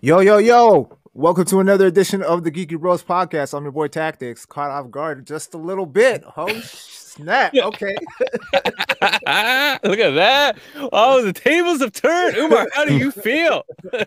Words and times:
Yo, 0.00 0.18
yo, 0.20 0.38
yo. 0.38 0.98
Welcome 1.12 1.44
to 1.46 1.60
another 1.60 1.86
edition 1.86 2.20
of 2.22 2.42
the 2.42 2.50
Geeky 2.50 2.78
Bros 2.78 3.04
podcast. 3.04 3.56
I'm 3.56 3.62
your 3.62 3.72
boy 3.72 3.86
Tactics. 3.86 4.44
Caught 4.44 4.70
off 4.70 4.90
guard 4.90 5.24
just 5.26 5.54
a 5.54 5.58
little 5.58 5.86
bit. 5.86 6.24
Oh, 6.36 6.52
snap. 6.60 7.54
Okay. 7.54 7.94
Look 8.52 9.98
at 10.00 10.14
that. 10.14 10.56
Oh, 10.92 11.22
the 11.22 11.32
tables 11.32 11.80
have 11.80 11.92
turned. 11.92 12.36
Umar, 12.36 12.68
how 12.72 12.84
do 12.84 12.96
you 12.96 13.10
feel? 13.10 13.62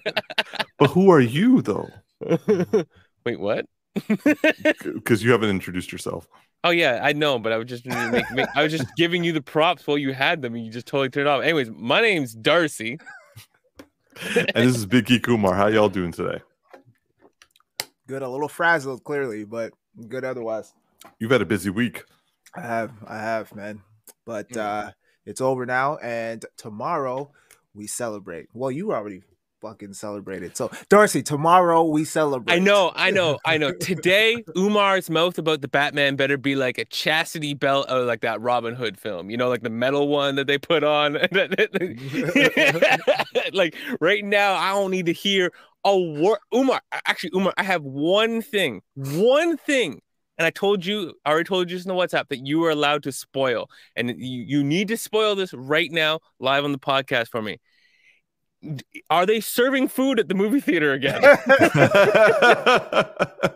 But 0.78 0.92
who 0.92 1.10
are 1.10 1.22
you 1.22 1.62
though? 1.62 1.90
Wait, 3.26 3.40
what? 3.40 3.65
Because 3.96 5.24
you 5.24 5.31
haven't 5.31 5.49
introduced 5.49 5.92
yourself. 5.92 6.28
Oh 6.63 6.69
yeah, 6.69 6.99
I 7.01 7.13
know, 7.13 7.40
but 7.40 7.51
I 7.51 7.58
was 7.58 7.67
just 7.67 7.85
make, 7.85 8.29
make, 8.31 8.47
I 8.56 8.62
was 8.62 8.72
just 8.72 8.85
giving 8.96 9.24
you 9.24 9.31
the 9.31 9.42
props 9.42 9.88
while 9.88 9.97
you 9.97 10.13
had 10.13 10.42
them, 10.42 10.54
and 10.54 10.63
you 10.65 10.72
just 10.72 10.85
totally 10.85 11.10
turned 11.10 11.28
it 11.28 11.29
off. 11.29 11.42
Anyways, 11.44 11.72
my 11.72 12.01
name's 12.01 12.33
Darcy. 12.33 12.99
And 14.36 14.68
this 14.70 14.76
is 14.78 14.86
Big 14.86 15.06
Geek 15.06 15.28
Umar. 15.28 15.54
How 15.56 15.68
y'all 15.68 15.90
doing 15.90 16.12
today? 16.12 16.41
Good. 18.08 18.22
A 18.22 18.30
little 18.30 18.48
frazzled, 18.48 19.04
clearly, 19.04 19.44
but 19.44 19.74
good 20.08 20.24
otherwise. 20.24 20.74
You've 21.20 21.32
had 21.32 21.41
a 21.41 21.46
busy 21.46 21.70
week. 21.70 22.04
I 22.55 22.62
have. 22.62 22.91
I 23.05 23.18
have, 23.18 23.54
man. 23.55 23.82
But 24.26 24.50
Mm. 24.50 24.58
uh 24.58 24.91
it's 25.26 25.41
over 25.41 25.66
now. 25.66 25.98
And 25.98 26.46
tomorrow 26.55 27.32
we 27.74 27.86
celebrate. 27.88 28.48
Well, 28.54 28.72
you 28.72 28.94
already 28.94 29.24
fucking 29.62 29.94
celebrated. 29.94 30.56
So, 30.56 30.72
Darcy, 30.90 31.24
tomorrow 31.24 31.84
we 31.84 32.06
celebrate. 32.06 32.54
I 32.54 32.60
know, 32.60 32.92
I 32.96 33.12
know, 33.12 33.40
I 33.46 33.58
know. 33.58 33.72
Today, 33.80 34.44
Umar's 34.56 35.10
mouth 35.10 35.38
about 35.38 35.62
the 35.62 35.68
Batman 35.68 36.16
better 36.16 36.38
be 36.38 36.56
like 36.56 36.78
a 36.78 36.86
chastity 36.86 37.54
belt 37.54 37.88
of 37.88 38.06
like 38.06 38.22
that 38.22 38.42
Robin 38.42 38.76
Hood 38.76 39.00
film, 39.00 39.30
you 39.30 39.38
know, 39.38 39.50
like 39.50 39.62
the 39.62 39.70
metal 39.70 40.08
one 40.08 40.36
that 40.36 40.48
they 40.48 40.58
put 40.58 40.84
on. 40.84 41.14
like 43.54 43.76
right 44.00 44.24
now, 44.24 44.56
I 44.56 44.72
don't 44.72 44.92
need 44.92 45.08
to 45.08 45.14
hear 45.14 45.52
a 45.84 45.98
word. 45.98 46.40
Umar, 46.54 46.82
actually, 47.05 47.32
Umar, 47.36 47.54
I 47.58 47.64
have 47.64 47.84
one 47.84 48.42
thing, 48.42 48.82
one 48.96 49.58
thing. 49.58 50.02
And 50.40 50.46
I 50.46 50.52
told 50.52 50.86
you, 50.86 51.16
I 51.26 51.32
already 51.32 51.48
told 51.48 51.71
you 51.71 51.77
just 51.77 51.88
in 51.88 51.96
the 51.96 51.99
WhatsApp 51.99 52.27
that 52.27 52.46
you 52.46 52.64
are 52.64 52.70
allowed 52.70 53.02
to 53.04 53.12
spoil. 53.12 53.71
And 53.96 54.10
you, 54.10 54.44
you 54.44 54.64
need 54.64 54.88
to 54.90 54.98
spoil 54.98 55.34
this 55.34 55.52
right 55.52 55.92
now, 55.92 56.20
live 56.40 56.64
on 56.64 56.71
the 56.71 56.77
podcast 56.77 57.30
for 57.30 57.42
me. 57.42 57.58
Are 59.10 59.26
they 59.26 59.40
serving 59.40 59.88
food 59.88 60.20
at 60.20 60.27
the 60.27 60.36
movie 60.36 60.60
theater 60.60 60.94
again? 60.94 61.22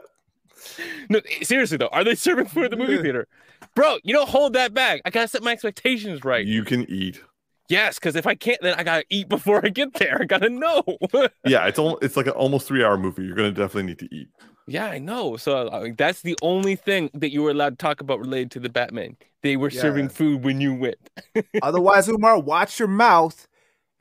No, 1.10 1.20
seriously 1.42 1.76
though, 1.78 1.90
are 1.92 2.06
they 2.06 2.16
serving 2.16 2.46
food 2.46 2.66
at 2.66 2.72
the 2.72 2.78
movie 2.78 3.02
theater? 3.02 3.28
Bro, 3.76 3.98
you 4.04 4.14
don't 4.14 4.30
hold 4.30 4.54
that 4.54 4.74
back. 4.74 5.02
I 5.04 5.10
gotta 5.10 5.28
set 5.28 5.44
my 5.44 5.52
expectations 5.52 6.24
right. 6.24 6.46
you 6.46 6.64
can 6.64 6.90
eat. 6.90 7.22
Yes, 7.68 7.96
because 7.96 8.16
if 8.16 8.26
I 8.26 8.36
can't, 8.36 8.62
then 8.62 8.76
I 8.76 8.84
gotta 8.84 9.04
eat 9.10 9.28
before 9.28 9.66
I 9.66 9.70
get 9.70 9.94
there. 9.96 10.20
I 10.22 10.26
gotta 10.26 10.50
know. 10.50 10.84
Yeah, 11.46 11.68
it's 11.68 11.80
al- 11.80 11.98
it's 11.98 12.16
like 12.16 12.28
an 12.28 12.34
almost 12.34 12.66
three 12.68 12.84
hour 12.84 12.98
movie. 12.98 13.24
You're 13.24 13.36
gonna 13.36 13.52
definitely 13.52 13.84
need 13.84 14.00
to 14.00 14.16
eat. 14.16 14.30
yeah, 14.68 14.86
I 14.86 15.00
know. 15.00 15.36
So 15.36 15.70
I 15.70 15.84
mean, 15.84 15.96
that's 15.98 16.22
the 16.22 16.38
only 16.42 16.78
thing 16.78 17.10
that 17.14 17.32
you 17.32 17.44
were 17.44 17.52
allowed 17.52 17.78
to 17.78 17.84
talk 17.84 18.00
about 18.00 18.20
related 18.20 18.52
to 18.52 18.60
the 18.62 18.70
Batman. 18.70 19.18
They 19.44 19.58
were 19.58 19.70
serving 19.70 20.10
food 20.10 20.46
when 20.46 20.62
you 20.62 20.74
went. 20.74 21.10
Otherwise, 21.62 22.08
Umar, 22.08 22.40
watch 22.40 22.80
your 22.80 22.88
mouth 22.88 23.48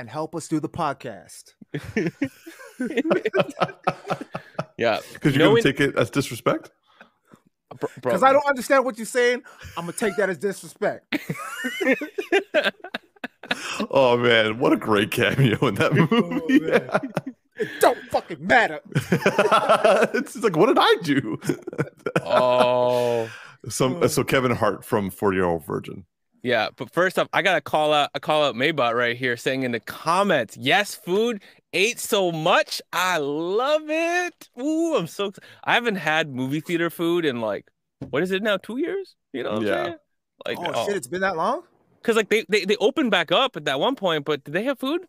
and 0.01 0.09
help 0.09 0.35
us 0.35 0.49
do 0.49 0.59
the 0.61 0.69
podcast. 0.69 1.53
yeah, 4.79 4.99
Because 5.13 5.37
you're 5.37 5.45
Knowing- 5.45 5.63
gonna 5.63 5.63
take 5.63 5.81
it 5.81 5.95
as 5.97 6.09
disrespect. 6.09 6.71
bro. 7.69 7.77
bro. 7.79 7.89
Because 8.03 8.23
I 8.23 8.33
don't 8.33 8.47
understand 8.49 8.87
what 8.87 8.97
you're 8.97 9.05
saying. 9.05 9.43
I'm 9.77 9.85
gonna 9.85 9.93
take 9.93 10.17
that 10.17 10.31
as 10.31 10.39
disrespect. 10.39 11.15
Oh 13.91 14.17
man, 14.17 14.61
what 14.61 14.73
a 14.73 14.77
great 14.77 15.11
cameo 15.11 15.67
in 15.67 15.75
that 15.75 15.91
oh, 16.13 16.31
movie. 16.31 16.61
man. 16.61 16.89
It 17.57 17.69
don't 17.81 17.99
fucking 18.11 18.47
matter. 18.47 18.79
it's 20.15 20.35
just 20.35 20.45
like, 20.45 20.57
what 20.57 20.67
did 20.67 20.79
I 20.79 20.95
do? 21.03 21.37
Oh. 22.25 23.29
Some 23.69 24.01
oh. 24.03 24.07
so 24.07 24.23
Kevin 24.23 24.53
Hart 24.53 24.85
from 24.85 25.11
Forty 25.11 25.39
Year 25.39 25.47
Old 25.47 25.67
Virgin. 25.67 26.05
Yeah, 26.43 26.69
but 26.75 26.91
first 26.93 27.19
off, 27.19 27.29
I 27.33 27.43
gotta 27.43 27.61
call 27.61 27.93
out 27.93 28.11
I 28.15 28.19
call 28.19 28.43
out 28.45 28.55
Maybot 28.55 28.95
right 28.95 29.17
here 29.17 29.37
saying 29.37 29.63
in 29.63 29.73
the 29.73 29.81
comments, 29.81 30.57
yes, 30.57 30.95
food 30.95 31.43
ate 31.73 32.01
so 32.01 32.33
much. 32.33 32.81
I 32.93 33.19
love 33.19 33.83
it. 33.89 34.49
Ooh, 34.61 34.97
I'm 34.97 35.07
so 35.07 35.33
I 35.65 35.75
haven't 35.75 35.97
had 35.97 36.31
movie 36.31 36.61
theater 36.61 36.89
food 36.89 37.25
in 37.25 37.41
like 37.41 37.67
what 37.99 38.23
is 38.23 38.31
it 38.31 38.43
now? 38.43 38.57
Two 38.57 38.79
years? 38.79 39.17
You 39.33 39.43
know 39.43 39.51
what 39.51 39.59
I'm 39.59 39.67
Yeah. 39.67 39.85
saying? 39.85 39.97
Like 40.47 40.59
Oh, 40.59 40.73
oh. 40.75 40.87
shit, 40.87 40.97
it's 40.97 41.07
been 41.09 41.21
that 41.21 41.37
long? 41.37 41.63
because 42.03 42.17
like 42.17 42.29
they, 42.31 42.45
they 42.49 42.65
they 42.65 42.77
opened 42.77 43.11
back 43.11 43.31
up 43.33 43.57
at 43.57 43.65
that 43.67 43.79
one 43.79 43.95
point, 43.97 44.25
but 44.25 44.43
did 44.45 44.55
they 44.55 44.65
have 44.65 44.79
food? 44.79 45.07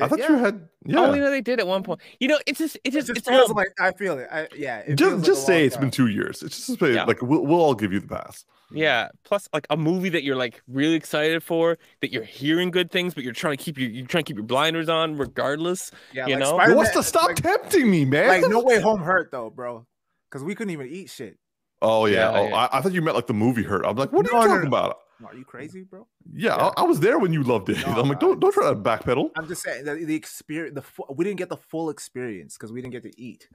I 0.00 0.08
thought 0.08 0.18
Yeah. 0.18 0.28
you 0.30 0.36
had 0.38 0.54
oh, 0.54 0.68
yeah. 0.86 0.98
Oh, 1.00 1.14
you 1.14 1.20
know 1.20 1.30
they 1.30 1.40
did 1.42 1.60
at 1.60 1.66
one 1.66 1.82
point. 1.82 2.00
You 2.18 2.28
know, 2.28 2.38
it's 2.46 2.58
just 2.58 2.76
it 2.76 2.80
It 2.86 2.92
just, 2.92 3.06
just 3.08 3.18
it's 3.18 3.28
feels 3.28 3.50
all 3.50 3.56
like 3.56 3.68
I 3.78 3.92
feel 3.92 4.18
it. 4.18 4.28
I, 4.32 4.48
yeah. 4.56 4.78
It 4.78 4.98
feels 4.98 5.24
just 5.24 5.40
like 5.42 5.46
say 5.46 5.58
long 5.58 5.66
it's 5.66 5.76
been 5.76 5.90
two 5.90 6.06
years. 6.08 6.42
It's 6.42 6.66
just 6.66 6.78
say, 6.80 6.94
Yeah. 6.94 7.04
like 7.04 7.20
we'll, 7.22 7.44
we'll 7.44 7.60
all 7.60 7.74
give 7.74 7.92
you 7.92 8.00
the 8.00 8.08
pass. 8.08 8.44
Yeah. 8.74 9.08
Plus, 9.24 9.48
like 9.52 9.66
a 9.68 9.76
movie 9.76 10.08
that 10.08 10.22
you're 10.24 10.36
like 10.36 10.62
really 10.66 10.94
excited 10.94 11.42
for, 11.42 11.76
that 12.00 12.10
you're 12.10 12.24
hearing 12.24 12.70
good 12.70 12.90
things, 12.90 13.12
but 13.12 13.22
you're 13.22 13.34
trying 13.34 13.56
to 13.56 13.62
keep 13.62 13.76
your 13.78 13.90
you're 13.90 14.06
trying 14.06 14.24
to 14.24 14.28
keep 14.28 14.36
your 14.38 14.46
blinders 14.46 14.88
on 14.88 15.16
regardless. 15.18 15.90
Yeah, 16.14 16.26
you 16.26 16.34
like 16.36 16.40
know? 16.40 16.54
Spider-Man- 16.54 16.76
What's 16.78 16.90
to 16.92 17.02
stop 17.02 17.26
like, 17.28 17.36
tempting 17.36 17.90
me, 17.90 18.06
man? 18.06 18.28
like 18.28 18.48
No 18.50 18.60
Way 18.60 18.80
Home 18.80 19.02
hurt 19.02 19.30
though, 19.30 19.50
bro. 19.50 19.86
Because 20.30 20.42
we 20.42 20.54
couldn't 20.54 20.72
even 20.72 20.88
eat 20.88 21.10
shit. 21.10 21.36
Oh 21.82 22.06
yeah. 22.06 22.32
Yeah, 22.32 22.40
oh, 22.40 22.48
yeah. 22.48 22.54
I, 22.56 22.78
I 22.78 22.80
thought 22.80 22.92
you 22.92 23.02
meant 23.02 23.16
like 23.16 23.26
the 23.26 23.34
movie 23.34 23.62
hurt. 23.62 23.84
I'm 23.84 23.96
like, 23.96 24.10
what 24.12 24.26
are 24.26 24.32
No, 24.32 24.38
you 24.40 24.44
no, 24.48 24.54
talking 24.54 24.70
no. 24.70 24.76
about? 24.78 24.98
Are 25.24 25.34
you 25.34 25.44
crazy, 25.44 25.82
bro? 25.82 26.06
Yeah, 26.32 26.56
Yeah. 26.56 26.70
I, 26.76 26.82
I 26.82 26.84
was 26.84 27.00
there 27.00 27.18
when 27.18 27.32
you 27.32 27.42
loved 27.42 27.68
it. 27.68 27.78
No, 27.86 28.00
I'm 28.00 28.08
like, 28.08 28.20
don't 28.20 28.40
don't 28.40 28.52
try 28.52 28.68
to 28.70 28.76
backpedal. 28.76 29.30
I'm 29.36 29.46
just 29.48 29.62
saying 29.62 29.84
that 29.84 29.98
the 30.06 30.14
experience, 30.14 30.74
the 30.74 30.82
fu- 30.82 31.04
we 31.14 31.24
didn't 31.24 31.38
get 31.38 31.48
the 31.48 31.56
full 31.56 31.90
experience 31.90 32.56
because 32.56 32.72
we 32.72 32.80
didn't 32.82 32.92
get 32.92 33.02
to 33.04 33.20
eat. 33.20 33.48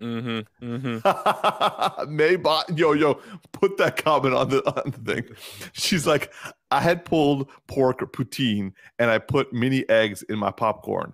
Mm-hmm. 0.00 0.66
Mm-hmm. 0.74 0.98
Maybot, 2.16 2.78
yo 2.78 2.92
yo, 2.94 3.20
put 3.52 3.76
that 3.76 3.96
comment 4.02 4.34
on 4.34 4.48
the 4.48 4.62
on 4.66 4.90
the 4.92 5.14
thing. 5.14 5.36
She's 5.72 6.06
like, 6.06 6.32
I 6.70 6.80
had 6.80 7.04
pulled 7.04 7.50
pork 7.66 8.02
or 8.02 8.06
poutine 8.06 8.72
and 8.98 9.10
I 9.10 9.18
put 9.18 9.52
mini 9.52 9.88
eggs 9.88 10.22
in 10.22 10.38
my 10.38 10.50
popcorn. 10.50 11.12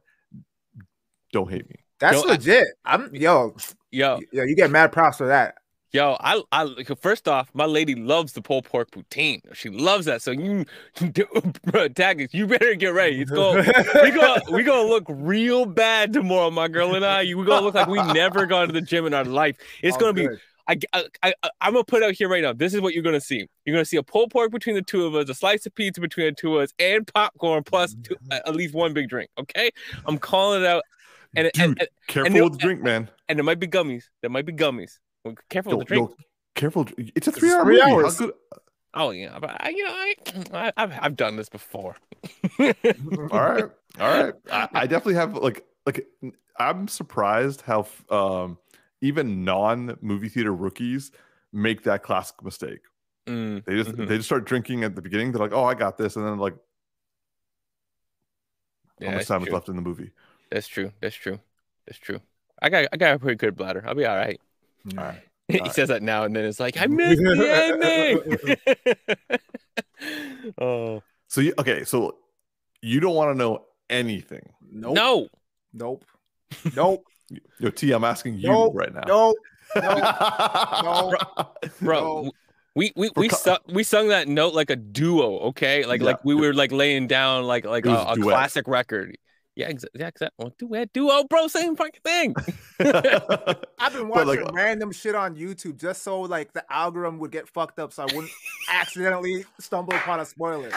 Don't 1.32 1.50
hate 1.50 1.68
me. 1.68 1.76
That's 1.98 2.22
Yo, 2.22 2.28
I- 2.28 2.32
legit. 2.32 2.66
I'm 2.84 3.14
yo, 3.14 3.56
Yo, 3.90 4.20
yo, 4.32 4.44
you 4.44 4.54
get 4.54 4.70
mad 4.70 4.92
props 4.92 5.16
for 5.18 5.26
that. 5.28 5.54
Yo, 5.92 6.16
I, 6.20 6.42
I, 6.52 6.84
first 7.00 7.28
off, 7.28 7.50
my 7.54 7.64
lady 7.64 7.94
loves 7.94 8.32
the 8.32 8.42
pulled 8.42 8.64
pork 8.64 8.90
poutine. 8.90 9.40
She 9.54 9.70
loves 9.70 10.06
that. 10.06 10.22
So 10.22 10.30
you, 10.30 10.64
bro, 11.64 11.88
tag 11.88 12.20
it. 12.20 12.34
You 12.34 12.46
better 12.46 12.74
get 12.74 12.88
ready. 12.88 13.22
It's 13.22 13.30
going, 13.30 13.64
we 14.02 14.10
go, 14.10 14.36
we 14.50 14.62
gonna 14.62 14.88
look 14.88 15.04
real 15.08 15.66
bad 15.66 16.12
tomorrow, 16.12 16.50
my 16.50 16.68
girl 16.68 16.94
and 16.94 17.04
I. 17.04 17.22
You, 17.22 17.38
we 17.38 17.46
gonna 17.46 17.64
look 17.64 17.74
like 17.74 17.88
we 17.88 18.02
never 18.12 18.46
gone 18.46 18.66
to 18.68 18.72
the 18.72 18.80
gym 18.80 19.06
in 19.06 19.14
our 19.14 19.24
life. 19.24 19.56
It's 19.82 19.94
All 19.94 20.00
gonna 20.00 20.12
be. 20.12 20.26
good. 20.26 20.40
I, 20.68 20.78
I, 20.92 21.04
I, 21.22 21.50
I'm 21.60 21.74
gonna 21.74 21.84
put 21.84 22.02
out 22.02 22.14
here 22.14 22.28
right 22.28 22.42
now. 22.42 22.52
This 22.52 22.74
is 22.74 22.80
what 22.80 22.92
you're 22.92 23.04
gonna 23.04 23.20
see. 23.20 23.46
You're 23.64 23.74
gonna 23.74 23.84
see 23.84 23.98
a 23.98 24.02
pulled 24.02 24.30
pork 24.30 24.50
between 24.50 24.74
the 24.74 24.82
two 24.82 25.06
of 25.06 25.14
us, 25.14 25.28
a 25.28 25.34
slice 25.34 25.64
of 25.64 25.74
pizza 25.74 26.00
between 26.00 26.26
the 26.26 26.32
two 26.32 26.56
of 26.56 26.64
us, 26.64 26.72
and 26.78 27.06
popcorn 27.12 27.62
plus 27.62 27.94
two, 28.02 28.14
mm-hmm. 28.14 28.32
at 28.32 28.54
least 28.54 28.74
one 28.74 28.92
big 28.92 29.08
drink. 29.08 29.30
Okay, 29.38 29.70
I'm 30.06 30.18
calling 30.18 30.62
it 30.62 30.66
out. 30.66 30.82
And, 31.36 31.50
Dude, 31.52 31.64
and, 31.64 31.80
and 31.80 31.88
careful 32.08 32.32
no- 32.32 32.44
with 32.44 32.54
the 32.54 32.58
drink, 32.58 32.82
man. 32.82 33.10
and 33.28 33.38
there 33.38 33.44
might 33.44 33.60
be 33.60 33.68
gummies. 33.68 34.04
There 34.22 34.30
might 34.30 34.46
be 34.46 34.52
gummies. 34.52 34.98
Well, 35.26 35.34
careful 35.50 35.72
Yo, 35.72 35.78
with 35.78 35.88
the 35.88 35.94
drink. 35.94 36.10
yo, 36.10 36.16
careful. 36.54 36.86
It's 36.98 37.26
a 37.26 37.30
It's 37.30 37.38
three 37.38 37.50
hour 37.52 37.64
three 37.64 37.80
movie. 37.80 37.90
How 37.90 37.96
hours. 38.02 38.16
good- 38.18 38.32
Oh 38.94 39.10
yeah, 39.10 39.38
but 39.38 39.50
I, 39.60 39.68
you 39.70 39.84
know, 39.84 39.90
I, 39.92 40.14
I 40.54 40.72
I've 40.76 40.92
I've 41.02 41.16
done 41.16 41.36
this 41.36 41.50
before. 41.50 41.96
All 42.58 42.64
right, 43.28 43.64
all 44.00 44.08
right. 44.10 44.34
I, 44.50 44.68
I 44.72 44.86
definitely 44.86 45.14
have 45.14 45.34
like 45.36 45.64
like 45.84 46.06
I'm 46.58 46.88
surprised 46.88 47.60
how 47.60 47.86
um 48.08 48.56
even 49.02 49.44
non 49.44 49.98
movie 50.00 50.30
theater 50.30 50.54
rookies 50.54 51.10
make 51.52 51.82
that 51.82 52.02
classic 52.02 52.42
mistake. 52.42 52.80
Mm, 53.26 53.64
They 53.66 53.76
just 53.76 53.90
Mhm. 53.90 54.08
they 54.08 54.16
just 54.16 54.28
start 54.28 54.46
drinking 54.46 54.82
at 54.84 54.94
the 54.94 55.02
beginning. 55.02 55.32
They're 55.32 55.40
like, 55.42 55.52
oh, 55.52 55.64
I 55.64 55.74
got 55.74 55.98
this, 55.98 56.16
and 56.16 56.24
then 56.24 56.38
like, 56.38 56.54
yeah, 58.98 59.08
how 59.08 59.12
much 59.12 59.20
that's 59.20 59.28
time 59.28 59.42
is 59.42 59.50
left 59.52 59.68
in 59.68 59.76
the 59.76 59.82
movie? 59.82 60.10
That's 60.50 60.68
true. 60.68 60.92
That's 61.00 61.16
true. 61.16 61.38
That's 61.86 61.98
true. 61.98 62.20
I 62.62 62.70
got 62.70 62.86
I 62.92 62.96
got 62.96 63.14
a 63.14 63.18
pretty 63.18 63.36
good 63.36 63.56
bladder. 63.56 63.84
I'll 63.86 63.94
be 63.94 64.06
all 64.06 64.16
right. 64.16 64.40
All 64.96 65.04
right. 65.04 65.22
he 65.48 65.58
Alright. 65.60 65.74
says 65.74 65.88
that 65.88 66.02
now 66.02 66.24
and 66.24 66.34
then 66.34 66.44
it's 66.44 66.58
like 66.60 66.76
I 66.80 66.86
missed 66.86 67.20
the 67.22 68.56
ending. 69.28 69.38
oh 70.60 71.02
So 71.28 71.40
you 71.40 71.54
okay? 71.58 71.84
So 71.84 72.16
you 72.82 73.00
don't 73.00 73.14
want 73.14 73.30
to 73.32 73.38
know 73.38 73.64
anything. 73.90 74.48
Nope. 74.70 74.94
no, 74.94 75.28
Nope. 75.72 76.04
Nope. 76.74 77.04
Yo, 77.58 77.70
T, 77.70 77.90
I'm 77.92 78.04
asking 78.04 78.38
you 78.38 78.48
Nope. 78.48 78.72
right 78.74 78.92
now. 78.94 79.02
Nope. 79.06 79.36
No. 79.74 81.14
bro. 81.80 82.22
No. 82.22 82.32
We 82.74 82.92
we 82.94 83.08
For 83.08 83.20
we 83.20 83.28
co- 83.28 83.36
sung 83.36 83.58
we 83.68 83.82
sung 83.82 84.08
that 84.08 84.28
note 84.28 84.54
like 84.54 84.70
a 84.70 84.76
duo, 84.76 85.38
okay? 85.48 85.84
Like 85.86 86.00
Yeah. 86.00 86.06
like 86.08 86.24
we 86.24 86.34
were 86.34 86.52
like 86.54 86.72
laying 86.72 87.06
down 87.06 87.44
like 87.44 87.64
like 87.64 87.86
a, 87.86 87.94
a 87.94 88.16
classic 88.16 88.68
record. 88.68 89.16
Yeah, 89.56 89.68
exactly. 89.70 90.00
Yeah, 90.00 90.08
exactly. 90.08 90.34
Well, 90.38 90.54
duet, 90.58 90.92
duo, 90.92 91.08
oh, 91.10 91.24
bro, 91.24 91.48
same 91.48 91.76
fucking 91.76 92.00
thing. 92.04 92.34
I've 93.78 93.92
been 93.94 94.08
watching 94.08 94.44
like, 94.44 94.52
random 94.52 94.92
shit 94.92 95.14
on 95.14 95.34
YouTube 95.34 95.80
just 95.80 96.02
so 96.02 96.20
like 96.20 96.52
the 96.52 96.62
algorithm 96.70 97.18
would 97.20 97.30
get 97.32 97.48
fucked 97.48 97.78
up 97.78 97.92
so 97.94 98.02
I 98.02 98.06
wouldn't 98.14 98.30
accidentally 98.70 99.46
stumble 99.58 99.94
upon 99.94 100.20
a 100.20 100.26
spoiler. 100.26 100.70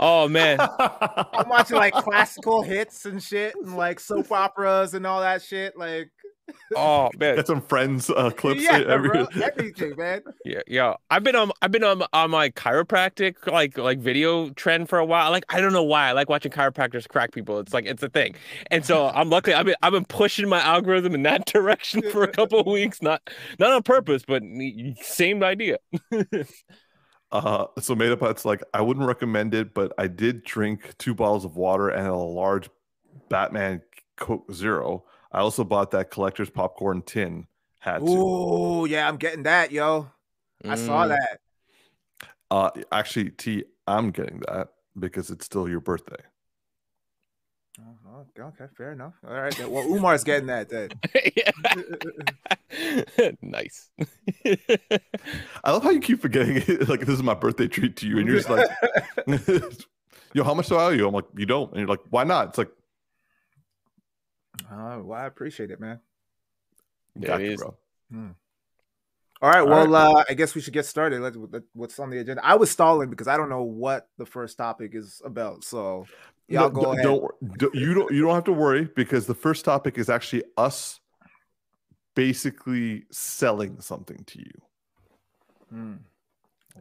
Oh 0.00 0.26
man, 0.26 0.58
I'm 0.60 1.48
watching 1.48 1.76
like 1.76 1.94
classical 1.94 2.62
hits 2.62 3.06
and 3.06 3.22
shit, 3.22 3.54
and 3.54 3.76
like 3.76 4.00
soap 4.00 4.32
operas 4.32 4.94
and 4.94 5.06
all 5.06 5.20
that 5.20 5.40
shit. 5.40 5.78
Like, 5.78 6.10
oh 6.76 7.10
man, 7.18 7.36
Got 7.36 7.46
some 7.46 7.62
friends 7.62 8.10
uh, 8.10 8.30
clips. 8.30 8.62
yeah, 8.62 8.82
every- 8.86 9.08
bro, 9.08 9.26
everything, 9.42 9.94
man. 9.96 10.22
yeah, 10.44 10.60
yeah. 10.66 10.94
I've 11.10 11.22
been 11.22 11.36
on, 11.36 11.50
I've 11.62 11.70
been 11.70 11.84
on 11.84 12.02
on 12.12 12.30
my 12.30 12.50
chiropractic 12.50 13.46
like 13.46 13.78
like 13.78 13.98
video 13.98 14.50
trend 14.50 14.88
for 14.88 14.98
a 14.98 15.04
while. 15.04 15.30
Like 15.30 15.44
I 15.48 15.60
don't 15.60 15.72
know 15.72 15.82
why 15.82 16.08
I 16.08 16.12
like 16.12 16.28
watching 16.28 16.52
chiropractors 16.52 17.08
crack 17.08 17.32
people. 17.32 17.58
It's 17.60 17.72
like 17.72 17.86
it's 17.86 18.02
a 18.02 18.08
thing, 18.08 18.34
and 18.70 18.84
so 18.84 19.08
I'm 19.14 19.30
lucky. 19.30 19.54
I've 19.54 19.66
been 19.66 19.76
I've 19.82 19.92
been 19.92 20.04
pushing 20.04 20.48
my 20.48 20.60
algorithm 20.60 21.14
in 21.14 21.22
that 21.22 21.46
direction 21.52 22.02
for 22.10 22.22
a 22.24 22.28
couple 22.28 22.60
of 22.60 22.66
weeks. 22.66 23.00
Not 23.00 23.22
not 23.58 23.72
on 23.72 23.82
purpose, 23.82 24.22
but 24.26 24.42
same 25.00 25.42
idea. 25.42 25.78
Uh, 27.32 27.66
so 27.80 27.94
made 27.96 28.12
up 28.12 28.22
it's 28.22 28.44
like 28.44 28.62
I 28.72 28.80
wouldn't 28.80 29.06
recommend 29.06 29.54
it, 29.54 29.74
but 29.74 29.92
I 29.98 30.06
did 30.06 30.44
drink 30.44 30.94
two 30.98 31.14
bottles 31.14 31.44
of 31.44 31.56
water 31.56 31.88
and 31.88 32.06
a 32.06 32.14
large 32.14 32.70
Batman 33.28 33.82
Coke 34.16 34.52
Zero. 34.52 35.04
I 35.34 35.40
also 35.40 35.64
bought 35.64 35.90
that 35.90 36.10
collector's 36.12 36.48
popcorn 36.48 37.02
tin. 37.02 37.48
Had 37.80 37.98
to. 38.06 38.12
Ooh, 38.12 38.86
yeah, 38.86 39.08
I'm 39.08 39.16
getting 39.16 39.42
that, 39.42 39.72
yo. 39.72 40.08
I 40.64 40.76
saw 40.76 41.04
Mm. 41.04 41.08
that. 41.18 41.40
Uh, 42.50 42.70
actually, 42.92 43.30
T, 43.30 43.64
I'm 43.86 44.10
getting 44.12 44.40
that 44.48 44.68
because 44.98 45.30
it's 45.30 45.44
still 45.44 45.68
your 45.68 45.80
birthday. 45.80 46.22
Oh, 47.80 48.20
okay, 48.20 48.42
okay, 48.42 48.72
fair 48.76 48.92
enough. 48.92 49.14
All 49.26 49.34
right, 49.34 49.54
then. 49.56 49.68
well, 49.72 49.84
Umar's 49.88 50.22
getting 50.22 50.46
that 50.46 50.68
then. 50.68 50.90
Yeah. 51.36 53.32
nice. 53.42 53.90
I 55.64 55.70
love 55.72 55.82
how 55.82 55.90
you 55.90 56.00
keep 56.00 56.20
forgetting 56.22 56.56
it. 56.66 56.88
Like 56.88 57.00
this 57.00 57.08
is 57.10 57.22
my 57.22 57.34
birthday 57.34 57.66
treat 57.66 57.96
to 57.96 58.06
you, 58.08 58.18
and 58.18 58.26
you're 58.28 58.36
just 58.40 58.48
like, 58.48 58.68
"Yo, 60.32 60.44
how 60.44 60.54
much 60.54 60.68
do 60.68 60.76
I 60.76 60.84
owe 60.84 60.88
you?" 60.90 61.06
I'm 61.08 61.14
like, 61.14 61.26
"You 61.36 61.46
don't," 61.46 61.70
and 61.72 61.80
you're 61.80 61.88
like, 61.88 62.00
"Why 62.10 62.22
not?" 62.24 62.48
It's 62.50 62.58
like, 62.58 62.70
Oh, 64.70 65.02
well, 65.02 65.18
I 65.20 65.26
appreciate 65.26 65.70
it, 65.70 65.80
man. 65.80 66.00
Yeah, 67.18 67.26
got 67.28 67.40
it 67.40 67.46
you, 67.46 67.52
is. 67.52 67.60
bro. 67.60 67.76
All 69.42 69.50
right, 69.50 69.60
All 69.60 69.66
well, 69.88 69.94
uh, 70.18 70.24
I 70.28 70.34
guess 70.34 70.54
we 70.54 70.60
should 70.60 70.72
get 70.72 70.86
started. 70.86 71.20
Let's, 71.20 71.36
let, 71.36 71.62
what's 71.74 71.98
on 71.98 72.08
the 72.10 72.18
agenda? 72.18 72.44
I 72.44 72.54
was 72.54 72.70
stalling 72.70 73.10
because 73.10 73.28
I 73.28 73.36
don't 73.36 73.48
know 73.48 73.62
what 73.62 74.08
the 74.16 74.24
first 74.24 74.56
topic 74.56 74.94
is 74.94 75.20
about. 75.24 75.64
So, 75.64 76.06
y'all 76.48 76.64
No, 76.64 76.70
go 76.70 76.82
don't- 76.82 76.92
ahead. 76.94 77.04
Don't, 77.04 77.58
don't- 77.58 77.74
you 77.74 77.94
don't 77.94 78.12
you 78.12 78.22
don't 78.22 78.34
have 78.34 78.44
to 78.44 78.52
worry 78.52 78.88
because 78.96 79.26
the 79.26 79.34
first 79.34 79.64
topic 79.64 79.98
is 79.98 80.08
actually 80.08 80.44
us 80.56 81.00
basically 82.14 83.04
selling 83.10 83.80
something 83.80 84.22
to 84.26 84.38
you. 84.38 84.62
Hmm. 85.70 85.94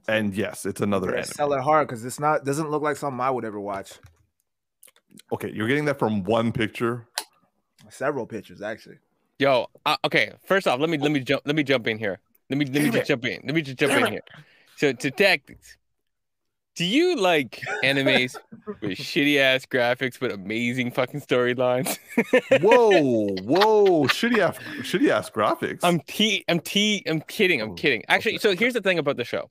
And 0.07 0.33
yes, 0.35 0.65
it's 0.65 0.81
another 0.81 1.07
Better 1.07 1.17
anime. 1.19 1.31
sell 1.33 1.53
it 1.53 1.61
hard 1.61 1.87
because 1.87 2.05
it's 2.05 2.19
not 2.19 2.45
doesn't 2.45 2.69
look 2.69 2.81
like 2.83 2.97
something 2.97 3.19
I 3.19 3.29
would 3.31 3.45
ever 3.45 3.59
watch. 3.59 3.93
Okay, 5.31 5.51
you're 5.51 5.67
getting 5.67 5.85
that 5.85 5.99
from 5.99 6.23
one 6.23 6.51
picture. 6.51 7.07
Several 7.89 8.25
pictures, 8.25 8.61
actually. 8.61 8.97
Yo, 9.39 9.67
uh, 9.85 9.97
okay. 10.05 10.31
First 10.45 10.67
off, 10.67 10.79
let 10.79 10.89
me 10.89 10.97
let 10.97 11.11
me 11.11 11.19
jump 11.19 11.41
let 11.45 11.55
me 11.55 11.63
jump 11.63 11.87
in 11.87 11.97
here. 11.97 12.19
Let 12.49 12.57
me 12.57 12.65
let 12.65 12.73
me 12.75 12.79
Damn 12.83 12.91
just 12.91 13.03
it. 13.03 13.07
jump 13.07 13.25
in. 13.25 13.41
Let 13.45 13.55
me 13.55 13.61
just 13.61 13.77
jump 13.77 13.91
Damn 13.93 14.01
in 14.01 14.07
it. 14.07 14.11
here. 14.11 14.45
So 14.77 14.93
to 14.93 15.11
tactics. 15.11 15.77
Do 16.75 16.85
you 16.85 17.15
like 17.17 17.61
animes 17.83 18.35
with 18.81 18.91
shitty 18.97 19.37
ass 19.39 19.65
graphics 19.67 20.19
but 20.19 20.31
amazing 20.31 20.89
fucking 20.91 21.21
storylines? 21.21 21.99
Whoa, 22.61 23.27
whoa, 23.43 24.03
shitty 24.05 24.39
ass 24.39 24.57
shitty 24.79 25.09
ass 25.09 25.29
graphics. 25.29 25.81
I'm 25.83 25.99
t 26.07 26.43
I'm 26.47 26.59
t 26.59 27.03
I'm 27.07 27.21
kidding. 27.21 27.61
I'm 27.61 27.71
Oh, 27.71 27.73
kidding. 27.75 28.03
Actually, 28.07 28.39
so 28.39 28.55
here's 28.55 28.73
the 28.73 28.81
thing 28.81 28.97
about 28.97 29.17
the 29.17 29.23
show. 29.25 29.49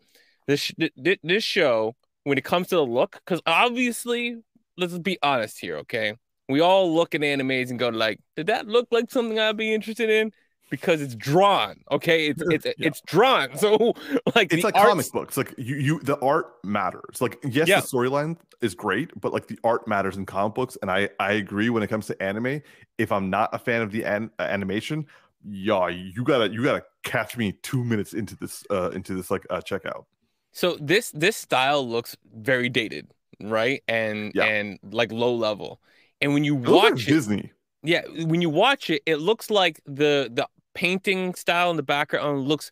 This 0.48 0.60
sh- 0.60 0.72
th- 0.78 0.92
th- 1.04 1.20
this 1.22 1.44
show 1.44 1.94
when 2.24 2.38
it 2.38 2.44
comes 2.44 2.68
to 2.68 2.76
the 2.76 2.84
look, 2.84 3.20
because 3.24 3.40
obviously, 3.46 4.38
let's 4.76 4.98
be 4.98 5.16
honest 5.22 5.60
here, 5.60 5.76
okay? 5.78 6.14
We 6.52 6.60
all 6.60 6.94
look 6.94 7.14
at 7.14 7.22
animes 7.22 7.70
and 7.70 7.78
go 7.78 7.88
like, 7.88 8.20
did 8.36 8.46
that 8.46 8.66
look 8.66 8.86
like 8.90 9.10
something 9.10 9.38
I'd 9.38 9.56
be 9.56 9.72
interested 9.74 10.08
in? 10.10 10.32
Because 10.70 11.02
it's 11.02 11.14
drawn, 11.14 11.82
okay? 11.90 12.28
It's 12.28 12.40
it's 12.56 12.66
it's 12.78 13.00
drawn. 13.02 13.48
So 13.58 13.92
like 14.34 14.52
it's 14.54 14.64
like 14.64 14.74
art's- 14.74 14.88
comic 14.88 15.12
books. 15.12 15.36
Like 15.36 15.54
you, 15.58 15.76
you, 15.76 16.00
the 16.00 16.18
art 16.20 16.46
matters. 16.64 17.20
Like 17.20 17.38
yes, 17.44 17.68
Yeah. 17.68 17.80
the 17.80 17.86
storyline 17.86 18.36
is 18.62 18.74
great, 18.74 19.10
but 19.20 19.32
like 19.34 19.48
the 19.48 19.58
art 19.64 19.86
matters 19.86 20.16
in 20.16 20.24
comic 20.24 20.54
books. 20.54 20.78
And 20.80 20.90
I, 20.90 21.10
I 21.20 21.32
agree 21.32 21.68
when 21.68 21.82
it 21.82 21.88
comes 21.88 22.06
to 22.06 22.22
anime. 22.22 22.62
If 22.96 23.12
I'm 23.12 23.28
not 23.28 23.50
a 23.52 23.58
fan 23.58 23.82
of 23.82 23.90
the 23.90 24.04
an- 24.04 24.30
uh, 24.38 24.44
animation, 24.44 25.04
yeah, 25.44 25.88
you 25.88 26.24
gotta, 26.24 26.48
you 26.50 26.62
gotta 26.62 26.84
catch 27.02 27.36
me 27.36 27.52
two 27.62 27.84
minutes 27.84 28.14
into 28.14 28.34
this, 28.36 28.64
uh, 28.70 28.90
into 28.92 29.14
this 29.14 29.30
like 29.30 29.44
uh, 29.50 29.60
checkout. 29.60 30.04
So 30.52 30.76
this 30.80 31.10
this 31.10 31.36
style 31.36 31.86
looks 31.86 32.16
very 32.34 32.68
dated, 32.70 33.08
right? 33.42 33.82
And 33.88 34.32
Yeah. 34.34 34.44
and 34.44 34.78
like 34.90 35.12
low 35.12 35.34
level. 35.34 35.80
And 36.22 36.32
when 36.34 36.44
you 36.44 36.56
It 36.56 36.68
looks 36.68 36.82
like 36.84 36.92
watch 36.94 37.08
it, 37.08 37.10
Disney. 37.10 37.52
yeah, 37.82 38.02
when 38.24 38.40
you 38.42 38.48
watch 38.50 38.88
it, 38.90 39.02
it 39.06 39.16
looks 39.16 39.50
like 39.50 39.80
the 39.86 40.30
the 40.32 40.48
painting 40.74 41.34
style 41.34 41.70
in 41.70 41.76
the 41.76 41.82
background 41.82 42.48
looks 42.48 42.70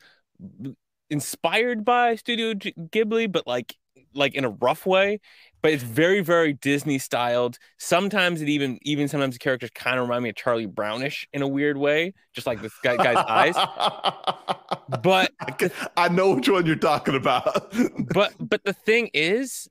inspired 1.11 1.85
by 1.85 2.14
Studio 2.17 2.55
Ghibli, 2.55 3.31
but 3.31 3.47
like 3.47 3.76
like 4.14 4.35
in 4.35 4.44
a 4.44 4.50
rough 4.50 4.87
way. 4.87 5.20
But 5.62 5.73
it's 5.73 5.82
very 5.82 6.20
very 6.23 6.55
Disney 6.55 6.99
styled. 6.99 7.58
Sometimes 7.79 8.41
it 8.41 8.49
even 8.49 8.79
even 8.82 9.08
sometimes 9.08 9.35
the 9.35 9.38
characters 9.41 9.70
kind 9.75 9.99
of 9.99 10.05
remind 10.08 10.23
me 10.25 10.31
of 10.31 10.37
Charlie 10.37 10.67
Brownish 10.67 11.29
in 11.32 11.43
a 11.43 11.49
weird 11.49 11.76
way, 11.76 12.14
just 12.32 12.47
like 12.47 12.62
this 12.62 12.73
guy, 12.82 12.97
guy's 12.97 13.17
eyes. 13.19 13.56
But 15.02 15.31
I, 15.41 15.52
can- 15.52 15.70
I 15.97 16.08
know 16.08 16.35
which 16.35 16.49
one 16.49 16.67
you're 16.67 16.75
talking 16.76 17.14
about. 17.14 17.73
but 18.12 18.32
but 18.41 18.64
the 18.64 18.73
thing 18.73 19.11
is, 19.14 19.69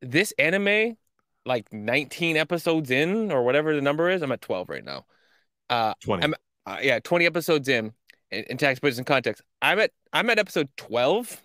this 0.00 0.32
anime, 0.38 0.96
like 1.48 1.72
19 1.72 2.36
episodes 2.36 2.90
in 2.90 3.32
or 3.32 3.42
whatever 3.42 3.74
the 3.74 3.80
number 3.82 4.08
is, 4.10 4.22
I'm 4.22 4.30
at 4.32 4.40
12 4.42 4.68
right 4.68 4.84
now. 4.84 5.06
Uh, 5.70 5.94
20. 6.04 6.22
I'm- 6.22 6.34
uh 6.66 6.78
yeah, 6.82 6.98
20 7.00 7.24
episodes 7.26 7.68
in. 7.68 7.92
In, 8.30 8.44
in 8.50 8.56
tax 8.58 8.78
puts 8.78 8.98
in 8.98 9.04
context, 9.04 9.42
I'm 9.62 9.78
at 9.80 9.90
I'm 10.12 10.28
at 10.30 10.38
episode 10.38 10.68
12. 10.76 11.40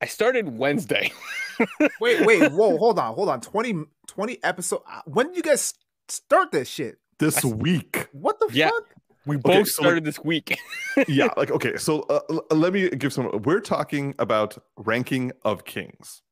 I 0.00 0.06
started 0.06 0.56
Wednesday. 0.58 1.12
Wait, 2.00 2.26
wait, 2.26 2.50
whoa, 2.52 2.76
hold 2.78 2.98
on, 2.98 3.14
hold 3.14 3.28
on. 3.28 3.40
20, 3.40 3.84
20 4.08 4.38
episode. 4.42 4.82
uh, 4.90 5.02
When 5.06 5.28
did 5.28 5.36
you 5.36 5.42
guys 5.42 5.72
start 6.08 6.50
this 6.52 6.68
shit? 6.68 6.98
this 7.18 7.44
I- 7.44 7.48
week. 7.48 8.08
What 8.12 8.38
the 8.40 8.48
Yeah. 8.52 8.68
fuck? 8.70 8.84
We 9.26 9.36
Okay, 9.36 9.42
both 9.42 9.68
so, 9.68 9.82
like- 9.82 9.86
started 9.86 10.04
this 10.04 10.18
week. 10.22 10.58
yeah 11.08 11.28
like 11.36 11.50
okay 11.50 11.76
so 11.76 12.00
uh, 12.02 12.20
l- 12.30 12.44
let 12.50 12.72
me 12.72 12.88
give 12.90 13.12
some 13.12 13.30
we're 13.44 13.60
talking 13.60 14.14
about 14.18 14.56
ranking 14.76 15.32
of 15.44 15.64
kings 15.64 16.22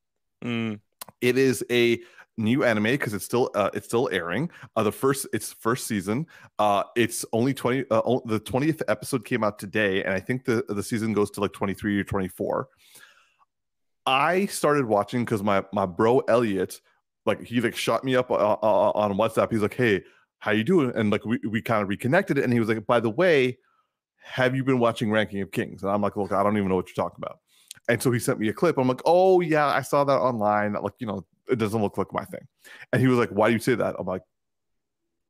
Mm, 0.44 0.80
it 1.20 1.38
is 1.38 1.64
a 1.70 1.98
new 2.42 2.64
anime 2.64 2.84
because 2.84 3.14
it's 3.14 3.24
still 3.24 3.50
uh, 3.54 3.70
it's 3.74 3.86
still 3.86 4.08
airing 4.12 4.50
uh 4.76 4.82
the 4.82 4.92
first 4.92 5.26
it's 5.32 5.52
first 5.52 5.86
season. 5.86 6.26
Uh 6.58 6.82
it's 6.96 7.24
only 7.32 7.54
20 7.54 7.84
uh, 7.90 8.02
o- 8.04 8.22
the 8.26 8.40
20th 8.40 8.82
episode 8.88 9.24
came 9.24 9.44
out 9.44 9.58
today 9.58 10.02
and 10.04 10.12
i 10.12 10.20
think 10.20 10.44
the 10.44 10.64
the 10.68 10.82
season 10.82 11.12
goes 11.12 11.30
to 11.30 11.40
like 11.40 11.52
23 11.52 12.00
or 12.00 12.04
24 12.04 12.68
i 14.06 14.46
started 14.46 14.84
watching 14.84 15.24
because 15.24 15.42
my 15.42 15.64
my 15.72 15.86
bro 15.86 16.20
elliot 16.20 16.80
like 17.26 17.42
he 17.42 17.60
like 17.60 17.76
shot 17.76 18.04
me 18.04 18.16
up 18.16 18.30
uh, 18.30 18.34
uh, 18.34 18.92
on 18.94 19.14
whatsapp. 19.14 19.50
He's 19.50 19.62
like 19.62 19.74
hey 19.74 20.02
how 20.38 20.50
you 20.50 20.64
doing? 20.64 20.92
And 20.96 21.10
like 21.10 21.24
we, 21.24 21.38
we 21.48 21.62
kind 21.62 21.82
of 21.82 21.88
reconnected 21.88 22.38
and 22.38 22.52
he 22.52 22.58
was 22.58 22.68
like 22.68 22.86
by 22.86 23.00
the 23.00 23.10
way 23.10 23.58
have 24.24 24.56
you 24.56 24.64
been 24.64 24.78
watching 24.78 25.10
ranking 25.10 25.40
of 25.40 25.50
kings? 25.50 25.82
And 25.82 25.92
i'm 25.92 26.02
like 26.02 26.16
look 26.16 26.32
i 26.32 26.42
don't 26.42 26.56
even 26.56 26.68
know 26.68 26.76
what 26.76 26.88
you're 26.88 27.04
talking 27.04 27.22
about. 27.22 27.38
And 27.88 28.02
so 28.02 28.12
he 28.12 28.18
sent 28.18 28.38
me 28.38 28.48
a 28.48 28.52
clip. 28.52 28.78
I'm 28.78 28.88
like 28.88 29.02
oh 29.04 29.40
yeah 29.40 29.66
i 29.66 29.82
saw 29.82 30.04
that 30.04 30.18
online. 30.18 30.74
Like 30.74 30.94
you 30.98 31.06
know 31.06 31.24
it 31.48 31.56
doesn't 31.56 31.82
look 31.82 31.98
like 31.98 32.12
my 32.12 32.24
thing. 32.24 32.46
And 32.92 33.00
he 33.00 33.08
was 33.08 33.18
like 33.18 33.30
why 33.30 33.48
do 33.48 33.54
you 33.54 33.60
say 33.60 33.74
that? 33.74 33.96
I'm 33.98 34.06
like 34.06 34.22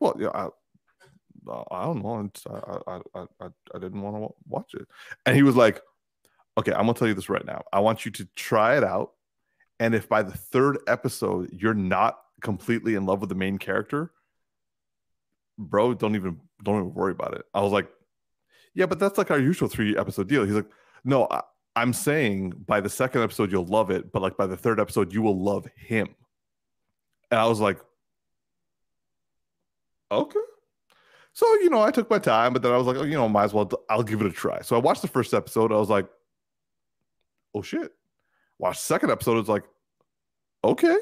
well 0.01 0.17
yeah 0.19 0.31
i, 0.35 0.49
I 1.71 1.85
don't 1.85 2.03
know. 2.03 2.31
I, 2.49 3.01
I, 3.17 3.27
I, 3.41 3.47
I, 3.75 3.79
didn't 3.79 4.01
want 4.01 4.17
to 4.17 4.35
watch 4.49 4.75
it. 4.75 4.87
And 5.27 5.35
he 5.35 5.43
was 5.43 5.57
like 5.57 5.81
okay 6.59 6.73
i'm 6.73 6.83
gonna 6.83 6.95
tell 6.95 7.09
you 7.09 7.15
this 7.15 7.29
right 7.29 7.45
now. 7.45 7.63
I 7.73 7.81
want 7.81 8.05
you 8.05 8.11
to 8.13 8.29
try 8.37 8.77
it 8.77 8.85
out. 8.85 9.13
And 9.81 9.95
if 9.95 10.09
by 10.09 10.23
the 10.23 10.37
third 10.37 10.79
episode 10.87 11.51
you're 11.53 11.75
not 11.75 12.19
completely 12.41 12.95
in 12.95 13.07
love 13.07 13.21
with 13.21 13.29
the 13.29 13.37
main 13.37 13.59
character 13.59 14.11
bro 15.59 15.95
don't 15.95 16.17
even 16.17 16.41
don't 16.63 16.77
even 16.77 16.95
worry 16.95 17.13
about 17.13 17.35
it. 17.35 17.45
I 17.55 17.61
was 17.61 17.73
like 17.73 17.89
yeah 18.75 18.87
but 18.87 18.99
that's 18.99 19.19
like 19.19 19.31
our 19.31 19.39
usual 19.39 19.69
three 19.69 19.97
episode 19.97 20.29
deal. 20.29 20.45
He's 20.45 20.55
like 20.55 20.71
no 21.05 21.27
I, 21.31 21.43
i'm 21.77 21.93
saying 21.93 22.51
by 22.67 22.81
the 22.81 22.89
second 22.89 23.23
episode 23.23 23.51
you'll 23.51 23.67
love 23.67 23.91
it 23.91 24.13
but 24.13 24.23
like 24.23 24.37
by 24.37 24.47
the 24.47 24.57
third 24.57 24.81
episode 24.81 25.13
you 25.13 25.23
will 25.23 25.39
love 25.39 25.67
him. 25.77 26.09
And 27.31 27.41
i 27.41 27.47
was 27.47 27.61
like 27.61 27.79
okay. 30.11 30.39
So 31.33 31.47
you 31.61 31.71
know 31.71 31.81
i 31.81 31.91
took 31.91 32.11
my 32.11 32.19
time 32.19 32.53
but 32.53 32.63
then 32.63 32.73
i 32.73 32.77
was 32.77 32.87
like 32.87 32.97
oh, 32.97 33.05
you 33.05 33.15
know 33.15 33.29
might 33.29 33.45
as 33.45 33.55
well 33.55 33.71
i'll 33.89 34.03
give 34.03 34.21
it 34.21 34.27
a 34.27 34.33
try. 34.33 34.61
So 34.63 34.77
i 34.77 34.79
watched 34.79 35.03
the 35.03 35.09
first 35.09 35.35
episode 35.35 35.73
i 35.73 35.77
was 35.77 35.91
like 35.91 36.09
oh 37.55 37.63
shit. 37.63 37.93
Watched 38.59 38.81
second 38.81 39.11
episode 39.11 39.39
it's 39.39 39.49
like 39.49 39.65
okay. 40.65 40.97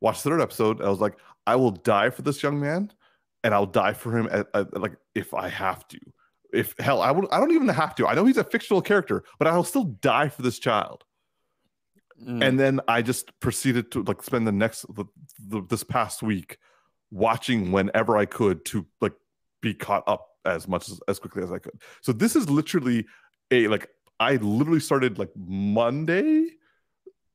Watched 0.00 0.22
third 0.22 0.40
episode 0.40 0.82
i 0.82 0.88
was 0.88 1.00
like 1.00 1.16
i 1.46 1.56
will 1.56 1.70
die 1.70 2.10
for 2.10 2.22
this 2.22 2.42
young 2.42 2.60
man 2.60 2.92
and 3.44 3.54
I'll 3.54 3.66
die 3.66 3.92
for 3.92 4.16
him 4.16 4.28
at, 4.30 4.46
at- 4.54 4.80
like 4.80 4.96
if 5.14 5.34
I 5.34 5.48
have 5.48 5.86
to. 5.88 5.98
If 6.52 6.74
hell, 6.78 7.00
I 7.00 7.10
would 7.10 7.26
I 7.30 7.38
don't 7.38 7.52
even 7.52 7.68
have 7.68 7.94
to. 7.96 8.06
I 8.06 8.14
know 8.14 8.24
he's 8.24 8.36
a 8.36 8.44
fictional 8.44 8.82
character, 8.82 9.24
but 9.38 9.48
I'll 9.48 9.64
still 9.64 9.84
die 9.84 10.28
for 10.28 10.42
this 10.42 10.58
child. 10.58 11.04
Mm. 12.22 12.46
and 12.46 12.60
then 12.60 12.80
I 12.86 13.02
just 13.02 13.38
proceeded 13.40 13.90
to 13.92 14.04
like 14.04 14.22
spend 14.22 14.46
the 14.46 14.52
next 14.52 14.82
the, 14.94 15.06
the, 15.44 15.62
this 15.68 15.82
past 15.82 16.22
week 16.22 16.58
watching 17.10 17.72
whenever 17.72 18.16
I 18.16 18.26
could 18.26 18.64
to 18.66 18.86
like 19.00 19.14
be 19.60 19.74
caught 19.74 20.04
up 20.06 20.28
as 20.44 20.68
much 20.68 20.88
as, 20.88 21.00
as 21.08 21.18
quickly 21.18 21.42
as 21.42 21.50
I 21.50 21.58
could. 21.58 21.72
So 22.00 22.12
this 22.12 22.36
is 22.36 22.48
literally 22.48 23.06
a 23.50 23.66
like 23.66 23.88
I 24.20 24.36
literally 24.36 24.78
started 24.78 25.18
like 25.18 25.30
Monday, 25.36 26.46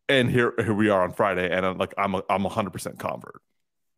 and 0.07 0.31
here 0.31 0.53
here 0.57 0.74
we 0.74 0.89
are 0.89 1.03
on 1.03 1.12
Friday, 1.12 1.50
and 1.51 1.65
I'm 1.65 1.77
like 1.77 1.93
I'm 1.97 2.15
a, 2.15 2.24
I'm 2.29 2.45
a 2.45 2.50
hundred 2.50 2.71
percent 2.71 2.97
convert. 2.97 3.41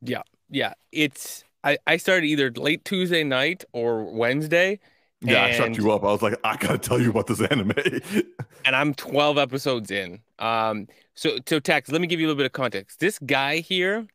Yeah. 0.01 0.23
Yeah, 0.49 0.73
it's 0.91 1.43
I, 1.63 1.77
I 1.85 1.97
started 1.97 2.25
either 2.25 2.51
late 2.51 2.83
Tuesday 2.85 3.23
night 3.23 3.65
or 3.71 4.03
Wednesday, 4.03 4.79
Yeah, 5.21 5.43
I 5.45 5.51
shut 5.51 5.77
you 5.77 5.91
up. 5.91 6.03
I 6.03 6.07
was 6.07 6.21
like, 6.21 6.35
I 6.43 6.55
gotta 6.57 6.77
tell 6.77 6.99
you 7.01 7.09
about 7.09 7.27
this 7.27 7.41
anime. 7.41 7.73
and 8.65 8.75
I'm 8.75 8.93
12 8.93 9.37
episodes 9.37 9.91
in. 9.91 10.19
Um, 10.39 10.87
so 11.15 11.37
so 11.47 11.59
Tax, 11.59 11.89
let 11.91 11.99
me 12.01 12.07
give 12.07 12.19
you 12.19 12.25
a 12.25 12.29
little 12.29 12.37
bit 12.39 12.45
of 12.45 12.53
context. 12.53 12.99
This 12.99 13.19
guy 13.19 13.57
here, 13.59 14.07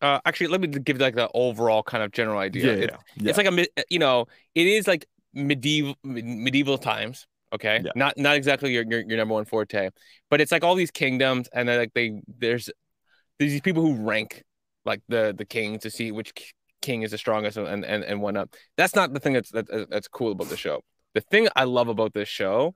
uh, 0.00 0.20
actually, 0.24 0.46
let 0.48 0.60
me 0.60 0.68
give 0.68 0.98
like 0.98 1.16
the 1.16 1.28
overall 1.34 1.82
kind 1.82 2.04
of 2.04 2.12
general 2.12 2.38
idea. 2.38 2.64
yeah, 2.76 2.82
It- 2.84 2.90
yeah. 3.16 3.28
It's 3.30 3.38
like 3.38 3.46
a 3.48 3.66
you 3.90 3.98
know, 3.98 4.26
it 4.54 4.66
is 4.66 4.86
like 4.86 5.06
medieval 5.34 5.96
medieval 6.04 6.78
times. 6.78 7.26
Okay, 7.52 7.80
Yeah. 7.84 7.90
not 7.96 8.16
not 8.16 8.36
exactly 8.36 8.72
your, 8.72 8.84
your 8.84 9.00
your 9.00 9.16
number 9.18 9.34
one 9.34 9.44
forte, 9.44 9.90
but 10.30 10.40
it's 10.40 10.52
like 10.52 10.64
all 10.64 10.74
these 10.74 10.90
kingdoms, 10.90 11.48
and 11.52 11.68
then 11.68 11.78
like 11.78 11.92
they 11.94 12.22
there's 12.38 12.70
there's 13.38 13.50
these 13.50 13.60
people 13.60 13.82
who 13.82 13.94
rank 14.06 14.42
like 14.86 15.00
the 15.08 15.34
the 15.36 15.44
king 15.44 15.78
to 15.80 15.90
see 15.90 16.12
which 16.12 16.32
king 16.82 17.02
is 17.02 17.12
the 17.12 17.18
strongest 17.18 17.56
and 17.56 17.84
and 17.84 18.04
and 18.04 18.20
whatnot. 18.20 18.50
That's 18.76 18.94
not 18.94 19.14
the 19.14 19.20
thing 19.20 19.32
that's 19.32 19.50
that, 19.50 19.88
that's 19.90 20.08
cool 20.08 20.32
about 20.32 20.48
the 20.48 20.56
show. 20.56 20.82
The 21.14 21.20
thing 21.20 21.48
I 21.56 21.64
love 21.64 21.88
about 21.88 22.14
this 22.14 22.28
show, 22.28 22.74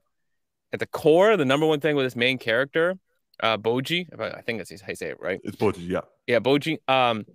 at 0.71 0.79
the 0.79 0.87
core, 0.87 1.37
the 1.37 1.45
number 1.45 1.65
one 1.65 1.79
thing 1.79 1.95
with 1.95 2.05
this 2.05 2.15
main 2.15 2.37
character, 2.37 2.97
uh, 3.41 3.57
Boji, 3.57 4.07
I 4.19 4.41
think 4.41 4.59
that's 4.59 4.81
how 4.81 4.89
you 4.89 4.95
say 4.95 5.09
it, 5.09 5.19
right? 5.19 5.39
it's 5.43 5.57
Boji, 5.57 5.87
Yeah, 5.87 6.01
Yeah, 6.27 6.39
Boji. 6.39 6.77
Um, 6.87 7.25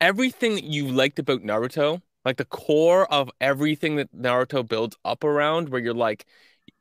everything 0.00 0.54
that 0.54 0.64
you 0.64 0.88
liked 0.88 1.18
about 1.18 1.42
Naruto, 1.42 2.00
like 2.24 2.36
the 2.36 2.44
core 2.44 3.10
of 3.12 3.30
everything 3.40 3.96
that 3.96 4.14
Naruto 4.14 4.66
builds 4.66 4.96
up 5.04 5.24
around, 5.24 5.68
where 5.68 5.80
you're 5.80 5.94
like, 5.94 6.26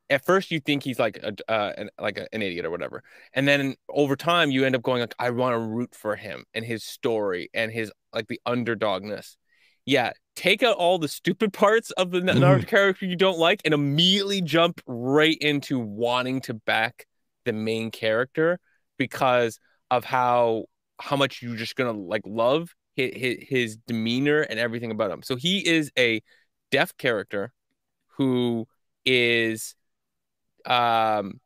at 0.09 0.25
first 0.25 0.51
you 0.51 0.59
think 0.59 0.83
he's 0.83 0.99
like 0.99 1.17
a 1.17 1.33
uh, 1.51 1.73
an, 1.77 1.89
like 1.99 2.17
a, 2.17 2.27
an 2.33 2.41
idiot 2.41 2.65
or 2.65 2.71
whatever, 2.71 3.03
and 3.33 3.47
then 3.47 3.75
over 3.89 4.15
time 4.15 4.51
you 4.51 4.65
end 4.65 4.75
up 4.75 4.81
going 4.81 5.01
like, 5.01 5.15
I 5.19 5.29
want 5.29 5.53
to 5.53 5.59
root 5.59 5.95
for 5.95 6.15
him 6.15 6.45
and 6.53 6.65
his 6.65 6.83
story 6.83 7.49
and 7.53 7.71
his 7.71 7.91
like 8.13 8.27
the 8.27 8.41
underdogness. 8.47 9.35
Yeah, 9.85 10.11
take 10.35 10.61
out 10.61 10.77
all 10.77 10.99
the 10.99 11.07
stupid 11.07 11.51
parts 11.53 11.91
of 11.91 12.11
the 12.11 12.19
Naruto 12.19 12.67
character 12.67 13.05
you 13.05 13.15
don't 13.15 13.39
like, 13.39 13.61
and 13.65 13.73
immediately 13.73 14.41
jump 14.41 14.81
right 14.85 15.37
into 15.39 15.79
wanting 15.79 16.41
to 16.41 16.53
back 16.53 17.05
the 17.45 17.53
main 17.53 17.89
character 17.91 18.59
because 18.97 19.59
of 19.89 20.03
how 20.03 20.65
how 20.99 21.15
much 21.15 21.41
you're 21.41 21.55
just 21.55 21.75
gonna 21.75 21.93
like 21.93 22.21
love 22.25 22.73
his, 22.95 23.11
his, 23.15 23.37
his 23.41 23.77
demeanor 23.87 24.41
and 24.41 24.59
everything 24.59 24.91
about 24.91 25.11
him. 25.11 25.23
So 25.23 25.35
he 25.35 25.65
is 25.67 25.91
a 25.97 26.21
deaf 26.71 26.95
character 26.97 27.51
who 28.17 28.67
is 29.05 29.75
um 30.65 31.39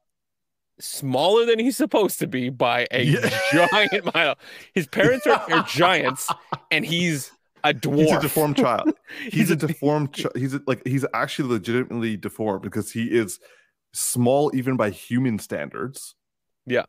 smaller 0.79 1.45
than 1.45 1.59
he's 1.59 1.77
supposed 1.77 2.19
to 2.19 2.27
be 2.27 2.49
by 2.49 2.87
a 2.91 3.03
Yeah. 3.03 3.29
giant 3.71 4.13
mile. 4.13 4.35
His 4.73 4.87
parents 4.87 5.25
are, 5.27 5.41
are 5.51 5.63
giants, 5.63 6.29
and 6.71 6.85
he's 6.85 7.31
a 7.63 7.73
dwarf. 7.73 7.97
he's 8.07 8.11
a 8.11 8.19
deformed 8.21 8.57
child. 8.57 8.93
He's, 9.29 9.49
a, 9.49 9.53
a- 9.53 9.57
deformed. 9.57 10.13
Ch- 10.13 10.25
he's 10.35 10.53
a, 10.53 10.61
like 10.67 10.85
he's 10.85 11.05
actually 11.13 11.49
legitimately 11.49 12.17
deformed 12.17 12.63
because 12.63 12.91
he 12.91 13.05
is 13.05 13.39
small 13.93 14.51
even 14.55 14.75
by 14.75 14.89
human 14.89 15.39
standards. 15.39 16.15
Yeah. 16.65 16.85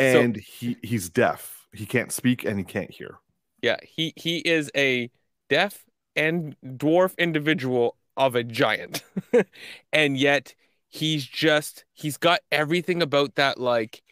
So- 0.00 0.20
and 0.20 0.36
he 0.36 0.76
he's 0.82 1.08
deaf. 1.10 1.66
He 1.74 1.86
can't 1.86 2.10
speak 2.12 2.44
and 2.44 2.58
he 2.58 2.64
can't 2.64 2.90
hear. 2.90 3.18
Yeah, 3.62 3.76
he 3.82 4.12
he 4.16 4.38
is 4.38 4.70
a 4.76 5.10
deaf 5.48 5.84
and 6.16 6.56
dwarf 6.64 7.16
individual 7.18 7.96
of 8.16 8.34
a 8.34 8.42
giant. 8.42 9.04
and 9.92 10.16
yet 10.18 10.54
he's 10.92 11.24
just 11.24 11.84
he's 11.94 12.18
got 12.18 12.40
everything 12.52 13.02
about 13.02 13.34
that 13.34 13.58
like 13.58 14.02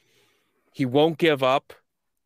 he 0.72 0.84
won't 0.86 1.18
give 1.18 1.42
up. 1.42 1.74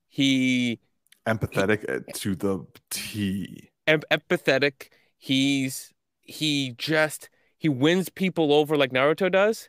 He 0.08 0.78
Empathetic 1.26 1.90
uh, 1.90 2.00
to 2.14 2.34
the 2.36 2.64
T. 2.90 3.70
em- 3.86 4.02
empathetic. 4.10 4.88
He's 5.18 5.92
he 6.20 6.74
just 6.78 7.28
he 7.58 7.68
wins 7.68 8.08
people 8.08 8.52
over 8.52 8.76
like 8.76 8.92
Naruto 8.92 9.30
does. 9.30 9.68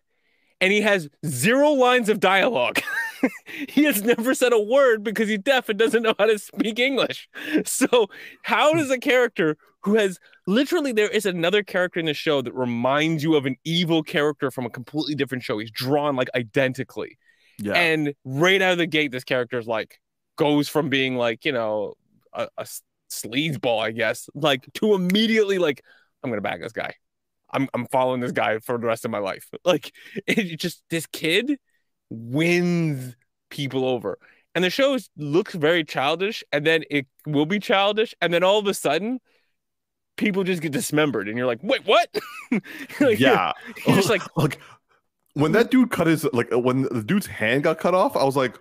And 0.62 0.72
he 0.72 0.82
has 0.82 1.10
zero 1.26 1.72
lines 1.72 2.08
of 2.08 2.20
dialogue. 2.20 2.80
he 3.68 3.84
has 3.84 4.04
never 4.04 4.34
said 4.34 4.54
a 4.54 4.60
word 4.60 5.04
because 5.04 5.28
he's 5.28 5.40
deaf 5.40 5.68
and 5.68 5.78
doesn't 5.78 6.04
know 6.04 6.14
how 6.18 6.26
to 6.28 6.40
speak 6.40 6.80
English. 6.80 7.28
So, 7.66 8.08
how 8.44 8.74
does 8.74 8.90
a 8.92 9.00
character 9.00 9.58
who 9.86 9.96
has 9.96 10.20
literally 10.48 10.92
there 10.92 11.08
is 11.10 11.26
another 11.26 11.64
character 11.64 12.00
in 12.00 12.08
the 12.08 12.14
show 12.14 12.42
that 12.42 12.54
reminds 12.54 13.24
you 13.24 13.36
of 13.36 13.46
an 13.46 13.56
evil 13.64 14.02
character 14.02 14.50
from 14.50 14.66
a 14.66 14.70
completely 14.70 15.14
different 15.16 15.44
show? 15.44 15.60
He's 15.60 15.72
drawn 15.72 16.16
like 16.16 16.30
identically. 16.36 17.18
Yeah. 17.60 17.74
And 17.74 18.14
right 18.26 18.62
out 18.62 18.74
of 18.74 18.78
the 18.80 18.88
gate, 18.88 19.12
this 19.12 19.24
character 19.24 19.60
is 19.60 19.68
like 19.68 20.00
goes 20.38 20.68
from 20.68 20.90
being 20.90 21.16
like, 21.16 21.46
you 21.46 21.52
know, 21.52 21.94
a, 22.34 22.48
a 22.58 22.68
sleazeball, 23.12 23.80
I 23.80 23.92
guess, 23.92 24.28
like 24.34 24.68
to 24.76 24.96
immediately 24.96 25.60
like, 25.60 25.84
I'm 26.24 26.32
gonna 26.32 26.42
back 26.42 26.62
this 26.62 26.72
guy. 26.74 26.96
I'm 27.52 27.70
I'm 27.74 27.86
following 27.88 28.22
this 28.22 28.32
guy 28.32 28.60
for 28.60 28.78
the 28.78 28.88
rest 28.88 29.06
of 29.06 29.12
my 29.12 29.20
life. 29.20 29.48
Like 29.64 29.94
it 30.28 30.60
just 30.60 30.84
this 30.90 31.06
kid 31.06 31.60
wins 32.10 33.16
people 33.50 33.86
over. 33.86 34.18
And 34.56 34.64
the 34.64 34.70
show 34.70 34.96
is- 34.96 35.10
looks 35.18 35.54
very 35.54 35.84
childish, 35.84 36.44
and 36.52 36.66
then 36.66 36.84
it 36.90 37.08
will 37.28 37.46
be 37.46 37.60
childish, 37.60 38.16
and 38.22 38.34
then 38.34 38.44
all 38.44 38.58
of 38.58 38.68
a 38.68 38.74
sudden, 38.74 39.20
people 40.18 40.44
just 40.44 40.62
get 40.62 40.72
dismembered, 40.72 41.28
and 41.28 41.38
you're 41.38 41.48
like, 41.48 41.60
wait, 41.64 41.86
what? 41.86 42.10
Like, 42.52 42.64
you're- 43.00 43.16
yeah. 43.16 43.52
you're 43.86 43.96
just 43.96 44.10
like, 44.10 44.22
like 44.38 44.60
when 45.34 45.52
that 45.54 45.72
dude 45.72 45.92
cut 45.92 46.08
his 46.08 46.24
like 46.32 46.48
when 46.52 46.84
the 46.84 47.04
dude's 47.04 47.26
hand 47.28 47.64
got 47.64 47.80
cut 47.80 47.94
off, 47.94 48.16
I 48.16 48.24
was 48.24 48.36
like, 48.38 48.58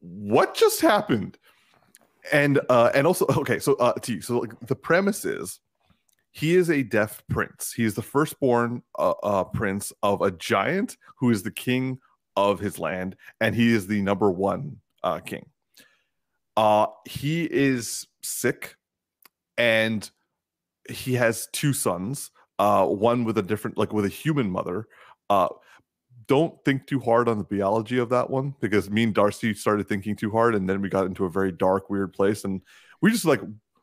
what 0.00 0.54
just 0.54 0.80
happened? 0.80 1.38
And 2.32 2.60
uh 2.68 2.90
and 2.94 3.06
also 3.06 3.26
okay, 3.36 3.58
so 3.58 3.74
uh 3.74 3.94
T, 3.94 4.20
so 4.20 4.38
like 4.38 4.58
the 4.66 4.76
premise 4.76 5.24
is 5.24 5.60
he 6.32 6.56
is 6.56 6.68
a 6.68 6.82
deaf 6.82 7.22
prince. 7.30 7.72
He 7.72 7.84
is 7.84 7.94
the 7.94 8.02
firstborn 8.02 8.82
uh, 8.98 9.14
uh 9.22 9.44
prince 9.44 9.92
of 10.02 10.20
a 10.20 10.30
giant 10.30 10.96
who 11.16 11.30
is 11.30 11.42
the 11.42 11.50
king 11.52 12.00
of 12.36 12.58
his 12.60 12.78
land, 12.78 13.16
and 13.40 13.54
he 13.54 13.72
is 13.72 13.86
the 13.86 14.02
number 14.02 14.30
one 14.30 14.78
uh 15.02 15.20
king. 15.20 15.46
Uh 16.56 16.86
he 17.08 17.44
is 17.44 18.06
sick 18.22 18.76
and 19.56 20.10
he 20.88 21.14
has 21.14 21.48
two 21.52 21.72
sons 21.72 22.30
uh 22.58 22.86
one 22.86 23.24
with 23.24 23.38
a 23.38 23.42
different 23.42 23.76
like 23.76 23.92
with 23.92 24.04
a 24.04 24.08
human 24.08 24.50
mother 24.50 24.86
uh 25.30 25.48
don't 26.26 26.62
think 26.64 26.86
too 26.86 27.00
hard 27.00 27.28
on 27.28 27.38
the 27.38 27.44
biology 27.44 27.98
of 27.98 28.08
that 28.08 28.30
one 28.30 28.54
because 28.60 28.88
me 28.90 29.02
and 29.02 29.14
darcy 29.14 29.52
started 29.54 29.88
thinking 29.88 30.16
too 30.16 30.30
hard 30.30 30.54
and 30.54 30.68
then 30.68 30.80
we 30.80 30.88
got 30.88 31.06
into 31.06 31.24
a 31.24 31.30
very 31.30 31.52
dark 31.52 31.90
weird 31.90 32.12
place 32.12 32.44
and 32.44 32.62
we 33.00 33.10
just 33.10 33.24
like 33.24 33.40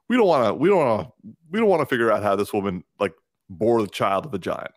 we 0.10 0.18
don't 0.18 0.28
want 0.28 0.48
to 0.48 0.54
we 0.54 0.70
don't 0.70 0.80
want 0.80 1.08
to 1.08 1.14
we 1.52 1.60
don't 1.60 1.70
want 1.70 1.82
to 1.82 1.86
figure 1.86 2.12
out 2.12 2.24
how 2.24 2.36
this 2.36 2.54
woman 2.54 2.84
like 3.00 3.14
bore 3.50 3.82
the 3.82 3.88
child 3.88 4.26
of 4.26 4.34
a 4.34 4.40
giant 4.40 4.72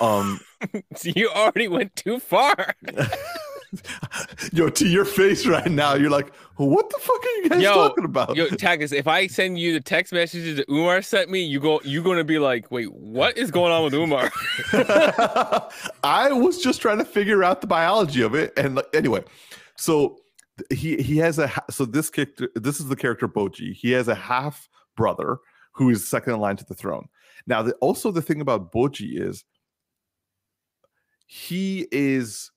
um 0.00 0.40
so 0.96 1.10
you 1.14 1.28
already 1.30 1.68
went 1.68 1.94
too 1.96 2.18
far. 2.18 2.74
yo 4.52 4.68
to 4.68 4.86
your 4.86 5.06
face 5.06 5.46
right 5.46 5.70
now 5.70 5.94
you're 5.94 6.10
like 6.10 6.30
what 6.64 6.90
the 6.90 6.98
fuck 7.00 7.24
are 7.24 7.42
you 7.42 7.48
guys 7.48 7.62
Yo, 7.62 7.74
talking 7.74 8.04
about 8.04 8.36
Yo, 8.36 8.46
Tagus, 8.50 8.92
if 8.92 9.06
I 9.06 9.26
send 9.26 9.58
you 9.58 9.72
the 9.72 9.80
text 9.80 10.12
messages 10.12 10.56
that 10.56 10.68
Umar 10.68 11.02
sent 11.02 11.30
me, 11.30 11.42
you 11.42 11.60
go, 11.60 11.80
you're 11.84 12.02
gonna 12.02 12.24
be 12.24 12.38
like, 12.38 12.70
wait, 12.70 12.92
what 12.92 13.36
is 13.36 13.50
going 13.50 13.72
on 13.72 13.84
with 13.84 13.94
Umar? 13.94 14.30
I 16.04 16.32
was 16.32 16.62
just 16.62 16.80
trying 16.80 16.98
to 16.98 17.04
figure 17.04 17.42
out 17.44 17.60
the 17.60 17.66
biology 17.66 18.22
of 18.22 18.34
it, 18.34 18.52
and 18.56 18.76
like, 18.76 18.86
anyway, 18.94 19.24
so 19.76 20.18
he 20.70 20.96
he 20.96 21.16
has 21.18 21.38
a 21.38 21.50
so 21.70 21.84
this 21.84 22.10
character 22.10 22.50
this 22.54 22.80
is 22.80 22.88
the 22.88 22.96
character 22.96 23.28
Boji. 23.28 23.72
He 23.72 23.92
has 23.92 24.08
a 24.08 24.14
half 24.14 24.68
brother 24.96 25.38
who 25.74 25.90
is 25.90 26.08
second 26.08 26.34
in 26.34 26.40
line 26.40 26.56
to 26.56 26.64
the 26.64 26.74
throne. 26.74 27.08
Now, 27.46 27.62
the, 27.62 27.72
also 27.74 28.10
the 28.10 28.22
thing 28.22 28.40
about 28.40 28.72
Boji 28.72 29.20
is 29.20 29.44
he 31.26 31.88
is 31.90 32.50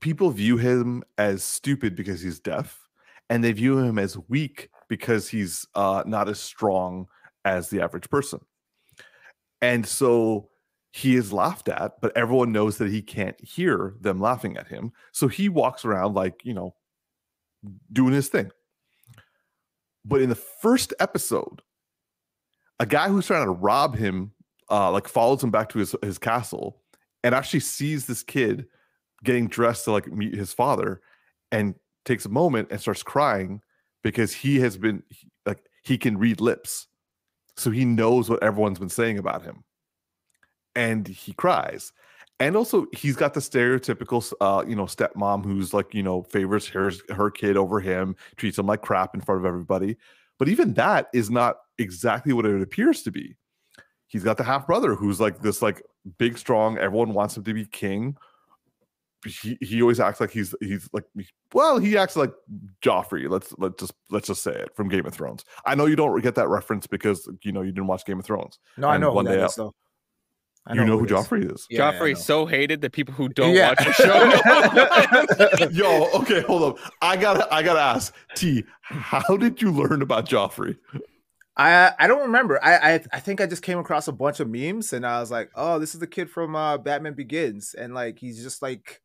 people 0.00 0.30
view 0.30 0.56
him 0.56 1.02
as 1.18 1.44
stupid 1.44 1.94
because 1.94 2.20
he's 2.20 2.40
deaf, 2.40 2.87
and 3.30 3.42
they 3.42 3.52
view 3.52 3.78
him 3.78 3.98
as 3.98 4.18
weak 4.28 4.70
because 4.88 5.28
he's 5.28 5.66
uh, 5.74 6.02
not 6.06 6.28
as 6.28 6.40
strong 6.40 7.06
as 7.44 7.68
the 7.68 7.80
average 7.82 8.08
person. 8.10 8.40
And 9.60 9.86
so 9.86 10.48
he 10.92 11.16
is 11.16 11.32
laughed 11.32 11.68
at, 11.68 12.00
but 12.00 12.16
everyone 12.16 12.52
knows 12.52 12.78
that 12.78 12.90
he 12.90 13.02
can't 13.02 13.38
hear 13.40 13.94
them 14.00 14.20
laughing 14.20 14.56
at 14.56 14.68
him. 14.68 14.92
So 15.12 15.28
he 15.28 15.48
walks 15.48 15.84
around 15.84 16.14
like, 16.14 16.44
you 16.44 16.54
know, 16.54 16.74
doing 17.92 18.14
his 18.14 18.28
thing. 18.28 18.50
But 20.04 20.22
in 20.22 20.28
the 20.28 20.34
first 20.34 20.94
episode, 21.00 21.60
a 22.80 22.86
guy 22.86 23.08
who's 23.08 23.26
trying 23.26 23.44
to 23.44 23.50
rob 23.50 23.96
him, 23.96 24.32
uh, 24.70 24.90
like 24.90 25.08
follows 25.08 25.42
him 25.42 25.50
back 25.50 25.68
to 25.70 25.78
his, 25.78 25.94
his 26.02 26.18
castle 26.18 26.80
and 27.22 27.34
actually 27.34 27.60
sees 27.60 28.06
this 28.06 28.22
kid 28.22 28.66
getting 29.24 29.48
dressed 29.48 29.84
to 29.84 29.92
like 29.92 30.06
meet 30.06 30.34
his 30.34 30.52
father 30.52 31.00
and 31.50 31.74
takes 32.08 32.24
a 32.24 32.30
moment 32.30 32.68
and 32.70 32.80
starts 32.80 33.02
crying 33.02 33.60
because 34.02 34.32
he 34.32 34.58
has 34.60 34.76
been 34.76 35.02
like 35.46 35.64
he 35.82 35.98
can 35.98 36.18
read 36.18 36.40
lips. 36.40 36.88
So 37.56 37.70
he 37.70 37.84
knows 37.84 38.30
what 38.30 38.42
everyone's 38.42 38.78
been 38.78 38.88
saying 38.88 39.18
about 39.18 39.42
him. 39.42 39.64
And 40.74 41.06
he 41.06 41.32
cries. 41.32 41.92
And 42.40 42.56
also 42.56 42.86
he's 42.92 43.16
got 43.16 43.34
the 43.34 43.40
stereotypical 43.40 44.32
uh 44.40 44.64
you 44.66 44.76
know 44.76 44.86
stepmom 44.86 45.44
who's 45.44 45.74
like 45.74 45.92
you 45.92 46.02
know 46.02 46.22
favors 46.22 46.66
her 46.68 46.92
her 47.10 47.30
kid 47.30 47.56
over 47.56 47.80
him 47.80 48.16
treats 48.36 48.58
him 48.58 48.66
like 48.66 48.82
crap 48.82 49.14
in 49.14 49.20
front 49.20 49.40
of 49.40 49.46
everybody. 49.46 49.96
But 50.38 50.48
even 50.48 50.74
that 50.74 51.08
is 51.12 51.30
not 51.30 51.56
exactly 51.78 52.32
what 52.32 52.46
it 52.46 52.62
appears 52.62 53.02
to 53.02 53.10
be. 53.10 53.36
He's 54.06 54.24
got 54.24 54.38
the 54.38 54.44
half 54.44 54.66
brother 54.66 54.94
who's 54.94 55.20
like 55.20 55.40
this 55.42 55.60
like 55.60 55.82
big 56.16 56.38
strong 56.38 56.78
everyone 56.78 57.12
wants 57.12 57.36
him 57.36 57.44
to 57.44 57.52
be 57.52 57.66
king 57.66 58.16
he, 59.26 59.58
he 59.60 59.82
always 59.82 59.98
acts 60.00 60.20
like 60.20 60.30
he's 60.30 60.54
he's 60.60 60.88
like 60.92 61.04
well 61.52 61.78
he 61.78 61.96
acts 61.98 62.14
like 62.16 62.32
Joffrey 62.82 63.28
let's 63.28 63.52
let's 63.58 63.74
just 63.80 63.92
let's 64.10 64.28
just 64.28 64.42
say 64.42 64.52
it 64.52 64.74
from 64.76 64.88
Game 64.88 65.06
of 65.06 65.12
Thrones 65.14 65.44
I 65.66 65.74
know 65.74 65.86
you 65.86 65.96
don't 65.96 66.20
get 66.20 66.36
that 66.36 66.48
reference 66.48 66.86
because 66.86 67.28
you 67.42 67.50
know 67.52 67.62
you 67.62 67.72
didn't 67.72 67.88
watch 67.88 68.04
Game 68.04 68.20
of 68.20 68.24
Thrones 68.24 68.58
No, 68.76 68.88
I 68.88 68.96
know 68.96 69.10
who 69.10 69.16
one 69.16 69.24
day 69.24 69.42
is, 69.44 69.54
though. 69.56 69.74
I 70.66 70.74
you 70.74 70.84
know 70.84 70.98
who 70.98 71.04
it 71.04 71.10
is. 71.10 71.16
Joffrey 71.16 71.52
is 71.52 71.66
Yeah, 71.70 71.92
Joffrey 71.92 72.12
know. 72.12 72.18
so 72.20 72.46
hated 72.46 72.80
that 72.82 72.92
people 72.92 73.14
who 73.14 73.28
don't 73.30 73.54
Yeah. 73.54 73.70
watch 73.70 73.78
the 73.84 73.92
show. 75.68 75.68
Yo, 75.72 76.08
okay, 76.20 76.42
hold 76.42 76.62
up. 76.62 76.78
I 77.00 77.16
gotta, 77.16 77.52
I 77.52 77.62
gotta 77.62 77.80
ask 77.80 78.14
T. 78.34 78.64
How 78.82 79.36
did 79.36 79.60
you 79.62 79.70
learn 79.72 80.02
about 80.02 80.28
Joffrey? 80.28 80.76
I 81.56 81.92
I 81.98 82.06
don't 82.06 82.20
remember. 82.22 82.62
I, 82.62 82.94
I 82.94 83.00
I 83.14 83.20
think 83.20 83.40
I 83.40 83.46
just 83.46 83.62
came 83.62 83.78
across 83.78 84.08
a 84.08 84.12
bunch 84.12 84.40
of 84.40 84.48
memes 84.48 84.92
and 84.92 85.06
I 85.06 85.20
was 85.20 85.30
like, 85.30 85.50
oh, 85.54 85.78
this 85.78 85.94
is 85.94 86.00
the 86.00 86.06
kid 86.06 86.30
from 86.30 86.54
uh, 86.54 86.78
Batman 86.78 87.14
Begins, 87.14 87.74
and 87.74 87.94
like 87.94 88.18
he's 88.18 88.42
just 88.42 88.62
like 88.62 89.00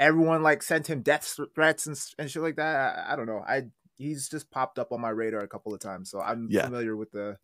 everyone 0.00 0.42
like 0.42 0.62
sent 0.64 0.88
him 0.88 1.02
death 1.02 1.38
threats 1.54 1.86
and 1.86 1.96
and 2.18 2.28
shit 2.28 2.42
like 2.42 2.56
that. 2.56 3.06
I, 3.06 3.12
I 3.12 3.16
don't 3.16 3.26
know. 3.26 3.44
I 3.46 3.66
he's 3.98 4.28
just 4.28 4.50
popped 4.50 4.78
up 4.78 4.90
on 4.92 5.00
my 5.00 5.10
radar 5.10 5.40
a 5.40 5.48
couple 5.48 5.72
of 5.72 5.78
times, 5.80 6.10
so 6.10 6.20
I'm 6.20 6.48
Yeah. 6.50 6.64
familiar 6.64 6.96
with 6.96 7.12
the 7.12 7.36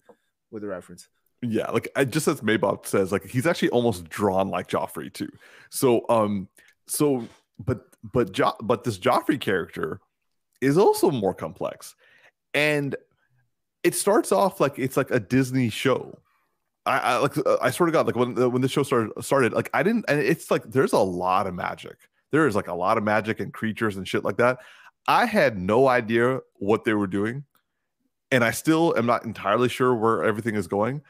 with 0.50 0.62
the 0.62 0.68
reference. 0.68 1.08
Yeah, 1.42 1.70
like 1.70 1.88
I 1.94 2.04
just 2.04 2.26
as 2.26 2.40
Maybot 2.40 2.86
says, 2.86 3.12
like 3.12 3.24
he's 3.26 3.46
actually 3.46 3.68
almost 3.68 4.08
drawn 4.08 4.48
like 4.48 4.68
Joffrey 4.68 5.12
too. 5.12 5.28
So, 5.70 6.04
um, 6.08 6.48
so 6.88 7.28
but 7.58 7.82
but 8.02 8.32
jo- 8.32 8.56
but 8.62 8.84
this 8.84 8.98
Joffrey 8.98 9.38
character 9.38 10.00
is 10.62 10.78
also 10.78 11.10
more 11.10 11.34
complex, 11.34 11.94
and 12.54 12.96
it 13.84 13.94
starts 13.94 14.32
off 14.32 14.60
like 14.60 14.78
it's 14.78 14.96
like 14.96 15.10
a 15.10 15.20
Disney 15.20 15.68
show. 15.68 16.18
I, 16.86 16.98
I 16.98 17.16
like 17.18 17.36
uh, 17.36 17.58
I 17.60 17.70
swear 17.70 17.86
to 17.86 17.92
God, 17.92 18.06
like 18.06 18.16
when 18.16 18.34
when 18.50 18.62
the 18.62 18.68
show 18.68 18.82
started 18.82 19.12
started, 19.22 19.52
like 19.52 19.68
I 19.74 19.82
didn't, 19.82 20.06
and 20.08 20.18
it's 20.18 20.50
like 20.50 20.62
there's 20.64 20.94
a 20.94 20.98
lot 20.98 21.46
of 21.46 21.54
magic. 21.54 21.96
There 22.36 22.46
is 22.46 22.54
like 22.54 22.68
a 22.68 22.74
lot 22.74 22.98
of 22.98 23.02
magic 23.02 23.40
and 23.40 23.50
creatures 23.50 23.96
and 23.96 24.06
shit 24.06 24.22
like 24.22 24.36
that. 24.36 24.58
I 25.08 25.24
had 25.24 25.56
no 25.56 25.88
idea 25.88 26.40
what 26.56 26.84
they 26.84 26.92
were 26.92 27.06
doing, 27.06 27.44
and 28.30 28.44
I 28.44 28.50
still 28.50 28.94
am 28.98 29.06
not 29.06 29.24
entirely 29.24 29.70
sure 29.70 29.94
where 29.94 30.22
everything 30.22 30.54
is 30.54 30.66
going. 30.66 31.00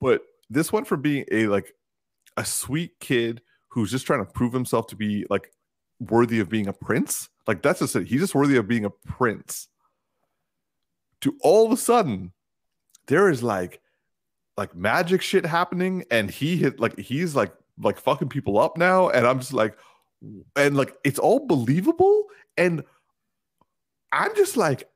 But 0.00 0.22
this 0.48 0.72
went 0.72 0.86
from 0.86 1.02
being 1.02 1.24
a 1.32 1.48
like 1.48 1.74
a 2.36 2.44
sweet 2.44 3.00
kid 3.00 3.42
who's 3.66 3.90
just 3.90 4.06
trying 4.06 4.24
to 4.24 4.30
prove 4.30 4.52
himself 4.52 4.86
to 4.86 4.96
be 4.96 5.26
like 5.28 5.50
worthy 5.98 6.38
of 6.38 6.48
being 6.48 6.68
a 6.68 6.72
prince. 6.72 7.30
Like 7.48 7.62
that's 7.62 7.80
just 7.80 7.96
it. 7.96 8.06
He's 8.06 8.20
just 8.20 8.36
worthy 8.36 8.56
of 8.56 8.68
being 8.68 8.84
a 8.84 8.90
prince. 8.90 9.66
To 11.22 11.36
all 11.42 11.66
of 11.66 11.72
a 11.72 11.76
sudden, 11.76 12.30
there 13.08 13.28
is 13.28 13.42
like 13.42 13.80
like 14.56 14.76
magic 14.76 15.20
shit 15.20 15.46
happening, 15.46 16.04
and 16.12 16.30
he 16.30 16.58
hit 16.58 16.78
like 16.78 16.96
he's 16.96 17.34
like 17.34 17.52
like 17.82 17.98
fucking 17.98 18.28
people 18.28 18.56
up 18.56 18.76
now, 18.76 19.08
and 19.08 19.26
I'm 19.26 19.40
just 19.40 19.52
like, 19.52 19.76
and 20.56 20.76
like 20.76 20.96
it's 21.04 21.18
all 21.18 21.46
believable, 21.46 22.26
and 22.56 22.84
I'm 24.12 24.34
just 24.36 24.56
like, 24.56 24.88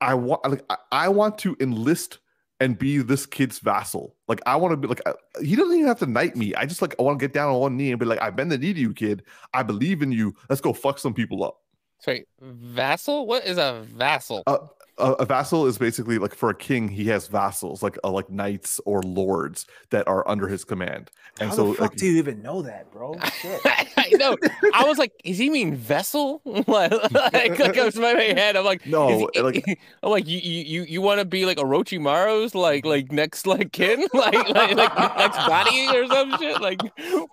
I 0.00 0.14
want 0.14 0.44
like 0.50 0.64
I, 0.92 1.08
want 1.10 1.38
to 1.40 1.56
enlist 1.60 2.20
and 2.60 2.78
be 2.78 2.98
this 3.00 3.26
kid's 3.26 3.60
vassal. 3.60 4.16
Like 4.28 4.42
I 4.46 4.56
want 4.56 4.72
to 4.72 4.78
be 4.78 4.88
like 4.88 5.02
I- 5.06 5.14
he 5.42 5.56
doesn't 5.56 5.74
even 5.74 5.88
have 5.88 6.00
to 6.00 6.06
knight 6.06 6.36
me. 6.36 6.54
I 6.56 6.66
just 6.66 6.82
like 6.82 6.96
I 7.00 7.04
want 7.04 7.20
to 7.20 7.24
get 7.26 7.34
down 7.34 7.54
on 7.54 7.60
one 7.60 7.78
knee 7.78 7.92
and 7.92 8.00
be 8.00 8.06
like, 8.06 8.22
I 8.22 8.30
bend 8.30 8.52
the 8.52 8.58
knee 8.58 8.74
to 8.74 8.80
you, 8.80 8.94
kid. 8.94 9.24
I 9.54 9.64
believe 9.64 10.02
in 10.02 10.12
you. 10.12 10.36
Let's 10.50 10.62
go 10.62 10.74
fuck 10.74 11.00
some 11.00 11.14
people 11.14 11.44
up. 11.44 11.61
Sorry, 12.02 12.26
vassal? 12.40 13.26
What 13.26 13.44
is 13.44 13.58
a 13.58 13.84
vassal? 13.94 14.42
Uh, 14.46 14.58
a, 14.98 15.12
a 15.12 15.24
vassal 15.24 15.66
is 15.66 15.78
basically 15.78 16.18
like 16.18 16.34
for 16.34 16.50
a 16.50 16.54
king, 16.54 16.88
he 16.88 17.06
has 17.06 17.28
vassals 17.28 17.82
like 17.82 17.96
uh, 18.04 18.10
like 18.10 18.28
knights 18.28 18.80
or 18.84 19.02
lords 19.02 19.66
that 19.90 20.06
are 20.08 20.26
under 20.28 20.48
his 20.48 20.64
command. 20.64 21.10
And 21.40 21.48
How 21.50 21.56
so 21.56 21.66
the 21.68 21.74
fuck 21.74 21.80
like, 21.92 21.96
do 21.98 22.06
you 22.06 22.18
even 22.18 22.42
know 22.42 22.60
that, 22.62 22.92
bro? 22.92 23.16
Shit. 23.40 23.60
I 23.64 24.10
know. 24.18 24.36
I 24.74 24.84
was 24.84 24.98
like, 24.98 25.12
"Is 25.24 25.38
he 25.38 25.48
mean 25.48 25.76
vessel?" 25.76 26.42
like, 26.44 26.66
like, 27.12 27.58
like 27.58 27.78
I 27.78 27.84
was 27.84 27.96
in 27.96 28.02
my 28.02 28.10
head. 28.10 28.56
I'm 28.56 28.64
like, 28.64 28.84
No, 28.84 29.28
he- 29.32 29.40
like- 29.40 29.64
I'm 30.02 30.10
like, 30.10 30.26
you 30.26 30.38
you 30.38 30.62
you, 30.64 30.82
you 30.84 31.00
want 31.00 31.20
to 31.20 31.24
be 31.24 31.46
like 31.46 31.56
Orochimaru's 31.58 32.54
like 32.54 32.84
like 32.84 33.12
next 33.12 33.46
like 33.46 33.72
kin, 33.72 34.06
like 34.12 34.48
like, 34.48 34.74
like 34.76 34.96
next 35.18 35.38
body 35.46 35.86
or 35.96 36.06
some 36.08 36.36
shit. 36.38 36.60
Like, 36.60 36.80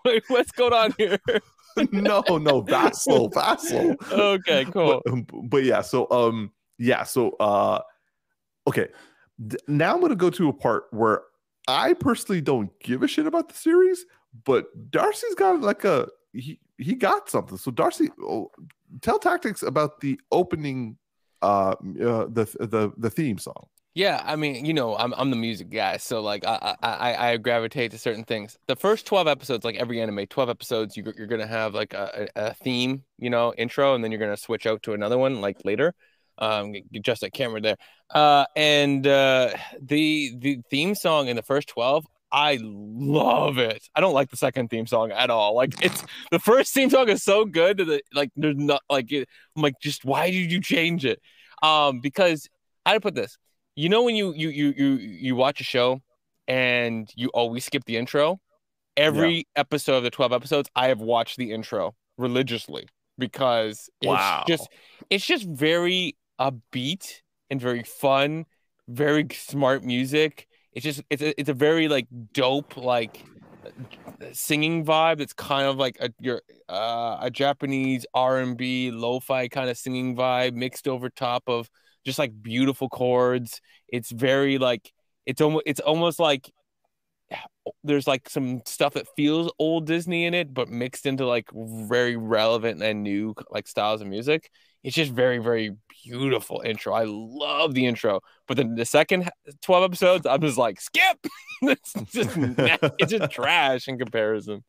wait, 0.06 0.24
what's 0.28 0.52
going 0.52 0.74
on 0.74 0.94
here? 0.98 1.20
no, 1.92 2.24
no, 2.30 2.62
vassal, 2.62 3.30
vassal. 3.34 3.96
Okay, 4.12 4.66
cool. 4.66 5.02
but, 5.06 5.14
um, 5.14 5.26
but 5.46 5.64
yeah 5.64 5.82
so 5.82 6.10
um 6.12 6.52
yeah 6.78 7.04
so 7.04 7.32
uh 7.40 7.80
okay 8.68 8.88
now 9.68 9.94
i'm 9.94 10.02
gonna 10.02 10.16
go 10.16 10.30
to 10.30 10.50
a 10.50 10.54
part 10.54 10.86
where 10.92 11.24
i 11.68 11.94
personally 11.94 12.42
don't 12.42 12.72
give 12.80 13.04
a 13.04 13.08
shit 13.08 13.26
about 13.26 13.50
the 13.50 13.56
series 13.56 14.06
but 14.46 14.68
darcy's 14.92 15.36
got 15.36 15.62
like 15.62 15.84
a 15.84 16.08
he 16.34 16.60
he 16.78 16.96
got 16.96 17.30
something 17.30 17.58
so 17.58 17.72
darcy 17.72 18.10
oh, 18.22 18.50
tell 19.02 19.20
tactics 19.20 19.64
about 19.64 20.00
the 20.02 20.20
opening 20.32 20.98
uh, 21.42 21.76
uh 22.02 22.26
the 22.30 22.46
the 22.60 22.92
the 22.98 23.10
theme 23.10 23.38
song 23.38 23.68
Yeah, 24.00 24.24
I 24.26 24.38
mean, 24.38 24.64
you 24.64 24.74
know, 24.74 24.96
I'm 24.96 25.14
I'm 25.18 25.30
the 25.30 25.36
music 25.36 25.70
guy, 25.70 25.98
so 25.98 26.22
like 26.22 26.46
I 26.46 26.74
I 26.82 27.32
I 27.32 27.38
gravitate 27.38 27.92
to 27.92 27.98
certain 27.98 28.24
things. 28.24 28.58
The 28.68 28.78
first 28.78 29.06
twelve 29.06 29.28
episodes, 29.28 29.66
like 29.66 29.76
every 29.76 30.00
anime, 30.00 30.26
twelve 30.28 30.50
episodes, 30.50 30.96
you 30.96 31.04
you're 31.18 31.28
gonna 31.28 31.46
have 31.46 31.74
like 31.74 31.94
a, 31.94 32.30
a 32.38 32.54
theme, 32.54 33.04
you 33.18 33.30
know, 33.30 33.54
intro, 33.58 33.96
and 33.96 34.02
then 34.02 34.10
you're 34.10 34.20
gonna 34.22 34.38
switch 34.38 34.66
out 34.66 34.84
to 34.84 34.94
another 34.94 35.18
one 35.18 35.42
like 35.42 35.66
later. 35.66 35.94
Um, 36.38 36.76
just 37.02 37.20
that 37.20 37.34
camera 37.34 37.60
there. 37.60 37.76
Uh, 38.10 38.46
and 38.56 39.06
uh, 39.06 39.52
the 39.82 40.34
the 40.38 40.62
theme 40.72 40.96
song 40.96 41.28
in 41.28 41.36
the 41.36 41.44
first 41.44 41.68
twelve, 41.68 42.06
I 42.32 42.58
love 42.62 43.58
it. 43.58 43.86
I 43.94 44.00
don't 44.00 44.14
like 44.14 44.30
the 44.30 44.38
second 44.38 44.70
theme 44.70 44.88
song 44.88 45.12
at 45.12 45.30
all. 45.30 45.56
Like 45.56 45.74
it's 45.84 46.06
the 46.32 46.40
first 46.40 46.74
theme 46.74 46.90
song 46.90 47.10
is 47.10 47.22
so 47.22 47.44
good 47.44 47.80
that 47.80 47.90
it, 47.90 48.04
like 48.14 48.32
there's 48.38 48.56
not 48.56 48.82
like 48.90 49.12
it, 49.12 49.28
I'm 49.58 49.62
like 49.62 49.76
just 49.82 50.06
why 50.06 50.32
did 50.32 50.50
you 50.50 50.62
change 50.62 51.04
it? 51.04 51.20
Um, 51.62 52.00
because 52.00 52.48
I 52.86 52.98
put 53.00 53.14
this 53.14 53.38
you 53.76 53.90
know 53.90 54.04
when 54.04 54.16
you 54.16 54.34
you 54.34 54.50
you 54.50 54.74
you 54.78 54.88
you 54.98 55.36
watch 55.36 55.62
a 55.62 55.64
show 55.64 56.02
and 56.48 57.10
you 57.16 57.30
always 57.30 57.66
skip 57.66 57.86
the 57.86 57.98
intro? 57.98 58.40
Every 58.98 59.48
episode 59.56 59.96
of 59.98 60.04
the 60.04 60.10
12 60.10 60.34
episodes 60.34 60.70
i 60.76 60.88
have 60.88 61.00
watched 61.00 61.38
the 61.38 61.52
intro 61.54 61.96
religiously 62.18 62.88
because 63.18 63.90
Wow. 64.04 64.44
it's 64.46 64.48
just 64.48 64.70
it's 65.10 65.26
just 65.26 65.46
very 65.46 66.18
upbeat 66.40 67.22
and 67.50 67.62
very 67.62 67.84
fun 67.84 68.46
very 68.90 69.28
smart 69.34 69.84
music. 69.84 70.48
It's 70.74 70.84
just 70.84 71.02
it's 71.10 71.22
a, 71.22 71.40
it's 71.40 71.50
a 71.50 71.54
very 71.54 71.88
like 71.88 72.08
dope 72.34 72.76
like 72.76 73.28
singing 74.34 74.84
vibe 74.86 75.22
it's 75.22 75.34
kind 75.34 75.68
of 75.68 75.78
like 75.78 75.98
a 76.02 76.10
your 76.20 76.42
uh, 76.68 77.18
a 77.22 77.30
japanese 77.32 78.06
r&b 78.14 78.92
lo-fi 78.92 79.48
kind 79.48 79.70
of 79.70 79.78
singing 79.78 80.16
vibe 80.16 80.54
mixed 80.54 80.88
over 80.88 81.10
top 81.10 81.44
of 81.48 81.70
just 82.06 82.20
like 82.20 82.42
beautiful 82.42 82.90
chords. 82.90 83.62
It's 83.88 84.12
very 84.12 84.58
like 84.58 84.92
it's 85.26 85.42
almost 85.42 85.64
it's 85.66 85.80
almost 85.80 86.20
like 86.20 86.52
there's 87.84 88.08
like 88.08 88.28
some 88.30 88.62
stuff 88.66 88.94
that 88.94 89.08
feels 89.16 89.52
old 89.60 89.86
disney 89.86 90.26
in 90.26 90.34
it 90.34 90.52
but 90.52 90.68
mixed 90.68 91.06
into 91.06 91.28
like 91.28 91.48
very 91.54 92.18
relevant 92.18 92.82
and 92.82 93.04
new 93.04 93.36
like 93.50 93.68
styles 93.68 94.02
of 94.02 94.08
music. 94.08 94.50
It's 94.84 94.96
just 94.96 95.12
very 95.12 95.38
very 95.40 95.76
beautiful 96.04 96.62
intro. 96.66 96.94
I 96.94 97.04
love 97.06 97.74
the 97.74 97.86
intro. 97.86 98.22
But 98.48 98.58
then 98.58 98.76
the 98.76 98.86
second 98.86 99.30
12 99.62 99.84
episodes 99.84 100.26
i'm 100.26 100.42
just 100.42 100.58
like 100.58 100.82
skip! 100.82 101.18
It's 101.62 101.94
just 102.14 102.30
it's 102.38 103.12
just 103.12 103.32
trash 103.32 103.88
in 103.90 103.98
comparison. 104.00 104.64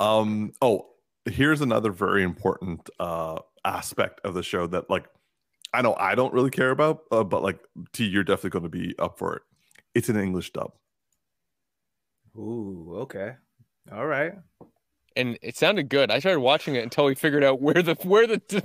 Um. 0.00 0.52
Oh, 0.62 0.86
here's 1.26 1.60
another 1.60 1.92
very 1.92 2.22
important 2.22 2.88
uh 2.98 3.40
aspect 3.64 4.20
of 4.24 4.32
the 4.34 4.42
show 4.42 4.66
that 4.66 4.88
like 4.88 5.04
I 5.72 5.82
know 5.82 5.94
I 5.98 6.14
don't 6.14 6.32
really 6.32 6.50
care 6.50 6.70
about, 6.70 7.02
uh, 7.10 7.24
but 7.24 7.42
like 7.42 7.58
T, 7.92 8.04
you're 8.06 8.24
definitely 8.24 8.50
going 8.50 8.62
to 8.64 8.68
be 8.68 8.94
up 8.98 9.18
for 9.18 9.36
it. 9.36 9.42
It's 9.94 10.08
an 10.08 10.16
English 10.18 10.52
dub. 10.52 10.72
Ooh, 12.36 12.94
okay. 13.00 13.34
All 13.92 14.06
right. 14.06 14.34
and 15.16 15.38
it 15.42 15.56
sounded 15.56 15.88
good. 15.88 16.10
I 16.10 16.20
started 16.20 16.40
watching 16.40 16.76
it 16.76 16.84
until 16.84 17.06
we 17.06 17.14
figured 17.14 17.42
out 17.42 17.60
where 17.60 17.82
the 17.82 17.94
where 18.04 18.26
the 18.26 18.40
the, 18.48 18.60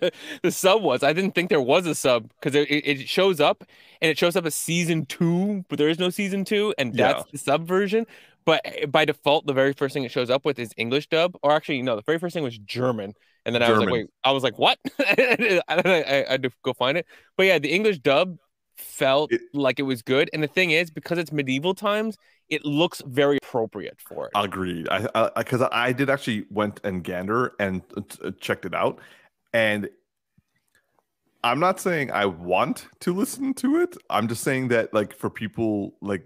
the, 0.00 0.12
the 0.42 0.50
sub 0.50 0.82
was. 0.82 1.02
I 1.02 1.12
didn't 1.12 1.34
think 1.34 1.48
there 1.50 1.60
was 1.60 1.86
a 1.86 1.94
sub 1.94 2.30
because 2.40 2.54
it, 2.54 2.68
it 2.70 2.86
it 3.00 3.08
shows 3.08 3.38
up 3.40 3.64
and 4.00 4.10
it 4.10 4.18
shows 4.18 4.34
up 4.34 4.44
as 4.46 4.54
season 4.54 5.06
two, 5.06 5.64
but 5.68 5.78
there 5.78 5.88
is 5.88 5.98
no 5.98 6.10
season 6.10 6.44
two, 6.44 6.74
and 6.78 6.94
that's 6.94 7.18
Yeah. 7.20 7.24
the 7.32 7.38
sub 7.38 7.66
version. 7.66 8.06
But 8.44 8.60
eh, 8.64 8.86
by 8.86 9.04
default, 9.04 9.46
the 9.46 9.52
very 9.52 9.72
first 9.72 9.94
thing 9.94 10.04
it 10.04 10.10
shows 10.10 10.30
up 10.30 10.44
with 10.44 10.58
is 10.58 10.72
English 10.76 11.08
dub, 11.08 11.36
or 11.42 11.52
actually, 11.52 11.82
no, 11.82 11.96
the 11.96 12.02
very 12.02 12.18
first 12.18 12.34
thing 12.34 12.42
was 12.44 12.58
German, 12.58 13.14
and 13.44 13.54
then 13.54 13.62
I 13.62 13.70
was 13.70 13.80
like, 13.80 13.90
wait, 13.90 14.06
I 14.24 14.32
was 14.32 14.42
like, 14.42 14.58
what? 14.58 14.78
I, 15.00 15.60
I, 15.68 16.24
I 16.28 16.32
had 16.32 16.42
to 16.42 16.50
go 16.62 16.72
find 16.72 16.98
it, 16.98 17.06
but 17.36 17.46
yeah, 17.46 17.58
the 17.58 17.70
English 17.72 17.98
dub 18.00 18.36
felt 18.76 19.32
It- 19.32 19.42
like 19.52 19.78
it 19.78 19.82
was 19.84 20.02
good, 20.02 20.30
and 20.32 20.42
the 20.42 20.48
thing 20.48 20.70
is, 20.70 20.90
because 20.90 21.18
it's 21.18 21.32
medieval 21.32 21.74
times, 21.74 22.16
it 22.48 22.64
looks 22.64 23.02
very 23.06 23.38
appropriate 23.42 23.98
for 24.00 24.26
it. 24.26 24.32
Agreed. 24.34 24.88
I 24.90 24.98
because 25.00 25.30
I, 25.36 25.42
'cause 25.42 25.68
I 25.72 25.92
did 25.92 26.10
actually 26.10 26.44
went 26.50 26.80
and 26.84 27.02
gander 27.02 27.52
and 27.58 27.82
uh, 27.96 28.30
checked 28.40 28.64
it 28.66 28.74
out, 28.74 28.98
and 29.52 29.88
I'm 31.44 31.58
not 31.58 31.80
saying 31.80 32.10
I 32.12 32.26
want 32.26 32.88
to 33.00 33.12
listen 33.12 33.52
to 33.54 33.80
it. 33.80 33.96
I'm 34.10 34.28
just 34.28 34.42
saying 34.44 34.68
that 34.68 34.94
like 34.94 35.14
for 35.16 35.28
people 35.30 35.94
like 36.00 36.24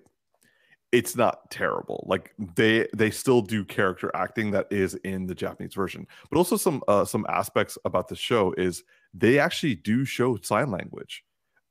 it's 0.96 1.14
not 1.14 1.50
terrible. 1.50 2.06
Like 2.08 2.32
they 2.38 2.88
they 2.96 3.10
still 3.10 3.42
do 3.42 3.66
character 3.66 4.10
acting 4.14 4.52
that 4.52 4.66
is 4.70 4.94
in 5.04 5.26
the 5.26 5.34
Japanese 5.34 5.74
version, 5.74 6.06
but 6.30 6.38
also 6.38 6.56
some 6.56 6.82
uh, 6.88 7.04
some 7.04 7.26
aspects 7.28 7.76
about 7.84 8.08
the 8.08 8.16
show 8.16 8.54
is 8.56 8.82
they 9.12 9.38
actually 9.38 9.74
do 9.74 10.06
show 10.06 10.38
sign 10.38 10.70
language, 10.70 11.22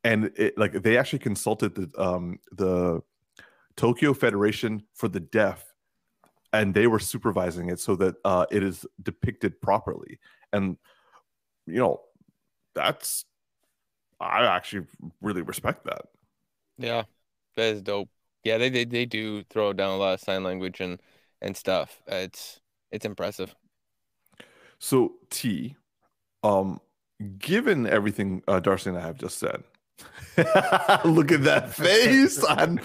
and 0.03 0.31
it 0.35 0.55
like 0.59 0.73
they 0.73 0.95
actually 0.95 1.19
consulted 1.19 1.73
the 1.73 1.89
um 1.99 2.37
the 2.51 3.01
Tokyo 3.75 4.13
Federation 4.13 4.83
for 4.93 5.07
the 5.07 5.19
Deaf, 5.19 5.73
and 6.53 6.75
they 6.75 6.85
were 6.85 6.99
supervising 6.99 7.71
it 7.71 7.79
so 7.79 7.95
that 7.95 8.15
uh, 8.23 8.45
it 8.51 8.61
is 8.61 8.85
depicted 9.01 9.59
properly. 9.59 10.19
And 10.53 10.77
you 11.65 11.79
know, 11.79 12.01
that's 12.75 13.25
I 14.19 14.45
actually 14.45 14.85
really 15.19 15.41
respect 15.41 15.85
that. 15.85 16.03
Yeah, 16.77 17.05
that 17.55 17.73
is 17.73 17.81
dope. 17.81 18.09
Yeah, 18.45 18.57
they 18.59 18.69
they, 18.69 18.85
they 18.85 19.05
do 19.05 19.43
throw 19.49 19.73
down 19.73 19.89
a 19.89 19.97
lot 19.97 20.13
of 20.13 20.19
sign 20.21 20.43
language 20.43 20.79
and 20.79 21.01
and 21.41 21.57
stuff. 21.57 22.01
It's 22.07 22.61
it's 22.91 23.05
impressive. 23.05 23.53
So 24.79 25.13
T, 25.29 25.75
um, 26.43 26.79
given 27.39 27.87
everything 27.87 28.43
uh, 28.47 28.59
Darcy 28.59 28.91
and 28.91 28.99
I 28.99 29.01
have 29.01 29.17
just 29.17 29.39
said, 29.39 29.63
look 31.05 31.31
at 31.31 31.43
that 31.43 31.73
face. 31.73 32.43
I'm- 32.43 32.79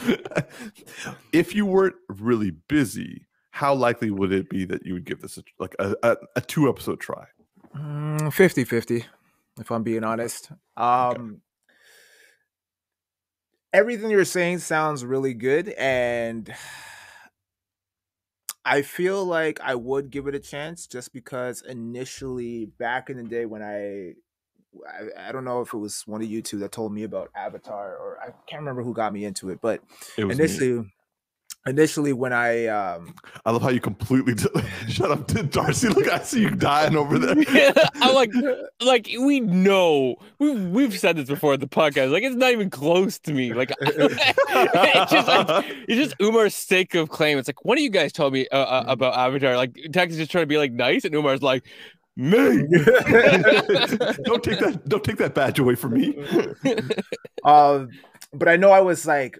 if 1.33 1.55
you 1.55 1.67
weren't 1.67 1.97
really 2.09 2.51
busy, 2.51 3.27
how 3.51 3.75
likely 3.75 4.11
would 4.11 4.33
it 4.33 4.49
be 4.49 4.65
that 4.65 4.87
you 4.87 4.95
would 4.95 5.05
give 5.05 5.21
this 5.21 5.37
a, 5.37 5.43
like 5.59 5.75
a, 5.79 5.95
a, 6.03 6.17
a 6.37 6.41
two 6.41 6.69
episode 6.69 7.01
try? 7.01 7.27
Mm, 7.77 8.33
50 8.33 8.65
50, 8.65 9.05
if 9.61 9.71
I'm 9.71 9.83
being 9.83 10.05
honest. 10.05 10.51
Um, 10.77 11.43
Everything 13.73 14.11
you're 14.11 14.25
saying 14.25 14.59
sounds 14.59 15.05
really 15.05 15.35
good. 15.35 15.69
And 15.71 16.53
I 18.65 18.83
feel 18.83 19.25
like 19.25 19.61
I 19.61 19.75
would 19.75 20.11
give 20.11 20.27
it 20.27 20.35
a 20.35 20.41
chance 20.41 20.87
just 20.87 21.13
because 21.13 21.63
initially, 21.63 22.67
back 22.67 23.11
in 23.11 23.17
the 23.17 23.25
day 23.25 23.47
when 23.47 23.63
I. 23.63 24.15
I, 24.87 25.29
I 25.29 25.33
don't 25.33 25.45
know 25.45 25.63
if 25.63 25.75
it 25.75 25.79
was 25.79 26.07
one 26.07 26.23
of 26.23 26.31
you 26.31 26.43
two 26.43 26.59
that 26.61 26.71
told 26.71 26.93
me 26.93 27.03
about 27.03 27.31
Avatar, 27.35 27.97
or 27.97 28.21
I 28.21 28.27
can't 28.47 28.61
remember 28.61 28.85
who 28.85 28.95
got 28.95 29.13
me 29.13 29.25
into 29.25 29.51
it. 29.51 29.61
But 29.61 29.83
It 30.17 30.25
was 30.25 30.39
me. 30.39 30.93
Initially, 31.67 32.11
initially 32.11 32.13
when 32.13 32.33
I 32.33 32.67
um, 32.67 33.15
I 33.45 33.51
love 33.51 33.63
how 33.63 33.71
you 33.71 33.81
completely 33.81 34.35
shut 34.89 35.11
up, 35.11 35.27
to 35.29 35.43
Darcy. 35.43 35.89
Look, 35.89 36.09
I 36.09 36.21
see 36.21 36.43
you 36.43 36.51
dying 36.51 36.97
over 36.97 37.19
there. 37.19 37.35
I'm 37.97 38.15
like, 38.15 38.31
like 38.81 39.09
we 39.21 39.41
know 39.41 40.17
we've 40.39 40.63
we've 40.69 40.99
said 40.99 41.17
this 41.17 41.29
before 41.29 41.55
at 41.55 41.61
the 41.61 41.69
podcast. 41.69 42.13
Like 42.13 42.23
it's 42.23 42.37
not 42.37 42.53
even 42.53 42.71
close 42.71 43.19
to 43.21 43.33
me. 43.33 43.53
Like 43.53 43.73
it's 43.81 45.13
just 45.13 45.29
like 45.29 45.67
it's 45.89 45.97
just 45.97 46.15
Umar's 46.21 46.55
sake 46.55 46.95
of 46.95 47.09
claim. 47.09 47.39
It's 47.39 47.49
like, 47.49 47.65
what 47.65 47.77
do 47.77 47.83
you 47.83 47.91
guys 47.91 48.13
told 48.13 48.33
me 48.33 48.47
uh, 48.49 48.57
uh, 48.57 48.85
about 48.87 49.15
Avatar? 49.15 49.57
Like 49.57 49.77
Tex 49.93 50.13
is 50.13 50.19
just 50.19 50.31
trying 50.31 50.43
to 50.43 50.47
be 50.47 50.59
like 50.59 50.73
nice, 50.73 51.05
and 51.05 51.15
Umar's 51.15 51.43
like, 51.43 51.67
me. 52.17 52.39
don't 54.25 54.43
take 54.43 54.59
that. 54.61 54.83
Don't 54.87 55.05
take 55.05 55.17
that 55.17 55.35
badge 55.35 55.59
away 55.59 55.75
from 55.75 55.95
me. 55.95 56.17
um, 57.45 57.89
but 58.33 58.49
I 58.49 58.57
know 58.57 58.71
I 58.71 58.81
was 58.81 59.07
like, 59.07 59.39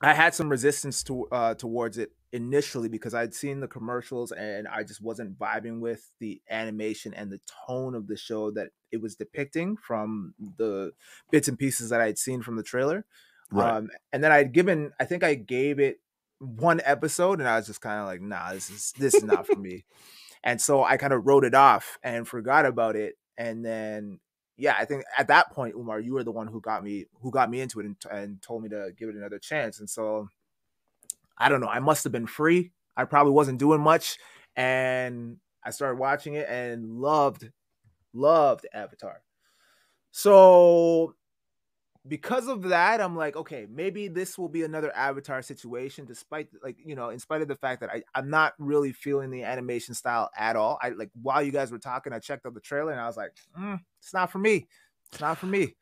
I 0.00 0.14
had 0.14 0.34
some 0.34 0.48
resistance 0.48 1.02
to 1.04 1.26
uh, 1.30 1.54
towards 1.54 1.98
it 1.98 2.12
initially 2.32 2.88
because 2.88 3.12
I'd 3.12 3.34
seen 3.34 3.60
the 3.60 3.68
commercials 3.68 4.32
and 4.32 4.66
I 4.68 4.82
just 4.82 5.02
wasn't 5.02 5.38
vibing 5.38 5.80
with 5.80 6.10
the 6.20 6.40
animation 6.48 7.12
and 7.12 7.30
the 7.30 7.40
tone 7.66 7.94
of 7.94 8.06
the 8.06 8.16
show 8.16 8.50
that 8.52 8.68
it 8.92 9.02
was 9.02 9.16
depicting 9.16 9.76
from 9.76 10.34
the 10.56 10.92
bits 11.30 11.48
and 11.48 11.58
pieces 11.58 11.90
that 11.90 12.00
I'd 12.00 12.18
seen 12.18 12.40
from 12.42 12.56
the 12.56 12.62
trailer. 12.62 13.04
Right. 13.50 13.76
Um, 13.76 13.90
and 14.12 14.22
then 14.22 14.32
I'd 14.32 14.52
given, 14.52 14.92
I 15.00 15.04
think 15.04 15.24
I 15.24 15.34
gave 15.34 15.80
it 15.80 15.98
one 16.38 16.80
episode, 16.84 17.38
and 17.38 17.48
I 17.48 17.56
was 17.56 17.66
just 17.66 17.80
kind 17.80 18.00
of 18.00 18.06
like, 18.06 18.20
nah, 18.20 18.52
this 18.52 18.70
is 18.70 18.92
this 18.98 19.14
is 19.14 19.24
not 19.24 19.46
for 19.46 19.56
me. 19.58 19.84
And 20.42 20.60
so 20.60 20.82
I 20.82 20.96
kind 20.96 21.12
of 21.12 21.26
wrote 21.26 21.44
it 21.44 21.54
off 21.54 21.98
and 22.02 22.26
forgot 22.26 22.64
about 22.64 22.96
it. 22.96 23.16
And 23.36 23.64
then, 23.64 24.20
yeah, 24.60 24.76
I 24.78 24.84
think 24.84 25.04
at 25.16 25.28
that 25.28 25.50
point, 25.52 25.74
Umar, 25.74 26.00
you 26.00 26.14
were 26.14 26.22
the 26.22 26.30
one 26.30 26.46
who 26.46 26.60
got 26.60 26.84
me 26.84 27.06
who 27.22 27.30
got 27.30 27.50
me 27.50 27.60
into 27.60 27.80
it 27.80 27.86
and, 27.86 27.96
and 28.10 28.42
told 28.42 28.62
me 28.62 28.68
to 28.68 28.92
give 28.96 29.08
it 29.08 29.16
another 29.16 29.38
chance. 29.38 29.80
And 29.80 29.88
so, 29.88 30.28
I 31.38 31.48
don't 31.48 31.60
know, 31.60 31.68
I 31.68 31.80
must 31.80 32.04
have 32.04 32.12
been 32.12 32.26
free. 32.26 32.72
I 32.96 33.04
probably 33.04 33.32
wasn't 33.32 33.58
doing 33.58 33.80
much, 33.80 34.18
and 34.56 35.38
I 35.64 35.70
started 35.70 35.98
watching 35.98 36.34
it 36.34 36.46
and 36.48 37.00
loved, 37.00 37.48
loved 38.12 38.66
Avatar. 38.74 39.22
So 40.12 41.14
because 42.08 42.48
of 42.48 42.62
that, 42.62 43.00
I'm 43.00 43.14
like, 43.14 43.36
okay, 43.36 43.66
maybe 43.70 44.08
this 44.08 44.38
will 44.38 44.48
be 44.48 44.62
another 44.62 44.94
Avatar 44.96 45.42
situation, 45.42 46.06
despite 46.06 46.48
like, 46.62 46.76
you 46.82 46.94
know, 46.94 47.10
in 47.10 47.18
spite 47.18 47.42
of 47.42 47.48
the 47.48 47.56
fact 47.56 47.80
that 47.80 47.90
I, 47.90 48.02
I'm 48.14 48.30
not 48.30 48.54
really 48.58 48.92
feeling 48.92 49.30
the 49.30 49.44
animation 49.44 49.94
style 49.94 50.30
at 50.36 50.56
all. 50.56 50.78
I 50.82 50.90
like 50.90 51.10
while 51.20 51.42
you 51.42 51.52
guys 51.52 51.70
were 51.70 51.78
talking, 51.78 52.12
I 52.12 52.18
checked 52.18 52.46
out 52.46 52.54
the 52.54 52.60
trailer 52.60 52.92
and 52.92 53.00
I 53.00 53.06
was 53.06 53.16
like, 53.16 53.32
mm, 53.58 53.78
it's 54.00 54.14
not 54.14 54.30
for 54.32 54.38
me. 54.38 54.66
It's 55.12 55.20
not 55.20 55.38
for 55.38 55.46
me. 55.46 55.74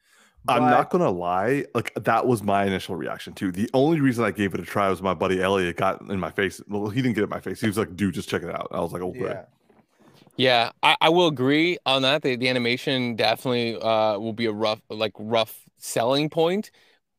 I'm 0.48 0.70
not 0.70 0.88
gonna 0.90 1.10
lie, 1.10 1.66
like 1.74 1.92
that 1.94 2.26
was 2.26 2.42
my 2.42 2.64
initial 2.64 2.96
reaction 2.96 3.34
too. 3.34 3.52
The 3.52 3.68
only 3.74 4.00
reason 4.00 4.24
I 4.24 4.30
gave 4.30 4.54
it 4.54 4.60
a 4.60 4.64
try 4.64 4.88
was 4.88 5.02
my 5.02 5.12
buddy 5.12 5.42
Elliot 5.42 5.76
got 5.76 6.00
in 6.08 6.18
my 6.18 6.30
face. 6.30 6.62
Well, 6.68 6.88
he 6.88 7.02
didn't 7.02 7.16
get 7.16 7.24
in 7.24 7.30
my 7.30 7.40
face. 7.40 7.60
He 7.60 7.66
was 7.66 7.76
like, 7.76 7.94
"Dude, 7.96 8.14
just 8.14 8.28
check 8.30 8.42
it 8.42 8.48
out." 8.48 8.68
I 8.70 8.80
was 8.80 8.92
like, 8.92 9.02
"Okay." 9.02 9.20
Yeah. 9.20 9.44
Yeah, 10.36 10.70
I, 10.84 10.96
I 11.00 11.08
will 11.08 11.26
agree 11.26 11.78
on 11.84 12.02
that. 12.02 12.22
The, 12.22 12.36
the 12.36 12.48
animation 12.48 13.16
definitely 13.16 13.76
uh 13.76 14.18
will 14.18 14.32
be 14.32 14.46
a 14.46 14.52
rough 14.52 14.80
like 14.88 15.12
rough 15.18 15.67
selling 15.78 16.28
point, 16.30 16.70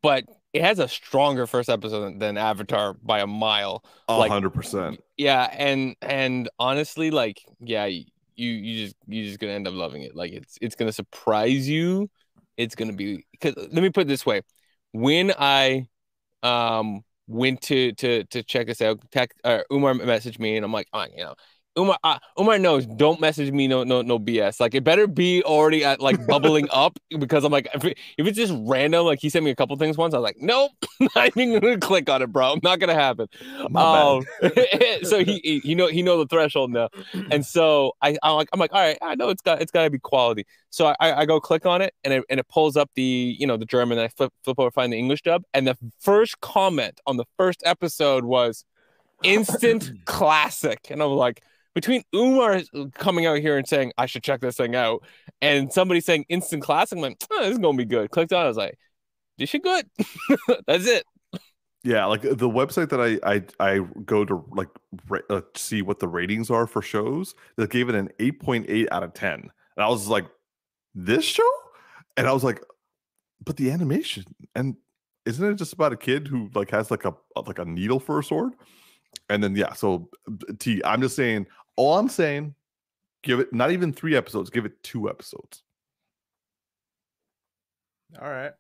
but 0.02 0.26
it 0.54 0.64
has 0.64 0.80
a 0.80 0.88
stronger 0.88 1.46
first 1.46 1.70
episode 1.70 2.20
than, 2.20 2.38
Avatar 2.38 2.94
by 3.04 3.20
a 3.20 3.28
mile. 3.28 3.84
A 4.08 4.18
Like- 4.18 4.32
hundred 4.32 4.52
percent. 4.52 5.00
Yeah, 5.18 5.44
and 5.52 5.96
and 6.02 6.50
honestly, 6.58 7.12
like, 7.12 7.42
yeah, 7.60 7.86
you 7.86 8.06
you 8.36 8.86
just 8.86 8.96
you 9.08 9.26
just 9.26 9.40
gonna 9.40 9.54
end 9.54 9.68
up 9.68 9.74
loving 9.74 10.04
it. 10.04 10.16
Like 10.16 10.32
it's 10.32 10.58
it's 10.62 10.76
gonna 10.76 10.92
surprise 10.94 11.68
you. 11.68 12.10
It's 12.58 12.76
gonna 12.76 12.94
be 12.94 13.26
because 13.32 13.56
let 13.58 13.74
me 13.74 13.90
put 13.90 14.02
it 14.02 14.08
this 14.08 14.26
way. 14.26 14.42
When 14.92 15.34
I 15.38 15.88
um 16.42 17.04
went 17.28 17.62
to 17.64 17.92
to 17.94 18.24
to 18.26 18.42
check 18.44 18.68
this 18.68 18.82
out, 18.82 19.00
tech 19.12 19.32
uh, 19.44 19.60
Umar 19.72 19.94
messaged 19.94 20.40
me 20.40 20.56
and 20.56 20.66
I'm 20.66 20.74
like, 20.74 20.88
oh, 20.94 21.06
you 21.16 21.24
know, 21.24 21.36
Umar 21.78 21.98
uh, 22.04 22.18
Umar 22.40 22.58
knows 22.58 22.86
don't 22.86 23.22
message 23.22 23.52
me 23.52 23.68
no 23.68 23.84
no 23.84 24.02
no 24.02 24.20
BS. 24.20 24.60
Like 24.60 24.74
it 24.74 24.84
better 24.84 25.08
be 25.08 25.44
already 25.44 25.86
at 25.86 26.02
like 26.02 26.26
bubbling 26.28 26.68
up 26.74 26.98
because 27.20 27.44
I'm 27.44 27.52
like 27.52 27.68
if, 27.74 27.86
it, 27.86 27.98
if 28.18 28.28
it's 28.28 28.38
just 28.38 28.54
random, 28.58 29.06
like 29.06 29.20
he 29.22 29.30
sent 29.30 29.46
me 29.46 29.52
a 29.52 29.56
couple 29.56 29.76
things 29.78 29.98
once, 29.98 30.14
I 30.14 30.18
was 30.18 30.24
like, 30.24 30.38
nope, 30.40 30.72
I'm 31.02 31.10
not 31.16 31.38
even 31.38 31.60
gonna 31.60 31.78
click 31.78 32.10
on 32.10 32.22
it, 32.22 32.28
bro. 32.28 32.56
Not 32.64 32.80
gonna 32.80 32.96
happen. 32.96 33.28
Um, 33.76 34.24
so 35.04 35.24
he, 35.24 35.40
he 35.44 35.60
he 35.60 35.76
know 35.76 35.88
he 35.88 36.02
know 36.02 36.18
the 36.18 36.28
threshold 36.28 36.72
now, 36.72 36.90
and 37.32 37.46
so 37.46 37.94
I 38.02 38.18
I'm 38.24 38.36
like 38.36 38.50
I'm 38.52 38.60
like 38.60 38.74
all 38.74 38.82
right 38.82 38.98
I 39.02 39.16
know 39.16 39.30
it's 39.30 39.42
got 39.42 39.62
it's 39.62 39.72
got 39.72 39.84
to 39.84 39.90
be 39.90 40.00
quality. 40.00 40.46
So 40.72 40.94
I, 41.00 41.22
I 41.22 41.26
go 41.26 41.40
click 41.40 41.66
on 41.66 41.82
it 41.82 41.94
and 42.04 42.14
it 42.14 42.24
and 42.30 42.40
it 42.40 42.48
pulls 42.48 42.78
up 42.78 42.90
the 42.96 43.36
you 43.40 43.48
know 43.48 43.58
the 43.58 43.66
German. 43.66 43.98
And 43.98 44.06
I 44.06 44.08
flip 44.10 44.34
flip 44.44 44.60
over 44.60 44.72
find 44.72 44.92
the 44.92 44.98
English 44.98 45.24
dub, 45.24 45.44
and 45.54 45.68
the 45.68 45.78
first 46.00 46.42
comment 46.42 47.00
on 47.06 47.18
the 47.18 47.26
first 47.38 47.62
episode 47.66 48.24
was 48.24 48.66
instant 49.24 49.92
classic, 50.06 50.88
and 50.90 51.02
I'm 51.02 51.12
like. 51.12 51.42
Between 51.76 52.04
Umar 52.14 52.62
coming 52.94 53.26
out 53.26 53.40
here 53.40 53.58
and 53.58 53.68
saying 53.68 53.94
I 53.98 54.06
should 54.06 54.24
check 54.24 54.42
this 54.42 54.58
thing 54.58 54.76
out, 54.76 55.04
and 55.42 55.72
somebody 55.72 56.02
saying 56.02 56.26
instant 56.30 56.64
classic, 56.64 56.98
I'm 56.98 57.02
like, 57.02 57.18
oh, 57.32 57.42
this 57.42 57.52
is 57.52 57.60
gonna 57.60 57.78
be 57.78 57.86
good. 57.86 58.10
Clicked 58.12 58.34
on, 58.34 58.46
I 58.46 58.48
was 58.48 58.58
like, 58.58 58.78
this 59.38 59.50
shit 59.50 59.64
good. 59.64 59.86
That's 60.68 60.88
it. 60.88 61.06
Yeah, 61.84 62.06
like 62.06 62.22
the 62.22 62.50
website 62.50 62.90
that 62.90 63.00
I 63.00 63.20
I 63.24 63.44
I 63.60 63.80
go 64.06 64.26
to 64.26 64.44
like 64.50 64.68
ra- 65.08 65.20
uh, 65.30 65.42
see 65.56 65.82
what 65.82 66.00
the 66.00 66.10
ratings 66.10 66.50
are 66.50 66.68
for 66.68 66.82
shows. 66.82 67.36
They 67.56 67.68
gave 67.68 67.88
it 67.88 67.96
an 67.96 68.10
eight 68.20 68.42
point 68.42 68.66
eight 68.68 68.90
out 68.92 69.04
of 69.04 69.14
ten, 69.14 69.40
and 69.40 69.86
I 69.86 69.88
was 69.88 70.08
like, 70.10 70.26
"This 70.94 71.24
show," 71.24 71.50
and 72.18 72.28
I 72.28 72.34
was 72.34 72.44
like, 72.44 72.62
"But 73.46 73.56
the 73.56 73.72
animation 73.72 74.26
and 74.56 74.76
isn't 75.26 75.46
it 75.46 75.56
just 75.56 75.72
about 75.74 75.94
a 75.94 75.98
kid 75.98 76.28
who 76.28 76.50
like 76.54 76.72
has 76.72 76.92
like 76.92 77.06
a 77.06 77.14
like 77.48 77.60
a 77.60 77.66
needle 77.66 78.02
for 78.02 78.20
a 78.20 78.24
sword?" 78.24 78.56
And 79.30 79.44
then 79.44 79.56
yeah, 79.56 79.74
so 79.74 80.10
T, 80.58 80.82
I'm 80.84 81.02
just 81.02 81.16
saying, 81.16 81.48
all 81.76 81.98
I'm 81.98 82.10
saying, 82.10 82.56
give 83.24 83.40
it 83.40 83.54
not 83.54 83.72
even 83.72 83.94
three 83.94 84.16
episodes, 84.16 84.50
give 84.50 84.66
it 84.66 84.82
two 84.84 85.10
episodes. 85.10 85.64
All 88.22 88.30
right. 88.30 88.52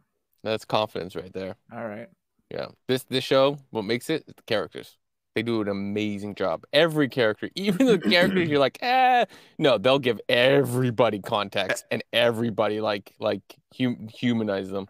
That's 0.43 0.65
confidence 0.65 1.15
right 1.15 1.33
there. 1.33 1.55
All 1.73 1.87
right. 1.87 2.07
Yeah. 2.51 2.67
This 2.87 3.03
this 3.03 3.23
show, 3.23 3.57
what 3.71 3.83
makes 3.83 4.09
it, 4.09 4.25
the 4.27 4.33
characters. 4.45 4.97
They 5.35 5.43
do 5.43 5.61
an 5.61 5.67
amazing 5.67 6.35
job. 6.35 6.65
Every 6.73 7.07
character, 7.07 7.49
even 7.55 7.85
the 7.85 7.99
characters 7.99 8.49
you're 8.49 8.59
like, 8.59 8.77
eh, 8.81 9.25
no, 9.57 9.77
they'll 9.77 9.99
give 9.99 10.19
everybody 10.29 11.19
context 11.19 11.85
and 11.91 12.03
everybody 12.13 12.81
like 12.81 13.13
like 13.19 13.41
hum- 13.77 14.07
humanize 14.07 14.69
them. 14.69 14.87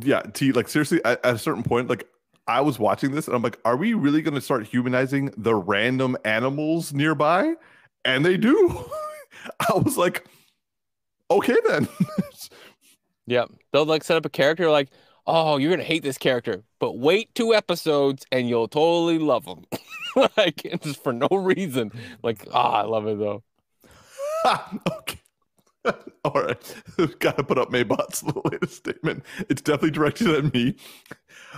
Yeah, 0.00 0.22
T. 0.22 0.52
Like 0.52 0.68
seriously, 0.68 1.00
at, 1.04 1.24
at 1.24 1.34
a 1.34 1.38
certain 1.38 1.62
point, 1.62 1.88
like 1.88 2.08
I 2.48 2.60
was 2.60 2.78
watching 2.78 3.12
this 3.12 3.26
and 3.26 3.36
I'm 3.36 3.42
like, 3.42 3.58
are 3.64 3.76
we 3.76 3.94
really 3.94 4.22
going 4.22 4.34
to 4.34 4.40
start 4.40 4.66
humanizing 4.66 5.32
the 5.36 5.54
random 5.54 6.16
animals 6.24 6.92
nearby? 6.92 7.54
And 8.04 8.24
they 8.24 8.36
do. 8.36 8.84
I 9.60 9.76
was 9.76 9.96
like, 9.96 10.26
okay 11.30 11.56
then. 11.66 11.88
Yeah, 13.26 13.46
they'll 13.72 13.84
like 13.84 14.04
set 14.04 14.16
up 14.16 14.24
a 14.24 14.30
character 14.30 14.70
like, 14.70 14.88
oh, 15.26 15.56
you're 15.56 15.70
gonna 15.70 15.82
hate 15.82 16.02
this 16.02 16.18
character, 16.18 16.62
but 16.78 16.98
wait 16.98 17.34
two 17.34 17.54
episodes 17.54 18.24
and 18.30 18.48
you'll 18.48 18.68
totally 18.68 19.18
love 19.18 19.44
them. 19.44 19.64
like 20.36 20.62
just 20.80 21.02
for 21.02 21.12
no 21.12 21.28
reason. 21.32 21.90
Like, 22.22 22.46
ah, 22.52 22.82
I 22.82 22.82
love 22.82 23.06
it 23.08 23.18
though. 23.18 23.42
okay. 24.46 25.18
All 26.24 26.42
right. 26.42 26.82
Gotta 27.20 27.44
put 27.44 27.58
up 27.58 27.70
Maybot's 27.70 28.22
latest 28.44 28.76
statement. 28.76 29.24
It's 29.48 29.62
definitely 29.62 29.90
directed 29.92 30.28
at 30.28 30.52
me. 30.52 30.76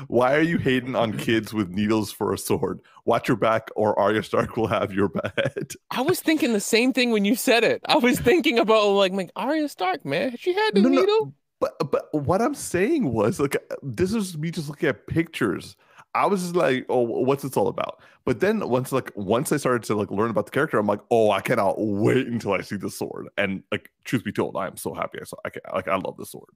Why 0.08 0.34
are 0.34 0.42
you 0.42 0.58
hating 0.58 0.94
on 0.94 1.16
kids 1.16 1.52
with 1.54 1.70
needles 1.70 2.12
for 2.12 2.32
a 2.32 2.38
sword? 2.38 2.80
Watch 3.04 3.28
your 3.28 3.36
back, 3.36 3.68
or 3.76 3.98
Arya 3.98 4.22
Stark 4.22 4.56
will 4.56 4.66
have 4.66 4.92
your 4.92 5.10
head. 5.36 5.72
I 5.90 6.02
was 6.02 6.20
thinking 6.20 6.52
the 6.52 6.60
same 6.60 6.92
thing 6.92 7.10
when 7.10 7.24
you 7.24 7.34
said 7.34 7.64
it. 7.64 7.80
I 7.88 7.96
was 7.96 8.18
thinking 8.20 8.58
about 8.58 8.88
like, 8.90 9.12
like 9.12 9.30
Arya 9.36 9.68
Stark, 9.68 10.04
man. 10.04 10.36
She 10.36 10.52
had 10.52 10.74
the 10.74 10.82
No, 10.82 10.88
no. 10.88 11.00
needle. 11.00 11.32
But 11.60 11.90
but 11.90 12.08
what 12.14 12.40
I'm 12.40 12.54
saying 12.54 13.12
was 13.12 13.40
like 13.40 13.56
this 13.82 14.14
is 14.14 14.38
me 14.38 14.50
just 14.52 14.68
looking 14.68 14.88
at 14.90 15.06
pictures. 15.08 15.74
I 16.14 16.26
was 16.26 16.42
just 16.42 16.56
like, 16.56 16.86
oh, 16.88 17.00
what's 17.02 17.42
this 17.42 17.56
all 17.56 17.68
about? 17.68 18.00
But 18.24 18.40
then 18.40 18.68
once 18.68 18.92
like 18.92 19.12
once 19.14 19.52
I 19.52 19.56
started 19.56 19.82
to 19.84 19.94
like 19.94 20.10
learn 20.10 20.30
about 20.30 20.46
the 20.46 20.52
character, 20.52 20.78
I'm 20.78 20.86
like, 20.86 21.00
oh, 21.10 21.30
I 21.30 21.40
cannot 21.40 21.76
wait 21.78 22.26
until 22.26 22.52
I 22.52 22.60
see 22.62 22.76
the 22.76 22.90
sword. 22.90 23.28
And 23.36 23.62
like, 23.70 23.90
truth 24.04 24.24
be 24.24 24.32
told, 24.32 24.56
I 24.56 24.66
am 24.66 24.76
so 24.76 24.94
happy 24.94 25.18
I 25.20 25.24
saw. 25.24 25.36
I 25.44 25.50
can, 25.50 25.62
like 25.72 25.88
I 25.88 25.96
love 25.96 26.16
the 26.16 26.26
sword. 26.26 26.48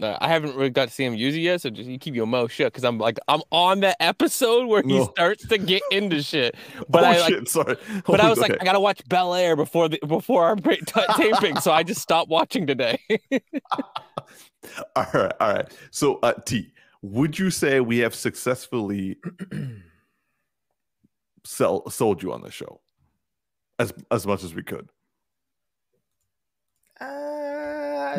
Uh, 0.00 0.18
I 0.20 0.26
haven't 0.26 0.56
really 0.56 0.70
got 0.70 0.88
to 0.88 0.90
see 0.92 1.04
him 1.04 1.14
use 1.14 1.36
it 1.36 1.40
yet, 1.40 1.60
so 1.60 1.70
just 1.70 1.88
you 1.88 2.00
keep 2.00 2.16
your 2.16 2.26
mouth 2.26 2.50
shut 2.50 2.72
because 2.72 2.82
I'm 2.82 2.98
like 2.98 3.16
I'm 3.28 3.42
on 3.52 3.78
that 3.80 3.96
episode 4.00 4.66
where 4.66 4.82
he 4.82 4.88
No. 4.88 5.04
starts 5.04 5.46
to 5.46 5.56
get 5.56 5.82
into 5.92 6.20
shit. 6.20 6.56
But 6.88 7.04
oh 7.04 7.06
I 7.06 7.18
like, 7.20 7.28
shit, 7.28 7.48
sorry. 7.48 7.76
but 8.06 8.20
I 8.20 8.28
was 8.28 8.40
Okay. 8.40 8.48
like, 8.54 8.60
I 8.60 8.64
gotta 8.64 8.80
watch 8.80 9.06
Bel 9.08 9.34
Air 9.34 9.54
before 9.54 9.88
the 9.88 10.00
before 10.04 10.44
our 10.46 10.56
t- 10.56 10.80
taping, 11.16 11.60
so 11.60 11.70
I 11.70 11.84
just 11.84 12.00
stopped 12.00 12.28
watching 12.28 12.66
today. 12.66 12.98
all 14.96 15.06
right, 15.14 15.32
all 15.40 15.52
right. 15.54 15.72
So 15.92 16.18
uh 16.24 16.32
T, 16.44 16.72
would 17.04 17.38
you 17.38 17.50
say 17.50 17.80
we 17.80 17.98
have 17.98 18.14
successfully 18.14 19.16
sell 21.44 21.88
sold 21.90 22.22
you 22.22 22.32
on 22.32 22.40
the 22.40 22.50
show 22.50 22.80
as 23.78 23.92
as 24.10 24.26
much 24.26 24.42
as 24.42 24.54
we 24.54 24.62
could? 24.62 24.88
Uh, 27.00 28.18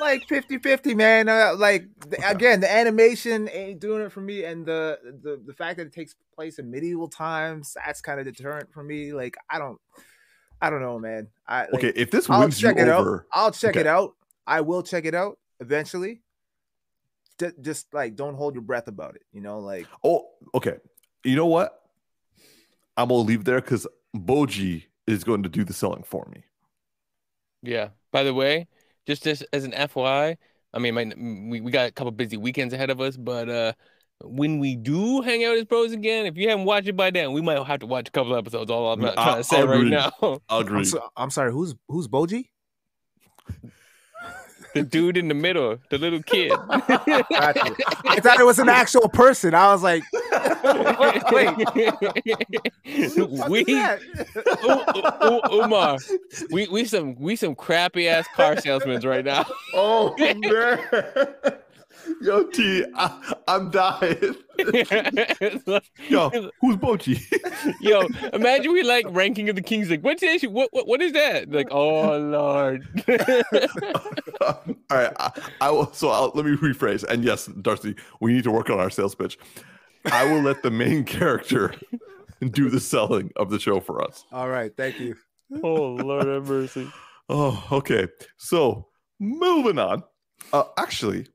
like 0.00 0.26
50 0.28 0.58
50, 0.58 0.94
man. 0.94 1.28
Uh, 1.28 1.54
like, 1.56 1.86
the- 2.08 2.28
again, 2.28 2.60
the 2.60 2.70
animation 2.70 3.48
ain't 3.52 3.80
doing 3.80 4.02
it 4.02 4.10
for 4.12 4.20
me. 4.20 4.44
And 4.44 4.66
the, 4.66 4.98
the, 5.22 5.40
the 5.46 5.54
fact 5.54 5.78
that 5.78 5.86
it 5.86 5.92
takes 5.92 6.14
place 6.34 6.58
in 6.58 6.70
medieval 6.70 7.08
times, 7.08 7.76
that's 7.84 8.00
kind 8.00 8.18
of 8.20 8.26
deterrent 8.26 8.72
for 8.72 8.82
me. 8.82 9.12
Like, 9.12 9.36
I 9.48 9.58
don't, 9.58 9.78
I 10.60 10.68
don't 10.70 10.82
know, 10.82 10.98
man. 10.98 11.28
I, 11.46 11.60
like, 11.66 11.74
Okay, 11.74 11.92
if 11.94 12.10
this 12.10 12.28
I'll 12.28 12.40
wins 12.40 12.60
you 12.60 12.68
check 12.68 12.76
it 12.78 12.88
over, 12.88 13.20
out. 13.32 13.40
I'll 13.40 13.50
check 13.52 13.70
Okay. 13.70 13.80
it 13.80 13.86
out. 13.86 14.14
I 14.46 14.60
will 14.62 14.82
check 14.82 15.04
it 15.04 15.14
out 15.14 15.38
eventually. 15.60 16.22
Ju- 17.38 17.52
Just 17.60 17.92
like, 17.92 18.16
don't 18.16 18.34
hold 18.34 18.54
your 18.54 18.62
breath 18.62 18.88
about 18.88 19.14
it. 19.16 19.22
You 19.32 19.40
know, 19.40 19.58
like, 19.58 19.86
Oh, 20.04 20.28
okay. 20.54 20.76
You 21.24 21.36
know 21.36 21.46
what? 21.46 21.80
I'm 22.96 23.08
gonna 23.08 23.20
leave 23.22 23.44
there 23.44 23.60
because 23.60 23.86
Boji 24.16 24.84
is 25.06 25.22
going 25.24 25.42
to 25.42 25.48
do 25.48 25.64
the 25.64 25.72
selling 25.72 26.02
for 26.02 26.26
me. 26.34 26.44
Yeah. 27.62 27.88
By 28.12 28.22
the 28.22 28.32
way, 28.34 28.68
just 29.06 29.26
as, 29.26 29.42
as 29.52 29.64
an 29.64 29.72
FYI, 29.72 30.36
I 30.72 30.78
mean, 30.78 30.94
my, 30.94 31.04
we, 31.50 31.60
we 31.60 31.70
got 31.70 31.88
a 31.88 31.92
couple 31.92 32.10
busy 32.12 32.36
weekends 32.36 32.72
ahead 32.74 32.90
of 32.90 33.00
us, 33.00 33.16
but 33.16 33.48
uh, 33.48 33.72
when 34.24 34.58
we 34.58 34.76
do 34.76 35.20
hang 35.20 35.44
out 35.44 35.56
as 35.56 35.64
bros 35.64 35.92
again, 35.92 36.26
if 36.26 36.36
you 36.36 36.48
haven't 36.48 36.64
watched 36.64 36.88
it 36.88 36.96
by 36.96 37.10
then, 37.10 37.32
we 37.32 37.40
might 37.42 37.62
have 37.64 37.80
to 37.80 37.86
watch 37.86 38.08
a 38.08 38.10
couple 38.10 38.34
episodes. 38.36 38.70
All 38.70 38.92
I'm 38.92 39.00
not 39.00 39.18
I- 39.18 39.24
trying 39.24 39.36
to 39.36 39.44
say 39.44 39.62
right 39.62 39.84
now. 39.84 40.12
I'll 40.22 40.40
I'm, 40.48 40.62
agree. 40.62 40.84
so, 40.84 41.08
I'm 41.16 41.30
sorry. 41.30 41.52
Who's 41.52 41.74
who's 41.88 42.08
Boji? 42.08 42.48
The 44.76 44.82
dude 44.82 45.16
in 45.16 45.28
the 45.28 45.34
middle, 45.34 45.78
the 45.90 45.98
little 45.98 46.22
kid. 46.22 46.50
Gotcha. 46.68 47.74
I 48.06 48.20
thought 48.20 48.38
it 48.40 48.44
was 48.46 48.58
an 48.58 48.68
actual 48.68 49.08
person. 49.08 49.54
I 49.54 49.72
was 49.72 49.82
like, 49.82 50.02
wait, 51.32 51.56
we 53.48 53.60
is 53.60 53.66
that? 53.66 54.00
U- 54.62 54.84
U- 54.94 55.50
U- 55.52 55.62
Umar, 55.64 55.98
we 56.50 56.68
we 56.68 56.84
some 56.84 57.16
we 57.18 57.36
some 57.36 57.54
crappy 57.54 58.08
ass 58.08 58.26
car 58.34 58.56
salesmen 58.60 59.00
right 59.00 59.24
now. 59.24 59.44
oh 59.74 60.14
man, 60.18 60.40
yo 62.20 62.44
T, 62.44 62.84
I, 62.94 63.34
I'm 63.48 63.70
dying. 63.70 64.36
Yo, 66.08 66.30
who's 66.60 66.76
Boji? 66.76 67.20
Yo, 67.80 68.06
imagine 68.32 68.72
we 68.72 68.82
like 68.82 69.06
ranking 69.10 69.48
of 69.48 69.56
the 69.56 69.62
kings. 69.62 69.90
Like, 69.90 70.02
what's 70.02 70.20
the 70.20 70.28
issue? 70.28 70.50
What, 70.50 70.70
what 70.72 70.86
what 70.86 71.02
is 71.02 71.12
that? 71.12 71.50
Like, 71.50 71.68
oh 71.70 72.16
lord. 72.18 72.86
All 74.40 74.64
right, 74.90 75.12
I, 75.18 75.30
I 75.60 75.70
will. 75.70 75.92
So 75.92 76.08
I'll, 76.08 76.32
let 76.34 76.46
me 76.46 76.56
rephrase. 76.56 77.04
And 77.04 77.24
yes, 77.24 77.46
Darcy, 77.46 77.94
we 78.20 78.32
need 78.32 78.44
to 78.44 78.50
work 78.50 78.70
on 78.70 78.78
our 78.78 78.90
sales 78.90 79.14
pitch. 79.14 79.38
I 80.06 80.24
will 80.30 80.42
let 80.42 80.62
the 80.62 80.70
main 80.70 81.04
character 81.04 81.74
do 82.50 82.70
the 82.70 82.80
selling 82.80 83.32
of 83.36 83.50
the 83.50 83.58
show 83.58 83.80
for 83.80 84.02
us. 84.02 84.24
All 84.32 84.48
right, 84.48 84.72
thank 84.76 84.98
you. 85.00 85.16
oh 85.62 85.92
lord 85.94 86.26
have 86.26 86.48
mercy. 86.48 86.90
Oh, 87.28 87.66
okay. 87.72 88.08
So 88.36 88.88
moving 89.18 89.78
on. 89.78 90.02
Uh, 90.52 90.64
actually, 90.78 91.26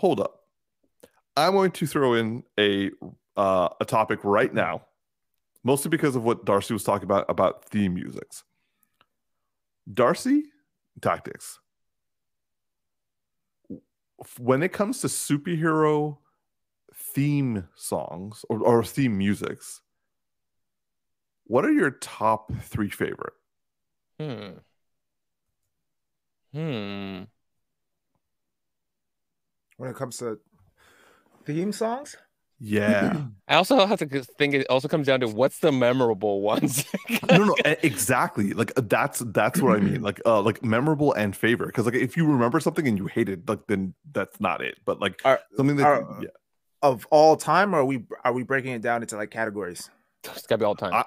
hold 0.00 0.18
up. 0.18 0.46
I'm 1.36 1.52
going 1.52 1.72
to 1.72 1.86
throw 1.86 2.14
in 2.14 2.42
a 2.58 2.90
uh, 3.36 3.68
a 3.80 3.84
topic 3.84 4.20
right 4.24 4.52
now, 4.52 4.86
mostly 5.62 5.90
because 5.90 6.16
of 6.16 6.24
what 6.24 6.46
Darcy 6.46 6.72
was 6.72 6.84
talking 6.84 7.04
about 7.04 7.26
about 7.28 7.66
theme 7.66 7.94
musics. 7.94 8.44
Darcy 9.92 10.44
tactics. 11.02 11.58
When 14.38 14.62
it 14.62 14.72
comes 14.72 15.00
to 15.00 15.06
superhero 15.06 16.18
theme 16.94 17.68
songs 17.74 18.44
or, 18.48 18.60
or 18.60 18.84
theme 18.84 19.16
musics, 19.16 19.82
what 21.44 21.64
are 21.64 21.72
your 21.72 21.90
top 21.90 22.52
three 22.62 22.90
favorite? 22.90 23.34
Hmm. 24.18 24.50
Hmm. 26.54 27.22
When 29.80 29.88
it 29.88 29.96
comes 29.96 30.18
to 30.18 30.38
theme 31.46 31.72
songs, 31.72 32.14
Yeah. 32.58 33.16
I 33.48 33.54
also 33.54 33.86
have 33.86 33.98
to 34.00 34.06
think 34.38 34.52
it 34.52 34.66
also 34.68 34.88
comes 34.88 35.06
down 35.06 35.20
to 35.20 35.26
what's 35.28 35.60
the 35.60 35.72
memorable 35.72 36.42
ones. 36.42 36.84
no, 37.30 37.44
no, 37.44 37.54
exactly. 37.64 38.52
Like 38.52 38.72
uh, 38.76 38.82
that's 38.84 39.20
that's 39.20 39.58
what 39.62 39.78
I 39.78 39.80
mean. 39.80 40.02
Like 40.08 40.20
uh, 40.26 40.42
like 40.42 40.62
memorable 40.62 41.14
and 41.14 41.34
favorite. 41.34 41.68
Because 41.68 41.86
like 41.86 41.94
if 41.94 42.14
you 42.14 42.26
remember 42.26 42.60
something 42.60 42.86
and 42.86 42.98
you 42.98 43.06
hate 43.06 43.30
it, 43.30 43.48
like 43.48 43.60
then 43.68 43.94
that's 44.12 44.38
not 44.38 44.60
it. 44.60 44.76
But 44.84 45.00
like 45.00 45.22
Are- 45.24 45.40
something 45.56 45.76
that 45.76 45.86
are- 45.86 46.18
yeah. 46.20 46.28
of 46.82 47.06
all 47.10 47.36
time, 47.38 47.74
or 47.74 47.78
are 47.78 47.84
we 47.86 48.04
are 48.22 48.34
we 48.34 48.42
breaking 48.42 48.72
it 48.72 48.82
down 48.82 49.00
into 49.00 49.16
like 49.16 49.30
categories? 49.30 49.88
it's 50.24 50.46
gotta 50.46 50.58
be 50.58 50.66
all 50.66 50.74
time. 50.74 50.92
I- 50.92 51.04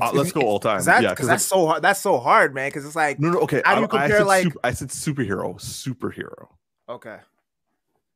uh, 0.00 0.10
let's 0.12 0.32
go 0.32 0.40
all 0.42 0.58
time. 0.58 0.78
Because 0.78 0.86
that, 0.86 1.02
yeah, 1.02 1.08
'cause 1.10 1.14
because 1.18 1.28
that's 1.28 1.44
so 1.44 1.66
hard. 1.68 1.82
That's 1.82 2.00
so 2.00 2.18
hard, 2.18 2.52
man. 2.52 2.68
Because 2.68 2.84
it's 2.84 2.96
like, 2.96 3.20
no, 3.20 3.30
no. 3.30 3.38
Okay, 3.42 3.62
How 3.64 3.76
do 3.76 3.78
I, 3.78 3.80
you 3.82 3.84
I 3.84 3.88
compare, 3.88 4.24
like- 4.24 4.42
super- 4.42 4.60
I 4.64 4.72
said 4.72 4.88
superhero, 4.88 5.54
superhero. 5.60 6.48
okay, 6.88 7.18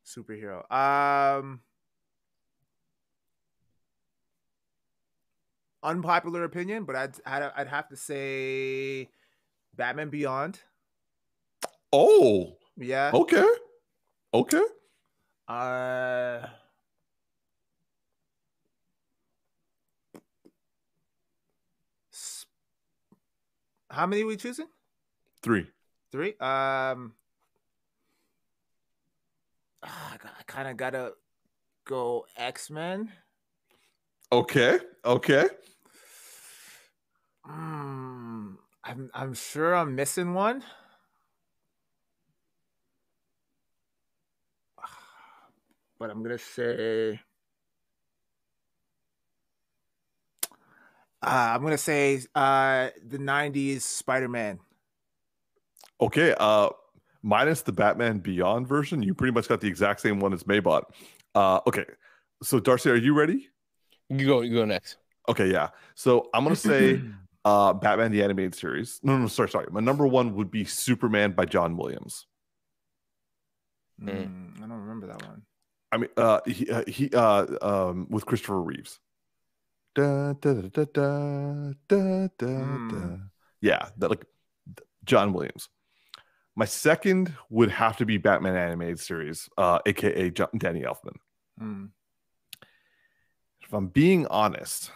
superhero. 0.04 0.70
Um, 0.72 1.60
unpopular 5.82 6.44
opinion, 6.44 6.84
but 6.84 6.96
I'd 6.96 7.14
I'd, 7.26 7.42
I'd 7.56 7.68
have 7.68 7.88
to 7.88 7.96
say 7.96 9.08
Batman 9.74 10.10
Beyond. 10.10 10.60
Oh, 11.92 12.56
Yeah. 12.76 13.10
okay, 13.12 13.46
okay. 14.34 14.62
Uh. 15.48 16.46
How 23.90 24.06
many 24.06 24.22
are 24.22 24.26
we 24.26 24.36
choosing? 24.36 24.66
Three. 25.42 25.66
Three. 26.10 26.34
Um. 26.38 27.14
Ah, 29.82 30.16
I 30.38 30.42
kind 30.46 30.68
of 30.68 30.76
gotta 30.76 31.14
go 31.84 32.26
X 32.36 32.70
Men. 32.70 33.12
Okay, 34.30 34.78
okay. 35.04 35.48
Mm, 37.46 38.56
I'm 38.84 39.10
I'm 39.14 39.34
sure 39.34 39.74
I'm 39.74 39.94
missing 39.94 40.34
one. 40.34 40.62
But 45.98 46.10
I'm 46.10 46.22
gonna 46.22 46.38
say 46.38 47.20
Uh, 51.22 51.54
I'm 51.54 51.62
gonna 51.62 51.78
say 51.78 52.20
uh, 52.34 52.88
the 53.06 53.18
'90s 53.18 53.82
Spider-Man. 53.82 54.58
Okay, 56.00 56.34
uh, 56.36 56.70
minus 57.22 57.62
the 57.62 57.72
Batman 57.72 58.18
Beyond 58.18 58.66
version, 58.66 59.02
you 59.02 59.14
pretty 59.14 59.32
much 59.32 59.48
got 59.48 59.60
the 59.60 59.68
exact 59.68 60.00
same 60.00 60.20
one 60.20 60.32
as 60.32 60.44
Maybot. 60.44 60.82
Uh, 61.34 61.60
okay, 61.66 61.84
so 62.42 62.58
Darcy, 62.60 62.90
are 62.90 62.96
you 62.96 63.14
ready? 63.14 63.48
You 64.08 64.26
go. 64.26 64.40
You 64.40 64.54
go 64.54 64.64
next. 64.64 64.96
Okay, 65.28 65.50
yeah. 65.50 65.68
So 65.94 66.28
I'm 66.34 66.44
gonna 66.44 66.56
say 66.56 67.00
uh, 67.44 67.72
Batman 67.72 68.12
the 68.12 68.22
animated 68.22 68.54
series. 68.54 69.00
No, 69.02 69.16
no, 69.16 69.26
sorry, 69.28 69.48
sorry. 69.48 69.66
My 69.70 69.80
number 69.80 70.06
one 70.06 70.34
would 70.34 70.50
be 70.50 70.64
Superman 70.64 71.32
by 71.32 71.44
John 71.44 71.76
Williams. 71.76 72.26
Mm. 74.00 74.10
Mm, 74.10 74.56
I 74.58 74.60
don't 74.60 74.80
remember 74.80 75.06
that 75.06 75.22
one. 75.26 75.42
I 75.92 75.98
mean, 75.98 76.10
uh, 76.16 76.40
he, 76.46 76.70
uh, 76.70 76.82
he 76.88 77.10
uh, 77.12 77.46
um, 77.62 78.06
with 78.10 78.26
Christopher 78.26 78.60
Reeves. 78.60 78.98
Da, 79.94 80.32
da, 80.32 80.54
da, 80.54 80.68
da, 80.68 80.84
da, 80.84 81.72
da, 81.88 82.28
da, 82.38 82.46
Hmm. 82.46 82.88
da. 82.88 83.16
Yeah, 83.60 83.88
that 83.98 84.08
like 84.08 84.24
John 85.04 85.32
Williams. 85.32 85.68
My 86.54 86.64
second 86.66 87.34
would 87.48 87.70
have 87.70 87.96
to 87.96 88.04
be 88.06 88.18
Batman 88.18 88.56
animated 88.56 89.00
series, 89.00 89.48
uh, 89.56 89.78
aka 89.86 90.30
John, 90.30 90.48
Danny 90.56 90.80
Elfman. 90.82 91.16
Mm. 91.60 91.90
If 93.62 93.72
I'm 93.72 93.88
being 93.88 94.26
honest, 94.26 94.90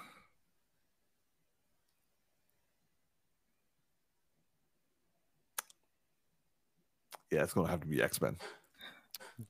yeah, 7.31 7.43
it's 7.43 7.53
gonna 7.53 7.69
have 7.69 7.81
to 7.81 7.87
be 7.87 8.03
X 8.03 8.21
Men. 8.21 8.37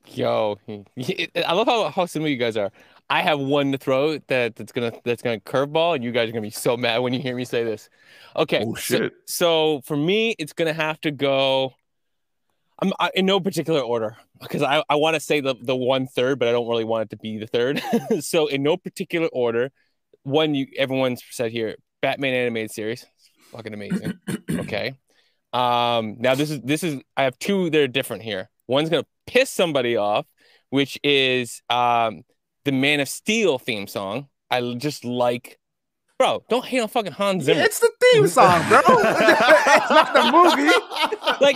Yo, 0.07 0.57
I 1.45 1.53
love 1.53 1.67
how, 1.67 1.89
how 1.89 2.05
similar 2.05 2.29
you 2.29 2.35
guys 2.37 2.57
are. 2.57 2.71
I 3.09 3.21
have 3.21 3.39
one 3.39 3.71
to 3.71 3.77
throw 3.77 4.17
that 4.27 4.55
that's 4.55 4.71
gonna 4.71 4.91
that's 5.03 5.21
gonna 5.21 5.39
curveball, 5.39 5.95
and 5.95 6.03
you 6.03 6.11
guys 6.11 6.29
are 6.29 6.31
gonna 6.33 6.41
be 6.41 6.49
so 6.49 6.75
mad 6.75 6.99
when 6.99 7.13
you 7.13 7.19
hear 7.19 7.35
me 7.35 7.45
say 7.45 7.63
this. 7.63 7.89
Okay, 8.35 8.65
Oh, 8.67 8.75
so- 8.75 9.09
So, 9.25 9.81
for 9.85 9.95
me, 9.95 10.35
it's 10.39 10.53
gonna 10.53 10.73
have 10.73 10.99
to 11.01 11.11
go. 11.11 11.73
I'm 12.79 12.93
I, 12.99 13.11
in 13.15 13.25
no 13.25 13.39
particular 13.39 13.81
order 13.81 14.15
because 14.41 14.61
I, 14.61 14.83
I 14.89 14.95
want 14.95 15.15
to 15.15 15.19
say 15.19 15.41
the 15.41 15.55
the 15.59 15.75
one 15.75 16.07
third, 16.07 16.39
but 16.39 16.47
I 16.47 16.51
don't 16.51 16.67
really 16.67 16.83
want 16.83 17.03
it 17.03 17.09
to 17.11 17.17
be 17.17 17.37
the 17.37 17.47
third. 17.47 17.81
so, 18.19 18.47
in 18.47 18.63
no 18.63 18.77
particular 18.77 19.27
order, 19.27 19.71
one 20.23 20.53
you 20.53 20.67
everyone's 20.77 21.21
said 21.31 21.51
here, 21.51 21.75
Batman 22.01 22.33
animated 22.33 22.71
series, 22.71 23.05
fucking 23.51 23.73
amazing. 23.73 24.13
okay. 24.51 24.97
Um, 25.53 26.17
now 26.19 26.35
this 26.35 26.51
is 26.51 26.61
this 26.61 26.83
is 26.83 27.01
I 27.15 27.23
have 27.23 27.39
two 27.39 27.69
that 27.69 27.81
are 27.81 27.87
different 27.87 28.23
here. 28.23 28.49
One's 28.67 28.89
gonna 28.89 29.05
piss 29.25 29.49
somebody 29.49 29.97
off, 29.97 30.25
which 30.69 30.99
is 31.03 31.61
um 31.69 32.23
the 32.65 32.71
Man 32.71 32.99
of 32.99 33.09
Steel 33.09 33.57
theme 33.57 33.87
song. 33.87 34.27
I 34.51 34.75
just 34.75 35.03
like, 35.03 35.57
bro. 36.17 36.43
Don't 36.49 36.65
hate 36.65 36.79
on 36.79 36.87
fucking 36.87 37.11
Hans 37.13 37.43
Zimmer. 37.45 37.61
It's 37.61 37.79
the 37.79 37.91
theme 38.01 38.27
song, 38.27 38.67
bro. 38.69 38.79
it's 38.87 39.89
not 39.89 40.13
the 40.13 40.31
movie. 40.31 40.71
Like 41.41 41.55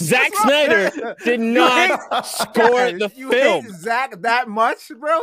Zack 0.00 0.34
Snyder 0.36 1.14
did 1.24 1.40
not 1.40 1.90
hate- 2.10 2.24
score 2.24 2.92
the 2.92 3.08
film. 3.08 3.12
you 3.16 3.30
film. 3.30 3.64
hate 3.64 3.72
Zach 3.74 4.22
that 4.22 4.48
much, 4.48 4.90
bro. 4.98 5.20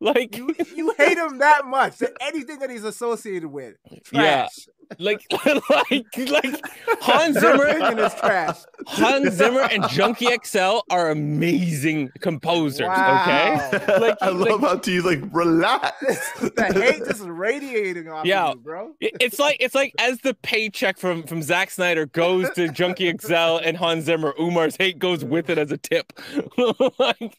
Like, 0.00 0.36
You 0.36 0.52
you 0.74 0.92
hate 0.98 1.16
him 1.16 1.38
that 1.38 1.64
much. 1.64 2.02
Anything 2.20 2.58
that 2.58 2.70
he's 2.70 2.82
associated 2.84 3.46
with, 3.48 3.76
Yeah. 4.12 4.48
Trash. 5.00 5.26
like, 5.70 5.70
like, 5.90 6.30
like 6.30 6.64
Hans 7.00 7.38
Zimmer, 7.38 7.66
and 7.66 7.98
his 7.98 8.14
trash. 8.14 8.58
Hans 8.86 9.34
Zimmer, 9.34 9.60
and 9.62 9.88
Junkie 9.88 10.28
XL 10.44 10.78
are 10.90 11.10
amazing 11.10 12.10
composers. 12.20 12.86
Wow. 12.86 13.68
Okay. 13.72 13.98
Like- 14.00 14.18
I 14.20 14.28
love 14.30 14.60
how 14.60 14.76
T's 14.76 15.04
like 15.04 15.20
relax. 15.32 15.92
the 16.40 16.72
hate 16.74 17.04
just 17.06 17.22
radiating 17.22 18.08
off 18.08 18.24
Yeah. 18.26 18.46
of 18.48 18.54
you, 18.56 18.60
bro. 18.60 18.92
It's 19.00 19.38
like 19.38 19.56
it's 19.60 19.74
like 19.74 19.94
as 19.98 20.18
the 20.18 20.34
paycheck 20.34 20.98
from 20.98 21.22
from 21.24 21.42
Zack 21.42 21.70
Snyder 21.70 22.06
goes 22.06 22.48
to 22.50 22.68
Junkie 22.68 23.12
XL 23.20 23.58
and 23.64 23.76
Hans 23.76 24.04
Zimmer, 24.04 24.34
Umar's 24.38 24.76
hate 24.76 24.98
goes 24.98 25.24
with 25.24 25.50
it 25.50 25.58
as 25.58 25.70
a 25.72 25.78
tip. 25.78 26.12
like, 26.98 27.38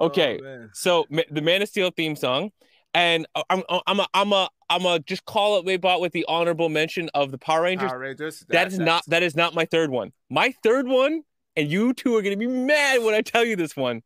oh, 0.00 0.06
okay, 0.06 0.40
Oh, 0.44 0.68
so 0.72 1.04
Ma- 1.10 1.22
the 1.30 1.40
Man 1.42 1.62
of 1.62 1.68
Steel 1.68 1.90
theme 1.90 2.16
song, 2.16 2.50
and 2.94 3.26
uh, 3.34 3.42
I'm 3.50 3.62
I'm 3.86 4.00
a 4.00 4.06
I'm 4.14 4.32
a 4.32 4.48
I'm 4.70 4.86
a 4.86 4.98
just 5.00 5.24
call 5.24 5.58
it 5.58 5.66
Waybot 5.66 6.00
with 6.00 6.12
the 6.12 6.24
honorable 6.28 6.68
mention 6.68 7.10
of 7.14 7.30
the 7.30 7.38
Power 7.38 7.62
Rangers. 7.62 7.90
Power 7.90 7.98
Rangers. 7.98 8.44
that 8.48 8.68
is 8.68 8.78
not 8.78 9.04
that 9.08 9.22
is 9.22 9.36
not 9.36 9.54
my 9.54 9.64
third 9.64 9.90
one. 9.90 10.12
My 10.30 10.54
third 10.62 10.86
one, 10.88 11.22
and 11.56 11.70
you 11.70 11.92
two 11.92 12.16
are 12.16 12.22
gonna 12.22 12.36
be 12.36 12.46
mad 12.46 13.02
when 13.02 13.14
I 13.14 13.20
tell 13.20 13.44
you 13.44 13.56
this 13.56 13.76
one. 13.76 14.02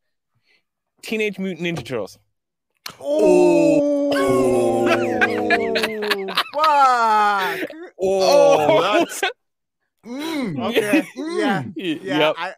Teenage 1.01 1.39
Mutant 1.39 1.65
Ninja 1.65 1.85
Turtles. 1.85 2.17
Oh, 3.01 4.15
fuck. 6.53 7.69
Oh, 8.01 8.81
that's 8.99 9.21
Mm. 10.05 10.69
Okay. 10.69 11.07
Yeah. 11.15 11.63
Mm. 11.63 11.73
Yeah. 11.75 12.19
Yep. 12.19 12.35
I, 12.37 12.53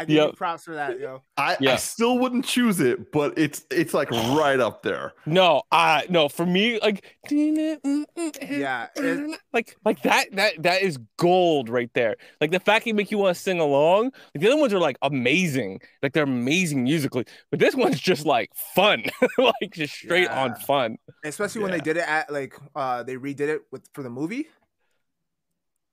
I 0.00 0.04
give 0.06 0.16
Yep. 0.16 0.26
you 0.28 0.32
props 0.32 0.64
for 0.64 0.74
that, 0.76 0.98
yo. 0.98 1.22
I, 1.36 1.52
I 1.52 1.56
Yeah. 1.60 1.76
still 1.76 2.18
wouldn't 2.18 2.46
choose 2.46 2.80
it, 2.80 3.12
but 3.12 3.36
it's 3.36 3.66
it's 3.70 3.92
like 3.92 4.10
right 4.10 4.58
up 4.58 4.82
there. 4.82 5.12
No, 5.26 5.62
I 5.70 6.06
no, 6.08 6.28
for 6.30 6.46
me, 6.46 6.80
like 6.80 7.16
Yeah, 7.30 8.86
like 9.52 9.76
like 9.84 10.02
that 10.02 10.28
that 10.32 10.62
that 10.62 10.80
is 10.82 10.98
gold 11.18 11.68
right 11.68 11.90
there. 11.92 12.16
Like 12.40 12.50
the 12.50 12.60
fact 12.60 12.86
they 12.86 12.92
make 12.94 13.10
you 13.10 13.18
want 13.18 13.36
to 13.36 13.42
sing 13.42 13.60
along. 13.60 14.04
Like 14.34 14.40
the 14.42 14.46
other 14.48 14.56
ones 14.60 14.72
are 14.72 14.78
like 14.80 14.96
amazing. 15.02 15.80
Like 16.02 16.14
they're 16.14 16.24
amazing 16.24 16.84
musically. 16.84 17.26
But 17.50 17.60
this 17.60 17.74
one's 17.74 18.00
just 18.00 18.24
like 18.24 18.50
fun. 18.74 19.04
like 19.38 19.72
just 19.72 19.94
straight 19.94 20.28
on 20.28 20.54
fun. 20.54 20.96
Especially 21.24 21.60
when 21.60 21.72
they 21.72 21.80
did 21.80 21.98
it 21.98 22.08
at 22.08 22.32
like 22.32 22.54
uh 22.74 23.02
they 23.02 23.16
redid 23.16 23.40
it 23.48 23.62
with 23.70 23.86
for 23.92 24.02
the 24.02 24.10
movie. 24.10 24.48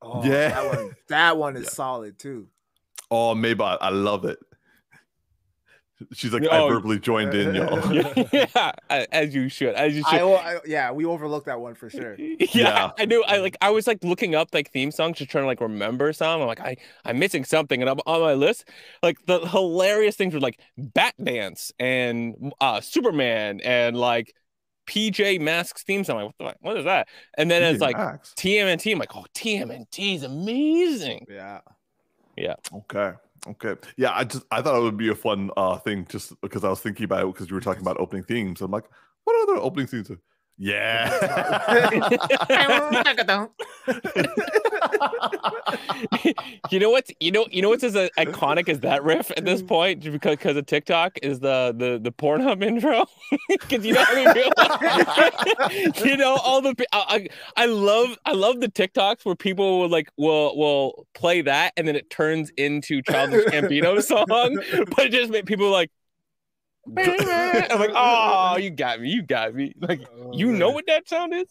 Oh, 0.01 0.23
Yeah. 0.23 0.49
that 0.49 0.65
one, 0.77 0.95
that 1.09 1.37
one 1.37 1.55
is 1.57 1.63
Yeah. 1.65 1.69
solid 1.69 2.19
too. 2.19 2.47
Oh, 3.09 3.33
Maybot, 3.35 3.77
I 3.81 3.89
love 3.89 4.25
it. 4.25 4.39
She's 6.13 6.31
like, 6.31 6.43
I 6.43 6.59
Oh. 6.59 6.67
verbally 6.69 6.99
joined 6.99 7.33
in, 7.33 7.55
y'all. 7.55 7.91
yeah, 8.31 8.71
yeah, 8.91 9.05
as 9.11 9.33
you 9.33 9.49
should. 9.49 9.73
As 9.73 9.95
you 9.95 10.03
should. 10.03 10.21
I 10.21 10.59
yeah, 10.63 10.91
we 10.91 11.05
overlooked 11.05 11.47
that 11.47 11.59
one 11.59 11.73
for 11.73 11.89
sure. 11.89 12.15
yeah, 12.19 12.45
Yeah. 12.53 12.91
I 12.99 13.05
knew. 13.05 13.23
I 13.23 13.37
like. 13.37 13.57
I 13.61 13.71
was 13.71 13.87
like 13.87 14.03
looking 14.03 14.35
up 14.35 14.49
like 14.53 14.69
theme 14.71 14.91
songs, 14.91 15.17
just 15.17 15.31
trying 15.31 15.45
to 15.45 15.47
like 15.47 15.59
remember 15.59 16.13
some. 16.13 16.39
I'm 16.41 16.45
like, 16.45 16.59
I 16.59 16.77
I'm 17.03 17.17
missing 17.17 17.43
something, 17.43 17.81
and 17.81 17.89
I'm 17.89 17.97
on 18.05 18.21
my 18.21 18.33
list. 18.35 18.69
Like 19.01 19.17
the 19.25 19.39
hilarious 19.47 20.15
things 20.15 20.35
were 20.35 20.39
like 20.39 20.59
Bat 20.77 21.15
Dance 21.23 21.71
and 21.79 22.53
uh 22.61 22.79
Superman 22.79 23.59
and 23.63 23.97
like 23.97 24.35
PJ 24.87 25.41
Masks 25.41 25.81
theme 25.83 26.03
song. 26.03 26.17
I'm 26.19 26.25
like, 26.25 26.35
what, 26.37 26.47
the, 26.61 26.67
what 26.67 26.77
is 26.77 26.85
that? 26.85 27.07
And 27.39 27.49
then 27.49 27.63
it's 27.63 27.81
like 27.81 27.97
Maxx. 27.97 28.35
TMNT. 28.37 28.91
I'm 28.91 28.99
like, 28.99 29.15
oh, 29.15 29.25
TMNT 29.33 30.13
is 30.17 30.21
amazing. 30.21 31.25
Yeah. 31.27 31.61
Okay. 32.73 33.13
Okay. 33.47 33.75
Yeah, 33.97 34.11
I 34.13 34.23
just 34.23 34.43
I 34.51 34.61
thought 34.61 34.77
it 34.79 34.83
would 34.83 34.97
be 34.97 35.09
a 35.09 35.15
fun 35.15 35.51
uh 35.57 35.77
thing 35.77 36.05
just 36.09 36.39
because 36.41 36.63
I 36.63 36.69
was 36.69 36.79
thinking 36.81 37.05
about 37.05 37.23
it 37.23 37.33
because 37.33 37.49
you 37.49 37.55
were 37.55 37.61
talking 37.61 37.81
about 37.81 37.99
opening 37.99 38.23
themes. 38.23 38.61
I'm 38.61 38.71
like, 38.71 38.85
what 39.23 39.49
other 39.49 39.61
opening 39.61 39.87
themes? 39.87 40.09
are- 40.11 40.19
Yeah. 40.57 41.09
you 46.71 46.79
know 46.79 46.89
what's 46.89 47.11
you 47.19 47.31
know 47.31 47.45
you 47.51 47.61
know 47.61 47.69
what's 47.69 47.83
as 47.83 47.95
uh, 47.95 48.07
iconic 48.17 48.69
as 48.69 48.79
that 48.81 49.03
riff 49.03 49.31
at 49.35 49.45
this 49.45 49.61
point? 49.61 50.01
Because 50.01 50.31
because 50.31 50.57
of 50.57 50.65
TikTok 50.65 51.19
is 51.21 51.39
the 51.39 51.73
the 51.77 51.99
the 52.01 52.11
Pornhub 52.11 52.63
intro. 52.63 53.05
Because 53.49 53.85
you 53.85 53.93
know 53.93 54.05
you 56.05 56.17
know 56.17 56.37
all 56.43 56.61
the 56.61 56.75
I, 56.91 57.27
I 57.55 57.65
love 57.65 58.17
I 58.25 58.33
love 58.33 58.59
the 58.61 58.67
TikToks 58.67 59.25
where 59.25 59.35
people 59.35 59.79
will 59.79 59.89
like 59.89 60.09
will 60.17 60.55
will 60.57 61.07
play 61.13 61.41
that 61.41 61.73
and 61.75 61.87
then 61.87 61.95
it 61.95 62.09
turns 62.09 62.51
into 62.57 63.01
Childish 63.01 63.45
Gambino 63.45 64.01
song 64.01 64.25
but 64.27 65.05
it 65.05 65.11
just 65.11 65.31
made 65.31 65.45
people 65.45 65.69
like 65.71 65.91
I'm 67.71 67.79
like 67.79 67.91
oh 67.93 68.57
you 68.57 68.69
got 68.69 69.01
me 69.01 69.09
you 69.09 69.21
got 69.23 69.53
me. 69.53 69.73
Like 69.79 70.01
you 70.31 70.51
know 70.51 70.71
what 70.71 70.85
that 70.87 71.07
sound 71.07 71.33
is 71.33 71.47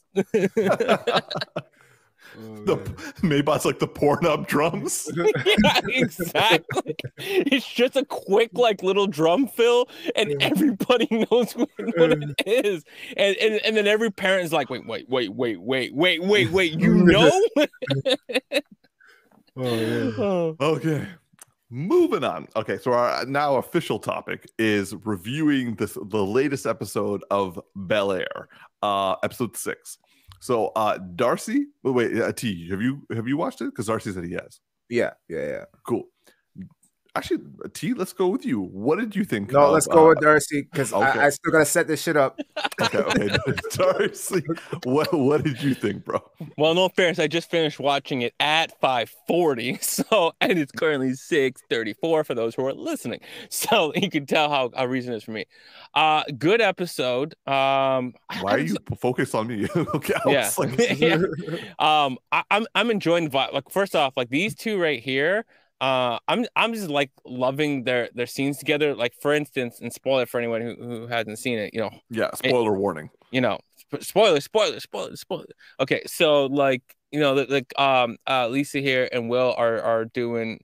the 2.65 2.77
Maybot's 3.23 3.65
like 3.65 3.79
the 3.79 3.89
Pornhub 3.89 4.47
drums. 4.47 5.11
yeah, 5.17 5.81
exactly. 5.89 6.97
It's 7.19 7.67
just 7.67 7.97
a 7.97 8.05
quick, 8.05 8.51
like 8.55 8.83
little 8.83 9.07
drum 9.07 9.47
fill, 9.47 9.89
and 10.15 10.35
everybody 10.41 11.09
knows 11.31 11.53
what, 11.53 11.69
what 11.79 12.13
it 12.13 12.43
is. 12.47 12.85
And, 13.17 13.37
and 13.37 13.61
and 13.65 13.77
then 13.77 13.87
every 13.87 14.11
parent 14.11 14.45
is 14.45 14.53
like, 14.53 14.69
wait, 14.69 14.87
wait, 14.87 15.09
wait, 15.09 15.33
wait, 15.33 15.61
wait, 15.61 15.95
wait, 15.95 16.23
wait, 16.23 16.51
wait. 16.51 16.77
You 16.87 16.95
know? 17.05 17.41
Oh. 19.57 20.57
Okay. 20.61 21.07
Moving 21.71 22.23
on. 22.23 22.47
Okay, 22.55 22.79
so 22.79 22.93
our 22.93 23.25
now 23.27 23.57
official 23.57 23.99
topic 23.99 24.49
is 24.59 24.95
reviewing 25.05 25.75
this 25.77 25.95
the 25.95 26.25
latest 26.25 26.67
episode 26.67 27.25
of 27.31 27.61
Bel 27.75 28.13
Air, 28.13 28.49
uh, 28.83 29.17
episode 29.25 29.57
six. 29.57 29.99
So, 30.41 30.69
uh, 30.77 30.99
Darcy, 30.99 31.67
wait, 31.83 31.95
wait, 31.95 32.23
uh, 32.23 32.33
T, 32.33 32.69
have 32.71 32.83
you 32.83 33.07
have 33.15 33.27
you 33.27 33.37
watched 33.37 33.61
it? 33.61 33.67
Because 33.67 33.87
Darcy 33.87 34.13
said 34.13 34.25
he 34.25 34.33
has. 34.33 34.61
Yeah, 34.89 35.13
yeah, 35.29 35.47
yeah. 35.47 35.65
Cool. 35.87 36.05
Actually, 37.17 37.39
T, 37.73 37.95
let's 37.95 38.13
go 38.13 38.29
with 38.29 38.45
you. 38.45 38.61
What 38.61 38.99
did 38.99 39.17
you 39.17 39.25
think? 39.25 39.51
No, 39.53 39.67
of, 39.67 39.73
let's 39.73 39.87
go 39.87 40.07
uh, 40.07 40.09
with 40.11 40.21
Darcy 40.21 40.63
because 40.63 40.93
okay. 40.93 41.19
I, 41.21 41.27
I 41.27 41.31
still 41.31 41.53
gotta 41.53 41.65
set 41.67 41.87
this 41.89 42.03
shit 42.03 42.17
up. 42.17 42.39
Okay, 42.79 42.99
okay. 42.99 43.29
Darcy, 43.71 44.43
what 44.85 45.11
what 45.13 45.43
did 45.43 45.63
you 45.63 45.73
think, 45.75 46.05
bro? 46.05 46.21
Well, 46.59 46.75
no 46.75 46.91
fairness, 46.91 47.19
I 47.19 47.27
just 47.27 47.51
finished 47.51 47.81
watching 47.81 48.21
it 48.21 48.35
at 48.39 48.79
5:40, 48.83 49.83
so 50.11 50.33
and 50.43 50.59
it's 50.59 50.73
currently 50.73 51.13
6:34 51.13 52.27
for 52.27 52.35
those 52.35 52.55
who 52.55 52.67
are 52.67 52.75
listening. 52.75 53.21
So 53.49 53.93
you 53.95 54.11
can 54.11 54.27
tell 54.27 54.51
how 54.51 54.71
how 54.77 54.85
recent 54.85 55.15
it 55.15 55.17
is 55.19 55.23
for 55.25 55.31
me. 55.31 55.47
Uh, 55.95 56.25
good 56.39 56.61
episode. 56.61 57.35
Um, 57.47 58.13
Why 58.43 58.57
are 58.57 58.59
was- 58.63 58.73
you 58.73 58.77
focused 58.99 59.35
on 59.35 59.47
me? 59.47 59.67
okay, 59.75 60.15
I 60.27 60.31
Yeah. 60.31 60.51
like, 60.59 60.99
Yeah. 61.01 61.17
um 61.79 62.19
I, 62.31 62.43
I'm 62.51 62.67
I'm 62.75 62.91
enjoying 62.91 63.25
the 63.25 63.31
vibe. 63.31 63.55
Like 63.55 63.71
first 63.71 63.97
off, 63.97 64.19
like 64.19 64.29
these 64.29 64.55
two 64.55 64.79
right 64.79 65.03
here, 65.03 65.47
uh 65.81 66.19
I'm 66.29 66.47
I'm 66.57 66.73
just 66.73 66.89
like 66.89 67.11
loving 67.25 67.85
their 67.85 68.09
their 68.15 68.27
scenes 68.27 68.59
together. 68.59 68.95
Like 68.95 69.15
for 69.21 69.35
instance, 69.35 69.81
and 69.81 69.93
spoiler 69.93 70.27
for 70.27 70.39
anyone 70.39 70.63
who, 70.63 70.75
who 70.75 71.07
hasn't 71.07 71.39
seen 71.39 71.59
it, 71.59 71.75
you 71.75 71.81
know, 71.81 71.91
yeah. 72.11 72.31
Spoiler 72.35 72.73
warning. 72.73 73.11
you 73.31 73.41
know, 73.41 73.59
spoiler, 74.01 74.41
spoiler, 74.41 74.81
spoiler, 74.81 75.17
spoiler. 75.17 75.47
Okay, 75.81 76.03
so 76.07 76.47
like 76.47 76.83
you 77.11 77.21
know, 77.21 77.35
like 77.35 77.79
um 77.79 78.17
uh 78.27 78.49
Lisa 78.49 78.79
here 78.79 79.09
and 79.13 79.29
Will 79.29 79.55
are 79.57 79.81
are 79.81 80.05
doing. 80.07 80.61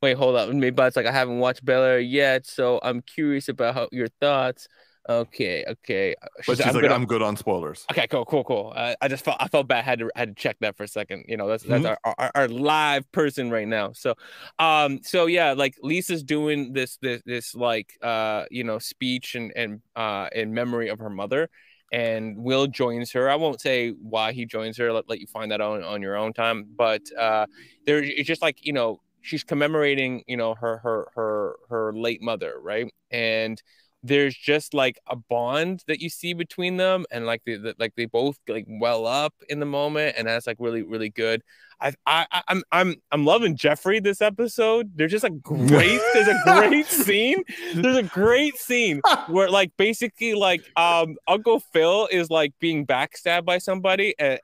Wait, 0.00 0.16
hold 0.16 0.36
up. 0.36 0.48
Maybe 0.48 0.70
but 0.70 0.86
it's 0.86 0.96
like 0.96 1.06
I 1.06 1.12
haven't 1.12 1.40
watched 1.40 1.64
Bel 1.64 1.82
Air 1.82 1.98
yet, 1.98 2.46
so 2.46 2.78
I'm 2.82 3.02
curious 3.02 3.48
about 3.48 3.74
how 3.74 3.88
your 3.90 4.08
thoughts. 4.20 4.68
Okay, 5.08 5.64
okay. 5.66 6.14
But 6.20 6.44
She's- 6.44 6.58
she's 6.58 6.74
like, 6.74 6.82
gonna- 6.82 6.94
I'm 6.94 7.06
good 7.06 7.22
on 7.22 7.36
spoilers. 7.36 7.86
Okay, 7.90 8.06
cool, 8.08 8.26
cool, 8.26 8.44
cool. 8.44 8.72
Uh, 8.76 8.94
I 9.00 9.08
just 9.08 9.24
felt 9.24 9.38
I 9.40 9.48
felt 9.48 9.66
bad. 9.66 9.84
Had 9.84 10.00
to 10.00 10.10
had 10.14 10.36
to 10.36 10.42
check 10.42 10.58
that 10.60 10.76
for 10.76 10.82
a 10.82 10.88
second. 10.88 11.24
You 11.28 11.38
know, 11.38 11.48
that's 11.48 11.64
that's 11.64 11.84
Mhm. 11.84 11.96
our, 12.04 12.14
our 12.18 12.30
our 12.34 12.48
live 12.48 13.10
person 13.10 13.50
right 13.50 13.66
now. 13.66 13.92
So, 13.92 14.14
um, 14.58 15.00
so 15.02 15.24
yeah, 15.26 15.52
like 15.52 15.76
Lisa's 15.82 16.22
doing 16.22 16.74
this 16.74 16.98
this 17.00 17.22
this 17.24 17.54
like 17.54 17.94
uh 18.02 18.44
you 18.50 18.64
know 18.64 18.78
speech 18.78 19.34
and 19.34 19.50
and 19.56 19.80
uh 19.96 20.28
in 20.34 20.52
memory 20.52 20.88
of 20.90 20.98
her 20.98 21.08
mother, 21.10 21.48
and 21.90 22.36
Will 22.36 22.66
joins 22.66 23.12
her. 23.12 23.30
I 23.30 23.36
won't 23.36 23.62
say 23.62 23.90
why 23.92 24.32
he 24.32 24.44
joins 24.44 24.76
her. 24.76 24.92
Let 24.92 25.08
let 25.08 25.20
you 25.20 25.26
find 25.26 25.50
that 25.52 25.62
on 25.62 25.82
on 25.82 26.02
your 26.02 26.16
own 26.16 26.34
time. 26.34 26.66
But 26.76 27.02
uh, 27.18 27.46
there 27.86 28.02
it's 28.02 28.28
just 28.28 28.42
like 28.42 28.58
you 28.66 28.74
know 28.74 29.00
she's 29.22 29.42
commemorating 29.42 30.22
you 30.26 30.36
know 30.36 30.54
her 30.54 30.76
her 30.78 31.08
her 31.14 31.56
her 31.70 31.92
late 31.94 32.20
mother, 32.20 32.56
right? 32.60 32.92
And 33.10 33.60
there's 34.02 34.36
just 34.36 34.74
like 34.74 34.98
a 35.08 35.16
bond 35.16 35.82
that 35.88 36.00
you 36.00 36.08
see 36.08 36.32
between 36.32 36.76
them 36.76 37.04
and 37.10 37.26
like 37.26 37.42
they 37.44 37.56
the, 37.56 37.74
like 37.78 37.94
they 37.96 38.06
both 38.06 38.38
like 38.48 38.64
well 38.68 39.06
up 39.06 39.34
in 39.48 39.60
the 39.60 39.66
moment 39.66 40.14
and 40.16 40.28
that's 40.28 40.46
like 40.46 40.56
really 40.60 40.82
really 40.82 41.10
good 41.10 41.42
I, 41.80 41.92
I 42.06 42.42
I'm 42.48 42.62
I'm 42.72 42.96
I'm 43.12 43.24
loving 43.24 43.56
Jeffrey 43.56 44.00
this 44.00 44.20
episode. 44.20 44.92
There's 44.96 45.12
just 45.12 45.24
a 45.24 45.30
great 45.42 46.00
there's 46.12 46.28
a 46.28 46.40
great 46.44 46.86
scene. 46.86 47.42
There's 47.74 47.96
a 47.96 48.02
great 48.02 48.56
scene 48.56 49.00
where 49.28 49.48
like 49.50 49.72
basically 49.76 50.34
like 50.34 50.62
um 50.76 51.16
Uncle 51.26 51.60
Phil 51.60 52.08
is 52.10 52.30
like 52.30 52.52
being 52.58 52.86
backstabbed 52.86 53.44
by 53.44 53.58
somebody 53.58 54.18
uh, 54.18 54.36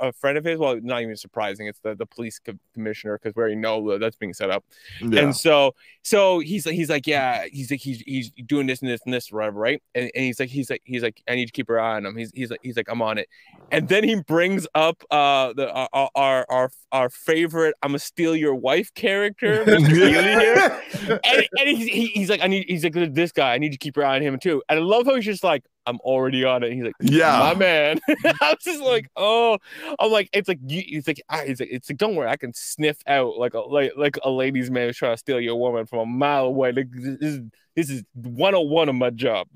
a, 0.00 0.08
a 0.08 0.12
friend 0.12 0.38
of 0.38 0.44
his. 0.44 0.58
Well, 0.58 0.78
not 0.82 1.02
even 1.02 1.16
surprising. 1.16 1.66
It's 1.66 1.80
the 1.80 1.94
the 1.94 2.06
police 2.06 2.38
co- 2.38 2.58
commissioner 2.74 3.18
because 3.18 3.34
we 3.36 3.40
already 3.40 3.56
know 3.56 3.90
that 3.90 4.00
that's 4.00 4.16
being 4.16 4.32
set 4.32 4.50
up. 4.50 4.64
Yeah. 5.00 5.22
And 5.22 5.36
so, 5.36 5.74
so 6.02 6.38
he's 6.38 6.66
like, 6.66 6.74
he's 6.74 6.90
like, 6.90 7.06
yeah, 7.06 7.44
he's 7.50 7.70
like, 7.70 7.80
he's 7.80 8.00
he's 8.00 8.30
doing 8.46 8.66
this 8.66 8.80
and 8.80 8.90
this 8.90 9.00
and 9.04 9.12
this, 9.12 9.30
whatever, 9.30 9.58
right? 9.60 9.82
And, 9.94 10.10
and 10.14 10.24
he's 10.24 10.40
like, 10.40 10.48
he's 10.48 10.70
like, 10.70 10.82
he's 10.84 11.02
like, 11.02 11.22
I 11.28 11.34
need 11.34 11.46
to 11.46 11.52
keep 11.52 11.68
her 11.68 11.78
eye 11.80 11.96
on 11.96 12.06
him. 12.06 12.16
He's 12.16 12.30
he's 12.34 12.50
like, 12.50 12.60
he's 12.62 12.76
like, 12.76 12.88
I'm 12.88 13.02
on 13.02 13.18
it. 13.18 13.28
And 13.70 13.88
then 13.88 14.04
he 14.04 14.20
brings 14.22 14.66
up 14.74 15.02
uh 15.10 15.52
the 15.52 15.70
our 15.72 16.10
our 16.14 16.46
our, 16.48 16.69
our 16.92 17.08
favorite, 17.10 17.74
I'm 17.82 17.90
gonna 17.90 17.98
steal 17.98 18.34
your 18.36 18.54
wife 18.54 18.92
character, 18.94 19.64
Mr. 19.66 19.88
Here. 19.88 20.82
And, 21.24 21.48
and 21.58 21.68
he's, 21.68 21.86
he, 21.88 22.06
he's 22.08 22.30
like, 22.30 22.40
I 22.42 22.46
need, 22.46 22.66
he's 22.68 22.84
like, 22.84 22.92
this 23.14 23.32
guy, 23.32 23.54
I 23.54 23.58
need 23.58 23.72
to 23.72 23.78
keep 23.78 23.96
your 23.96 24.04
eye 24.04 24.16
on 24.16 24.22
him 24.22 24.38
too. 24.38 24.62
And 24.68 24.78
I 24.78 24.82
love 24.82 25.06
how 25.06 25.14
he's 25.16 25.24
just 25.24 25.42
like, 25.42 25.64
I'm 25.86 25.98
already 26.00 26.44
on 26.44 26.62
it. 26.62 26.72
He's 26.72 26.84
like, 26.84 26.92
Yeah, 27.00 27.38
my 27.38 27.54
man. 27.54 28.00
I 28.08 28.50
was 28.54 28.58
just 28.62 28.80
like, 28.80 29.08
oh, 29.16 29.58
I'm 29.98 30.12
like, 30.12 30.28
it's 30.32 30.46
like, 30.46 30.58
you, 30.66 30.82
it's 30.86 31.08
like, 31.08 31.20
ah, 31.30 31.40
he's 31.46 31.58
like, 31.58 31.70
it's 31.72 31.90
like, 31.90 31.96
don't 31.96 32.14
worry, 32.14 32.28
I 32.28 32.36
can 32.36 32.52
sniff 32.54 32.98
out 33.08 33.38
like 33.38 33.54
a 33.54 33.60
like 33.60 33.92
like 33.96 34.18
a 34.22 34.30
ladies' 34.30 34.70
man 34.70 34.86
who's 34.88 34.96
trying 34.98 35.14
to 35.14 35.18
steal 35.18 35.40
your 35.40 35.56
woman 35.56 35.86
from 35.86 35.98
a 36.00 36.06
mile 36.06 36.44
away. 36.44 36.70
Like 36.72 36.90
this 36.92 37.16
is 37.20 37.40
this 37.74 37.90
is 37.90 38.02
101 38.14 38.88
of 38.88 38.94
my 38.94 39.10
job. 39.10 39.48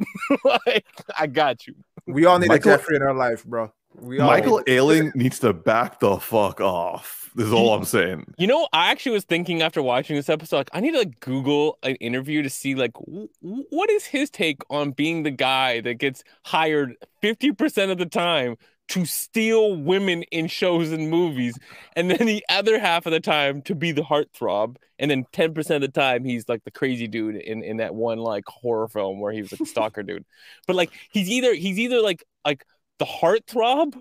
like, 0.45 0.87
I 1.19 1.27
got 1.27 1.67
you. 1.67 1.75
we 2.07 2.25
all 2.25 2.39
need 2.39 2.49
Michael- 2.49 2.73
a 2.73 2.77
Jeffrey 2.79 2.97
in 2.97 3.03
our 3.03 3.15
life, 3.15 3.45
bro. 3.45 3.71
We 3.95 4.19
Michael 4.19 4.59
need- 4.59 4.67
Ealy 4.69 5.15
needs 5.15 5.39
to 5.41 5.53
back 5.53 6.01
the 6.01 6.19
fuck 6.19 6.61
off. 6.61 7.31
This 7.37 7.47
is 7.49 7.53
all 7.53 7.75
I'm 7.75 7.85
saying. 7.85 8.33
You 8.39 8.47
know, 8.47 8.69
I 8.73 8.93
actually 8.93 9.13
was 9.13 9.25
thinking 9.25 9.61
after 9.61 9.83
watching 9.83 10.15
this 10.15 10.29
episode, 10.29 10.57
like, 10.59 10.71
I 10.73 10.81
need 10.81 10.93
to 10.93 10.99
like 10.99 11.19
Google 11.21 11.79
an 11.83 11.97
interview 11.97 12.43
to 12.43 12.51
see 12.51 12.77
like 12.77 12.93
w- 12.95 13.29
w- 13.43 13.65
what 13.71 13.91
is 13.91 14.05
his 14.05 14.31
take 14.31 14.63
on 14.71 14.93
being 14.93 15.25
the 15.25 15.33
guy 15.33 15.81
that 15.81 15.95
gets 15.95 16.23
hired 16.45 16.95
50% 17.23 17.91
of 17.91 17.99
the 17.99 18.07
time 18.07 18.57
to 18.87 19.05
steal 19.07 19.75
women 19.75 20.23
in 20.25 20.47
shows 20.47 20.93
and 20.93 21.09
movies, 21.11 21.59
and 21.97 22.11
then 22.11 22.27
the 22.27 22.45
other 22.51 22.79
half 22.79 23.07
of 23.07 23.13
the 23.13 23.19
time 23.21 23.63
to 23.63 23.75
be 23.75 23.93
the 23.93 24.03
heartthrob, 24.03 24.77
and 24.99 25.11
then 25.11 25.25
10% 25.33 25.75
of 25.75 25.81
the 25.81 25.89
time 25.89 26.23
he's 26.25 26.49
like 26.49 26.63
the 26.65 26.71
crazy 26.71 27.09
dude 27.09 27.37
in 27.37 27.65
in 27.65 27.79
that 27.79 27.95
one 27.95 28.19
like 28.19 28.45
horror 28.47 28.87
film 28.87 29.21
where 29.21 29.33
he 29.33 29.41
was 29.41 29.51
like 29.51 29.59
the 29.59 29.67
stalker 29.67 30.03
dude. 30.03 30.25
But 30.67 30.77
like 30.77 30.91
he's 31.11 31.31
either 31.31 31.55
he's 31.55 31.79
either 31.79 32.01
like 32.01 32.25
like 32.45 32.65
the 32.99 33.05
heartthrob 33.05 34.01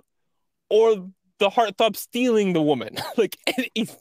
or 0.70 1.10
the 1.40 1.50
heartthrob 1.50 1.96
stealing 1.96 2.54
the 2.54 2.62
woman. 2.62 2.96
like 3.18 3.38
he's, 3.74 3.98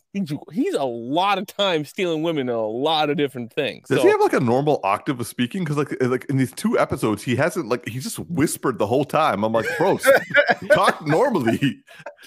he's 0.53 0.75
a 0.75 0.85
lot 0.85 1.39
of 1.39 1.47
time 1.47 1.85
stealing 1.85 2.23
women 2.23 2.49
in 2.49 2.55
a 2.55 2.67
lot 2.67 3.11
of 3.11 3.17
different 3.17 3.53
things. 3.53 3.89
Does 3.89 3.99
So- 3.99 4.05
he 4.05 4.11
have 4.11 4.21
like 4.21 4.33
a 4.35 4.41
normal 4.41 4.81
octave 4.85 5.19
of 5.19 5.27
speaking? 5.27 5.65
Because 5.65 5.77
like 5.77 5.97
like 6.03 6.25
in 6.27 6.37
these 6.37 6.53
two 6.53 6.79
episodes, 6.79 7.23
he 7.23 7.35
hasn't 7.37 7.69
like 7.69 7.89
he 7.89 7.99
just 7.99 8.19
whispered 8.19 8.79
the 8.79 8.87
whole 8.87 9.05
time. 9.05 9.45
I'm 9.45 9.53
like, 9.53 9.67
bro, 9.79 9.99
talk 10.73 11.07
normally. 11.07 11.83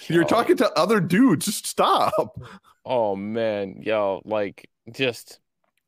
You're 0.08 0.24
talking 0.24 0.56
to 0.58 0.70
other 0.78 1.00
dudes. 1.00 1.46
Just 1.46 1.66
stop. 1.66 2.38
oh 2.84 3.16
man, 3.16 3.80
yo, 3.82 4.20
like 4.24 4.68
just 4.92 5.40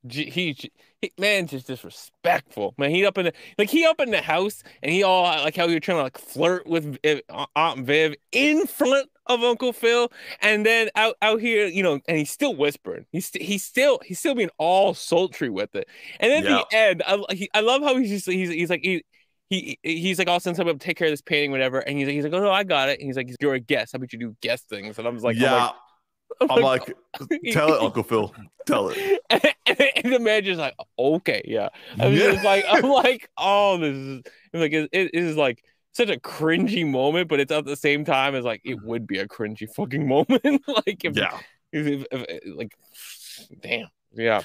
he, 0.09 0.25
he 0.31 0.71
man 1.19 1.47
just 1.47 1.67
disrespectful. 1.67 2.75
Man, 2.79 2.91
he 2.91 3.05
up 3.07 3.19
in 3.19 3.27
the 3.27 3.33
like 3.59 3.71
he 3.71 3.87
up 3.87 4.01
in 4.01 4.11
the 4.11 4.23
house 4.23 4.63
and 4.83 4.93
he 4.93 5.03
all 5.03 5.23
like 5.23 5.57
how 5.57 5.67
you're 5.67 5.81
trying 5.81 5.99
to 5.99 6.03
like 6.03 6.19
flirt 6.19 6.67
with 6.67 6.99
Viv- 7.03 7.23
uh, 7.29 7.47
Aunt 7.57 7.87
Viv 7.87 8.15
in 8.33 8.67
front 8.67 9.09
of 9.27 9.43
Uncle 9.43 9.73
Phil, 9.73 10.11
and 10.41 10.65
then 10.65 10.89
out 10.95 11.17
out 11.23 11.41
here, 11.41 11.67
you 11.67 11.83
know, 11.83 12.01
and 12.09 12.19
he's 12.19 12.31
still 12.31 12.55
whispering. 12.55 13.07
He's 13.13 13.27
st- 13.27 13.45
he's 13.45 13.65
still 13.65 14.01
he's 14.05 14.19
still 14.19 14.35
being 14.35 14.51
all 14.59 14.95
sultry 14.95 15.51
with 15.51 15.75
it. 15.75 15.89
And 16.21 16.31
then 16.31 16.47
at 16.47 16.49
the 16.71 16.77
end, 16.77 17.03
I 17.07 17.35
he, 17.35 17.51
I 17.55 17.61
love 17.61 17.83
how 17.83 17.97
he's 17.97 18.11
just 18.11 18.27
he's 18.27 18.51
he's 18.51 18.71
like 18.71 18.83
he. 18.83 19.05
He, 19.51 19.79
he's 19.83 20.19
like, 20.19 20.29
I'll 20.29 20.41
send 20.41 20.57
someone 20.57 20.79
to 20.79 20.85
take 20.85 20.99
care 20.99 21.07
of 21.07 21.11
this 21.11 21.23
painting, 21.23 21.53
whatever. 21.53 21.79
And 21.79 21.97
he's 21.97 22.07
like, 22.07 22.13
he's 22.13 22.25
like, 22.25 22.35
oh 22.35 22.41
no, 22.41 22.51
I 22.51 22.65
got 22.65 22.91
it. 22.91 23.01
And 23.01 23.07
he's 23.07 23.17
like, 23.17 23.31
you're 23.41 23.55
a 23.55 23.59
guest. 23.59 23.93
How 23.93 23.97
about 23.97 24.13
you 24.13 24.19
do 24.19 24.37
guest 24.43 24.69
things? 24.69 24.99
And 24.99 25.07
I 25.07 25.11
was 25.11 25.23
like, 25.25 25.39
oh 25.41 25.47
I'm 25.47 25.53
yeah, 25.53 25.65
like, 25.65 25.75
I'm 26.51 26.63
like, 26.63 26.93
tell 27.53 27.75
it, 27.75 27.81
Uncle 27.83 28.03
Phil. 28.03 28.35
Tell 28.67 28.91
it. 28.91 29.21
and, 29.31 29.43
and 30.05 30.13
the 30.15 30.19
manager's 30.19 30.59
like, 30.59 30.75
okay, 30.99 31.43
yeah. 31.45 31.69
I 31.99 32.07
was 32.09 32.19
Yeah. 32.19 32.33
just 32.33 32.45
like, 32.45 32.65
I'm 32.69 32.83
like, 32.91 33.29
oh, 33.37 33.79
this 33.79 33.95
is 33.97 34.23
I'm 34.55 34.61
like 34.61 34.73
it, 34.73 34.89
it 34.93 35.15
is 35.15 35.37
like 35.37 35.63
such 35.93 36.11
a 36.11 36.19
cringy 36.21 36.89
moment, 36.89 37.29
but 37.29 37.41
it's 37.41 37.51
at 37.53 37.65
the 37.65 37.77
same 37.77 38.05
time 38.05 38.35
as 38.35 38.45
like 38.45 38.61
it 38.65 38.81
would 38.85 39.07
be 39.07 39.19
a 39.19 39.27
cringy 39.27 39.69
fucking 39.75 40.07
moment. 40.15 40.43
like 40.87 41.05
if, 41.05 41.17
Yeah. 41.17 41.39
if, 41.73 41.87
if, 41.87 42.07
if- 42.13 42.57
like 42.57 42.75
damn. 43.63 43.89
Yeah. 44.13 44.43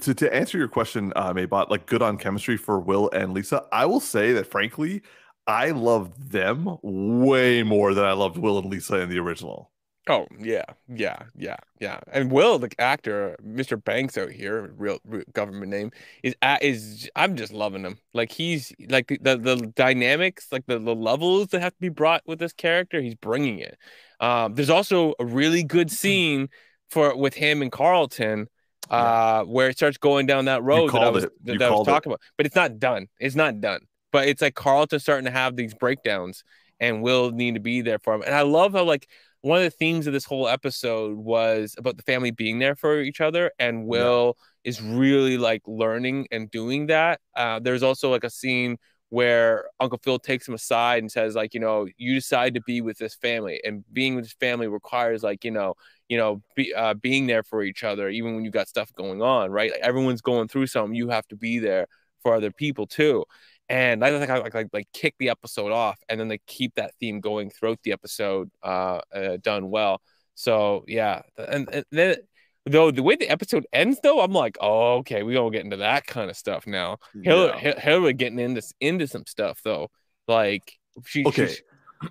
to, 0.00 0.14
to 0.14 0.34
answer 0.34 0.58
your 0.58 0.68
question, 0.68 1.12
uh, 1.16 1.32
Maybot, 1.32 1.70
like 1.70 1.86
good 1.86 2.02
on 2.02 2.16
chemistry 2.18 2.56
for 2.56 2.80
Will 2.80 3.10
and 3.12 3.32
Lisa, 3.34 3.64
I 3.72 3.86
will 3.86 4.00
say 4.00 4.32
that 4.32 4.50
frankly, 4.50 5.02
I 5.46 5.70
love 5.70 6.30
them 6.30 6.76
way 6.82 7.62
more 7.62 7.94
than 7.94 8.04
I 8.04 8.12
loved 8.12 8.36
Will 8.38 8.58
and 8.58 8.68
Lisa 8.68 8.96
in 9.00 9.08
the 9.10 9.18
original. 9.18 9.70
Oh 10.08 10.26
yeah, 10.38 10.64
yeah, 10.88 11.16
yeah, 11.36 11.56
yeah. 11.80 11.98
And 12.12 12.30
Will, 12.30 12.60
the 12.60 12.70
actor, 12.78 13.36
Mr. 13.44 13.82
Banks 13.82 14.16
out 14.16 14.30
here, 14.30 14.72
real, 14.76 14.98
real 15.04 15.24
government 15.32 15.70
name, 15.70 15.90
is 16.22 16.34
is 16.62 17.10
I'm 17.16 17.34
just 17.34 17.52
loving 17.52 17.82
him. 17.82 17.98
Like 18.14 18.30
he's 18.30 18.72
like 18.88 19.08
the 19.08 19.18
the, 19.20 19.36
the 19.36 19.56
dynamics, 19.74 20.46
like 20.52 20.64
the, 20.66 20.78
the 20.78 20.94
levels 20.94 21.48
that 21.48 21.60
have 21.60 21.72
to 21.72 21.80
be 21.80 21.88
brought 21.88 22.22
with 22.24 22.38
this 22.38 22.52
character, 22.52 23.00
he's 23.00 23.16
bringing 23.16 23.58
it. 23.58 23.76
Um, 24.20 24.54
there's 24.54 24.70
also 24.70 25.14
a 25.18 25.24
really 25.24 25.64
good 25.64 25.90
scene 25.90 26.50
for 26.88 27.16
with 27.16 27.34
him 27.34 27.60
and 27.60 27.72
Carlton, 27.72 28.46
uh, 28.90 29.42
where 29.42 29.68
it 29.68 29.76
starts 29.76 29.98
going 29.98 30.26
down 30.26 30.44
that 30.44 30.62
road 30.62 30.92
that 30.92 31.02
I 31.02 31.08
was 31.08 31.24
that, 31.24 31.32
that 31.44 31.62
I 31.62 31.68
was 31.68 31.74
called 31.74 31.88
it. 31.88 31.90
talking 31.90 32.12
about. 32.12 32.20
But 32.36 32.46
it's 32.46 32.56
not 32.56 32.78
done. 32.78 33.08
It's 33.18 33.34
not 33.34 33.60
done. 33.60 33.80
But 34.12 34.28
it's 34.28 34.40
like 34.40 34.54
Carlton 34.54 35.00
starting 35.00 35.24
to 35.24 35.32
have 35.32 35.56
these 35.56 35.74
breakdowns, 35.74 36.44
and 36.78 37.02
Will 37.02 37.32
need 37.32 37.54
to 37.54 37.60
be 37.60 37.80
there 37.80 37.98
for 37.98 38.14
him. 38.14 38.22
And 38.22 38.34
I 38.34 38.42
love 38.42 38.72
how 38.72 38.84
like 38.84 39.08
one 39.42 39.58
of 39.58 39.64
the 39.64 39.70
themes 39.70 40.06
of 40.06 40.12
this 40.12 40.24
whole 40.24 40.48
episode 40.48 41.16
was 41.16 41.74
about 41.78 41.96
the 41.96 42.02
family 42.02 42.30
being 42.30 42.58
there 42.58 42.74
for 42.74 43.00
each 43.00 43.20
other 43.20 43.52
and 43.58 43.86
will 43.86 44.36
is 44.64 44.82
really 44.82 45.38
like 45.38 45.62
learning 45.66 46.26
and 46.30 46.50
doing 46.50 46.86
that. 46.86 47.20
Uh, 47.34 47.60
there's 47.60 47.82
also 47.82 48.10
like 48.10 48.24
a 48.24 48.30
scene 48.30 48.76
where 49.10 49.66
Uncle 49.78 50.00
Phil 50.02 50.18
takes 50.18 50.48
him 50.48 50.54
aside 50.54 51.02
and 51.02 51.10
says, 51.10 51.36
like, 51.36 51.54
you 51.54 51.60
know, 51.60 51.86
you 51.96 52.14
decide 52.14 52.54
to 52.54 52.60
be 52.62 52.80
with 52.80 52.98
this 52.98 53.14
family, 53.14 53.60
and 53.64 53.84
being 53.92 54.16
with 54.16 54.24
this 54.24 54.34
family 54.40 54.66
requires, 54.66 55.22
like, 55.22 55.44
you 55.44 55.52
know, 55.52 55.74
you 56.08 56.18
know, 56.18 56.42
be, 56.56 56.74
uh, 56.74 56.94
being 56.94 57.26
there 57.26 57.44
for 57.44 57.62
each 57.62 57.84
other, 57.84 58.08
even 58.08 58.34
when 58.34 58.44
you 58.44 58.50
got 58.50 58.68
stuff 58.68 58.92
going 58.94 59.22
on, 59.22 59.50
right? 59.50 59.70
Like 59.70 59.80
everyone's 59.80 60.22
going 60.22 60.48
through 60.48 60.66
something, 60.66 60.94
you 60.94 61.08
have 61.10 61.26
to 61.28 61.36
be 61.36 61.58
there 61.60 61.86
for 62.26 62.34
other 62.34 62.50
people 62.50 62.88
too. 62.88 63.24
And 63.68 64.04
I 64.04 64.10
think 64.10 64.28
I 64.28 64.38
like, 64.38 64.54
like 64.54 64.68
like 64.72 64.88
kick 64.92 65.14
the 65.18 65.30
episode 65.30 65.70
off, 65.70 65.98
and 66.08 66.18
then 66.18 66.26
they 66.26 66.38
keep 66.46 66.74
that 66.74 66.92
theme 66.98 67.20
going 67.20 67.50
throughout 67.50 67.78
the 67.84 67.92
episode, 67.92 68.50
uh, 68.64 69.00
uh 69.14 69.36
done 69.42 69.70
well. 69.70 70.00
So 70.34 70.84
yeah, 70.88 71.22
and, 71.36 71.68
and 71.72 71.84
then 71.92 72.16
though 72.64 72.90
the 72.90 73.02
way 73.02 73.14
the 73.14 73.28
episode 73.28 73.64
ends 73.72 74.00
though 74.02 74.20
i'm 74.20 74.32
like 74.32 74.58
oh 74.60 74.96
okay 74.96 75.22
we 75.22 75.34
gonna 75.34 75.52
get 75.52 75.64
into 75.64 75.76
that 75.76 76.04
kind 76.04 76.28
of 76.28 76.36
stuff 76.36 76.66
now 76.66 76.98
hillary, 77.22 77.56
yeah. 77.62 77.78
hillary 77.78 78.12
getting 78.12 78.40
into 78.40 78.60
into 78.80 79.06
some 79.06 79.24
stuff 79.24 79.60
though 79.62 79.88
like 80.26 80.76
she 81.04 81.24
okay 81.24 81.54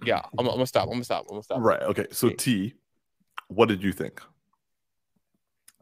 yeah 0.05 0.21
I'm, 0.39 0.47
I'm, 0.47 0.53
gonna 0.53 0.65
stop 0.65 0.83
i'm 0.83 0.93
gonna 0.93 1.03
stop 1.03 1.25
i'm 1.27 1.35
gonna 1.35 1.43
stop 1.43 1.59
right 1.59 1.81
okay 1.81 2.07
so 2.11 2.29
t 2.29 2.73
what 3.49 3.67
did 3.67 3.83
you 3.83 3.91
think 3.91 4.21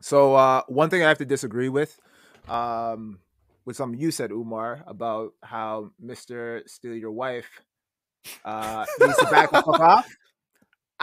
so 0.01 0.33
uh 0.33 0.63
one 0.67 0.89
thing 0.89 1.03
i 1.03 1.07
have 1.07 1.19
to 1.19 1.25
disagree 1.25 1.69
with 1.69 1.95
um 2.47 3.19
with 3.65 3.75
something 3.75 3.99
you 3.99 4.11
said 4.11 4.31
umar 4.31 4.83
about 4.87 5.33
how 5.41 5.89
mr 6.03 6.67
steal 6.69 6.95
your 6.95 7.11
wife 7.11 7.49
uh 8.45 8.85
needs 8.99 9.17
to 9.17 9.25
back 9.25 9.51
the 9.51 9.57
off 9.59 10.07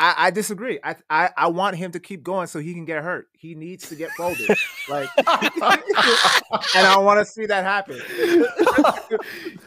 I, 0.00 0.14
I, 0.16 0.30
disagree. 0.30 0.78
I, 0.82 0.96
I 1.10 1.30
I 1.36 1.46
want 1.48 1.76
him 1.76 1.92
to 1.92 2.00
keep 2.00 2.22
going 2.22 2.46
so 2.46 2.58
he 2.58 2.72
can 2.72 2.86
get 2.86 3.02
hurt. 3.02 3.28
He 3.34 3.54
needs 3.54 3.88
to 3.90 3.96
get 3.96 4.10
folded, 4.12 4.48
like, 4.88 5.10
and 5.18 5.26
I 6.86 6.96
want 6.96 7.20
to 7.20 7.30
see 7.30 7.44
that 7.44 7.64
happen. 7.64 8.00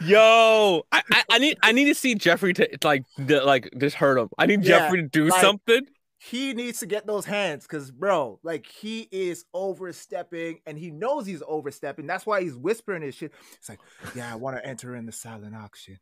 Yo, 0.04 0.82
I, 0.90 1.02
I, 1.12 1.24
I, 1.30 1.38
need 1.38 1.58
I 1.62 1.70
need 1.70 1.84
to 1.84 1.94
see 1.94 2.16
Jeffrey 2.16 2.52
to 2.54 2.68
like 2.82 3.04
like 3.18 3.72
just 3.78 3.94
hurt 3.94 4.18
him. 4.18 4.28
I 4.36 4.46
need 4.46 4.64
yeah, 4.64 4.80
Jeffrey 4.80 5.02
to 5.02 5.08
do 5.08 5.28
like, 5.28 5.40
something. 5.40 5.82
He 6.30 6.54
needs 6.54 6.80
to 6.80 6.86
get 6.86 7.06
those 7.06 7.24
hands 7.26 7.66
because, 7.66 7.90
bro, 7.90 8.38
like 8.42 8.66
he 8.66 9.08
is 9.10 9.44
overstepping 9.52 10.60
and 10.66 10.78
he 10.78 10.90
knows 10.90 11.26
he's 11.26 11.42
overstepping. 11.46 12.06
That's 12.06 12.24
why 12.24 12.42
he's 12.42 12.56
whispering 12.56 13.02
his 13.02 13.14
shit. 13.14 13.32
It's 13.56 13.68
like, 13.68 13.80
yeah, 14.14 14.32
I 14.32 14.36
want 14.36 14.56
to 14.56 14.66
enter 14.66 14.96
in 14.96 15.06
the 15.06 15.12
silent 15.12 15.54
auction 15.54 15.98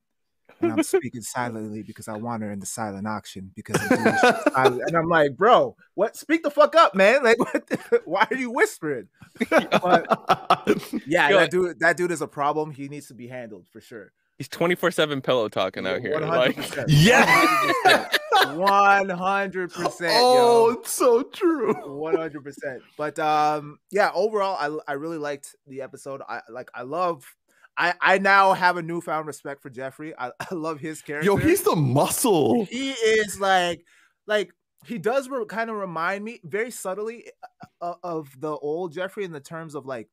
and 0.60 0.72
I'm 0.72 0.82
speaking 0.82 1.22
silently 1.22 1.82
because 1.82 2.08
I 2.08 2.16
want 2.16 2.42
her 2.42 2.50
in 2.50 2.60
the 2.60 2.66
silent 2.66 3.06
auction 3.06 3.50
because 3.54 3.80
I'm 4.54 4.80
and 4.86 4.96
I'm 4.96 5.08
like, 5.08 5.36
bro, 5.36 5.76
what? 5.94 6.16
Speak 6.16 6.42
the 6.42 6.50
fuck 6.50 6.74
up, 6.74 6.94
man! 6.94 7.22
Like, 7.22 7.38
the, 7.66 8.02
why 8.04 8.26
are 8.30 8.36
you 8.36 8.50
whispering? 8.50 9.08
But, 9.50 10.06
yeah, 11.06 11.32
that 11.32 11.50
dude, 11.50 11.80
that 11.80 11.96
dude 11.96 12.10
is 12.10 12.20
a 12.20 12.26
problem. 12.26 12.70
He 12.72 12.88
needs 12.88 13.08
to 13.08 13.14
be 13.14 13.28
handled 13.28 13.66
for 13.70 13.80
sure. 13.80 14.12
He's 14.38 14.48
24 14.48 14.90
seven 14.90 15.20
pillow 15.20 15.48
talking 15.48 15.86
out 15.86 16.00
here. 16.00 16.18
100%, 16.18 16.76
like, 16.76 16.86
yeah, 16.88 18.08
100 18.48 19.72
percent. 19.72 20.12
Oh, 20.14 20.68
yo. 20.70 20.74
it's 20.74 20.90
so 20.90 21.22
true. 21.22 21.74
100 21.74 22.44
percent. 22.44 22.82
But 22.96 23.18
um, 23.18 23.78
yeah, 23.90 24.10
overall, 24.14 24.56
I 24.58 24.92
I 24.92 24.94
really 24.94 25.18
liked 25.18 25.54
the 25.66 25.82
episode. 25.82 26.22
I 26.28 26.40
like 26.48 26.70
I 26.74 26.82
love 26.82 27.24
I 27.76 27.94
I 28.00 28.18
now 28.18 28.52
have 28.52 28.76
a 28.76 28.82
newfound 28.82 29.26
respect 29.26 29.62
for 29.62 29.70
Jeffrey. 29.70 30.14
I, 30.16 30.30
I 30.40 30.54
love 30.54 30.80
his 30.80 31.02
character. 31.02 31.26
Yo, 31.26 31.36
he's 31.36 31.62
the 31.62 31.76
muscle. 31.76 32.64
He 32.66 32.90
is 32.90 33.40
like 33.40 33.84
like 34.26 34.52
he 34.84 34.98
does 34.98 35.28
re- 35.28 35.44
kind 35.46 35.70
of 35.70 35.76
remind 35.76 36.24
me 36.24 36.40
very 36.44 36.70
subtly 36.70 37.26
uh, 37.80 37.94
of 38.02 38.28
the 38.40 38.50
old 38.50 38.92
Jeffrey 38.92 39.24
in 39.24 39.32
the 39.32 39.40
terms 39.40 39.74
of 39.74 39.86
like 39.86 40.08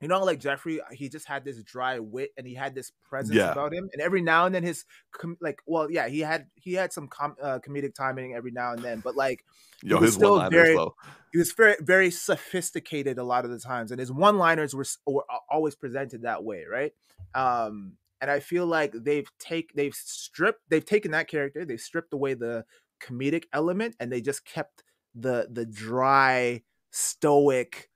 you 0.00 0.08
know 0.08 0.22
like 0.24 0.40
jeffrey 0.40 0.80
he 0.92 1.08
just 1.08 1.26
had 1.26 1.44
this 1.44 1.62
dry 1.62 1.98
wit 1.98 2.30
and 2.36 2.46
he 2.46 2.54
had 2.54 2.74
this 2.74 2.92
presence 3.08 3.36
yeah. 3.36 3.52
about 3.52 3.72
him 3.72 3.88
and 3.92 4.02
every 4.02 4.22
now 4.22 4.46
and 4.46 4.54
then 4.54 4.62
his 4.62 4.84
com- 5.12 5.36
like 5.40 5.60
well 5.66 5.90
yeah 5.90 6.08
he 6.08 6.20
had 6.20 6.46
he 6.54 6.74
had 6.74 6.92
some 6.92 7.08
com- 7.08 7.36
uh, 7.42 7.58
comedic 7.58 7.94
timing 7.94 8.34
every 8.34 8.50
now 8.50 8.72
and 8.72 8.82
then 8.82 9.00
but 9.00 9.16
like 9.16 9.44
Yo, 9.82 9.96
he 9.96 10.02
was 10.04 10.14
still 10.14 10.48
very 10.50 10.74
though. 10.74 10.94
he 11.32 11.38
was 11.38 11.52
very 11.52 11.76
very 11.80 12.10
sophisticated 12.10 13.18
a 13.18 13.24
lot 13.24 13.44
of 13.44 13.50
the 13.50 13.58
times 13.58 13.90
and 13.90 14.00
his 14.00 14.12
one 14.12 14.38
liners 14.38 14.74
were, 14.74 14.86
were 15.06 15.24
always 15.50 15.74
presented 15.74 16.22
that 16.22 16.42
way 16.44 16.64
right 16.70 16.92
um 17.34 17.92
and 18.20 18.30
i 18.30 18.40
feel 18.40 18.66
like 18.66 18.92
they've 18.92 19.30
take 19.38 19.72
they've 19.74 19.94
stripped 19.94 20.62
they've 20.68 20.84
taken 20.84 21.12
that 21.12 21.28
character 21.28 21.64
they've 21.64 21.80
stripped 21.80 22.12
away 22.12 22.34
the 22.34 22.64
comedic 23.02 23.44
element 23.52 23.96
and 23.98 24.12
they 24.12 24.20
just 24.20 24.44
kept 24.44 24.82
the 25.14 25.48
the 25.50 25.66
dry 25.66 26.62
stoic 26.90 27.89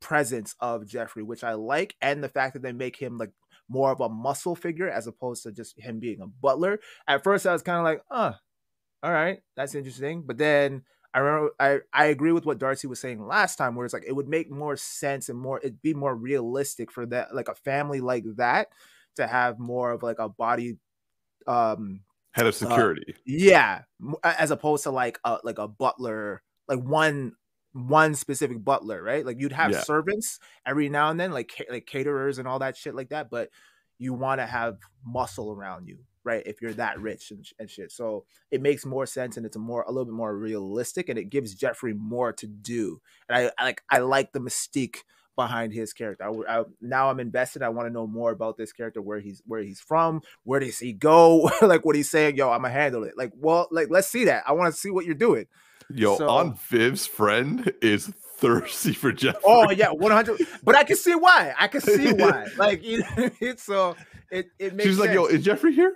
presence 0.00 0.54
of 0.60 0.86
Jeffrey, 0.86 1.22
which 1.22 1.44
I 1.44 1.54
like, 1.54 1.94
and 2.00 2.22
the 2.22 2.28
fact 2.28 2.54
that 2.54 2.62
they 2.62 2.72
make 2.72 2.96
him 2.96 3.18
like 3.18 3.32
more 3.68 3.92
of 3.92 4.00
a 4.00 4.08
muscle 4.08 4.56
figure 4.56 4.88
as 4.88 5.06
opposed 5.06 5.42
to 5.42 5.52
just 5.52 5.78
him 5.78 6.00
being 6.00 6.20
a 6.20 6.26
butler. 6.26 6.80
At 7.06 7.22
first, 7.22 7.46
I 7.46 7.52
was 7.52 7.62
kind 7.62 7.78
of 7.78 7.84
like, 7.84 8.02
"Uh, 8.10 8.32
all 9.02 9.12
right, 9.12 9.40
that's 9.56 9.74
interesting," 9.74 10.22
but 10.26 10.38
then 10.38 10.82
I 11.14 11.20
remember 11.20 11.50
I 11.58 11.78
I 11.92 12.06
agree 12.06 12.32
with 12.32 12.46
what 12.46 12.58
Darcy 12.58 12.86
was 12.86 13.00
saying 13.00 13.26
last 13.26 13.56
time, 13.56 13.74
where 13.74 13.84
it's 13.84 13.94
like 13.94 14.04
it 14.06 14.14
would 14.14 14.28
make 14.28 14.50
more 14.50 14.76
sense 14.76 15.28
and 15.28 15.38
more 15.38 15.58
it'd 15.58 15.82
be 15.82 15.94
more 15.94 16.14
realistic 16.14 16.92
for 16.92 17.06
that 17.06 17.34
like 17.34 17.48
a 17.48 17.54
family 17.54 18.00
like 18.00 18.24
that 18.36 18.68
to 19.16 19.26
have 19.26 19.58
more 19.58 19.90
of 19.92 20.02
like 20.02 20.18
a 20.18 20.28
body 20.28 20.78
um 21.46 22.00
head 22.32 22.46
of 22.46 22.54
uh, 22.54 22.56
security. 22.56 23.04
Uh, 23.08 23.20
yeah, 23.26 23.82
as 24.22 24.50
opposed 24.50 24.84
to 24.84 24.90
like 24.90 25.18
a 25.24 25.38
like 25.44 25.58
a 25.58 25.68
butler, 25.68 26.42
like 26.68 26.80
one 26.80 27.34
one 27.86 28.14
specific 28.14 28.64
butler, 28.64 29.02
right? 29.02 29.24
Like 29.24 29.40
you'd 29.40 29.52
have 29.52 29.70
yeah. 29.70 29.80
servants 29.80 30.40
every 30.66 30.88
now 30.88 31.10
and 31.10 31.20
then, 31.20 31.32
like 31.32 31.64
like 31.70 31.86
caterers 31.86 32.38
and 32.38 32.48
all 32.48 32.58
that 32.58 32.76
shit 32.76 32.94
like 32.94 33.10
that, 33.10 33.30
but 33.30 33.50
you 33.98 34.14
want 34.14 34.40
to 34.40 34.46
have 34.46 34.78
muscle 35.04 35.52
around 35.52 35.86
you, 35.86 35.98
right? 36.24 36.42
If 36.46 36.60
you're 36.62 36.74
that 36.74 37.00
rich 37.00 37.30
and, 37.30 37.44
and 37.58 37.70
shit, 37.70 37.92
so 37.92 38.24
it 38.50 38.60
makes 38.60 38.84
more 38.84 39.06
sense 39.06 39.36
and 39.36 39.46
it's 39.46 39.56
a 39.56 39.60
more 39.60 39.82
a 39.82 39.90
little 39.90 40.06
bit 40.06 40.14
more 40.14 40.36
realistic, 40.36 41.08
and 41.08 41.18
it 41.18 41.30
gives 41.30 41.54
Jeffrey 41.54 41.94
more 41.94 42.32
to 42.32 42.46
do. 42.46 43.00
And 43.28 43.38
I, 43.38 43.52
I 43.58 43.64
like 43.64 43.82
I 43.90 43.98
like 43.98 44.32
the 44.32 44.40
mystique 44.40 44.98
behind 45.36 45.72
his 45.72 45.92
character. 45.92 46.24
I, 46.24 46.58
I, 46.58 46.64
now 46.80 47.10
I'm 47.10 47.20
invested. 47.20 47.62
I 47.62 47.68
want 47.68 47.86
to 47.86 47.92
know 47.92 48.08
more 48.08 48.32
about 48.32 48.56
this 48.56 48.72
character, 48.72 49.00
where 49.00 49.20
he's 49.20 49.40
where 49.46 49.62
he's 49.62 49.80
from, 49.80 50.20
where 50.42 50.58
does 50.58 50.80
he 50.80 50.92
go, 50.92 51.48
like 51.62 51.84
what 51.84 51.94
he's 51.94 52.10
saying. 52.10 52.36
Yo, 52.36 52.50
I'm 52.50 52.62
gonna 52.62 52.74
handle 52.74 53.04
it. 53.04 53.14
Like, 53.16 53.32
well, 53.36 53.68
like 53.70 53.86
let's 53.88 54.08
see 54.08 54.24
that. 54.24 54.42
I 54.46 54.52
want 54.52 54.74
to 54.74 54.80
see 54.80 54.90
what 54.90 55.04
you're 55.04 55.14
doing. 55.14 55.46
Yo, 55.94 56.16
so, 56.16 56.28
Aunt 56.28 56.60
Viv's 56.60 57.06
friend 57.06 57.72
is 57.80 58.08
thirsty 58.38 58.92
for 58.92 59.12
Jeff. 59.12 59.36
Oh 59.44 59.70
yeah, 59.70 59.90
one 59.90 60.12
hundred. 60.12 60.40
But 60.62 60.76
I 60.76 60.84
can 60.84 60.96
see 60.96 61.14
why. 61.14 61.54
I 61.58 61.68
can 61.68 61.80
see 61.80 62.12
why. 62.12 62.46
like 62.56 62.80
it's 62.82 63.62
so 63.64 63.96
it 64.30 64.48
it 64.58 64.74
makes. 64.74 64.88
She's 64.88 64.98
sense. 64.98 65.08
like, 65.08 65.14
"Yo, 65.14 65.26
is 65.26 65.44
Jeffrey 65.44 65.72
here?" 65.72 65.94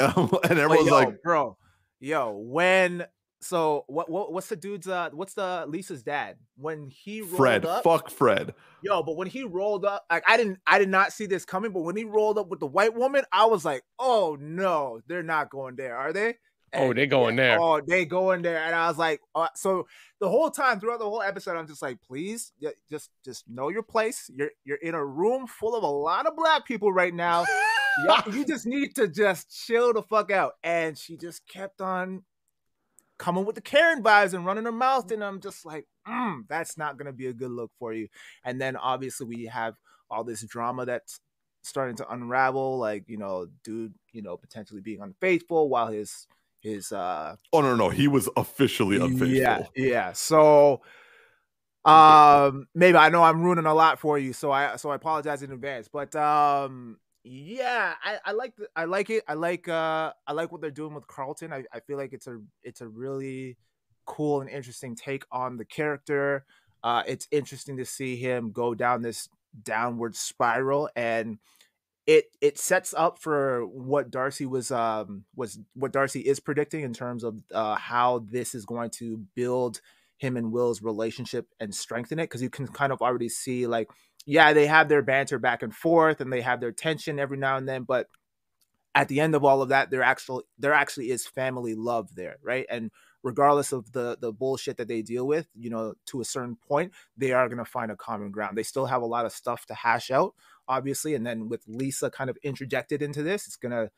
Um, 0.00 0.36
and 0.44 0.58
everyone's 0.58 0.88
yo, 0.88 0.94
like, 0.94 1.22
"Bro, 1.22 1.56
yo, 2.00 2.32
when." 2.32 3.06
So 3.40 3.84
what, 3.88 4.10
what 4.10 4.32
what's 4.32 4.46
the 4.46 4.56
dude's 4.56 4.88
uh 4.88 5.10
what's 5.12 5.34
the 5.34 5.66
Lisa's 5.68 6.02
dad 6.02 6.38
when 6.56 6.88
he 6.88 7.20
rolled 7.20 7.36
Fred 7.36 7.66
up, 7.66 7.84
fuck 7.84 8.08
Fred 8.08 8.54
yo 8.80 9.02
but 9.02 9.18
when 9.18 9.28
he 9.28 9.44
rolled 9.44 9.84
up 9.84 10.06
like 10.10 10.24
I 10.26 10.38
didn't 10.38 10.60
I 10.66 10.78
did 10.78 10.88
not 10.88 11.12
see 11.12 11.26
this 11.26 11.44
coming 11.44 11.70
but 11.70 11.82
when 11.82 11.94
he 11.94 12.04
rolled 12.04 12.38
up 12.38 12.48
with 12.48 12.60
the 12.60 12.66
white 12.66 12.94
woman 12.94 13.22
I 13.32 13.44
was 13.44 13.62
like 13.62 13.82
oh 13.98 14.38
no 14.40 15.02
they're 15.08 15.22
not 15.22 15.50
going 15.50 15.76
there 15.76 15.94
are 15.94 16.14
they 16.14 16.36
oh, 16.76 16.92
they 16.92 17.06
going 17.06 17.36
there. 17.36 17.58
Oh, 17.60 17.80
they 17.80 18.04
going 18.04 18.42
there. 18.42 18.62
And 18.62 18.74
I 18.74 18.88
was 18.88 18.98
like, 18.98 19.20
uh, 19.34 19.48
so 19.54 19.86
the 20.20 20.28
whole 20.28 20.50
time 20.50 20.80
throughout 20.80 20.98
the 20.98 21.08
whole 21.08 21.22
episode, 21.22 21.56
I'm 21.56 21.66
just 21.66 21.82
like, 21.82 21.98
please, 22.02 22.52
just 22.90 23.10
just 23.24 23.48
know 23.48 23.68
your 23.68 23.82
place. 23.82 24.30
You're 24.34 24.50
you're 24.64 24.78
in 24.78 24.94
a 24.94 25.04
room 25.04 25.46
full 25.46 25.74
of 25.74 25.82
a 25.82 25.88
lot 25.88 26.26
of 26.26 26.36
black 26.36 26.66
people 26.66 26.92
right 26.92 27.14
now. 27.14 27.44
you 28.32 28.44
just 28.44 28.66
need 28.66 28.94
to 28.96 29.08
just 29.08 29.66
chill 29.66 29.92
the 29.92 30.02
fuck 30.02 30.30
out. 30.30 30.54
And 30.62 30.96
she 30.96 31.16
just 31.16 31.46
kept 31.46 31.80
on 31.80 32.22
coming 33.18 33.44
with 33.44 33.54
the 33.54 33.60
Karen 33.60 34.02
vibes 34.02 34.34
and 34.34 34.44
running 34.44 34.64
her 34.64 34.72
mouth, 34.72 35.10
and 35.10 35.22
I'm 35.22 35.40
just 35.40 35.64
like, 35.64 35.86
mm, 36.06 36.42
that's 36.48 36.76
not 36.76 36.98
gonna 36.98 37.12
be 37.12 37.26
a 37.26 37.32
good 37.32 37.50
look 37.50 37.70
for 37.78 37.92
you. 37.92 38.08
And 38.44 38.60
then 38.60 38.76
obviously 38.76 39.26
we 39.26 39.46
have 39.46 39.74
all 40.10 40.24
this 40.24 40.42
drama 40.42 40.86
that's 40.86 41.20
starting 41.62 41.96
to 41.96 42.12
unravel, 42.12 42.78
like 42.78 43.08
you 43.08 43.16
know, 43.16 43.46
dude, 43.62 43.94
you 44.12 44.22
know, 44.22 44.36
potentially 44.36 44.80
being 44.80 45.00
unfaithful 45.00 45.68
while 45.68 45.88
his 45.88 46.26
his 46.64 46.90
uh 46.92 47.36
oh 47.52 47.60
no 47.60 47.76
no 47.76 47.90
he 47.90 48.08
was 48.08 48.28
officially 48.36 48.96
unfaithful. 48.96 49.28
yeah 49.28 49.58
yeah 49.76 50.12
so 50.12 50.80
um 51.84 52.66
maybe 52.74 52.96
i 52.96 53.10
know 53.10 53.22
i'm 53.22 53.42
ruining 53.42 53.66
a 53.66 53.74
lot 53.74 53.98
for 54.00 54.18
you 54.18 54.32
so 54.32 54.50
i 54.50 54.74
so 54.76 54.90
i 54.90 54.94
apologize 54.94 55.42
in 55.42 55.52
advance 55.52 55.86
but 55.92 56.16
um 56.16 56.96
yeah 57.22 57.92
i 58.02 58.18
i 58.24 58.32
like 58.32 58.56
the, 58.56 58.66
i 58.74 58.84
like 58.84 59.10
it 59.10 59.22
i 59.28 59.34
like 59.34 59.68
uh 59.68 60.10
i 60.26 60.32
like 60.32 60.50
what 60.50 60.62
they're 60.62 60.70
doing 60.70 60.94
with 60.94 61.06
carlton 61.06 61.52
I, 61.52 61.64
I 61.72 61.80
feel 61.80 61.98
like 61.98 62.14
it's 62.14 62.26
a 62.26 62.40
it's 62.62 62.80
a 62.80 62.88
really 62.88 63.58
cool 64.06 64.40
and 64.40 64.48
interesting 64.48 64.96
take 64.96 65.24
on 65.30 65.58
the 65.58 65.64
character 65.66 66.46
uh 66.82 67.02
it's 67.06 67.28
interesting 67.30 67.76
to 67.76 67.84
see 67.84 68.16
him 68.16 68.52
go 68.52 68.74
down 68.74 69.02
this 69.02 69.28
downward 69.62 70.16
spiral 70.16 70.88
and 70.96 71.38
it 72.06 72.26
it 72.40 72.58
sets 72.58 72.94
up 72.96 73.18
for 73.18 73.66
what 73.66 74.10
Darcy 74.10 74.46
was 74.46 74.70
um 74.70 75.24
was 75.34 75.58
what 75.74 75.92
Darcy 75.92 76.20
is 76.20 76.40
predicting 76.40 76.82
in 76.82 76.92
terms 76.92 77.24
of 77.24 77.40
uh, 77.52 77.76
how 77.76 78.24
this 78.30 78.54
is 78.54 78.64
going 78.64 78.90
to 78.90 79.18
build 79.34 79.80
him 80.18 80.36
and 80.36 80.52
Will's 80.52 80.82
relationship 80.82 81.48
and 81.60 81.74
strengthen 81.74 82.18
it 82.18 82.24
because 82.24 82.42
you 82.42 82.50
can 82.50 82.68
kind 82.68 82.92
of 82.92 83.00
already 83.02 83.28
see 83.28 83.66
like 83.66 83.88
yeah 84.26 84.52
they 84.52 84.66
have 84.66 84.88
their 84.88 85.02
banter 85.02 85.38
back 85.38 85.62
and 85.62 85.74
forth 85.74 86.20
and 86.20 86.32
they 86.32 86.40
have 86.40 86.60
their 86.60 86.72
tension 86.72 87.18
every 87.18 87.38
now 87.38 87.56
and 87.56 87.68
then 87.68 87.82
but 87.82 88.08
at 88.94 89.08
the 89.08 89.20
end 89.20 89.34
of 89.34 89.44
all 89.44 89.60
of 89.60 89.70
that, 89.70 89.90
there 89.90 90.02
actually 90.02 90.44
there 90.58 90.72
actually 90.72 91.10
is 91.10 91.26
family 91.26 91.74
love 91.74 92.14
there, 92.14 92.36
right? 92.42 92.66
And 92.70 92.90
regardless 93.24 93.72
of 93.72 93.90
the 93.92 94.16
the 94.20 94.32
bullshit 94.32 94.76
that 94.76 94.86
they 94.86 95.02
deal 95.02 95.26
with, 95.26 95.48
you 95.58 95.70
know, 95.70 95.94
to 96.06 96.20
a 96.20 96.24
certain 96.24 96.56
point, 96.56 96.92
they 97.16 97.32
are 97.32 97.48
going 97.48 97.58
to 97.58 97.64
find 97.64 97.90
a 97.90 97.96
common 97.96 98.30
ground. 98.30 98.56
They 98.56 98.62
still 98.62 98.86
have 98.86 99.02
a 99.02 99.06
lot 99.06 99.26
of 99.26 99.32
stuff 99.32 99.66
to 99.66 99.74
hash 99.74 100.12
out, 100.12 100.34
obviously, 100.68 101.14
and 101.14 101.26
then 101.26 101.48
with 101.48 101.64
Lisa 101.66 102.10
kind 102.10 102.30
of 102.30 102.36
interjected 102.44 103.02
into 103.02 103.22
this, 103.22 103.46
it's 103.46 103.56
going 103.56 103.72
to 103.72 103.90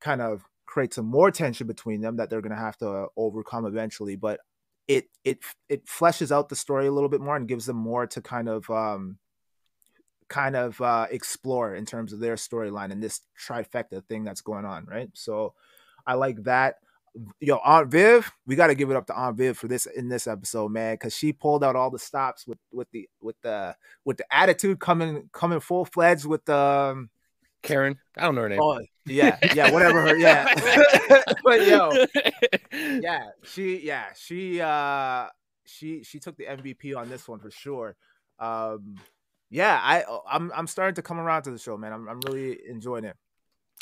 kind 0.00 0.20
of 0.20 0.42
create 0.66 0.92
some 0.92 1.06
more 1.06 1.30
tension 1.30 1.66
between 1.66 2.02
them 2.02 2.16
that 2.16 2.28
they're 2.28 2.42
going 2.42 2.54
to 2.54 2.60
have 2.60 2.76
to 2.78 3.06
overcome 3.16 3.64
eventually, 3.64 4.16
but 4.16 4.40
it 4.88 5.08
it 5.24 5.38
it 5.68 5.86
fleshes 5.86 6.32
out 6.32 6.48
the 6.48 6.56
story 6.56 6.86
a 6.86 6.92
little 6.92 7.08
bit 7.08 7.20
more 7.20 7.36
and 7.36 7.48
gives 7.48 7.66
them 7.66 7.76
more 7.76 8.06
to 8.06 8.20
kind 8.20 8.48
of 8.48 8.68
um 8.70 9.18
kind 10.28 10.56
of 10.56 10.80
uh 10.80 11.06
explore 11.10 11.74
in 11.74 11.86
terms 11.86 12.12
of 12.12 12.20
their 12.20 12.34
storyline 12.34 12.90
and 12.90 13.02
this 13.02 13.20
trifecta 13.38 14.04
thing 14.04 14.24
that's 14.24 14.40
going 14.40 14.64
on, 14.64 14.84
right? 14.86 15.10
So 15.14 15.54
I 16.06 16.14
like 16.14 16.42
that 16.44 16.76
yo, 17.40 17.56
Aunt 17.64 17.90
Viv, 17.90 18.30
we 18.46 18.56
got 18.56 18.68
to 18.68 18.74
give 18.74 18.90
it 18.90 18.96
up 18.96 19.06
to 19.06 19.14
Aunt 19.14 19.36
Viv 19.36 19.56
for 19.56 19.68
this 19.68 19.86
in 19.86 20.08
this 20.08 20.26
episode, 20.26 20.70
man, 20.70 20.94
because 20.94 21.14
she 21.14 21.32
pulled 21.32 21.64
out 21.64 21.76
all 21.76 21.90
the 21.90 21.98
stops 21.98 22.46
with 22.46 22.58
with 22.72 22.90
the 22.90 23.08
with 23.20 23.36
the 23.42 23.76
with 24.04 24.16
the 24.16 24.24
attitude 24.30 24.80
coming 24.80 25.28
coming 25.32 25.60
full 25.60 25.84
fledged 25.84 26.24
with 26.24 26.44
the. 26.44 26.56
Um, 26.56 27.10
Karen, 27.60 27.98
I 28.16 28.22
don't 28.22 28.36
know 28.36 28.42
her 28.42 28.48
name. 28.48 28.60
Oh 28.62 28.80
yeah, 29.04 29.36
yeah, 29.52 29.72
whatever 29.72 30.00
her, 30.02 30.16
yeah. 30.16 30.54
but 31.44 31.66
yo, 31.66 32.06
yeah, 32.72 33.30
she, 33.42 33.80
yeah, 33.80 34.06
she, 34.14 34.60
uh, 34.60 35.26
she, 35.66 36.04
she 36.04 36.20
took 36.20 36.36
the 36.36 36.44
MVP 36.44 36.96
on 36.96 37.08
this 37.08 37.26
one 37.26 37.40
for 37.40 37.50
sure. 37.50 37.96
Um, 38.38 38.94
yeah, 39.50 39.80
I, 39.82 40.04
I'm, 40.30 40.52
I'm 40.54 40.66
starting 40.66 40.94
to 40.94 41.02
come 41.02 41.18
around 41.18 41.42
to 41.42 41.50
the 41.50 41.58
show, 41.58 41.76
man. 41.76 41.92
I'm, 41.92 42.08
I'm 42.08 42.20
really 42.20 42.58
enjoying 42.68 43.04
it. 43.04 43.16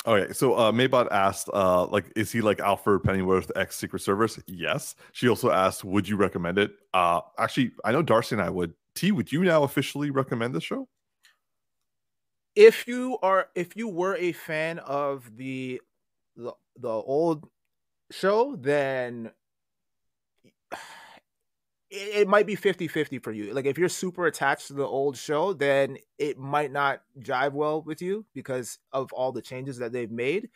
Okay, 0.05 0.31
so 0.31 0.53
uh, 0.53 0.71
Maybot 0.71 1.07
asked, 1.11 1.49
uh, 1.53 1.85
like, 1.87 2.05
is 2.15 2.31
he 2.31 2.39
like 2.41 2.59
Alfred 2.59 3.03
Pennyworth 3.03 3.51
ex 3.55 3.75
Secret 3.75 4.01
Service? 4.01 4.39
Yes. 4.47 4.95
She 5.11 5.27
also 5.27 5.51
asked, 5.51 5.83
would 5.83 6.07
you 6.07 6.15
recommend 6.15 6.57
it? 6.57 6.71
Uh, 6.93 7.21
actually, 7.37 7.71
I 7.83 7.91
know 7.91 8.01
Darcy 8.01 8.35
and 8.35 8.41
I 8.41 8.49
would. 8.49 8.73
T, 8.95 9.11
would 9.11 9.31
you 9.31 9.43
now 9.43 9.63
officially 9.63 10.09
recommend 10.09 10.53
the 10.53 10.61
show? 10.61 10.87
If 12.55 12.87
you 12.87 13.17
are, 13.21 13.49
if 13.53 13.75
you 13.75 13.87
were 13.87 14.15
a 14.15 14.31
fan 14.31 14.79
of 14.79 15.35
the 15.37 15.81
the, 16.35 16.53
the 16.79 16.89
old 16.89 17.47
show, 18.11 18.55
then 18.55 19.31
it, 21.89 22.21
it 22.21 22.27
might 22.27 22.45
be 22.47 22.55
50-50 22.55 23.21
for 23.23 23.31
you. 23.31 23.53
Like 23.53 23.65
if 23.65 23.77
you're 23.77 23.89
super 23.89 24.25
attached 24.25 24.67
to 24.67 24.73
the 24.73 24.85
old 24.85 25.17
show, 25.17 25.53
then 25.53 25.97
it 26.17 26.37
might 26.37 26.71
not 26.71 27.01
jive 27.19 27.53
well 27.53 27.81
with 27.81 28.01
you 28.01 28.25
because 28.33 28.79
of 28.91 29.11
all 29.13 29.31
the 29.31 29.41
changes 29.41 29.77
that 29.77 29.91
they've 29.91 30.11
made. 30.11 30.49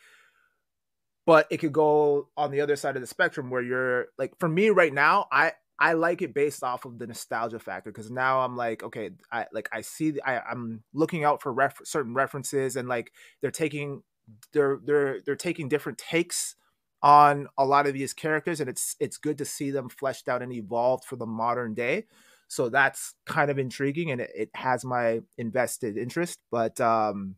But 1.25 1.47
it 1.51 1.57
could 1.57 1.73
go 1.73 2.29
on 2.36 2.51
the 2.51 2.61
other 2.61 2.75
side 2.75 2.95
of 2.95 3.01
the 3.01 3.07
spectrum 3.07 3.49
where 3.49 3.61
you're 3.61 4.07
like 4.17 4.34
for 4.39 4.49
me 4.49 4.69
right 4.69 4.93
now, 4.93 5.27
I 5.32 5.53
I 5.79 5.93
like 5.93 6.21
it 6.21 6.34
based 6.34 6.63
off 6.63 6.86
of 6.86 6.99
the 6.99 7.07
nostalgia 7.07 7.59
factor 7.59 7.91
because 7.91 8.11
now 8.11 8.41
I'm 8.41 8.55
like, 8.57 8.84
okay, 8.84 9.11
I 9.32 9.45
like 9.53 9.69
I 9.71 9.82
see 9.82 10.13
I, 10.25 10.39
I'm 10.39 10.84
looking 10.93 11.23
out 11.23 11.41
for 11.41 11.53
ref- 11.53 11.82
certain 11.84 12.13
references 12.13 12.75
and 12.75 12.88
like 12.88 13.11
they're 13.41 13.51
taking 13.51 14.03
they're 14.51 14.79
they're 14.84 15.21
they're 15.25 15.36
taking 15.36 15.69
different 15.69 15.97
takes 15.97 16.55
on 17.04 17.47
a 17.58 17.66
lot 17.66 17.88
of 17.88 17.93
these 17.93 18.14
characters 18.14 18.60
and 18.60 18.70
it's 18.70 18.95
it's 18.99 19.18
good 19.18 19.38
to 19.39 19.45
see 19.45 19.72
them 19.72 19.89
fleshed 19.89 20.30
out 20.30 20.41
and 20.41 20.54
evolved 20.54 21.06
for 21.06 21.16
the 21.16 21.26
modern 21.26 21.74
day. 21.74 22.06
So 22.47 22.70
that's 22.70 23.16
kind 23.26 23.49
of 23.49 23.58
intriguing 23.58 24.12
and 24.12 24.22
it, 24.22 24.32
it 24.36 24.49
has 24.56 24.84
my 24.84 25.22
invested 25.38 25.97
interest 25.97 26.38
but 26.52 26.80
um 26.82 27.36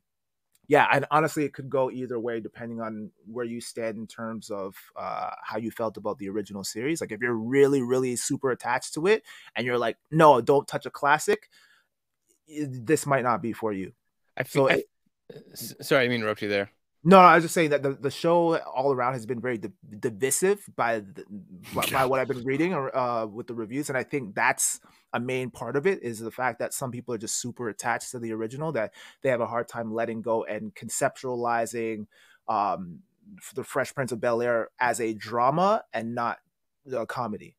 yeah 0.68 0.88
and 0.92 1.06
honestly 1.12 1.46
it 1.46 1.54
could 1.54 1.70
go 1.70 1.92
either 1.92 2.20
way 2.20 2.40
depending 2.40 2.82
on 2.82 3.12
where 3.26 3.46
you 3.46 3.62
stand 3.62 3.98
in 3.98 4.08
terms 4.08 4.50
of 4.50 4.76
uh 4.96 5.30
how 5.44 5.58
you 5.58 5.72
felt 5.72 5.98
about 5.98 6.18
the 6.18 6.30
original 6.30 6.64
series. 6.64 7.00
Like 7.00 7.12
if 7.12 7.22
you're 7.22 7.34
really 7.34 7.82
really 7.82 8.16
super 8.16 8.52
attached 8.52 8.96
to 8.96 9.08
it 9.08 9.24
and 9.56 9.66
you're 9.66 9.78
like 9.78 9.98
no 10.12 10.42
don't 10.42 10.68
touch 10.68 10.86
a 10.86 10.92
classic 10.92 11.50
this 12.48 13.06
might 13.06 13.24
not 13.24 13.42
be 13.42 13.54
for 13.54 13.72
you. 13.72 13.94
I 14.36 14.44
feel, 14.44 14.68
so 14.68 14.74
I, 14.74 14.74
it, 14.74 14.86
sorry 15.82 16.06
i 16.06 16.08
mean 16.08 16.20
interrupt 16.20 16.42
you 16.42 16.50
there 16.50 16.70
no, 17.04 17.20
I 17.20 17.36
was 17.36 17.44
just 17.44 17.54
saying 17.54 17.72
that 17.72 17.84
the, 17.84 17.92
the 17.92 18.12
show 18.12 18.58
all 18.58 18.94
around 18.94 19.14
has 19.14 19.26
been 19.26 19.42
very 19.42 19.60
divisive 20.00 20.64
by 20.76 21.00
the, 21.00 21.26
by, 21.74 21.86
by, 21.92 22.06
what 22.06 22.20
I've 22.20 22.30
been 22.30 22.46
reading 22.46 22.74
or 22.74 22.96
uh, 22.96 23.26
with 23.26 23.48
the 23.48 23.54
reviews, 23.54 23.90
and 23.90 23.98
I 23.98 24.04
think 24.04 24.36
that's 24.36 24.80
a 25.14 25.20
main 25.20 25.52
part 25.52 25.76
of 25.76 25.86
it 25.86 26.02
is 26.02 26.20
the 26.20 26.32
fact 26.32 26.60
that 26.60 26.74
some 26.74 26.92
people 26.92 27.14
are 27.14 27.18
just 27.18 27.40
super 27.40 27.70
attached 27.70 28.12
to 28.12 28.20
the 28.20 28.32
original 28.32 28.72
that 28.72 28.94
they 29.22 29.30
have 29.30 29.42
a 29.42 29.46
hard 29.46 29.68
time 29.68 29.94
letting 29.94 30.22
go 30.22 30.44
and 30.46 30.74
conceptualizing 30.76 32.08
um, 32.48 33.00
the 33.54 33.64
Fresh 33.64 33.94
Prince 33.94 34.12
of 34.12 34.22
Bel 34.22 34.42
Air 34.42 34.70
as 34.80 35.00
a 35.00 35.14
drama 35.14 35.84
and 35.94 36.16
not 36.16 36.40
a 36.92 37.06
comedy. 37.06 37.56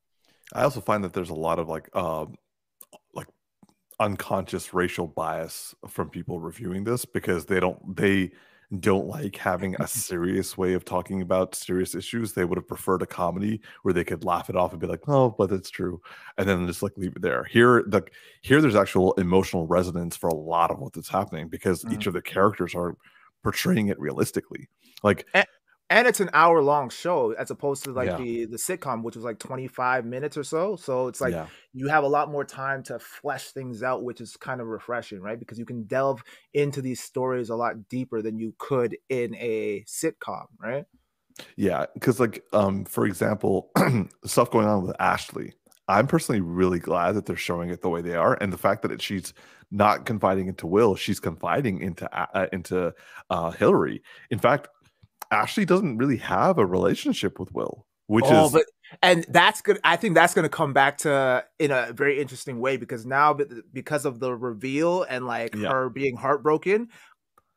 I 0.53 0.63
also 0.63 0.81
find 0.81 1.05
that 1.05 1.13
there's 1.13 1.31
a 1.31 1.35
lot 1.35 1.59
of 1.59 1.69
like 1.69 1.95
um, 1.95 2.37
like 3.15 3.29
unconscious 4.01 4.75
racial 4.75 5.07
bias 5.07 5.75
from 5.89 6.11
people 6.11 6.41
reviewing 6.41 6.85
this 6.85 7.05
because 7.05 7.47
they 7.47 7.61
don't 7.61 7.97
they 7.97 8.33
don't 8.81 9.07
like 9.07 9.37
having 9.37 9.77
a 9.79 9.87
serious 9.89 10.57
way 10.57 10.75
of 10.75 10.85
talking 10.85 11.23
about 11.23 11.55
serious 11.55 11.95
issues. 11.95 12.33
They 12.33 12.45
would 12.45 12.59
have 12.59 12.69
preferred 12.69 13.03
a 13.03 13.07
comedy 13.07 13.61
where 13.83 13.95
they 13.95 14.05
could 14.05 14.25
laugh 14.25 14.51
it 14.51 14.57
off 14.57 14.73
and 14.73 14.81
be 14.81 14.87
like, 14.87 15.09
"Oh, 15.09 15.31
but 15.31 15.53
it's 15.53 15.71
true," 15.71 16.01
and 16.39 16.49
then 16.49 16.67
just 16.67 16.83
like 16.83 16.97
leave 16.97 17.17
it 17.17 17.23
there. 17.23 17.45
Here, 17.45 17.85
the 17.87 18.03
here, 18.43 18.61
there's 18.61 18.77
actual 18.77 19.13
emotional 19.15 19.67
resonance 19.67 20.17
for 20.17 20.29
a 20.29 20.35
lot 20.35 20.71
of 20.71 20.79
what's 20.79 21.09
happening 21.09 21.49
because 21.49 21.85
mm. 21.85 21.93
each 21.93 22.07
of 22.07 22.13
the 22.15 22.23
characters 22.23 22.75
are 22.75 22.97
portraying 23.43 23.89
it 23.89 24.01
realistically. 24.01 24.69
Like, 25.03 25.27
and, 25.35 25.47
and 25.95 26.09
it's 26.09 26.19
an 26.19 26.29
hour 26.35 26.61
long 26.61 26.91
show 26.91 27.33
as 27.39 27.53
opposed 27.53 27.85
to 27.85 27.93
like 27.93 28.09
yeah. 28.09 28.17
the 28.17 28.45
the 28.47 28.57
sitcom 28.57 29.03
which 29.03 29.15
was 29.15 29.25
like 29.25 29.39
25 29.39 30.05
minutes 30.05 30.37
or 30.37 30.43
so 30.43 30.75
so 30.75 31.07
it's 31.07 31.21
like 31.21 31.33
yeah. 31.33 31.47
you 31.73 31.89
have 31.89 32.03
a 32.03 32.09
lot 32.09 32.31
more 32.31 32.45
time 32.45 32.83
to 32.83 32.99
flesh 32.99 33.51
things 33.51 33.83
out 33.83 34.03
which 34.03 34.21
is 34.21 34.37
kind 34.37 34.61
of 34.61 34.67
refreshing 34.67 35.21
right 35.21 35.39
because 35.39 35.59
you 35.59 35.65
can 35.65 35.85
delve 35.85 36.23
into 36.53 36.83
these 36.83 37.01
stories 37.01 37.49
a 37.49 37.55
lot 37.55 37.89
deeper 37.89 38.21
than 38.21 38.39
you 38.39 38.53
could 38.59 38.97
in 39.09 39.35
a 39.37 39.85
sitcom 39.87 40.47
right 40.61 40.85
yeah 41.57 41.87
because 41.95 42.19
like 42.19 42.43
um 42.53 42.85
for 42.85 43.07
example 43.07 43.71
stuff 44.25 44.51
going 44.51 44.67
on 44.67 44.85
with 44.85 44.97
ashley 44.99 45.53
i'm 45.87 46.09
personally 46.09 46.41
really 46.41 46.81
glad 46.81 47.13
that 47.13 47.25
they're 47.25 47.37
showing 47.37 47.71
it 47.71 47.83
the 47.83 47.89
way 47.89 48.03
they 48.03 48.17
are 48.17 48.37
and 48.41 48.53
the 48.53 48.59
fact 48.59 48.83
that 48.83 48.91
it, 48.91 49.01
she's 49.01 49.33
not 49.71 50.07
confiding 50.07 50.49
into 50.49 50.67
will 50.67 50.97
she's 50.97 51.21
confiding 51.21 51.81
into 51.81 52.09
uh, 52.17 52.47
into 52.53 52.93
uh, 53.31 53.51
hillary 53.53 54.03
in 54.31 54.39
fact 54.39 54.69
Ashley 55.35 55.65
doesn't 55.65 55.99
really 55.99 56.19
have 56.19 56.59
a 56.59 56.67
relationship 56.67 57.39
with 57.39 57.53
Will, 57.53 57.87
which 58.07 58.25
oh, 58.29 58.47
is 58.47 58.53
but 58.53 58.65
and 59.03 59.27
that's 59.29 59.61
good. 59.61 59.79
I 59.85 59.97
think 59.97 60.15
that's 60.15 60.35
going 60.35 60.45
to 60.45 60.49
come 60.51 60.73
back 60.73 60.99
to 60.99 61.45
in 61.59 61.71
a 61.71 61.93
very 61.93 62.21
interesting 62.21 62.61
way 62.61 62.77
because 62.77 63.05
now 63.05 63.37
because 63.73 64.05
of 64.05 64.21
the 64.21 64.35
reveal 64.35 65.03
and 65.03 65.27
like 65.27 65.55
yeah. 65.55 65.71
her 65.71 65.89
being 65.89 66.17
heartbroken, 66.17 66.89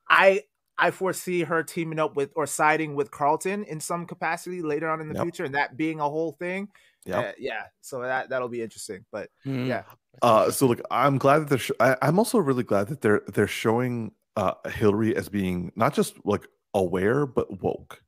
I 0.10 0.44
I 0.78 0.92
foresee 0.92 1.44
her 1.44 1.64
teaming 1.64 2.00
up 2.00 2.16
with 2.16 2.32
or 2.36 2.46
siding 2.46 2.96
with 2.96 3.12
Carlton 3.12 3.64
in 3.64 3.80
some 3.80 4.06
capacity 4.06 4.62
later 4.62 4.90
on 4.90 5.02
in 5.02 5.10
the 5.10 5.16
yep. 5.16 5.24
future, 5.24 5.46
and 5.46 5.56
that 5.56 5.78
being 5.78 6.00
a 6.00 6.10
whole 6.10 6.34
thing. 6.34 6.70
Yeah, 7.06 7.20
uh, 7.20 7.32
yeah. 7.38 7.64
So 7.82 8.02
that 8.02 8.30
that'll 8.30 8.50
be 8.50 8.62
interesting. 8.62 9.06
But 9.12 9.30
mm. 9.46 9.68
yeah. 9.68 9.84
Uh, 10.22 10.52
so 10.52 10.68
look, 10.68 10.82
I'm 10.92 11.18
glad 11.18 11.40
that 11.40 11.50
they're. 11.50 11.58
Sh- 11.58 11.72
I, 11.80 11.96
I'm 12.02 12.20
also 12.20 12.38
really 12.38 12.64
glad 12.64 12.88
that 12.88 13.02
they're 13.02 13.22
they're 13.28 13.48
showing 13.48 14.12
uh, 14.36 14.54
Hillary 14.70 15.16
as 15.16 15.30
being 15.30 15.72
not 15.76 15.94
just 15.94 16.16
like 16.26 16.48
aware 16.78 17.26
but 17.26 17.62
woke. 17.62 18.02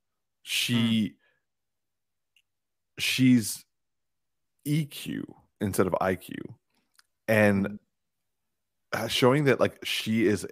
She 0.44 0.76
mm. 0.76 1.14
she's 3.00 3.66
EQ 4.68 5.24
instead 5.60 5.88
of 5.88 5.94
IQ. 5.94 6.36
And 7.28 7.66
mm. 7.68 7.80
Uh, 8.92 9.08
showing 9.08 9.44
that 9.44 9.60
like 9.60 9.78
she 9.86 10.26
is 10.26 10.48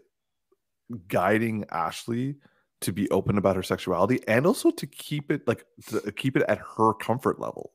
guiding 1.07 1.65
Ashley 1.71 2.35
to 2.81 2.91
be 2.91 3.09
open 3.09 3.39
about 3.39 3.55
her 3.55 3.63
sexuality 3.63 4.19
and 4.27 4.45
also 4.45 4.69
to 4.69 4.85
keep 4.85 5.31
it 5.31 5.47
like 5.47 5.65
to 5.87 6.11
keep 6.11 6.37
it 6.37 6.43
at 6.47 6.59
her 6.77 6.93
comfort 6.93 7.39
level. 7.39 7.73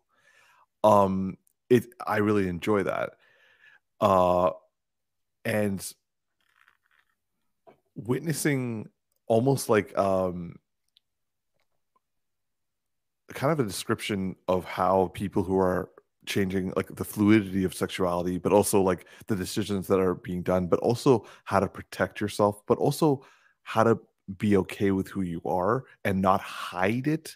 Um 0.84 1.36
it 1.68 1.86
I 2.07 2.18
really 2.18 2.47
enjoy 2.47 2.84
that. 2.84 3.14
Uh 4.01 4.51
and 5.45 5.84
witnessing 7.97 8.88
almost 9.33 9.70
like 9.70 9.97
um 9.97 10.55
kind 13.33 13.51
of 13.51 13.59
a 13.59 13.64
description 13.64 14.37
of 14.47 14.62
how 14.66 15.11
people 15.14 15.43
who 15.43 15.59
are 15.59 15.89
changing 16.26 16.70
like 16.76 16.95
the 16.95 17.05
fluidity 17.05 17.64
of 17.64 17.72
sexuality 17.72 18.37
but 18.37 18.53
also 18.53 18.83
like 18.83 19.07
the 19.28 19.35
decisions 19.35 19.87
that 19.87 19.99
are 19.99 20.16
being 20.16 20.43
done 20.43 20.66
but 20.66 20.78
also 20.80 21.24
how 21.45 21.59
to 21.59 21.66
protect 21.66 22.20
yourself 22.20 22.61
but 22.66 22.76
also 22.76 23.24
how 23.62 23.83
to 23.83 23.99
be 24.37 24.59
okay 24.59 24.91
with 24.91 25.09
who 25.09 25.22
you 25.22 25.41
are 25.47 25.85
and 26.05 26.20
not 26.20 26.43
hide 26.43 27.07
it 27.07 27.35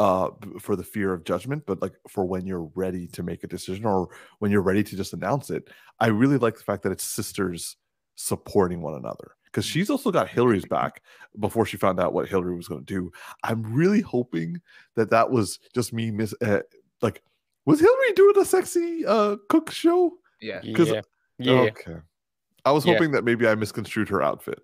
uh 0.00 0.30
for 0.58 0.74
the 0.74 0.82
fear 0.82 1.12
of 1.12 1.22
judgment 1.22 1.62
but 1.66 1.80
like 1.80 1.94
for 2.08 2.24
when 2.24 2.44
you're 2.46 2.68
ready 2.74 3.06
to 3.06 3.22
make 3.22 3.44
a 3.44 3.52
decision 3.56 3.84
or 3.84 4.08
when 4.40 4.50
you're 4.50 4.68
ready 4.70 4.82
to 4.82 4.96
just 4.96 5.12
announce 5.12 5.50
it. 5.50 5.68
I 6.00 6.08
really 6.08 6.38
like 6.38 6.56
the 6.56 6.64
fact 6.64 6.82
that 6.82 6.90
it's 6.90 7.04
sisters 7.04 7.76
supporting 8.16 8.82
one 8.82 8.96
another 8.96 9.37
because 9.50 9.64
she's 9.64 9.90
also 9.90 10.10
got 10.10 10.28
Hillary's 10.28 10.64
back 10.66 11.02
before 11.40 11.66
she 11.66 11.76
found 11.76 11.98
out 12.00 12.12
what 12.12 12.28
Hillary 12.28 12.54
was 12.56 12.68
going 12.68 12.84
to 12.84 12.94
do. 12.94 13.10
I'm 13.42 13.62
really 13.74 14.00
hoping 14.00 14.60
that 14.94 15.10
that 15.10 15.30
was 15.30 15.58
just 15.74 15.92
me 15.92 16.10
miss 16.10 16.34
uh, 16.42 16.60
like 17.02 17.22
was 17.66 17.80
Hillary 17.80 18.12
doing 18.14 18.38
a 18.38 18.44
sexy 18.44 19.04
uh 19.06 19.36
cook 19.48 19.70
show? 19.70 20.12
Yeah. 20.40 20.60
'Cause- 20.74 20.88
Yeah. 20.90 21.00
Yeah. 21.38 21.52
Okay. 21.52 21.96
I 22.64 22.72
was 22.72 22.84
Yeah. 22.84 22.94
hoping 22.94 23.12
that 23.12 23.24
maybe 23.24 23.46
I 23.46 23.54
misconstrued 23.54 24.08
her 24.10 24.22
outfit. 24.22 24.60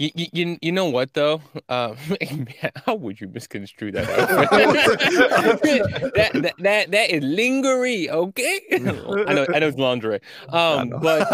You, 0.00 0.10
you, 0.14 0.58
you, 0.62 0.70
know 0.70 0.84
what 0.84 1.12
though? 1.12 1.42
Um, 1.68 1.96
how 2.86 2.94
would 2.94 3.20
you 3.20 3.26
misconstrue 3.26 3.90
that? 3.90 4.06
that, 6.14 6.32
that 6.34 6.54
that 6.58 6.90
that 6.92 7.10
is 7.10 7.24
lingerie, 7.24 8.08
okay? 8.08 8.60
I 8.74 8.78
know 8.78 9.24
I 9.26 9.58
know 9.58 9.66
it's 9.66 9.76
lingerie. 9.76 10.20
Um, 10.50 10.90
but 11.02 11.26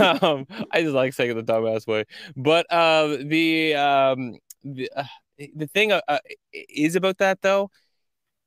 um, 0.00 0.18
um, 0.22 0.46
I 0.70 0.82
just 0.82 0.94
like 0.94 1.12
saying 1.12 1.32
it 1.32 1.34
the 1.34 1.42
dumbass 1.42 1.88
way. 1.88 2.04
But 2.36 2.72
um, 2.72 3.28
the 3.28 3.74
um, 3.74 4.38
the 4.62 4.88
uh, 4.94 5.02
the 5.56 5.66
thing 5.66 5.90
uh, 5.90 6.02
uh, 6.06 6.20
is 6.52 6.94
about 6.94 7.18
that 7.18 7.42
though 7.42 7.68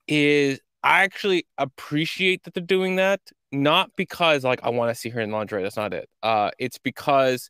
is 0.07 0.61
I 0.81 1.03
actually 1.03 1.45
appreciate 1.57 2.43
that 2.43 2.53
they're 2.53 2.63
doing 2.63 2.95
that. 2.95 3.19
Not 3.51 3.91
because 3.97 4.45
like 4.45 4.63
I 4.63 4.69
want 4.69 4.91
to 4.91 4.95
see 4.95 5.09
her 5.09 5.19
in 5.19 5.31
lingerie. 5.31 5.61
That's 5.61 5.75
not 5.75 5.93
it. 5.93 6.07
Uh, 6.23 6.51
it's 6.57 6.77
because 6.77 7.49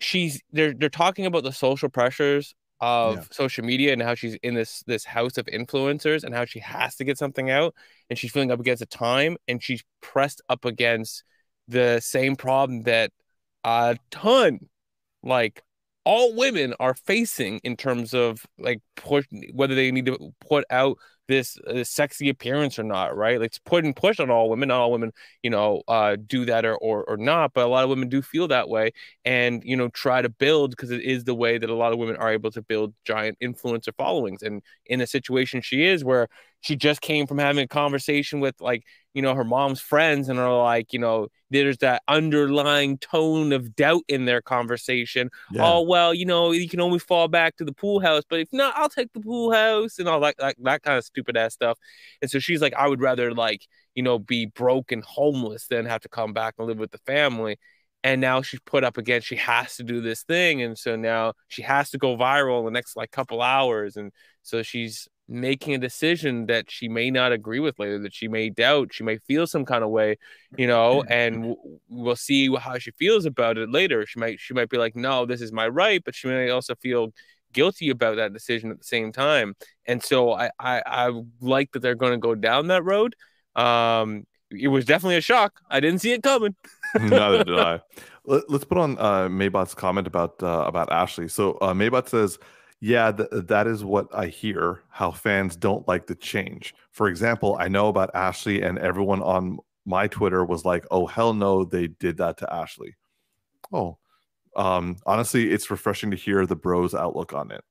she's 0.00 0.40
they're 0.52 0.74
they're 0.74 0.88
talking 0.88 1.26
about 1.26 1.44
the 1.44 1.52
social 1.52 1.88
pressures 1.88 2.54
of 2.80 3.16
Yeah. 3.16 3.24
social 3.30 3.64
media 3.64 3.92
and 3.92 4.02
how 4.02 4.14
she's 4.14 4.34
in 4.42 4.54
this 4.54 4.82
this 4.86 5.04
house 5.04 5.38
of 5.38 5.46
influencers 5.46 6.24
and 6.24 6.34
how 6.34 6.44
she 6.44 6.58
has 6.60 6.96
to 6.96 7.04
get 7.04 7.16
something 7.18 7.50
out 7.50 7.74
and 8.10 8.18
she's 8.18 8.32
feeling 8.32 8.50
up 8.50 8.60
against 8.60 8.80
the 8.80 8.86
time 8.86 9.36
and 9.48 9.62
she's 9.62 9.82
pressed 10.02 10.42
up 10.48 10.64
against 10.64 11.22
the 11.68 12.00
same 12.00 12.36
problem 12.36 12.82
that 12.82 13.10
a 13.64 13.96
ton 14.10 14.58
like 15.22 15.62
all 16.04 16.34
women 16.36 16.74
are 16.80 16.94
facing 16.94 17.58
in 17.64 17.76
terms 17.76 18.12
of 18.12 18.44
like 18.58 18.80
push 18.96 19.24
whether 19.54 19.74
they 19.74 19.90
need 19.90 20.04
to 20.06 20.34
put 20.46 20.64
out 20.68 20.98
this, 21.28 21.56
this 21.66 21.90
sexy 21.90 22.28
appearance 22.28 22.78
or 22.78 22.82
not 22.82 23.16
right? 23.16 23.38
Like 23.40 23.48
it's 23.48 23.58
put 23.58 23.84
and 23.84 23.94
push 23.94 24.20
on 24.20 24.30
all 24.30 24.50
women 24.50 24.68
not 24.68 24.80
all 24.80 24.92
women 24.92 25.12
you 25.42 25.50
know 25.50 25.82
uh 25.88 26.16
do 26.26 26.44
that 26.46 26.64
or, 26.64 26.76
or 26.76 27.04
or 27.04 27.16
not 27.16 27.52
but 27.54 27.64
a 27.64 27.68
lot 27.68 27.84
of 27.84 27.90
women 27.90 28.08
do 28.08 28.22
feel 28.22 28.48
that 28.48 28.68
way 28.68 28.92
and 29.24 29.62
you 29.64 29.76
know 29.76 29.88
try 29.88 30.22
to 30.22 30.28
build 30.28 30.70
because 30.70 30.90
it 30.90 31.02
is 31.02 31.24
the 31.24 31.34
way 31.34 31.58
that 31.58 31.70
a 31.70 31.74
lot 31.74 31.92
of 31.92 31.98
women 31.98 32.16
are 32.16 32.32
able 32.32 32.50
to 32.50 32.62
build 32.62 32.94
giant 33.04 33.38
influencer 33.42 33.94
followings. 33.96 34.42
And 34.42 34.62
in 34.86 35.00
a 35.00 35.06
situation 35.06 35.60
she 35.62 35.84
is 35.84 36.04
where 36.04 36.28
she 36.60 36.76
just 36.76 37.00
came 37.00 37.26
from 37.26 37.38
having 37.38 37.64
a 37.64 37.68
conversation 37.68 38.40
with 38.40 38.54
like 38.60 38.84
you 39.14 39.22
know 39.22 39.34
her 39.34 39.44
mom's 39.44 39.80
friends 39.80 40.28
and 40.28 40.38
are 40.38 40.62
like 40.62 40.92
you 40.92 40.98
know 40.98 41.28
there's 41.50 41.78
that 41.78 42.02
underlying 42.08 42.98
tone 42.98 43.52
of 43.52 43.76
doubt 43.76 44.02
in 44.08 44.24
their 44.24 44.42
conversation. 44.42 45.30
Oh 45.58 45.82
well 45.82 46.12
you 46.12 46.26
know 46.26 46.50
you 46.50 46.68
can 46.68 46.80
only 46.80 46.98
fall 46.98 47.28
back 47.28 47.56
to 47.56 47.64
the 47.64 47.72
pool 47.72 48.00
house 48.00 48.24
but 48.28 48.40
if 48.40 48.48
not 48.52 48.74
i'll 48.76 48.88
take 48.88 49.12
the 49.12 49.20
pool 49.20 49.52
house 49.52 49.98
and 49.98 50.08
all 50.08 50.20
that 50.20 50.34
that, 50.38 50.56
that 50.62 50.82
kind 50.82 50.98
of 50.98 51.04
stupid 51.04 51.36
ass 51.36 51.54
stuff. 51.54 51.78
And 52.20 52.30
so 52.30 52.38
she's 52.38 52.60
like 52.60 52.74
i 52.74 52.86
would 52.88 53.00
rather 53.00 53.32
like 53.32 53.66
you 53.94 54.02
know 54.02 54.18
be 54.18 54.46
broke 54.46 54.92
and 54.92 55.04
homeless 55.04 55.68
than 55.68 55.86
have 55.86 56.00
to 56.02 56.08
come 56.08 56.32
back 56.32 56.54
and 56.58 56.66
live 56.66 56.78
with 56.78 56.90
the 56.90 56.98
family. 56.98 57.56
And 58.02 58.20
now 58.20 58.42
she's 58.42 58.60
put 58.60 58.84
up 58.84 58.98
against 58.98 59.26
she 59.28 59.36
has 59.36 59.76
to 59.76 59.82
do 59.82 60.02
this 60.02 60.24
thing. 60.24 60.60
And 60.62 60.76
so 60.78 60.94
now 60.94 61.32
she 61.48 61.62
has 61.62 61.88
to 61.90 61.98
go 61.98 62.16
viral 62.18 62.58
in 62.58 62.66
the 62.66 62.70
next 62.70 62.96
like 62.96 63.10
couple 63.10 63.40
hours. 63.40 63.96
And 63.96 64.12
so 64.42 64.62
she's 64.62 65.08
making 65.28 65.74
a 65.74 65.78
decision 65.78 66.46
that 66.46 66.70
she 66.70 66.88
may 66.88 67.10
not 67.10 67.32
agree 67.32 67.60
with 67.60 67.78
later 67.78 67.98
that 67.98 68.12
she 68.12 68.28
may 68.28 68.50
doubt 68.50 68.92
she 68.92 69.02
may 69.02 69.16
feel 69.18 69.46
some 69.46 69.64
kind 69.64 69.82
of 69.82 69.88
way 69.88 70.18
you 70.58 70.66
know 70.66 71.02
and 71.08 71.54
we'll 71.88 72.16
see 72.16 72.54
how 72.56 72.76
she 72.78 72.90
feels 72.92 73.24
about 73.24 73.56
it 73.56 73.70
later. 73.70 74.04
She 74.06 74.18
might 74.18 74.38
she 74.38 74.52
might 74.52 74.68
be 74.68 74.76
like 74.76 74.94
no 74.94 75.24
this 75.24 75.40
is 75.40 75.52
my 75.52 75.66
right 75.66 76.02
but 76.04 76.14
she 76.14 76.28
may 76.28 76.50
also 76.50 76.74
feel 76.74 77.12
guilty 77.52 77.88
about 77.90 78.16
that 78.16 78.32
decision 78.32 78.70
at 78.70 78.78
the 78.78 78.84
same 78.84 79.12
time. 79.12 79.54
And 79.86 80.02
so 80.02 80.32
i 80.32 80.50
i, 80.58 80.82
I 80.84 81.22
like 81.40 81.72
that 81.72 81.80
they're 81.80 81.94
going 81.94 82.12
to 82.12 82.18
go 82.18 82.34
down 82.34 82.66
that 82.68 82.84
road. 82.84 83.16
Um 83.56 84.26
it 84.50 84.68
was 84.68 84.84
definitely 84.84 85.16
a 85.16 85.22
shock. 85.22 85.60
I 85.70 85.80
didn't 85.80 86.00
see 86.00 86.12
it 86.12 86.22
coming. 86.22 86.54
Neither 86.94 87.44
did 87.44 87.58
I. 87.58 87.80
Let, 88.26 88.48
us 88.50 88.64
put 88.64 88.78
on 88.78 88.98
uh, 88.98 89.28
Maybot's 89.28 89.74
comment 89.74 90.06
about 90.06 90.42
uh, 90.42 90.64
about 90.66 90.90
Ashley. 90.90 91.28
So 91.28 91.52
uh, 91.60 91.74
Maybot 91.74 92.08
says, 92.08 92.38
"Yeah, 92.80 93.12
th- 93.12 93.28
that 93.32 93.66
is 93.66 93.84
what 93.84 94.08
I 94.14 94.26
hear. 94.26 94.82
How 94.90 95.10
fans 95.10 95.56
don't 95.56 95.86
like 95.88 96.06
the 96.06 96.14
change. 96.14 96.74
For 96.92 97.08
example, 97.08 97.56
I 97.58 97.68
know 97.68 97.88
about 97.88 98.14
Ashley, 98.14 98.62
and 98.62 98.78
everyone 98.78 99.22
on 99.22 99.58
my 99.86 100.08
Twitter 100.08 100.44
was 100.44 100.64
like, 100.64 100.86
"Oh 100.90 101.06
hell 101.06 101.34
no, 101.34 101.64
they 101.64 101.88
did 101.88 102.18
that 102.18 102.38
to 102.38 102.52
Ashley." 102.52 102.96
Oh, 103.72 103.98
um, 104.56 104.96
honestly, 105.06 105.50
it's 105.50 105.70
refreshing 105.70 106.10
to 106.10 106.16
hear 106.16 106.46
the 106.46 106.56
bros' 106.56 106.94
outlook 106.94 107.32
on 107.32 107.50
it. 107.50 107.64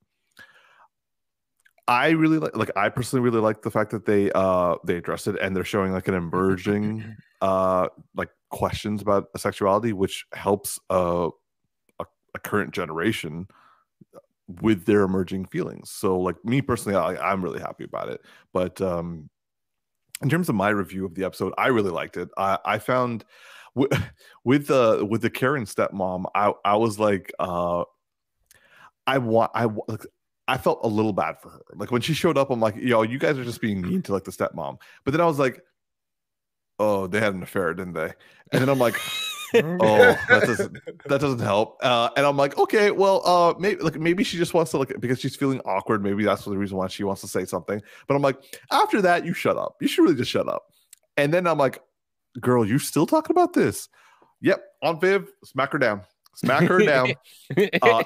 I 1.87 2.11
really 2.11 2.39
like, 2.39 2.55
like 2.55 2.71
I 2.75 2.89
personally 2.89 3.23
really 3.23 3.41
like 3.41 3.61
the 3.61 3.71
fact 3.71 3.91
that 3.91 4.05
they 4.05 4.31
uh 4.31 4.75
they 4.85 4.95
addressed 4.95 5.27
it 5.27 5.37
and 5.41 5.55
they're 5.55 5.65
showing 5.65 5.91
like 5.91 6.07
an 6.07 6.13
emerging 6.13 7.03
uh 7.41 7.89
like 8.15 8.29
questions 8.49 9.01
about 9.01 9.25
sexuality 9.35 9.91
which 9.91 10.25
helps 10.31 10.79
uh, 10.89 11.27
a, 11.99 12.05
a 12.35 12.39
current 12.39 12.73
generation 12.73 13.47
with 14.61 14.85
their 14.85 15.03
emerging 15.03 15.45
feelings 15.45 15.89
so 15.91 16.19
like 16.19 16.35
me 16.43 16.61
personally 16.61 16.97
I, 16.97 17.31
i'm 17.31 17.43
really 17.43 17.59
happy 17.59 17.83
about 17.83 18.09
it 18.09 18.21
but 18.53 18.81
um 18.81 19.29
in 20.21 20.29
terms 20.29 20.49
of 20.49 20.55
my 20.55 20.69
review 20.69 21.05
of 21.05 21.15
the 21.15 21.25
episode 21.25 21.53
i 21.57 21.67
really 21.67 21.91
liked 21.91 22.17
it 22.17 22.29
i 22.37 22.57
i 22.65 22.79
found 22.79 23.25
with 23.75 23.91
with 24.43 24.67
the 24.67 25.05
with 25.09 25.21
the 25.21 25.29
karen 25.29 25.65
stepmom 25.65 26.25
i 26.35 26.53
i 26.63 26.75
was 26.75 26.99
like 26.99 27.33
uh 27.39 27.83
i 29.07 29.17
want 29.17 29.51
i 29.55 29.65
like 29.87 30.05
I 30.47 30.57
felt 30.57 30.81
a 30.83 30.87
little 30.87 31.13
bad 31.13 31.39
for 31.39 31.49
her. 31.49 31.61
Like 31.75 31.91
when 31.91 32.01
she 32.01 32.13
showed 32.13 32.37
up, 32.37 32.49
I'm 32.49 32.59
like, 32.59 32.75
yo, 32.75 33.03
you 33.03 33.17
guys 33.17 33.37
are 33.37 33.45
just 33.45 33.61
being 33.61 33.81
mean 33.81 34.01
to 34.03 34.13
like 34.13 34.25
the 34.25 34.31
stepmom. 34.31 34.77
But 35.05 35.11
then 35.11 35.21
I 35.21 35.25
was 35.25 35.39
like, 35.39 35.61
oh, 36.79 37.07
they 37.07 37.19
had 37.19 37.33
an 37.33 37.43
affair, 37.43 37.73
didn't 37.73 37.93
they? 37.93 38.11
And 38.51 38.61
then 38.61 38.69
I'm 38.69 38.79
like, 38.79 38.95
oh, 39.81 40.17
that 40.29 40.43
doesn't 40.45 40.77
that 41.05 41.21
doesn't 41.21 41.39
help. 41.39 41.77
Uh, 41.81 42.09
and 42.17 42.25
I'm 42.25 42.37
like, 42.37 42.57
okay, 42.57 42.91
well, 42.91 43.21
uh, 43.25 43.53
maybe 43.59 43.81
like 43.81 43.99
maybe 43.99 44.23
she 44.23 44.37
just 44.37 44.53
wants 44.53 44.71
to 44.71 44.77
like 44.77 44.99
because 44.99 45.19
she's 45.19 45.35
feeling 45.35 45.61
awkward. 45.65 46.03
Maybe 46.03 46.23
that's 46.23 46.45
the 46.45 46.57
reason 46.57 46.77
why 46.77 46.87
she 46.87 47.03
wants 47.03 47.21
to 47.21 47.27
say 47.27 47.45
something. 47.45 47.81
But 48.07 48.15
I'm 48.15 48.21
like, 48.21 48.37
after 48.71 49.01
that, 49.01 49.25
you 49.25 49.33
shut 49.33 49.57
up. 49.57 49.75
You 49.81 49.87
should 49.87 50.03
really 50.03 50.15
just 50.15 50.31
shut 50.31 50.47
up. 50.47 50.63
And 51.17 51.33
then 51.33 51.45
I'm 51.47 51.57
like, 51.57 51.79
girl, 52.39 52.65
you 52.65 52.79
still 52.79 53.05
talking 53.05 53.35
about 53.35 53.53
this? 53.53 53.89
Yep, 54.41 54.63
Aunt 54.81 54.99
Viv, 55.01 55.31
smack 55.45 55.71
her 55.71 55.77
down, 55.79 56.01
smack 56.35 56.63
her 56.63 56.79
down. 56.79 57.13
Uh, 57.81 58.03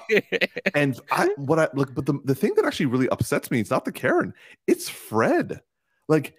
And 0.76 1.00
I 1.12 1.30
what 1.38 1.58
I 1.60 1.70
look, 1.74 1.94
but 1.96 2.06
the, 2.06 2.20
the 2.26 2.36
thing 2.36 2.54
that 2.56 2.66
actually 2.66 2.88
really 2.88 3.08
upsets 3.10 3.50
me 3.50 3.62
is 3.62 3.70
not 3.72 3.86
the 3.86 3.92
Karen, 3.92 4.34
it's 4.68 4.90
Fred. 4.90 5.62
Like, 6.08 6.36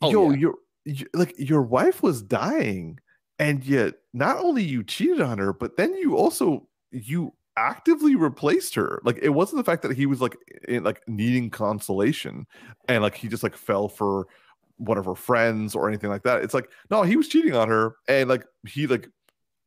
Oh, 0.00 0.10
yo, 0.10 0.30
yeah. 0.30 0.36
your 0.36 0.54
you, 0.84 1.06
like 1.14 1.34
your 1.38 1.62
wife 1.62 2.02
was 2.02 2.22
dying, 2.22 2.98
and 3.42 3.64
yet 3.64 3.94
not 4.14 4.36
only 4.36 4.62
you 4.62 4.84
cheated 4.84 5.20
on 5.20 5.38
her, 5.38 5.52
but 5.52 5.76
then 5.76 5.92
you 5.96 6.16
also 6.16 6.68
you 6.92 7.34
actively 7.56 8.14
replaced 8.14 8.76
her. 8.76 9.02
Like 9.04 9.18
it 9.20 9.30
wasn't 9.30 9.58
the 9.58 9.68
fact 9.68 9.82
that 9.82 9.96
he 9.96 10.06
was 10.06 10.20
like 10.20 10.36
in, 10.68 10.84
like 10.84 11.02
needing 11.08 11.50
consolation, 11.50 12.46
and 12.88 13.02
like 13.02 13.16
he 13.16 13.26
just 13.26 13.42
like 13.42 13.56
fell 13.56 13.88
for 13.88 14.28
one 14.76 14.96
of 14.96 15.06
her 15.06 15.16
friends 15.16 15.74
or 15.74 15.88
anything 15.88 16.08
like 16.08 16.22
that. 16.22 16.42
It's 16.42 16.54
like 16.54 16.70
no, 16.88 17.02
he 17.02 17.16
was 17.16 17.26
cheating 17.26 17.56
on 17.56 17.68
her, 17.68 17.96
and 18.06 18.28
like 18.28 18.46
he 18.64 18.86
like 18.86 19.08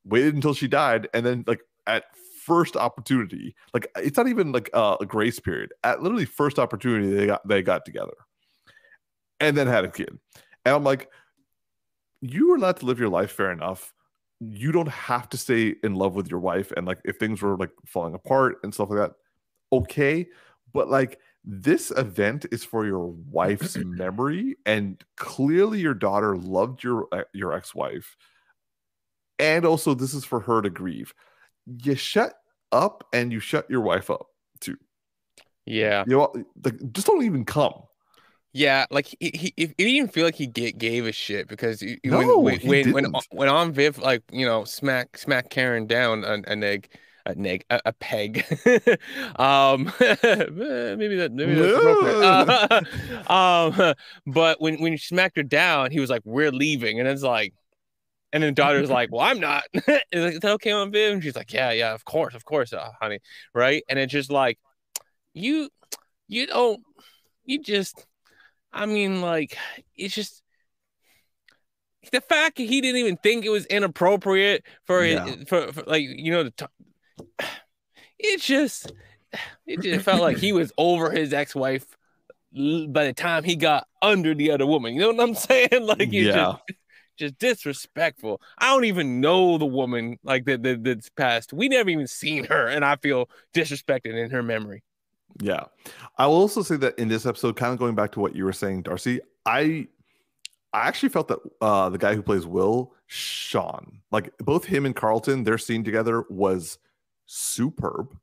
waited 0.06 0.36
until 0.36 0.54
she 0.54 0.70
died, 0.70 1.10
and 1.14 1.26
then 1.26 1.44
like 1.46 1.60
at 1.86 2.06
first 2.46 2.78
opportunity, 2.78 3.56
like 3.74 3.88
it's 3.98 4.16
not 4.16 4.30
even 4.30 4.54
like 4.54 4.70
a 4.74 5.06
grace 5.06 5.42
period. 5.42 5.74
At 5.84 6.02
literally 6.02 6.26
first 6.26 6.60
opportunity, 6.60 7.14
they 7.14 7.26
got 7.26 7.46
they 7.46 7.62
got 7.62 7.84
together, 7.84 8.16
and 9.42 9.58
then 9.58 9.68
had 9.68 9.84
a 9.84 9.90
kid. 9.90 10.18
And 10.64 10.74
I'm 10.76 10.86
like, 10.86 11.10
you 12.22 12.51
are 12.53 12.55
allowed 12.55 12.78
to 12.78 12.86
live 12.86 12.99
your 12.99 13.09
life 13.09 13.32
fair 13.32 13.51
enough. 13.51 13.93
You 14.39 14.72
don't 14.72 14.89
have 14.89 15.30
to 15.30 15.38
stay 15.38 15.76
in 15.84 15.95
love 15.95 16.16
with 16.16 16.30
your 16.30 16.39
wife, 16.39 16.72
and 16.76 16.86
like 16.86 16.99
if 17.05 17.18
things 17.18 17.41
were 17.41 17.57
like 17.57 17.72
falling 17.86 18.13
apart 18.13 18.57
and 18.63 18.74
stuff 18.74 18.89
like 18.89 18.99
that, 18.99 19.13
okay. 19.72 20.28
But 20.74 20.89
like 20.89 21.20
this 21.43 21.91
event 21.91 22.45
is 22.51 22.63
for 22.63 22.86
your 22.86 23.07
wife's 23.32 23.78
memory, 23.86 24.57
and 24.66 25.01
clearly 25.16 25.80
your 25.80 25.93
daughter 25.93 26.36
loved 26.36 26.84
your 26.84 27.07
uh, 27.11 27.24
your 27.34 27.53
ex 27.53 27.74
wife, 27.74 28.18
and 29.39 29.66
also 29.66 29.93
this 29.93 30.13
is 30.13 30.26
for 30.26 30.41
her 30.41 30.61
to 30.61 30.70
grieve. 30.70 31.13
You 31.84 31.95
shut 31.95 32.34
up 32.72 33.07
and 33.13 33.32
you 33.32 33.39
shut 33.39 33.70
your 33.70 33.82
wife 33.82 34.09
up 34.09 34.28
too. 34.59 34.78
yeah. 35.66 36.03
You 36.07 36.18
know, 36.18 36.45
like 36.63 36.91
just 36.91 37.07
don't 37.07 37.24
even 37.24 37.45
come. 37.45 37.84
Yeah, 38.56 38.86
like 38.89 39.08
he, 39.08 39.18
he, 39.20 39.53
he 39.58 39.68
didn't 39.68 39.80
even 39.80 40.08
feel 40.08 40.24
like 40.24 40.36
he 40.36 40.47
ga- 40.47 40.72
gave 40.72 41.06
a 41.06 41.12
shit 41.12 41.49
because 41.49 41.82
he- 41.82 41.99
No, 42.06 42.39
when 42.39 42.60
when 42.62 42.86
he 42.86 42.91
when, 42.93 43.14
when 43.32 43.49
Aunt 43.49 43.76
Viv 43.76 43.97
like 43.97 44.24
you 44.32 44.45
know 44.45 44.64
smack 44.64 45.18
smack 45.18 45.49
Karen 45.49 45.88
down 45.88 46.24
a, 46.24 46.41
a 46.47 46.56
neg 46.56 46.88
a 47.26 47.36
neg 47.36 47.66
a, 47.70 47.82
a 47.86 47.91
peg, 47.91 48.45
um 49.36 49.91
maybe 49.99 51.16
that 51.18 51.32
maybe 51.34 51.53
that's 51.53 51.78
appropriate. 51.78 52.86
Uh, 53.28 53.30
um, 53.34 53.93
but 54.26 54.62
when 54.62 54.82
when 54.82 54.93
you 54.93 54.97
smacked 54.99 55.36
her 55.36 55.43
down, 55.43 55.91
he 55.91 55.99
was 55.99 56.10
like, 56.10 56.22
"We're 56.24 56.51
leaving," 56.51 57.01
and 57.01 57.10
it's 57.10 57.24
like, 57.24 57.53
And 58.32 58.43
then 58.43 58.51
the 58.51 58.56
daughter's 58.56 58.89
like, 58.89 59.12
"Well, 59.12 59.22
I'm 59.22 59.39
not." 59.39 59.64
Is 59.74 59.84
like, 60.14 60.41
that 60.41 60.51
okay 60.53 60.72
Aunt 60.72 60.93
Viv? 60.93 61.14
And 61.14 61.24
she's 61.24 61.36
like, 61.36 61.51
"Yeah, 61.53 61.72
yeah, 61.72 61.93
of 61.93 62.06
course, 62.06 62.36
of 62.36 62.45
course, 62.45 62.74
uh, 62.74 62.91
honey." 63.01 63.20
Right? 63.53 63.84
And 63.89 63.99
it's 63.99 64.12
just 64.14 64.32
like, 64.32 64.60
you, 65.34 65.70
you 66.28 66.47
don't, 66.47 66.82
you 67.45 67.62
just, 67.62 68.06
I 68.76 68.86
mean, 68.86 69.22
like, 69.22 69.58
it's 69.96 70.14
just 70.14 70.44
the 72.12 72.22
fact 72.22 72.58
that 72.58 72.64
he 72.64 72.82
didn't 72.82 73.00
even 73.00 73.18
think 73.18 73.46
it 73.46 73.50
was 73.50 73.66
inappropriate 73.66 74.64
for 74.86 75.02
his, 75.02 75.16
Yeah. 75.16 75.36
for, 75.48 75.72
for 75.74 75.84
like, 75.88 76.04
you 76.04 76.32
know, 76.32 76.44
the. 76.44 76.52
T- 76.52 76.66
it 78.20 78.42
just, 78.42 78.92
it 79.66 79.82
just 79.82 80.04
felt 80.06 80.22
like 80.22 80.38
he 80.38 80.52
was 80.54 80.72
over 80.78 81.12
his 81.12 81.34
ex-wife 81.34 81.86
by 82.54 83.06
the 83.06 83.14
time 83.14 83.44
he 83.44 83.56
got 83.56 83.88
under 84.02 84.34
the 84.34 84.52
other 84.52 84.66
woman. 84.66 84.94
You 84.94 85.02
know 85.02 85.12
what 85.14 85.20
I'm 85.30 85.36
saying? 85.36 85.70
Like, 85.82 86.12
Yeah. 86.12 86.32
just, 86.34 86.80
just 87.18 87.38
disrespectful. 87.40 88.42
I 88.58 88.70
don't 88.74 88.86
even 88.86 89.22
know 89.22 89.58
the 89.58 89.66
woman 89.66 90.18
like 90.24 90.46
that 90.46 90.64
that 90.64 90.84
that's 90.84 91.10
passed. 91.10 91.54
We 91.54 91.70
never 91.70 91.90
even 91.90 92.08
seen 92.08 92.44
her, 92.46 92.68
and 92.68 92.84
I 92.84 92.98
feel 92.98 93.30
disrespected 93.54 94.14
in 94.22 94.32
her 94.32 94.44
memory. 94.44 94.84
Yeah. 95.40 95.66
I 96.18 96.28
will 96.28 96.36
also 96.36 96.62
say 96.62 96.78
that 96.78 96.98
in 96.98 97.08
this 97.08 97.26
episode, 97.26 97.56
kind 97.56 97.74
of 97.74 97.80
going 97.80 97.96
back 97.96 98.12
to 98.14 98.20
what 98.20 98.36
you 98.36 98.46
were 98.46 98.54
saying, 98.54 98.84
Darcy, 98.84 99.20
I 99.46 99.88
I 100.74 100.88
actually 100.88 101.10
felt 101.10 101.28
that 101.30 101.40
uh 101.62 101.90
the 101.90 101.98
guy 101.98 102.16
who 102.16 102.22
plays 102.22 102.46
Will, 102.46 102.94
Sean, 103.08 104.02
like 104.12 104.36
both 104.40 104.66
him 104.66 104.86
and 104.86 104.96
Carlton, 104.96 105.44
their 105.44 105.58
scene 105.58 105.84
together 105.84 106.26
was 106.30 106.78
superb. 107.26 108.18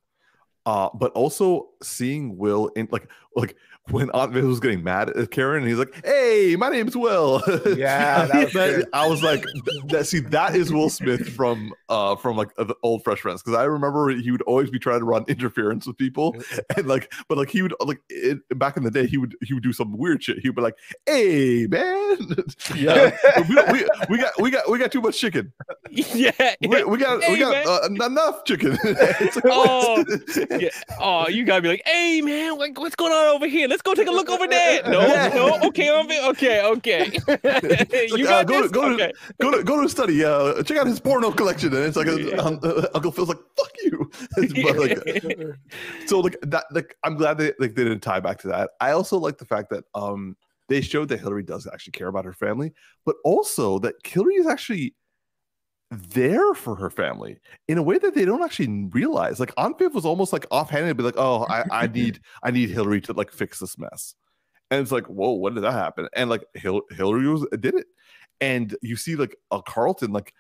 Uh, 0.64 0.88
but 0.94 1.10
also 1.12 1.70
seeing 1.82 2.36
Will 2.36 2.68
in 2.76 2.88
like 2.92 3.10
like 3.34 3.56
when 3.90 4.10
Aunt 4.12 4.32
Viv 4.32 4.44
was 4.44 4.60
getting 4.60 4.84
mad 4.84 5.10
at 5.10 5.30
Karen, 5.30 5.62
and 5.62 5.68
he's 5.68 5.78
like, 5.78 6.04
"Hey, 6.04 6.54
my 6.56 6.68
name's 6.68 6.96
Will." 6.96 7.42
Yeah, 7.76 8.26
that 8.26 8.54
was. 8.54 8.84
I 8.92 9.06
was 9.08 9.22
like, 9.22 9.44
that. 9.88 10.06
See, 10.06 10.20
that 10.20 10.54
is 10.54 10.72
Will 10.72 10.88
Smith 10.90 11.28
from 11.34 11.72
uh 11.88 12.16
from 12.16 12.36
like 12.36 12.54
the 12.56 12.74
old 12.82 13.02
Fresh 13.02 13.20
Prince," 13.22 13.42
because 13.42 13.58
I 13.58 13.64
remember 13.64 14.10
he 14.10 14.30
would 14.30 14.42
always 14.42 14.70
be 14.70 14.78
trying 14.78 15.00
to 15.00 15.04
run 15.04 15.24
interference 15.26 15.86
with 15.86 15.96
people, 15.98 16.36
and 16.76 16.86
like, 16.86 17.12
but 17.28 17.38
like 17.38 17.50
he 17.50 17.62
would 17.62 17.74
like 17.84 18.00
it, 18.08 18.38
back 18.58 18.76
in 18.76 18.84
the 18.84 18.90
day, 18.90 19.06
he 19.06 19.16
would 19.18 19.34
he 19.42 19.52
would 19.54 19.62
do 19.62 19.72
some 19.72 19.96
weird 19.96 20.22
shit. 20.22 20.38
He 20.38 20.48
would 20.48 20.56
be 20.56 20.62
like, 20.62 20.76
"Hey, 21.06 21.66
man, 21.68 22.18
Yeah. 22.76 23.16
we, 23.48 23.54
we, 23.72 23.88
we 24.10 24.18
got 24.18 24.40
we 24.40 24.50
got 24.50 24.70
we 24.70 24.78
got 24.78 24.92
too 24.92 25.00
much 25.00 25.18
chicken. 25.18 25.52
yeah. 25.90 26.54
We, 26.60 26.84
we 26.84 26.98
got 26.98 27.22
Hey, 27.22 27.32
we 27.32 27.38
got 27.38 27.66
uh, 27.66 27.88
enough 28.04 28.44
chicken." 28.44 28.78
Like, 28.84 29.32
Oh, 29.44 30.04
yeah. 30.58 30.68
Oh, 31.00 31.28
you 31.28 31.44
gotta 31.44 31.62
be 31.62 31.68
like, 31.68 31.82
hey 31.86 32.20
man, 32.20 32.58
like, 32.58 32.78
what's 32.78 32.94
going 32.94 33.12
on 33.12 33.34
over 33.34 33.46
here? 33.46 33.68
Let's 33.72 33.80
go 33.80 33.94
take 33.94 34.06
a 34.08 34.10
look 34.10 34.28
over 34.28 34.46
there. 34.46 34.82
No, 34.86 35.00
Yeah. 35.00 35.28
no, 35.34 35.58
okay, 35.68 35.88
I'm 35.88 36.10
okay, 36.32 36.62
okay. 36.62 37.10
you 38.12 38.24
like, 38.24 38.24
got 38.24 38.40
uh, 38.40 38.44
go 38.44 38.56
to- 38.56 38.62
this? 38.62 38.70
go 38.72 38.88
to- 38.88 38.94
okay. 39.04 39.12
go 39.40 39.50
to 39.50 39.64
go 39.64 39.80
to 39.82 39.88
study. 39.88 40.22
Uh, 40.22 40.62
check 40.62 40.76
out 40.76 40.86
his 40.86 41.00
porno 41.00 41.30
collection, 41.32 41.72
and 41.74 41.84
it's 41.86 41.96
like 41.96 42.06
uh, 42.06 42.42
um, 42.46 42.60
uh, 42.62 42.88
Uncle 42.94 43.12
Phil's 43.12 43.30
like, 43.30 43.38
"Fuck 43.58 43.72
you." 43.82 44.10
but 44.62 44.76
like, 44.78 44.98
so 46.06 46.20
like 46.20 46.36
that, 46.42 46.66
like 46.70 46.96
I'm 47.02 47.16
glad 47.16 47.38
they 47.38 47.52
like 47.58 47.74
they 47.74 47.84
didn't 47.84 48.00
tie 48.00 48.20
back 48.20 48.38
to 48.40 48.48
that. 48.48 48.70
I 48.78 48.90
also 48.92 49.16
like 49.18 49.38
the 49.38 49.46
fact 49.46 49.70
that 49.70 49.84
um 49.94 50.36
they 50.68 50.82
showed 50.82 51.08
that 51.08 51.20
Hillary 51.20 51.42
does 51.42 51.66
actually 51.66 51.92
care 51.92 52.08
about 52.08 52.26
her 52.26 52.32
family, 52.34 52.72
but 53.06 53.16
also 53.24 53.78
that 53.78 53.94
Hillary 54.04 54.34
is 54.34 54.46
actually 54.46 54.94
there 55.92 56.54
for 56.54 56.74
her 56.74 56.88
family 56.88 57.38
in 57.68 57.76
a 57.76 57.82
way 57.82 57.98
that 57.98 58.14
they 58.14 58.24
don't 58.24 58.42
actually 58.42 58.88
realize. 58.92 59.38
Like 59.38 59.52
Aunt 59.58 59.78
Viv 59.78 59.94
was 59.94 60.06
almost 60.06 60.32
like 60.32 60.46
offhanded, 60.50 60.96
be 60.96 61.02
like, 61.02 61.18
"Oh, 61.18 61.46
I, 61.48 61.64
I 61.70 61.86
need 61.94 62.20
I 62.42 62.50
need 62.50 62.70
Hillary 62.70 63.02
to 63.02 63.12
like 63.12 63.30
fix 63.30 63.58
this 63.58 63.76
mess," 63.78 64.14
and 64.70 64.80
it's 64.80 64.90
like, 64.90 65.06
"Whoa, 65.06 65.34
when 65.34 65.54
did 65.54 65.64
that 65.64 65.72
happen?" 65.72 66.08
And 66.14 66.30
like 66.30 66.44
Hil- 66.54 66.86
Hillary 66.90 67.28
was 67.28 67.46
did 67.60 67.74
it, 67.74 67.86
and 68.40 68.74
you 68.80 68.96
see 68.96 69.16
like 69.16 69.36
a 69.50 69.62
Carlton 69.62 70.12
like. 70.12 70.32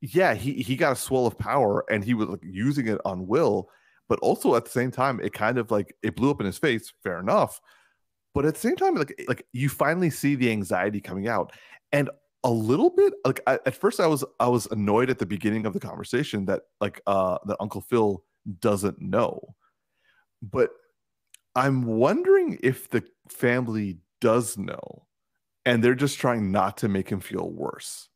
Yeah, 0.00 0.34
he 0.34 0.62
he 0.62 0.76
got 0.76 0.92
a 0.92 0.96
swell 0.96 1.26
of 1.26 1.38
power 1.38 1.84
and 1.90 2.04
he 2.04 2.12
was 2.12 2.28
like 2.28 2.42
using 2.42 2.86
it 2.86 3.00
on 3.06 3.26
Will, 3.26 3.70
but 4.10 4.18
also 4.20 4.54
at 4.54 4.64
the 4.64 4.70
same 4.70 4.90
time, 4.90 5.20
it 5.20 5.32
kind 5.32 5.56
of 5.56 5.70
like 5.70 5.96
it 6.02 6.14
blew 6.14 6.30
up 6.30 6.38
in 6.38 6.46
his 6.46 6.58
face. 6.58 6.92
Fair 7.02 7.18
enough, 7.18 7.60
but 8.34 8.44
at 8.44 8.54
the 8.54 8.60
same 8.60 8.76
time, 8.76 8.94
like 8.94 9.24
like 9.26 9.46
you 9.54 9.70
finally 9.70 10.10
see 10.10 10.34
the 10.34 10.50
anxiety 10.50 11.00
coming 11.00 11.28
out, 11.28 11.52
and 11.92 12.10
a 12.46 12.50
little 12.50 12.90
bit 12.90 13.14
like 13.26 13.40
I, 13.48 13.54
at 13.66 13.74
first 13.74 14.00
I 14.00 14.06
was 14.06 14.24
I 14.40 14.48
was 14.48 14.66
annoyed 14.68 15.10
at 15.10 15.18
the 15.18 15.26
beginning 15.26 15.66
of 15.66 15.74
the 15.74 15.80
conversation 15.80 16.46
that 16.46 16.62
like 16.80 17.02
uh 17.06 17.38
that 17.46 17.58
Uncle 17.60 17.82
Phil 17.82 18.24
doesn't 18.60 19.02
know, 19.02 19.56
but 20.42 20.70
I'm 21.56 21.84
wondering 21.84 22.58
if 22.62 22.90
the 22.90 23.04
family 23.30 23.98
does 24.20 24.58
know, 24.58 25.06
and 25.66 25.84
they're 25.84 25.96
just 25.96 26.18
trying 26.18 26.52
not 26.52 26.78
to 26.78 26.88
make 26.88 27.08
him 27.10 27.20
feel 27.20 27.50
worse 27.50 28.08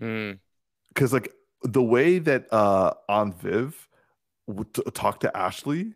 Mm, 0.00 0.40
because 0.88 1.12
like 1.12 1.32
the 1.62 1.82
way 1.82 2.18
that 2.18 2.52
uh 2.52 2.94
Aunt 3.08 3.40
Viv 3.40 3.88
would 4.46 4.74
t- 4.74 4.82
talk 4.94 5.20
to 5.20 5.36
Ashley 5.36 5.94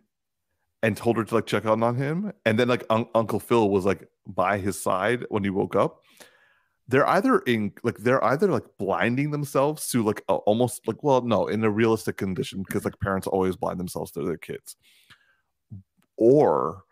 and 0.83 0.97
told 0.97 1.17
her 1.19 1.25
to 1.25 1.35
like 1.35 1.47
check 1.47 1.67
on 1.67 1.83
on 1.83 1.97
him, 1.97 2.33
and 2.47 2.59
then 2.59 2.69
like 2.69 2.85
un- 2.91 3.09
Uncle 3.15 3.41
Phil 3.41 3.69
was 3.71 3.85
like 3.85 4.09
by 4.27 4.59
his 4.59 4.81
side 4.83 5.27
when 5.31 5.45
he 5.45 5.51
woke 5.51 5.77
up. 5.77 6.03
They're 6.91 7.07
either 7.07 7.39
in 7.41 7.73
like 7.85 7.99
they're 7.99 8.23
either 8.25 8.49
like 8.51 8.65
blinding 8.77 9.31
themselves 9.31 9.89
to 9.91 10.03
like 10.03 10.23
a, 10.29 10.35
almost 10.35 10.89
like 10.89 11.05
well 11.05 11.23
no 11.23 11.47
in 11.47 11.63
a 11.63 11.71
realistic 11.71 12.17
condition 12.17 12.65
because 12.67 12.85
like 12.85 12.99
parents 12.99 13.29
always 13.29 13.55
blind 13.55 13.79
themselves 13.79 14.11
to 14.13 14.25
their 14.25 14.37
kids, 14.37 14.75
or 16.17 16.83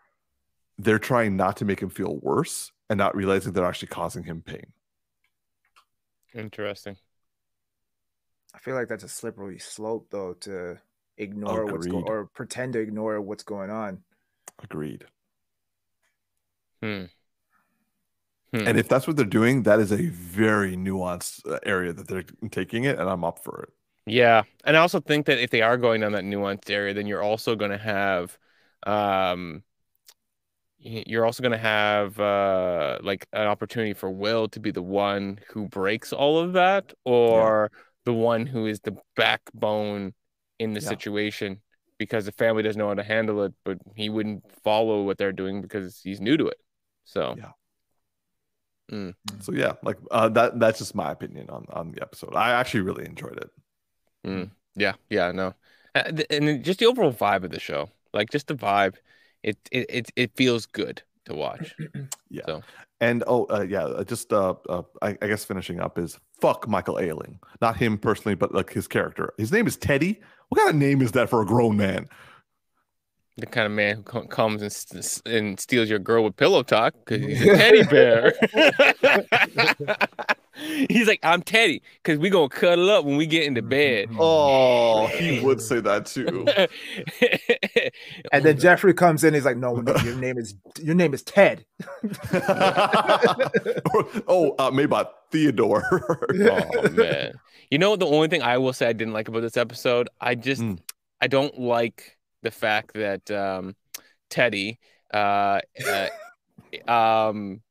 they're 0.77 0.99
trying 0.99 1.35
not 1.35 1.57
to 1.57 1.65
make 1.65 1.81
him 1.81 1.89
feel 1.89 2.17
worse 2.21 2.71
and 2.89 2.97
not 2.97 3.13
realizing 3.13 3.51
they're 3.51 3.65
actually 3.65 3.89
causing 3.89 4.23
him 4.23 4.41
pain. 4.41 4.67
interesting. 6.33 6.95
I 8.55 8.59
feel 8.59 8.75
like 8.75 8.87
that's 8.87 9.03
a 9.03 9.09
slippery 9.09 9.59
slope, 9.59 10.07
though, 10.09 10.33
to 10.41 10.79
ignore 11.17 11.65
what's 11.65 11.87
going 11.87 12.05
or 12.05 12.25
pretend 12.25 12.73
to 12.73 12.79
ignore 12.79 13.19
what's 13.21 13.43
going 13.43 13.69
on. 13.69 13.99
Agreed. 14.63 15.05
Hmm. 16.81 17.05
Hmm. 18.53 18.65
And 18.67 18.77
if 18.77 18.87
that's 18.89 19.07
what 19.07 19.15
they're 19.15 19.25
doing, 19.25 19.63
that 19.63 19.79
is 19.79 19.91
a 19.91 20.07
very 20.09 20.75
nuanced 20.75 21.47
uh, 21.49 21.59
area 21.63 21.93
that 21.93 22.07
they're 22.07 22.25
taking 22.51 22.83
it, 22.83 22.99
and 22.99 23.09
I'm 23.09 23.23
up 23.23 23.39
for 23.43 23.63
it. 23.63 23.69
Yeah, 24.05 24.43
and 24.63 24.75
I 24.75 24.79
also 24.79 24.99
think 24.99 25.27
that 25.27 25.37
if 25.39 25.51
they 25.51 25.61
are 25.61 25.77
going 25.77 26.01
down 26.01 26.13
that 26.13 26.23
nuanced 26.23 26.69
area, 26.69 26.93
then 26.93 27.05
you're 27.05 27.21
also 27.21 27.55
going 27.55 27.71
to 27.71 27.77
have, 27.77 28.37
um, 28.87 29.63
you're 30.81 31.25
also 31.25 31.43
going 31.43 31.51
to 31.51 31.57
have 31.57 32.17
uh 32.19 32.97
like 33.01 33.27
an 33.33 33.47
opportunity 33.47 33.93
for 33.93 34.09
Will 34.09 34.47
to 34.49 34.59
be 34.59 34.71
the 34.71 34.81
one 34.81 35.39
who 35.49 35.67
breaks 35.67 36.13
all 36.13 36.39
of 36.39 36.53
that, 36.53 36.93
or 37.05 37.71
the 38.05 38.13
one 38.13 38.45
who 38.45 38.65
is 38.65 38.79
the 38.81 38.95
backbone 39.15 40.13
in 40.59 40.73
the 40.73 40.79
Yeah. 40.79 40.81
situation 40.81 41.61
because 41.97 42.25
the 42.25 42.31
family 42.33 42.63
doesn't 42.63 42.79
know 42.79 42.87
how 42.87 42.93
to 42.93 43.03
handle 43.03 43.43
it, 43.43 43.53
but 43.65 43.77
he 43.95 44.09
wouldn't 44.09 44.43
follow 44.63 45.03
what 45.03 45.17
they're 45.17 45.33
doing 45.33 45.61
because 45.61 45.99
he's 46.01 46.21
new 46.21 46.37
to 46.37 46.47
it. 46.47 46.57
So 47.03 47.37
Yeah. 47.37 47.51
So 49.41 49.53
yeah, 49.53 49.73
like 49.83 49.97
uh, 50.11 50.29
that. 50.29 50.59
That's 50.59 50.79
just 50.79 50.95
my 50.95 51.11
opinion 51.11 51.49
on 51.49 51.65
on 51.71 51.91
the 51.91 52.01
episode. 52.01 52.35
I 52.35 52.51
actually 52.51 52.81
really 52.81 53.05
enjoyed 53.05 53.37
it. 53.37 53.49
Yeah, 54.75 54.93
yeah, 55.09 55.31
no, 55.31 55.53
Uh, 55.95 56.11
and 56.29 56.63
just 56.63 56.79
the 56.79 56.85
overall 56.85 57.13
vibe 57.13 57.43
of 57.43 57.51
the 57.51 57.59
show, 57.59 57.89
like 58.13 58.29
just 58.29 58.47
the 58.47 58.55
vibe, 58.55 58.95
it 59.43 59.57
it 59.71 59.85
it, 59.89 60.11
it 60.15 60.31
feels 60.35 60.65
good 60.65 61.03
to 61.25 61.35
watch. 61.35 61.75
Yeah. 62.31 62.43
So 62.45 62.61
And 63.01 63.23
oh 63.25 63.47
uh, 63.49 63.65
yeah, 63.67 63.85
uh, 63.85 64.03
just 64.03 64.31
uh, 64.31 64.53
uh 64.69 64.83
I, 65.01 65.17
I 65.19 65.27
guess 65.27 65.43
finishing 65.43 65.79
up 65.79 65.97
is 65.97 66.19
fuck 66.39 66.67
Michael 66.67 66.95
Ealy, 66.95 67.39
not 67.59 67.75
him 67.75 67.97
personally, 67.97 68.35
but 68.35 68.53
like 68.53 68.71
his 68.71 68.87
character. 68.87 69.33
His 69.39 69.51
name 69.51 69.65
is 69.65 69.75
Teddy. 69.75 70.21
What 70.49 70.59
kind 70.59 70.69
of 70.69 70.75
name 70.75 71.01
is 71.01 71.13
that 71.13 71.27
for 71.27 71.41
a 71.41 71.45
grown 71.45 71.75
man? 71.75 72.07
The 73.39 73.45
kind 73.45 73.65
of 73.65 73.71
man 73.71 74.03
who 74.07 74.25
comes 74.27 74.61
and, 74.61 74.71
st- 74.71 75.21
and 75.25 75.59
steals 75.59 75.89
your 75.89 75.99
girl 75.99 76.23
with 76.23 76.35
pillow 76.35 76.63
talk 76.63 76.93
because 77.05 77.25
he's 77.25 77.41
a 77.41 77.55
teddy 77.57 77.83
bear. 77.83 78.33
he's 80.89 81.07
like, 81.07 81.19
I'm 81.23 81.41
Teddy 81.41 81.81
because 82.03 82.19
we 82.19 82.29
gonna 82.29 82.49
cuddle 82.49 82.89
up 82.89 83.05
when 83.05 83.17
we 83.17 83.25
get 83.25 83.43
into 83.43 83.61
bed. 83.61 84.09
Oh, 84.19 85.07
he 85.07 85.39
would 85.43 85.61
say 85.61 85.79
that 85.81 86.05
too. 86.05 86.45
And 88.31 88.43
then 88.45 88.59
Jeffrey 88.59 88.93
comes 88.93 89.23
in. 89.23 89.33
He's 89.33 89.45
like, 89.45 89.57
"No, 89.57 89.75
no, 89.75 89.95
your 89.97 90.15
name 90.15 90.37
is 90.37 90.55
your 90.81 90.95
name 90.95 91.13
is 91.13 91.23
Ted." 91.23 91.65
oh, 94.27 94.55
uh, 94.59 94.71
Maybot 94.71 95.07
Theodore. 95.31 95.83
oh 96.51 96.89
man 96.91 97.33
you 97.69 97.77
know 97.77 97.95
the 97.95 98.05
only 98.05 98.27
thing 98.27 98.41
i 98.41 98.57
will 98.57 98.73
say 98.73 98.87
i 98.87 98.93
didn't 98.93 99.13
like 99.13 99.27
about 99.27 99.41
this 99.41 99.55
episode 99.57 100.09
i 100.19 100.33
just 100.33 100.59
Mm. 100.61 100.79
i 101.21 101.27
don't 101.27 101.59
like 101.59 102.17
the 102.41 102.51
fact 102.51 102.93
that 102.93 103.29
um 103.31 103.75
teddy 104.29 104.79
uh, 105.13 105.59
uh 105.87 106.07
um 106.87 107.61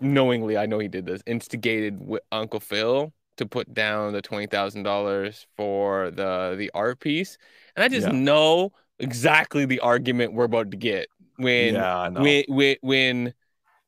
knowingly 0.00 0.56
i 0.56 0.66
know 0.66 0.78
he 0.78 0.88
did 0.88 1.06
this 1.06 1.22
instigated 1.26 2.00
uncle 2.32 2.60
phil 2.60 3.12
to 3.36 3.46
put 3.46 3.72
down 3.72 4.12
the 4.12 4.20
$20000 4.22 5.46
for 5.56 6.10
the 6.10 6.54
the 6.58 6.70
art 6.74 7.00
piece 7.00 7.38
and 7.76 7.84
i 7.84 7.88
just 7.88 8.06
Yeah. 8.06 8.12
know 8.12 8.72
exactly 8.98 9.64
the 9.64 9.80
argument 9.80 10.32
we're 10.32 10.44
about 10.44 10.70
to 10.70 10.76
get 10.76 11.08
when 11.36 11.74
yeah, 11.74 12.08
when 12.14 12.44
when 12.48 12.76
when 12.82 13.34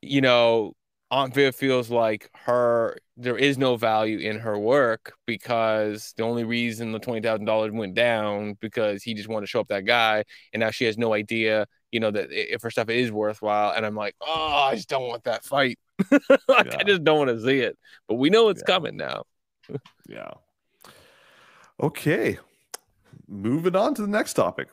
you 0.02 0.20
know 0.20 0.74
Aunt 1.10 1.32
Viv 1.34 1.54
feels 1.54 1.90
like 1.90 2.28
her 2.34 2.96
there 3.16 3.36
is 3.36 3.56
no 3.56 3.76
value 3.76 4.18
in 4.18 4.38
her 4.40 4.58
work 4.58 5.12
because 5.26 6.12
the 6.16 6.24
only 6.24 6.42
reason 6.44 6.90
the 6.92 6.98
twenty 6.98 7.20
thousand 7.20 7.44
dollars 7.44 7.70
went 7.72 7.94
down 7.94 8.56
because 8.60 9.02
he 9.02 9.14
just 9.14 9.28
wanted 9.28 9.42
to 9.46 9.50
show 9.50 9.60
up 9.60 9.68
that 9.68 9.84
guy, 9.84 10.24
and 10.52 10.60
now 10.60 10.70
she 10.70 10.84
has 10.86 10.98
no 10.98 11.12
idea, 11.14 11.66
you 11.92 12.00
know, 12.00 12.10
that 12.10 12.28
if 12.30 12.62
her 12.62 12.70
stuff 12.70 12.88
is 12.88 13.12
worthwhile. 13.12 13.72
And 13.76 13.86
I'm 13.86 13.94
like, 13.94 14.16
oh, 14.20 14.68
I 14.70 14.74
just 14.74 14.88
don't 14.88 15.06
want 15.08 15.24
that 15.24 15.44
fight. 15.44 15.78
like 16.10 16.66
Yeah. 16.66 16.76
I 16.78 16.82
just 16.84 17.04
don't 17.04 17.18
want 17.18 17.30
to 17.30 17.44
see 17.44 17.60
it. 17.60 17.78
But 18.08 18.16
we 18.16 18.30
know 18.30 18.48
it's 18.48 18.62
Yeah. 18.66 18.74
coming 18.74 18.96
now. 18.96 19.22
Yeah. 20.08 20.32
Okay. 21.80 22.38
Moving 23.28 23.76
on 23.76 23.94
to 23.94 24.02
the 24.02 24.08
next 24.08 24.34
topic. 24.34 24.68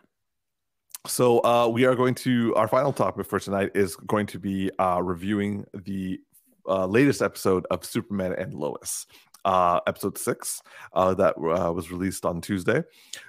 So 1.07 1.39
uh, 1.39 1.67
we 1.67 1.85
are 1.85 1.95
going 1.95 2.13
to 2.15 2.53
our 2.55 2.67
final 2.67 2.93
topic 2.93 3.25
for 3.25 3.39
tonight 3.39 3.71
is 3.73 3.95
going 3.95 4.27
to 4.27 4.39
be 4.39 4.69
uh, 4.77 5.01
reviewing 5.01 5.65
the 5.73 6.19
uh, 6.67 6.85
latest 6.85 7.23
episode 7.23 7.65
of 7.71 7.83
Superman 7.83 8.33
and 8.33 8.53
Lois, 8.53 9.07
uh, 9.43 9.79
episode 9.87 10.17
six 10.17 10.61
uh, 10.93 11.15
that 11.15 11.35
uh, 11.37 11.73
was 11.73 11.91
released 11.91 12.23
on 12.23 12.39
Tuesday. 12.39 12.83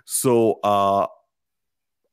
So 0.05 0.61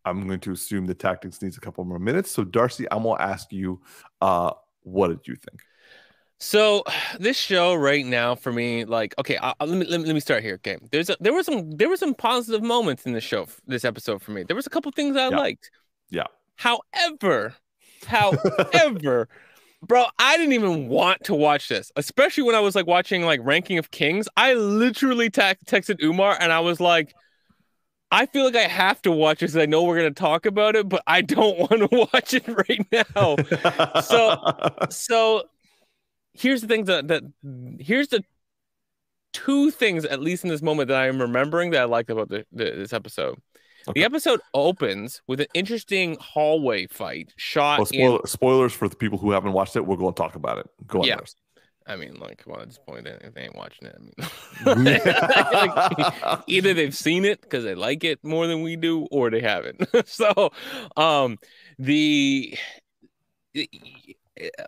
I'm 0.06 0.26
going 0.26 0.40
to 0.40 0.54
assume 0.54 0.86
the 0.86 0.96
tactics 0.96 1.42
needs 1.42 1.58
a 1.58 1.62
couple 1.62 1.84
more 1.84 2.00
minutes. 2.00 2.32
So 2.32 2.46
Darcy, 2.46 2.88
I'm 2.90 3.04
going 3.04 3.18
to 3.18 3.24
ask 3.24 3.52
you, 3.52 3.82
what 4.20 5.10
did 5.10 5.28
you 5.28 5.36
think? 5.36 5.62
So 6.40 6.84
this 7.20 7.38
show 7.38 7.76
right 7.76 8.06
now 8.06 8.36
for 8.36 8.52
me, 8.52 8.86
like, 8.86 9.14
okay, 9.18 9.38
I, 9.42 9.54
I- 9.60 9.66
let 9.66 9.78
me, 9.78 9.86
let 9.86 10.00
me 10.02 10.06
let 10.08 10.14
me 10.14 10.20
start 10.20 10.44
here. 10.44 10.56
Okay, 10.56 10.78
there's 10.92 11.10
a, 11.10 11.18
there 11.20 11.34
were 11.34 11.44
some 11.44 11.72
there 11.72 11.90
were 11.90 11.98
some 11.98 12.14
positive 12.14 12.64
moments 12.64 13.06
in 13.06 13.14
the 13.14 13.22
show, 13.22 13.48
this 13.68 13.86
episode 13.86 14.22
for 14.22 14.32
me. 14.32 14.44
There 14.44 14.56
was 14.56 14.68
a 14.68 14.70
couple 14.70 14.92
things 14.92 15.16
I 15.18 15.30
Yeah. 15.30 15.38
liked. 15.38 15.72
Yeah. 16.10 16.28
However, 16.56 17.54
however, 18.06 19.28
bro, 19.82 20.06
I 20.18 20.38
didn't 20.38 20.54
even 20.54 20.88
want 20.88 21.24
to 21.26 21.36
watch 21.36 21.70
this, 21.70 21.92
especially 21.96 22.44
when 22.44 22.56
I 22.56 22.60
was 22.62 22.76
like 22.76 22.88
watching 22.88 23.24
like 23.24 23.40
Ranking 23.44 23.78
of 23.78 23.92
Kings. 23.92 24.28
I 24.38 24.54
literally 24.54 25.30
ta- 25.30 25.54
texted 25.66 26.02
Umar 26.04 26.38
and 26.40 26.52
I 26.52 26.60
was 26.62 26.80
like. 26.80 27.14
I 28.12 28.26
feel 28.26 28.44
like 28.46 28.56
I 28.56 28.62
have 28.68 29.00
to 29.04 29.12
watch 29.12 29.42
this. 29.42 29.56
I 29.56 29.68
know 29.68 29.84
we're 29.84 29.98
gonna 29.98 30.10
talk 30.10 30.48
about 30.48 30.76
it, 30.76 30.90
but 30.90 31.04
I 31.06 31.22
don't 31.22 31.60
want 31.70 31.92
to 31.92 32.08
watch 32.12 32.34
it 32.34 32.48
right 32.48 32.84
now 32.92 33.36
So- 34.02 34.38
so 34.90 35.44
here's 36.34 36.62
the 36.62 36.68
things 36.68 36.88
that 36.88 37.08
that 37.08 37.24
here's 37.80 38.10
the 38.10 38.24
two 39.34 39.72
things 39.72 40.06
at 40.06 40.20
least 40.20 40.44
in 40.44 40.50
this 40.50 40.62
moment 40.62 40.88
that 40.88 41.02
i'm 41.02 41.22
remembering 41.22 41.72
that 41.72 41.82
i 41.82 41.86
liked 41.86 42.10
about 42.10 42.30
the, 42.30 42.46
the 42.52 42.72
this 42.72 42.94
episode 42.94 43.40
Okay. 43.88 44.02
the 44.02 44.06
episode 44.06 44.42
opens 44.54 45.22
with 45.26 45.40
an 45.40 45.48
interesting 45.54 46.18
hallway 46.20 46.86
fight 46.88 47.34
shot 47.38 47.80
well, 47.96 48.18
in 48.18 48.28
spoilers 48.28 48.74
for 48.74 48.90
the 48.90 48.96
people 48.96 49.18
who 49.18 49.32
haven't 49.32 49.54
watched 49.54 49.78
it. 49.78 49.86
We're 49.86 49.96
going 49.96 50.14
to 50.14 50.22
talk 50.22 50.36
about 50.36 50.58
it. 50.58 50.70
Go 50.86 51.00
on, 51.00 51.08
Yeah. 51.08 51.18
I 51.88 51.96
mean 51.96 52.16
like 52.20 52.44
come 52.44 52.54
on 52.54 52.62
at 52.62 52.68
this 52.68 52.78
point 52.78 53.08
if 53.08 53.34
they 53.34 53.42
ain't 53.42 53.56
watching 53.56 53.88
it 53.88 53.98
i 54.66 54.76
mean 54.76 55.00
like, 55.04 56.44
either 56.48 56.76
they've 56.76 56.96
seen 56.96 57.26
it 57.26 57.42
because 57.42 57.64
they 57.64 57.74
like 57.74 58.04
it 58.04 58.24
more 58.24 58.46
than 58.46 58.62
we 58.62 58.76
do 58.76 59.08
or 59.10 59.32
they 59.32 59.42
haven't 59.42 59.82
so 60.06 60.52
um 60.96 61.40
the 61.80 62.56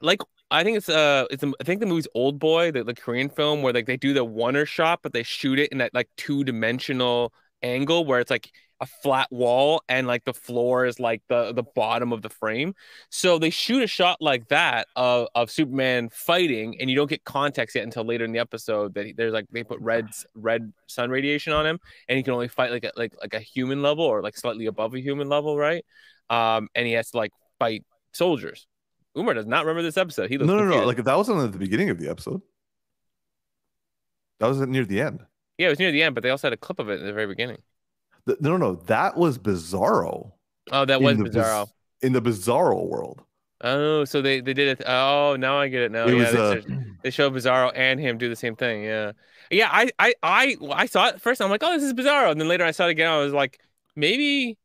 like 0.01 0.22
i 0.52 0.64
think 0.64 0.78
it's 0.78 0.89
uh 0.89 1.26
it's 1.32 1.43
a, 1.43 1.52
i 1.60 1.64
think 1.64 1.80
the 1.80 1.86
movie's 1.86 2.08
old 2.14 2.39
boy 2.39 2.72
the, 2.72 2.84
the 2.84 2.93
korean 2.93 3.30
film 3.30 3.62
where 3.62 3.74
like 3.74 3.86
they 3.86 3.97
do 3.97 4.14
the 4.14 4.26
oner 4.26 4.66
shot 4.66 4.99
but 5.02 5.14
they 5.14 5.24
shoot 5.24 5.58
it 5.60 5.72
in 5.72 5.80
that 5.80 5.93
like 5.93 6.10
two-dimensional 6.18 7.34
angle 7.64 8.06
where 8.06 8.20
it's 8.20 8.32
like 8.32 8.52
a 8.82 8.86
flat 8.88 9.28
wall 9.32 9.84
and 9.88 10.08
like 10.08 10.26
the 10.26 10.34
floor 10.34 10.86
is 10.86 10.99
like 10.99 11.22
the 11.30 11.54
the 11.54 11.64
bottom 11.64 12.12
of 12.12 12.24
the 12.24 12.30
frame. 12.30 12.74
So 13.10 13.38
they 13.38 13.52
shoot 13.52 13.84
a 13.84 13.88
shot 13.88 14.18
like 14.20 14.47
that 14.47 14.88
of, 14.95 15.28
of 15.36 15.52
superman 15.52 16.10
fighting 16.10 16.82
and 16.82 16.89
you 16.89 16.95
don't 16.95 17.10
get 17.10 17.24
context 17.24 17.76
yet 17.76 17.84
until 17.84 18.04
later 18.04 18.26
in 18.26 18.32
the 18.32 18.39
episode 18.39 18.95
that 18.95 19.06
he, 19.06 19.14
there's 19.14 19.34
like 19.34 19.45
they 19.52 19.64
put 19.64 19.80
red 19.80 20.08
red 20.34 20.74
sun 20.88 21.12
radiation 21.12 21.54
on 21.54 21.66
him 21.66 21.80
and 22.10 22.18
he 22.18 22.24
can 22.24 22.34
only 22.34 22.47
fight 22.47 22.72
like 22.72 22.84
a, 22.84 22.91
like 22.97 23.14
like 23.22 23.36
a 23.36 23.39
human 23.39 23.84
level 23.84 24.04
or 24.04 24.24
like 24.24 24.36
slightly 24.36 24.66
above 24.66 24.95
a 24.95 24.99
human 24.99 25.30
level 25.30 25.58
right? 25.58 25.86
Um 26.32 26.68
and 26.74 26.88
he 26.88 26.93
has 26.93 27.12
to 27.12 27.18
like 27.18 27.32
fight 27.60 27.86
soldiers 28.14 28.66
umar 29.16 29.34
does 29.34 29.45
not 29.45 29.66
remember 29.66 29.82
this 29.84 29.97
episode 29.97 30.30
he 30.30 30.38
No, 30.38 30.45
no, 30.45 30.53
no. 30.57 30.62
confused. 30.72 30.88
Like 30.88 31.03
that 31.05 31.18
wasn't 31.18 31.41
at 31.43 31.51
the 31.51 31.57
beginning 31.59 31.89
of 31.89 31.99
the 31.99 32.09
episode. 32.09 32.41
That 34.39 34.47
was 34.47 34.59
near 34.62 34.86
the 34.86 35.01
end. 35.01 35.22
yeah 35.57 35.68
it 35.68 35.72
was 35.72 35.80
near 35.80 35.91
the 35.91 36.01
end 36.03 36.16
but 36.16 36.24
they 36.24 36.30
also 36.30 36.47
had 36.47 36.53
a 36.53 36.57
clip 36.57 36.80
of 36.80 36.89
it 36.89 36.99
at 36.99 37.05
the 37.05 37.14
very 37.14 37.28
beginning 37.28 37.57
Th- 38.28 38.39
No, 38.39 38.57
no, 38.57 38.76
that 38.86 39.18
was 39.18 39.38
Bizarro. 39.38 40.32
oh 40.72 40.86
that 40.86 40.97
in 40.99 41.03
was 41.03 41.18
the 41.18 41.24
Biz- 41.26 41.36
bizarro 41.36 41.68
in 42.01 42.14
the 42.14 42.22
Bizarro 42.22 42.88
world. 42.88 43.22
oh 43.64 44.05
so 44.05 44.22
they 44.22 44.41
they 44.41 44.53
did 44.53 44.80
it 44.80 44.88
oh 44.88 45.36
now 45.38 45.59
i 45.59 45.68
get 45.68 45.82
it 45.84 45.91
now 45.91 46.05
it 46.07 46.14
yeah 46.16 46.18
was 46.18 46.32
they, 46.32 46.74
uh, 46.74 46.80
they 47.03 47.09
show 47.12 47.30
bizarro 47.30 47.72
and 47.76 47.99
him 47.99 48.18
do 48.18 48.28
the 48.30 48.36
same 48.36 48.55
thing 48.55 48.84
yeah 48.84 49.12
yeah 49.51 49.70
i 49.72 49.89
i 49.99 50.14
i, 50.24 50.57
I 50.72 50.86
saw 50.88 51.07
it 51.09 51.22
first 51.22 51.41
i'm 51.41 51.49
like 51.51 51.62
oh 51.64 51.72
this 51.74 51.84
is 51.84 51.93
bizarro 51.93 52.32
and 52.32 52.41
then 52.41 52.47
later 52.47 52.64
i 52.66 52.72
saw 52.72 52.88
it 52.88 52.91
again 52.91 53.12
i 53.12 53.18
was 53.20 53.34
like 53.34 53.59
maybe 53.95 54.57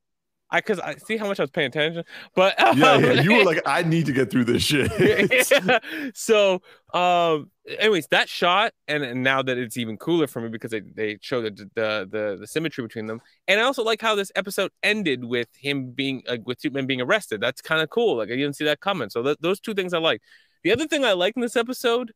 i 0.50 0.58
because 0.58 0.80
i 0.80 0.94
see 0.96 1.16
how 1.16 1.26
much 1.26 1.40
i 1.40 1.42
was 1.42 1.50
paying 1.50 1.68
attention 1.68 2.04
but 2.34 2.54
yeah, 2.76 2.92
um, 2.92 3.04
yeah. 3.04 3.12
You 3.22 3.34
were 3.34 3.44
like, 3.44 3.62
I 3.66 3.82
need 3.82 4.06
to 4.06 4.12
get 4.12 4.30
through 4.30 4.44
this 4.44 4.62
shit. 4.62 4.90
yeah. 5.50 5.78
So, 6.14 6.60
um, 6.92 7.50
anyways, 7.66 8.06
that 8.08 8.28
shot, 8.28 8.72
and, 8.88 9.02
and 9.02 9.22
now 9.22 9.42
that 9.42 9.58
it's 9.58 9.76
even 9.76 9.96
cooler 9.96 10.26
for 10.26 10.40
me 10.40 10.48
because 10.48 10.70
they, 10.70 10.80
they 10.80 11.18
show 11.20 11.42
the, 11.42 11.50
the 11.50 12.08
the 12.10 12.36
the 12.40 12.46
symmetry 12.46 12.84
between 12.84 13.06
them, 13.06 13.20
and 13.48 13.60
I 13.60 13.64
also 13.64 13.82
like 13.82 14.00
how 14.00 14.14
this 14.14 14.30
episode 14.36 14.70
ended 14.82 15.24
with 15.24 15.48
him 15.56 15.90
being 15.90 16.22
uh, 16.28 16.36
with 16.44 16.60
Superman 16.60 16.86
being 16.86 17.00
arrested. 17.00 17.40
That's 17.40 17.60
kind 17.60 17.80
of 17.80 17.90
cool. 17.90 18.16
Like 18.16 18.28
I 18.28 18.36
didn't 18.36 18.54
see 18.54 18.64
that 18.64 18.80
coming. 18.80 19.10
So 19.10 19.22
th- 19.22 19.38
those 19.40 19.60
two 19.60 19.74
things 19.74 19.94
I 19.94 19.98
like. 19.98 20.20
The 20.62 20.72
other 20.72 20.86
thing 20.86 21.04
I 21.04 21.12
like 21.12 21.34
in 21.36 21.42
this 21.42 21.56
episode, 21.56 22.12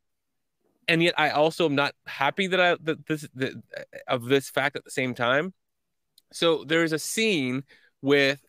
and 0.88 1.02
yet 1.02 1.14
I 1.16 1.30
also 1.30 1.66
am 1.66 1.74
not 1.74 1.94
happy 2.06 2.46
that 2.48 2.60
I 2.60 2.76
that 2.82 3.06
this 3.06 3.26
that, 3.34 3.62
of 4.08 4.24
this 4.24 4.50
fact 4.50 4.76
at 4.76 4.84
the 4.84 4.90
same 4.90 5.14
time. 5.14 5.54
So 6.32 6.64
there's 6.64 6.92
a 6.92 6.98
scene 6.98 7.64
with 8.02 8.40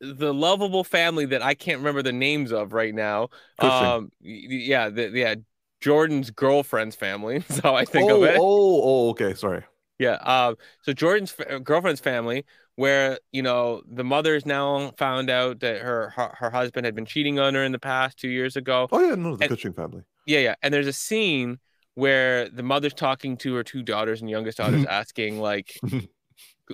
the 0.00 0.32
lovable 0.32 0.84
family 0.84 1.26
that 1.26 1.42
I 1.42 1.54
can't 1.54 1.78
remember 1.78 2.02
the 2.02 2.12
names 2.12 2.52
of 2.52 2.72
right 2.72 2.94
now. 2.94 3.28
Um, 3.58 4.10
yeah, 4.20 4.88
the, 4.88 5.10
yeah, 5.10 5.34
Jordan's 5.80 6.30
girlfriend's 6.30 6.96
family. 6.96 7.44
So 7.50 7.74
I 7.74 7.84
think 7.84 8.10
oh, 8.10 8.22
of 8.22 8.30
it. 8.30 8.36
oh, 8.38 8.82
oh, 8.82 9.08
okay. 9.10 9.34
Sorry. 9.34 9.62
Yeah. 9.98 10.14
Um. 10.14 10.56
So 10.82 10.92
Jordan's 10.92 11.34
girlfriend's 11.62 12.00
family, 12.00 12.46
where 12.76 13.18
you 13.32 13.42
know 13.42 13.82
the 13.86 14.04
mother's 14.04 14.46
now 14.46 14.92
found 14.96 15.28
out 15.28 15.60
that 15.60 15.82
her, 15.82 16.10
her 16.10 16.34
her 16.38 16.50
husband 16.50 16.86
had 16.86 16.94
been 16.94 17.04
cheating 17.04 17.38
on 17.38 17.54
her 17.54 17.62
in 17.62 17.72
the 17.72 17.78
past 17.78 18.18
two 18.18 18.30
years 18.30 18.56
ago. 18.56 18.88
Oh 18.90 19.00
yeah, 19.00 19.14
no, 19.14 19.36
the 19.36 19.44
And- 19.44 19.50
Cushing 19.50 19.74
family. 19.74 20.02
Yeah, 20.26 20.40
yeah. 20.40 20.54
And 20.62 20.72
there's 20.72 20.86
a 20.86 20.92
scene 20.92 21.58
where 21.94 22.48
the 22.48 22.62
mother's 22.62 22.94
talking 22.94 23.36
to 23.38 23.54
her 23.56 23.64
two 23.64 23.82
daughters, 23.82 24.20
and 24.20 24.30
youngest 24.30 24.58
daughter's 24.58 24.86
asking 24.90 25.40
like. 25.40 25.78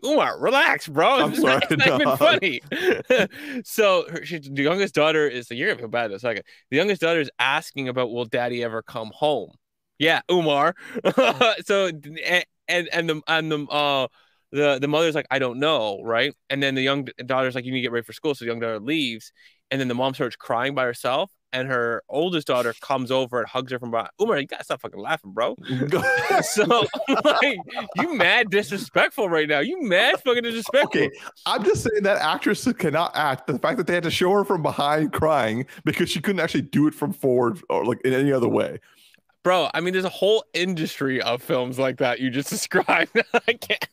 Umar, 0.04 0.38
relax, 0.38 0.88
bro. 0.88 1.20
I'm 1.20 1.34
sorry, 1.36 1.62
it's 1.70 1.86
not 1.86 2.00
even 2.00 2.16
funny. 2.16 3.62
so 3.64 4.06
her, 4.10 4.24
she, 4.24 4.38
the 4.38 4.62
youngest 4.62 4.94
daughter 4.94 5.26
is 5.26 5.50
like 5.50 5.58
you're 5.58 5.68
gonna 5.68 5.80
feel 5.80 5.88
bad 5.88 6.10
in 6.10 6.16
a 6.16 6.18
second. 6.18 6.44
The 6.70 6.76
youngest 6.76 7.00
daughter 7.00 7.20
is 7.20 7.30
asking 7.38 7.88
about 7.88 8.10
will 8.10 8.24
daddy 8.24 8.62
ever 8.62 8.82
come 8.82 9.10
home? 9.14 9.52
Yeah, 9.98 10.20
Umar. 10.30 10.74
so 11.64 11.86
and 11.86 12.44
and 12.68 12.88
and 12.92 13.08
the 13.08 13.22
and 13.26 13.52
the 13.52 13.66
uh 13.66 14.08
the 14.52 14.78
the 14.78 14.88
mother's 14.88 15.14
like 15.14 15.26
I 15.30 15.38
don't 15.38 15.58
know, 15.58 16.00
right? 16.02 16.34
And 16.50 16.62
then 16.62 16.74
the 16.74 16.82
young 16.82 17.08
daughter's 17.24 17.54
like 17.54 17.64
you 17.64 17.72
need 17.72 17.78
to 17.78 17.82
get 17.82 17.92
ready 17.92 18.04
for 18.04 18.12
school, 18.12 18.34
so 18.34 18.44
the 18.44 18.50
young 18.50 18.60
daughter 18.60 18.80
leaves, 18.80 19.32
and 19.70 19.80
then 19.80 19.88
the 19.88 19.94
mom 19.94 20.14
starts 20.14 20.36
crying 20.36 20.74
by 20.74 20.84
herself, 20.84 21.30
and 21.52 21.68
her 21.68 22.02
oldest 22.08 22.46
daughter 22.46 22.74
comes 22.80 23.10
over 23.10 23.38
and 23.40 23.48
hugs 23.48 23.72
her 23.72 23.78
from 23.78 23.90
behind. 23.90 24.10
Umar, 24.20 24.38
you 24.38 24.46
gotta 24.46 24.64
stop 24.64 24.80
fucking 24.80 25.00
laughing, 25.00 25.32
bro. 25.32 25.56
So 26.42 26.86
like 27.24 27.58
you 27.96 28.14
mad 28.14 28.50
disrespectful 28.50 29.28
right 29.28 29.48
now. 29.48 29.60
You 29.60 29.82
mad 29.82 30.20
fucking 30.22 30.42
disrespectful. 30.42 30.88
okay, 30.88 31.10
I'm 31.46 31.64
just 31.64 31.82
saying 31.82 32.02
that 32.02 32.18
actress 32.20 32.70
cannot 32.74 33.12
act. 33.16 33.46
The 33.46 33.58
fact 33.58 33.78
that 33.78 33.86
they 33.86 33.94
had 33.94 34.02
to 34.02 34.10
show 34.10 34.30
her 34.32 34.44
from 34.44 34.62
behind 34.62 35.12
crying 35.12 35.66
because 35.84 36.10
she 36.10 36.20
couldn't 36.20 36.40
actually 36.40 36.62
do 36.62 36.86
it 36.86 36.94
from 36.94 37.12
forward 37.12 37.60
or 37.70 37.84
like 37.84 38.00
in 38.02 38.12
any 38.12 38.32
other 38.32 38.48
way. 38.48 38.80
Bro, 39.42 39.70
I 39.74 39.80
mean 39.80 39.92
there's 39.92 40.04
a 40.04 40.10
whole 40.10 40.44
industry 40.54 41.22
of 41.22 41.42
films 41.42 41.78
like 41.78 41.98
that 41.98 42.20
you 42.20 42.30
just 42.30 42.50
described. 42.50 43.10
I 43.46 43.52
can't 43.54 43.88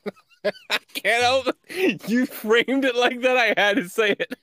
I 0.70 0.78
can't 0.93 1.24
help 1.24 1.47
it. 1.70 2.10
You 2.10 2.26
framed 2.26 2.84
it 2.86 2.95
like 2.95 3.22
that. 3.22 3.38
I 3.38 3.54
had 3.56 3.78
to 3.78 3.88
say 3.88 4.12
it. 4.20 4.34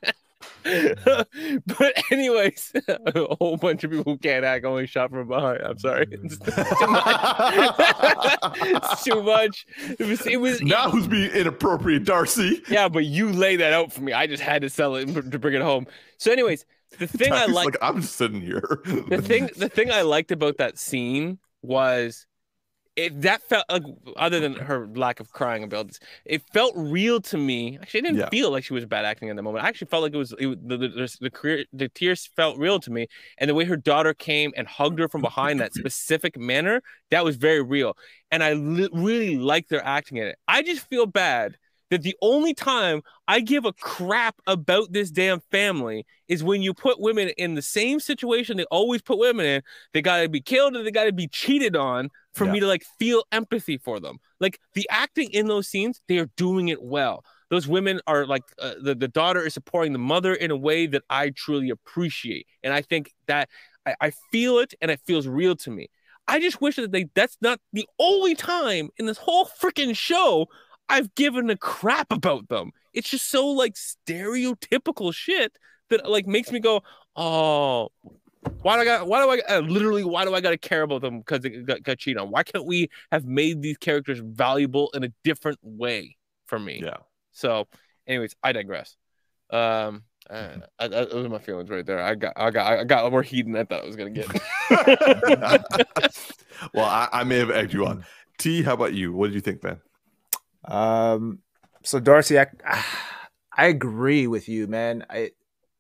but 1.67 2.03
anyways, 2.11 2.73
a 2.89 3.35
whole 3.37 3.57
bunch 3.57 3.85
of 3.85 3.91
people 3.91 4.13
who 4.13 4.19
can't 4.19 4.45
act 4.45 4.65
only 4.65 4.87
shot 4.87 5.11
from 5.11 5.29
behind. 5.29 5.61
I'm 5.63 5.79
sorry. 5.79 6.07
It's 6.23 6.39
too 6.39 6.87
much. 6.87 8.37
it's 8.63 9.05
too 9.05 9.23
much. 9.23 9.67
It 9.99 10.07
was 10.07 10.27
it 10.27 10.41
was 10.41 10.61
now 10.63 10.91
who's 10.91 11.07
being 11.07 11.31
inappropriate, 11.33 12.05
Darcy? 12.05 12.63
yeah, 12.69 12.89
but 12.89 13.05
you 13.05 13.31
lay 13.33 13.57
that 13.57 13.73
out 13.73 13.93
for 13.93 14.03
me. 14.03 14.13
I 14.13 14.27
just 14.27 14.43
had 14.43 14.63
to 14.63 14.71
sell 14.71 14.97
it 14.97 15.07
to 15.07 15.39
bring 15.39 15.55
it 15.55 15.63
home. 15.63 15.87
So, 16.19 16.31
anyways, 16.31 16.65
the 16.99 17.07
thing 17.07 17.33
I 17.33 17.47
Darcy's 17.47 17.55
like, 17.55 17.65
like 17.67 17.77
I'm 17.83 18.01
just 18.03 18.17
sitting 18.17 18.41
here. 18.41 18.81
the 18.85 19.23
thing, 19.23 19.51
the 19.57 19.69
thing 19.69 19.91
I 19.91 20.03
liked 20.03 20.31
about 20.31 20.59
that 20.59 20.79
scene 20.79 21.39
was 21.63 22.27
it 23.07 23.21
that 23.23 23.43
felt 23.43 23.65
like 23.71 23.83
other 24.17 24.41
than 24.41 24.55
her 24.55 24.87
lack 24.95 25.21
of 25.21 25.33
crying 25.33 25.63
abilities, 25.65 25.99
it 26.25 26.43
felt 26.53 26.75
real 26.77 27.21
to 27.23 27.37
me. 27.39 27.79
Actually, 27.81 28.01
I 28.01 28.03
didn't 28.05 28.19
Yeah. 28.19 28.29
feel 28.31 28.51
like 28.51 28.65
she 28.65 28.73
was 28.75 28.87
bad 28.87 29.05
acting 29.05 29.29
in 29.29 29.37
the 29.37 29.43
moment. 29.43 29.65
I 29.65 29.69
actually 29.69 29.89
felt 29.89 30.03
like 30.03 30.15
it 30.15 30.19
was, 30.19 30.33
it, 30.39 30.69
the, 30.69 30.77
the, 30.77 31.17
the 31.21 31.31
career 31.31 31.65
the 31.73 31.89
tears 31.89 32.27
felt 32.37 32.59
real 32.59 32.79
to 32.81 32.91
me, 32.91 33.07
and 33.39 33.49
the 33.51 33.55
way 33.55 33.65
her 33.65 33.77
daughter 33.77 34.15
came 34.15 34.53
and 34.57 34.67
hugged 34.67 34.99
her 34.99 35.09
from 35.09 35.23
behind 35.23 35.61
that 35.61 35.75
specific 35.83 36.39
manner 36.39 36.83
that 37.11 37.25
was 37.25 37.37
very 37.37 37.63
real, 37.63 37.97
and 38.31 38.43
I 38.45 38.53
li- 38.55 38.89
really 38.93 39.37
like 39.37 39.69
their 39.69 39.85
acting 39.85 40.19
in 40.19 40.27
it. 40.29 40.39
I 40.49 40.63
just 40.63 40.87
feel 40.89 41.07
bad 41.07 41.57
that 41.91 42.03
the 42.03 42.17
only 42.23 42.55
time 42.55 43.03
I 43.29 43.41
give 43.41 43.65
a 43.65 43.73
crap 43.73 44.37
about 44.47 44.93
this 44.93 45.11
damn 45.11 45.41
family 45.51 46.07
is 46.29 46.43
when 46.45 46.63
you 46.63 46.73
put 46.73 47.01
women 47.01 47.31
in 47.37 47.55
the 47.55 47.63
same 47.63 48.01
situation 48.01 48.57
they 48.57 48.65
always 48.65 49.03
put 49.03 49.19
women 49.19 49.45
in. 49.47 49.63
They 49.93 50.03
got 50.03 50.23
to 50.23 50.29
be 50.29 50.41
killed 50.41 50.77
and 50.77 50.87
they 50.87 50.91
got 50.91 51.05
to 51.05 51.13
be 51.13 51.29
cheated 51.29 51.77
on 51.77 52.11
for 52.35 52.45
Yeah. 52.47 52.53
me 52.53 52.61
to 52.61 52.67
like 52.67 52.85
feel 52.99 53.25
empathy 53.33 53.77
for 53.79 54.01
them. 54.01 54.19
Like 54.39 54.59
the 54.75 54.89
acting 54.91 55.31
in 55.33 55.49
those 55.49 55.69
scenes, 55.69 56.01
they 56.09 56.19
are 56.19 56.31
doing 56.37 56.69
it 56.69 56.83
well. 56.83 57.25
Those 57.51 57.67
women 57.67 58.01
are 58.07 58.27
like 58.27 58.45
uh, 58.61 58.75
the 58.81 58.95
the 58.95 59.09
daughter 59.09 59.45
is 59.45 59.55
supporting 59.55 59.93
the 59.93 59.99
mother 59.99 60.33
in 60.35 60.53
a 60.53 60.57
way 60.57 60.87
that 60.87 61.03
I 61.11 61.31
truly 61.31 61.71
appreciate, 61.71 62.47
and 62.63 62.73
I 62.73 62.81
think 62.83 63.13
that 63.27 63.49
I, 63.85 63.95
I 64.01 64.13
feel 64.31 64.59
it 64.61 64.73
and 64.81 64.89
it 64.91 65.01
feels 65.05 65.27
real 65.27 65.57
to 65.57 65.71
me. 65.71 65.89
I 66.29 66.39
just 66.39 66.61
wish 66.61 66.77
that 66.77 66.93
they 66.93 67.07
that's 67.15 67.37
not 67.41 67.59
the 67.73 67.89
only 67.99 68.37
time 68.37 68.91
in 68.99 69.07
this 69.07 69.19
whole 69.19 69.47
freaking 69.47 69.97
show 69.97 70.47
I've 70.91 71.15
given 71.15 71.49
a 71.51 71.57
crap 71.57 72.13
about 72.13 72.49
them. 72.49 72.73
It's 72.93 73.09
just 73.09 73.31
so 73.31 73.47
like 73.47 73.75
stereotypical 73.75 75.15
shit 75.15 75.57
that 75.89 76.11
like 76.11 76.27
makes 76.27 76.51
me 76.51 76.59
go, 76.59 76.83
oh, 77.15 77.91
why 78.63 78.77
do 78.77 78.83
I 78.83 78.85
got? 78.85 79.07
Why 79.07 79.23
do 79.23 79.31
I 79.31 79.57
uh, 79.57 79.61
literally? 79.61 80.03
Why 80.03 80.25
do 80.25 80.35
I 80.35 80.41
got 80.41 80.51
to 80.51 80.59
care 80.59 80.83
about 80.83 81.03
them 81.03 81.19
because 81.19 81.41
they 81.41 81.51
got, 81.51 81.83
got 81.83 81.99
cheated 81.99 82.21
on? 82.21 82.31
Why 82.31 82.43
can't 82.43 82.67
we 82.67 82.89
have 83.13 83.25
made 83.25 83.63
these 83.63 83.77
characters 83.77 84.21
valuable 84.21 84.91
in 84.95 85.05
a 85.05 85.13
different 85.23 85.59
way 85.63 86.17
for 86.47 86.59
me? 86.59 86.81
Yeah. 86.83 86.97
So, 87.33 87.69
anyways, 88.07 88.35
I 88.43 88.53
digress. 88.53 88.97
Um, 89.51 90.03
uh, 90.29 90.57
I, 90.79 90.85
I, 90.85 90.89
those 90.89 91.27
are 91.27 91.29
my 91.29 91.39
feelings 91.39 91.71
right 91.71 91.85
there. 91.85 92.01
I 92.01 92.15
got, 92.15 92.33
I 92.37 92.51
got, 92.51 92.79
I 92.79 92.85
got 92.85 93.11
more 93.11 93.23
heat 93.23 93.47
than 93.47 93.57
I 93.57 93.65
thought 93.65 93.83
I 93.83 93.87
was 93.87 93.97
gonna 93.97 94.11
get. 94.11 94.27
well, 96.75 96.87
I, 96.87 97.09
I 97.13 97.25
may 97.25 97.39
have 97.39 97.51
egged 97.51 97.73
you 97.73 97.87
on. 97.87 98.05
T, 98.39 98.63
how 98.63 98.75
about 98.75 98.95
you? 98.95 99.13
What 99.13 99.29
did 99.29 99.35
you 99.35 99.41
think, 99.41 99.63
man? 99.63 99.81
Um, 100.65 101.41
so 101.83 102.01
Darcy, 102.01 102.39
I 102.39 102.47
I 103.57 103.67
agree 103.67 104.27
with 104.27 104.49
you, 104.49 104.67
man. 104.67 105.07
I 105.09 105.31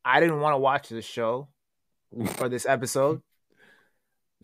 I 0.05 0.21
didn't 0.21 0.41
want 0.41 0.55
to 0.55 0.59
watch 0.59 0.89
this 0.89 1.05
show 1.05 1.49
for 2.37 2.49
this 2.49 2.67
episode, 2.67 3.23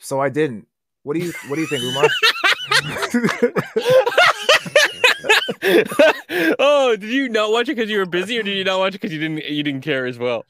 so 0.00 0.20
I 0.20 0.28
didn't. 0.28 0.66
What 1.02 1.14
do 1.14 1.20
you 1.20 1.32
What 1.48 1.56
do 1.56 1.62
you 1.62 1.68
think, 1.68 1.82
Umar? 1.82 2.08
oh, 6.58 6.96
did 6.96 7.10
you 7.10 7.28
not 7.28 7.50
watch 7.50 7.68
it 7.68 7.76
because 7.76 7.90
you 7.90 7.98
were 7.98 8.06
busy, 8.06 8.38
or 8.38 8.42
did 8.42 8.56
you 8.56 8.64
not 8.64 8.78
watch 8.78 8.94
it 8.94 9.00
because 9.00 9.12
you 9.12 9.20
didn't 9.20 9.44
you 9.44 9.62
didn't 9.62 9.82
care 9.82 10.06
as 10.06 10.18
well? 10.18 10.44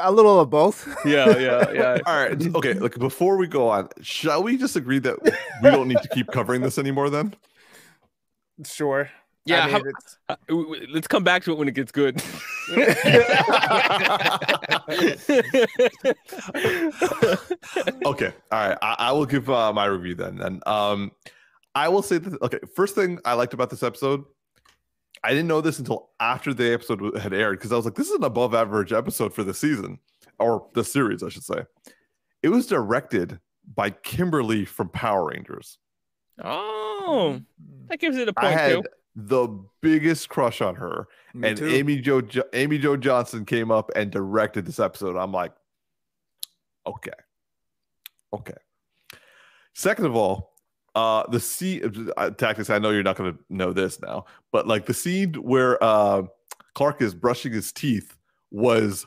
a 0.00 0.12
little 0.12 0.40
of 0.40 0.50
both. 0.50 0.88
Yeah, 1.04 1.38
yeah, 1.38 1.70
yeah. 1.70 1.98
All 2.06 2.16
right. 2.16 2.54
Okay. 2.54 2.74
Like 2.74 2.98
before 2.98 3.36
we 3.36 3.46
go 3.46 3.68
on, 3.68 3.88
shall 4.00 4.42
we 4.42 4.56
just 4.56 4.74
agree 4.74 4.98
that 5.00 5.16
we 5.62 5.70
don't 5.70 5.86
need 5.86 6.00
to 6.02 6.08
keep 6.08 6.28
covering 6.28 6.62
this 6.62 6.78
anymore 6.78 7.10
then? 7.10 7.34
Sure. 8.64 9.10
Yeah, 9.46 9.60
I 9.60 9.66
mean, 9.66 9.72
how- 9.72 9.78
it's- 9.80 10.18
Uh, 10.28 10.36
w- 10.48 10.66
w- 10.74 10.86
let's 10.94 11.06
come 11.06 11.22
back 11.22 11.42
to 11.44 11.52
it 11.52 11.58
when 11.58 11.68
it 11.68 11.74
gets 11.74 11.92
good. 11.92 12.22
okay. 18.06 18.32
All 18.52 18.68
right. 18.68 18.78
I, 18.82 18.96
I 18.98 19.12
will 19.12 19.26
give 19.26 19.48
uh, 19.50 19.72
my 19.72 19.86
review 19.86 20.14
then. 20.14 20.40
And 20.40 20.66
um, 20.66 21.12
I 21.74 21.88
will 21.88 22.02
say 22.02 22.18
that, 22.18 22.40
okay, 22.42 22.58
first 22.74 22.94
thing 22.94 23.18
I 23.24 23.34
liked 23.34 23.54
about 23.54 23.70
this 23.70 23.82
episode, 23.82 24.24
I 25.22 25.30
didn't 25.30 25.48
know 25.48 25.60
this 25.60 25.78
until 25.78 26.10
after 26.20 26.52
the 26.52 26.72
episode 26.72 27.16
had 27.18 27.32
aired 27.32 27.58
because 27.58 27.72
I 27.72 27.76
was 27.76 27.84
like, 27.84 27.94
this 27.94 28.08
is 28.08 28.14
an 28.14 28.24
above 28.24 28.54
average 28.54 28.92
episode 28.92 29.34
for 29.34 29.42
the 29.42 29.54
season 29.54 29.98
or 30.38 30.66
the 30.74 30.84
series, 30.84 31.22
I 31.22 31.28
should 31.30 31.44
say. 31.44 31.64
It 32.42 32.48
was 32.50 32.66
directed 32.66 33.38
by 33.74 33.90
Kimberly 33.90 34.64
from 34.66 34.88
Power 34.90 35.26
Rangers. 35.30 35.78
Oh, 36.42 37.40
that 37.88 38.00
gives 38.00 38.16
it 38.16 38.28
a 38.28 38.32
point 38.32 38.46
I 38.46 38.50
had 38.50 38.72
too. 38.76 38.82
the 39.14 39.48
biggest 39.80 40.28
crush 40.28 40.60
on 40.60 40.74
her. 40.76 41.06
me 41.34 41.48
and 41.48 41.58
too. 41.58 41.66
Amy 41.68 42.00
Joe 42.00 42.20
jo- 42.20 42.44
Amy 42.52 42.78
Jo 42.78 42.96
Johnson 42.96 43.44
came 43.44 43.70
up 43.70 43.90
and 43.94 44.10
directed 44.10 44.66
this 44.66 44.78
episode. 44.80 45.16
I'm 45.16 45.32
like, 45.32 45.52
okay, 46.86 47.12
okay. 48.32 48.54
Second 49.74 50.06
of 50.06 50.16
all, 50.16 50.54
uh, 50.94 51.24
the 51.28 51.40
scene 51.40 52.10
uh, 52.16 52.30
tactics. 52.30 52.70
I 52.70 52.78
know 52.78 52.90
you're 52.90 53.02
not 53.02 53.16
going 53.16 53.32
to 53.32 53.38
know 53.50 53.72
this 53.72 54.00
now, 54.00 54.24
but 54.52 54.66
like 54.66 54.86
the 54.86 54.94
scene 54.94 55.34
where 55.34 55.82
uh, 55.82 56.22
Clark 56.74 57.02
is 57.02 57.14
brushing 57.14 57.52
his 57.52 57.72
teeth 57.72 58.16
was 58.50 59.06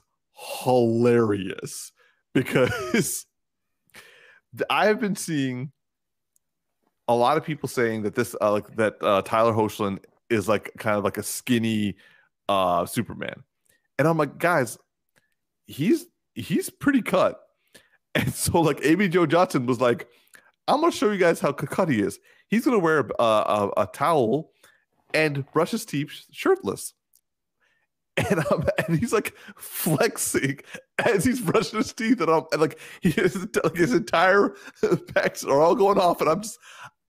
hilarious 0.63 1.91
because 2.33 3.25
I 4.69 4.85
have 4.87 4.99
been 4.99 5.15
seeing 5.15 5.71
a 7.07 7.15
lot 7.15 7.37
of 7.37 7.43
people 7.43 7.69
saying 7.69 8.03
that 8.03 8.15
this 8.15 8.35
uh, 8.41 8.51
like 8.51 8.75
that 8.75 8.95
uh, 9.01 9.21
Tyler 9.21 9.53
Hoechlin 9.53 9.99
is 10.29 10.47
like 10.47 10.71
kind 10.77 10.97
of 10.97 11.03
like 11.03 11.17
a 11.17 11.23
skinny 11.23 11.95
uh 12.49 12.85
Superman. 12.85 13.43
And 13.99 14.07
I'm 14.07 14.17
like, 14.17 14.37
guys, 14.37 14.77
he's 15.65 16.05
he's 16.33 16.69
pretty 16.69 17.01
cut. 17.01 17.39
And 18.15 18.33
so 18.33 18.61
like 18.61 18.79
Amy 18.81 19.09
Jo 19.09 19.27
Johnson 19.27 19.67
was 19.67 19.79
like, 19.79 20.07
I'm 20.67 20.79
gonna 20.79 20.91
show 20.91 21.11
you 21.11 21.19
guys 21.19 21.39
how 21.39 21.51
cut 21.51 21.87
he 21.87 22.01
is. 22.01 22.17
He's 22.47 22.65
gonna 22.65 22.79
wear 22.79 23.07
a, 23.19 23.23
a, 23.23 23.71
a 23.77 23.87
towel 23.93 24.49
and 25.13 25.45
brush 25.51 25.71
his 25.71 25.85
teeth 25.85 26.09
shirtless. 26.31 26.93
And, 28.31 28.43
and 28.87 28.97
he's 28.97 29.13
like 29.13 29.35
flexing 29.57 30.57
as 31.05 31.23
he's 31.23 31.39
brushing 31.39 31.77
his 31.77 31.93
teeth, 31.93 32.19
and 32.19 32.31
I'm 32.31 32.45
and 32.51 32.59
like 32.59 32.79
he 32.99 33.09
is 33.09 33.35
like 33.63 33.75
his 33.75 33.93
entire 33.93 34.55
pecs 34.81 35.47
are 35.47 35.61
all 35.61 35.75
going 35.75 35.99
off, 35.99 36.19
and 36.21 36.27
I'm 36.27 36.41
just 36.41 36.57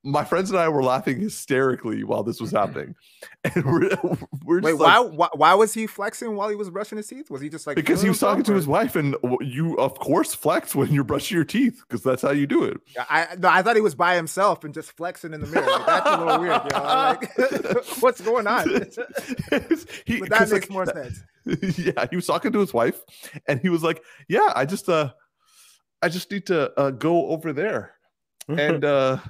my 0.05 0.25
friends 0.25 0.49
and 0.51 0.59
I 0.59 0.69
were 0.69 0.83
laughing 0.83 1.19
hysterically 1.21 2.05
while 2.05 2.23
this 2.23 2.41
was 2.41 2.53
happening, 2.53 2.95
and 3.45 3.65
we're, 3.65 3.91
we're 4.45 4.61
Wait, 4.61 4.71
just 4.71 4.81
why, 4.81 4.99
like, 4.99 5.13
why? 5.19 5.29
Why 5.35 5.55
was 5.55 5.75
he 5.75 5.87
flexing 5.89 6.37
while 6.37 6.49
he 6.49 6.55
was 6.55 6.71
brushing 6.71 6.97
his 6.99 7.09
teeth? 7.09 7.31
Was 7.31 7.41
he 7.43 7.49
just 7.49 7.67
like 7.67 7.75
because 7.77 8.01
he 8.01 8.09
was 8.09 8.21
talking 8.21 8.45
to 8.45 8.55
his 8.55 8.67
wife, 8.67 8.95
and 8.97 9.17
you 9.41 9.75
of 9.77 9.99
course 9.99 10.35
flex 10.35 10.75
when 10.75 10.93
you're 10.93 11.03
brushing 11.05 11.35
your 11.35 11.45
teeth 11.45 11.83
because 11.87 12.03
that's 12.03 12.23
how 12.23 12.31
you 12.31 12.47
do 12.47 12.63
it. 12.65 12.77
I 12.97 13.37
no, 13.39 13.49
I 13.49 13.63
thought 13.63 13.75
he 13.77 13.83
was 13.83 13.95
by 13.97 14.15
himself 14.15 14.63
and 14.65 14.73
just 14.73 14.93
flexing 14.93 15.35
in 15.35 15.41
the 15.41 15.47
mirror. 15.49 15.67
Like, 15.67 15.87
that's 15.87 16.09
a 16.09 16.25
little 16.25 16.41
weird, 16.41 16.63
yo. 16.73 16.79
Like, 16.81 17.87
what's 18.01 18.21
going 18.21 18.47
on? 18.47 18.69
he, 18.69 20.21
But 20.21 20.29
that 20.31 20.39
'cause, 20.39 20.53
makes 20.53 20.69
like, 20.69 20.71
more 20.71 20.87
sense. 20.87 21.23
yeah, 21.79 22.07
he 22.11 22.17
was 22.17 22.27
talking 22.27 22.53
to 22.53 22.61
his 22.61 22.73
wife, 22.73 23.01
and 23.47 23.59
he 23.61 23.69
was 23.69 23.83
like, 23.83 24.03
"Yeah, 24.29 24.53
I 24.55 24.65
just 24.65 24.89
uh, 24.89 25.11
I 26.03 26.09
just 26.09 26.31
need 26.31 26.47
to 26.47 26.73
uh, 26.79 26.91
go 26.93 27.29
over 27.29 27.53
there, 27.53 27.95
and 28.49 28.85
uh, 28.85 29.17
'Cause 29.17 29.29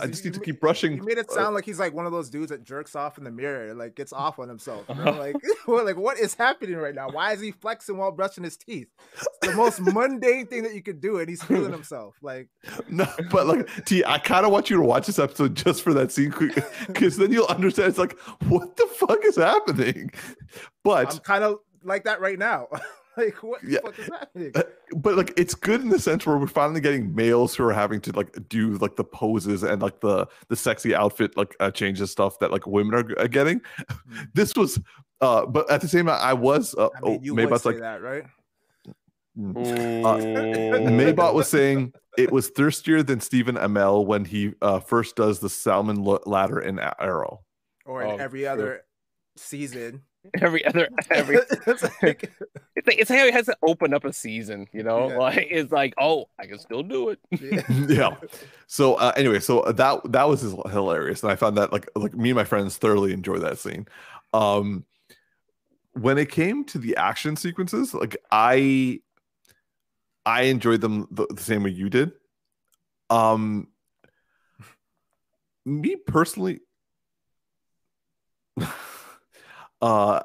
I 0.00 0.06
just 0.06 0.24
need 0.24 0.34
to 0.34 0.40
keep 0.40 0.60
brushing." 0.60 0.96
You 0.96 1.02
made 1.02 1.18
it 1.18 1.30
sound 1.30 1.54
like 1.54 1.64
he's 1.64 1.78
like 1.78 1.94
one 1.94 2.06
of 2.06 2.12
those 2.12 2.30
dudes 2.30 2.50
that 2.50 2.64
jerks 2.64 2.94
off 2.94 3.18
in 3.18 3.24
the 3.24 3.30
mirror, 3.30 3.68
and, 3.68 3.78
like 3.78 3.94
gets 3.94 4.12
off 4.12 4.38
on 4.38 4.48
himself. 4.48 4.86
Like, 5.20 5.36
like 5.66 5.96
what 5.96 6.18
is 6.18 6.34
happening 6.34 6.76
right 6.76 6.94
now? 6.94 7.08
Why 7.08 7.32
is 7.32 7.40
he 7.40 7.50
flexing 7.50 7.96
while 7.96 8.12
brushing 8.12 8.44
his 8.44 8.56
teeth? 8.56 8.88
It's 9.14 9.28
the 9.42 9.52
most 9.54 9.80
mundane 9.94 10.46
thing 10.46 10.62
that 10.62 10.74
you 10.74 10.82
could 10.82 11.00
do, 11.00 11.18
and 11.18 11.28
he's 11.28 11.42
feeling 11.42 11.72
himself. 11.72 12.16
Like, 12.22 12.48
No, 12.88 13.06
but 13.30 13.46
like 13.46 13.84
T, 13.84 14.04
I 14.04 14.18
kind 14.18 14.46
of 14.46 14.52
want 14.52 14.70
you 14.70 14.76
to 14.76 14.82
watch 14.82 15.06
this 15.06 15.18
episode 15.18 15.56
just 15.56 15.82
for 15.82 15.92
that 15.94 16.12
scene 16.12 16.32
because 16.86 17.16
then 17.16 17.32
you'll 17.32 17.46
understand. 17.46 17.88
It's 17.88 17.98
like, 17.98 18.18
what 18.48 18.76
the 18.76 18.86
fuck 18.86 19.24
is 19.24 19.36
happening? 19.36 20.10
But 20.84 21.14
I'm 21.14 21.18
kind 21.20 21.44
of 21.44 21.58
like 21.82 22.04
that 22.04 22.20
right 22.20 22.38
now. 22.38 22.68
like, 23.16 23.42
what 23.42 23.60
the 23.62 23.72
Yeah. 23.72 23.78
fuck 23.82 23.98
is 23.98 24.06
happening? 24.08 24.52
Uh, 24.54 24.62
but 24.96 25.16
like 25.16 25.32
it's 25.36 25.54
good 25.54 25.80
in 25.82 25.88
the 25.88 25.98
sense 25.98 26.26
where 26.26 26.36
we're 26.38 26.46
finally 26.46 26.80
getting 26.80 27.14
males 27.14 27.54
who 27.54 27.64
are 27.64 27.72
having 27.72 28.00
to 28.02 28.12
like 28.12 28.36
do 28.48 28.70
like 28.78 28.96
the 28.96 29.04
poses 29.04 29.62
and 29.62 29.82
like 29.82 30.00
the 30.00 30.26
the 30.48 30.56
sexy 30.56 30.94
outfit 30.94 31.36
like 31.36 31.54
uh, 31.60 31.70
changes 31.70 32.10
stuff 32.10 32.38
that 32.40 32.50
like 32.50 32.66
women 32.66 32.94
are, 32.94 33.20
are 33.22 33.28
getting. 33.28 33.60
this 34.34 34.54
was, 34.56 34.80
uh, 35.20 35.46
but 35.46 35.70
at 35.70 35.80
the 35.80 35.88
same 35.88 36.06
time, 36.06 36.18
I 36.20 36.32
was. 36.34 36.74
Uh, 36.74 36.88
I 36.96 37.00
mean, 37.00 37.18
oh, 37.18 37.20
you 37.22 37.34
Maybot's 37.34 37.50
would 37.50 37.60
say 37.62 37.70
like 37.70 37.78
that, 37.80 38.02
right? 38.02 38.24
mm. 39.38 39.56
Ooh. 39.56 40.90
Maybot 40.90 41.34
was 41.34 41.48
saying 41.48 41.92
it 42.18 42.32
was 42.32 42.48
thirstier 42.50 43.02
than 43.02 43.20
Stephen 43.20 43.56
Amell 43.56 44.04
when 44.04 44.24
he 44.24 44.52
uh, 44.62 44.80
first 44.80 45.16
does 45.16 45.40
the 45.40 45.48
salmon 45.48 46.06
l- 46.06 46.22
ladder 46.26 46.60
in 46.60 46.78
Arrow. 46.78 47.40
Or 47.86 48.02
in 48.02 48.10
Oh, 48.10 48.16
every 48.16 48.40
true. 48.40 48.48
other 48.48 48.82
season. 49.36 50.02
every 50.40 50.64
other 50.64 50.88
every 51.10 51.36
It's 51.66 51.82
like- 52.02 52.30
it's 52.76 52.86
like, 52.86 52.98
it's 52.98 53.10
how 53.10 53.24
he 53.24 53.30
has 53.32 53.46
to 53.46 53.56
open 53.62 53.92
up 53.94 54.04
a 54.04 54.12
season, 54.12 54.66
you 54.72 54.82
know? 54.82 55.08
Yeah. 55.10 55.16
Like 55.18 55.48
it's 55.50 55.72
like, 55.72 55.94
oh, 55.98 56.26
I 56.38 56.46
can 56.46 56.58
still 56.58 56.82
do 56.82 57.10
it. 57.10 57.18
yeah. 57.30 57.62
yeah. 57.88 58.16
So 58.66 58.94
uh, 58.94 59.12
anyway, 59.16 59.40
so 59.40 59.62
that 59.62 60.00
that 60.12 60.28
was 60.28 60.40
his- 60.42 60.54
hilarious, 60.70 61.22
and 61.22 61.32
I 61.32 61.36
found 61.36 61.56
that 61.58 61.72
like 61.72 61.88
like 61.94 62.14
me 62.14 62.30
and 62.30 62.36
my 62.36 62.44
friends 62.44 62.76
thoroughly 62.76 63.12
enjoyed 63.12 63.42
that 63.42 63.58
scene. 63.58 63.86
Um, 64.32 64.84
when 65.92 66.18
it 66.18 66.30
came 66.30 66.64
to 66.66 66.78
the 66.78 66.96
action 66.96 67.34
sequences, 67.36 67.92
like 67.94 68.16
I 68.30 69.00
I 70.24 70.42
enjoyed 70.42 70.80
them 70.80 71.08
the, 71.10 71.26
the 71.28 71.42
same 71.42 71.64
way 71.64 71.70
you 71.70 71.90
did. 71.90 72.12
Um, 73.10 73.68
me 75.66 75.96
personally, 75.96 76.60
uh, 79.80 80.22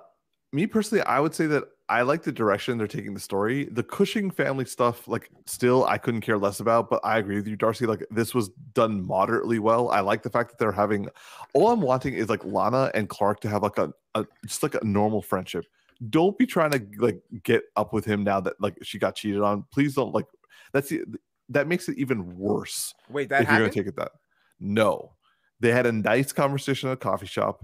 me 0.52 0.68
personally, 0.68 1.04
I 1.04 1.20
would 1.20 1.36
say 1.36 1.48
that 1.48 1.64
I 1.88 2.02
like 2.02 2.24
the 2.24 2.32
direction 2.32 2.78
they're 2.78 2.88
taking 2.88 3.14
the 3.14 3.20
story. 3.20 3.66
The 3.66 3.84
Cushing 3.84 4.32
family 4.32 4.66
stuff, 4.66 5.08
like, 5.08 5.30
still, 5.46 5.86
I 5.86 5.98
couldn't 5.98 6.22
care 6.22 6.38
less 6.38 6.60
about. 6.60 6.90
But 6.90 7.02
I 7.04 7.20
agree 7.20 7.36
with 7.36 7.48
you, 7.48 7.56
Darcy. 7.56 7.86
Like, 7.86 8.06
this 8.10 8.34
was 8.34 8.50
done 8.74 9.06
moderately 9.06 9.60
well. 9.60 9.90
I 9.90 10.00
like 10.00 10.24
the 10.24 10.30
fact 10.30 10.50
that 10.50 10.58
they're 10.58 10.72
having. 10.72 11.10
All 11.54 11.70
I'm 11.70 11.82
wanting 11.82 12.16
is 12.16 12.30
like 12.30 12.44
Lana 12.44 12.90
and 12.96 13.08
Clark 13.08 13.40
to 13.42 13.50
have 13.50 13.62
like 13.62 13.78
a, 13.78 13.94
a 14.16 14.26
just 14.46 14.64
like 14.64 14.76
a 14.76 14.84
normal 14.84 15.22
friendship. 15.22 15.66
Don't 16.10 16.38
be 16.38 16.46
trying 16.46 16.72
to 16.72 16.86
like 16.98 17.22
get 17.44 17.64
up 17.76 17.94
with 17.94 18.04
him 18.04 18.24
now 18.24 18.40
that 18.42 18.60
like 18.60 18.78
she 18.82 18.98
got 18.98 19.16
cheated 19.16 19.42
on. 19.42 19.66
Please 19.72 19.94
don't 19.94 20.14
like. 20.14 20.26
That's 20.74 20.90
the 20.90 21.04
that 21.50 21.68
makes 21.68 21.88
it 21.88 21.98
even 21.98 22.38
worse. 22.38 22.94
Wait, 23.10 23.30
that 23.30 23.44
if 23.44 23.50
you're 23.50 23.60
gonna 23.60 23.70
take 23.70 23.88
it 23.88 23.96
that. 23.96 24.12
No, 24.60 25.14
they 25.60 25.72
had 25.72 25.86
a 25.86 25.92
nice 25.92 26.34
conversation 26.34 26.90
at 26.90 26.94
a 26.94 26.98
coffee 26.98 27.28
shop. 27.28 27.64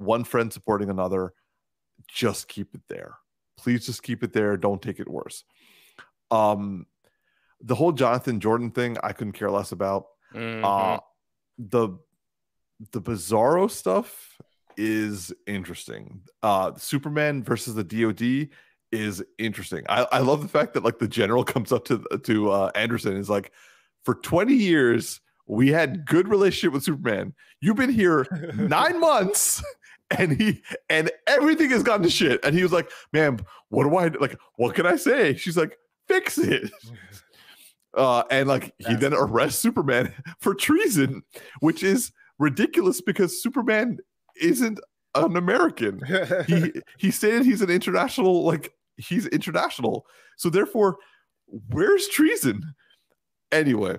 One 0.00 0.24
friend 0.24 0.52
supporting 0.52 0.88
another. 0.90 1.34
Just 2.08 2.48
keep 2.48 2.74
it 2.74 2.80
there. 2.88 3.16
Please 3.58 3.84
just 3.84 4.02
keep 4.02 4.24
it 4.24 4.32
there. 4.32 4.56
Don't 4.56 4.80
take 4.80 4.98
it 4.98 5.08
worse. 5.08 5.44
Um 6.30 6.86
the 7.62 7.74
whole 7.74 7.92
jonathan 7.92 8.40
jordan 8.40 8.70
thing 8.70 8.96
i 9.02 9.12
couldn't 9.12 9.34
care 9.34 9.50
less 9.50 9.72
about. 9.72 10.06
Mhm. 10.34 10.64
uh 10.64 11.00
the 11.58 11.90
the 12.92 13.02
bizarro 13.02 13.70
stuff 13.70 14.38
is 14.78 15.30
interesting. 15.46 16.22
Uh 16.42 16.72
superman 16.76 17.42
versus 17.44 17.74
the 17.74 17.84
dod 17.84 18.48
is 18.92 19.22
interesting. 19.38 19.84
I 19.90 20.06
i 20.12 20.18
love 20.20 20.40
the 20.40 20.48
fact 20.48 20.72
that 20.74 20.84
like 20.84 20.98
the 20.98 21.08
general 21.08 21.44
comes 21.54 21.70
up 21.72 21.84
to 21.86 22.02
to 22.24 22.50
uh 22.50 22.70
anderson 22.74 23.12
and 23.12 23.20
is 23.20 23.28
like 23.28 23.52
for 24.06 24.14
20 24.14 24.54
years 24.54 25.20
we 25.46 25.68
had 25.70 26.06
good 26.06 26.28
relationship 26.28 26.72
with 26.72 26.84
superman. 26.84 27.34
You've 27.60 27.76
been 27.76 27.90
here 27.92 28.24
nine 28.56 28.98
months 29.00 29.62
and 30.18 30.32
he 30.40 30.62
and 30.88 31.10
everything 31.26 31.70
has 31.70 31.82
gone 31.82 32.02
to 32.02 32.10
shit. 32.10 32.44
And 32.44 32.54
he 32.54 32.62
was 32.62 32.72
like 32.72 32.90
man 33.12 33.40
what 33.68 33.84
do 33.84 33.96
i 33.96 34.08
like 34.20 34.38
what 34.56 34.74
can 34.74 34.86
i 34.86 34.96
say? 34.96 35.36
She's 35.36 35.56
like 35.56 35.76
fix 36.08 36.38
it. 36.38 36.70
Uh 37.92 38.22
and 38.30 38.48
like 38.48 38.72
he 38.78 38.94
then 38.94 39.12
arrests 39.12 39.60
superman 39.60 40.14
for 40.38 40.54
treason 40.54 41.24
which 41.58 41.82
is 41.82 42.12
ridiculous 42.38 43.00
because 43.00 43.42
superman 43.42 43.98
isn't 44.40 44.78
an 45.16 45.36
american. 45.36 46.00
He 46.46 46.72
he 46.98 47.10
stated 47.10 47.44
he's 47.44 47.62
an 47.62 47.68
international 47.70 48.44
like 48.44 48.72
he's 48.96 49.26
international. 49.26 50.06
So 50.36 50.50
therefore 50.50 50.98
where's 51.46 52.06
treason? 52.06 52.62
Anyway 53.50 53.98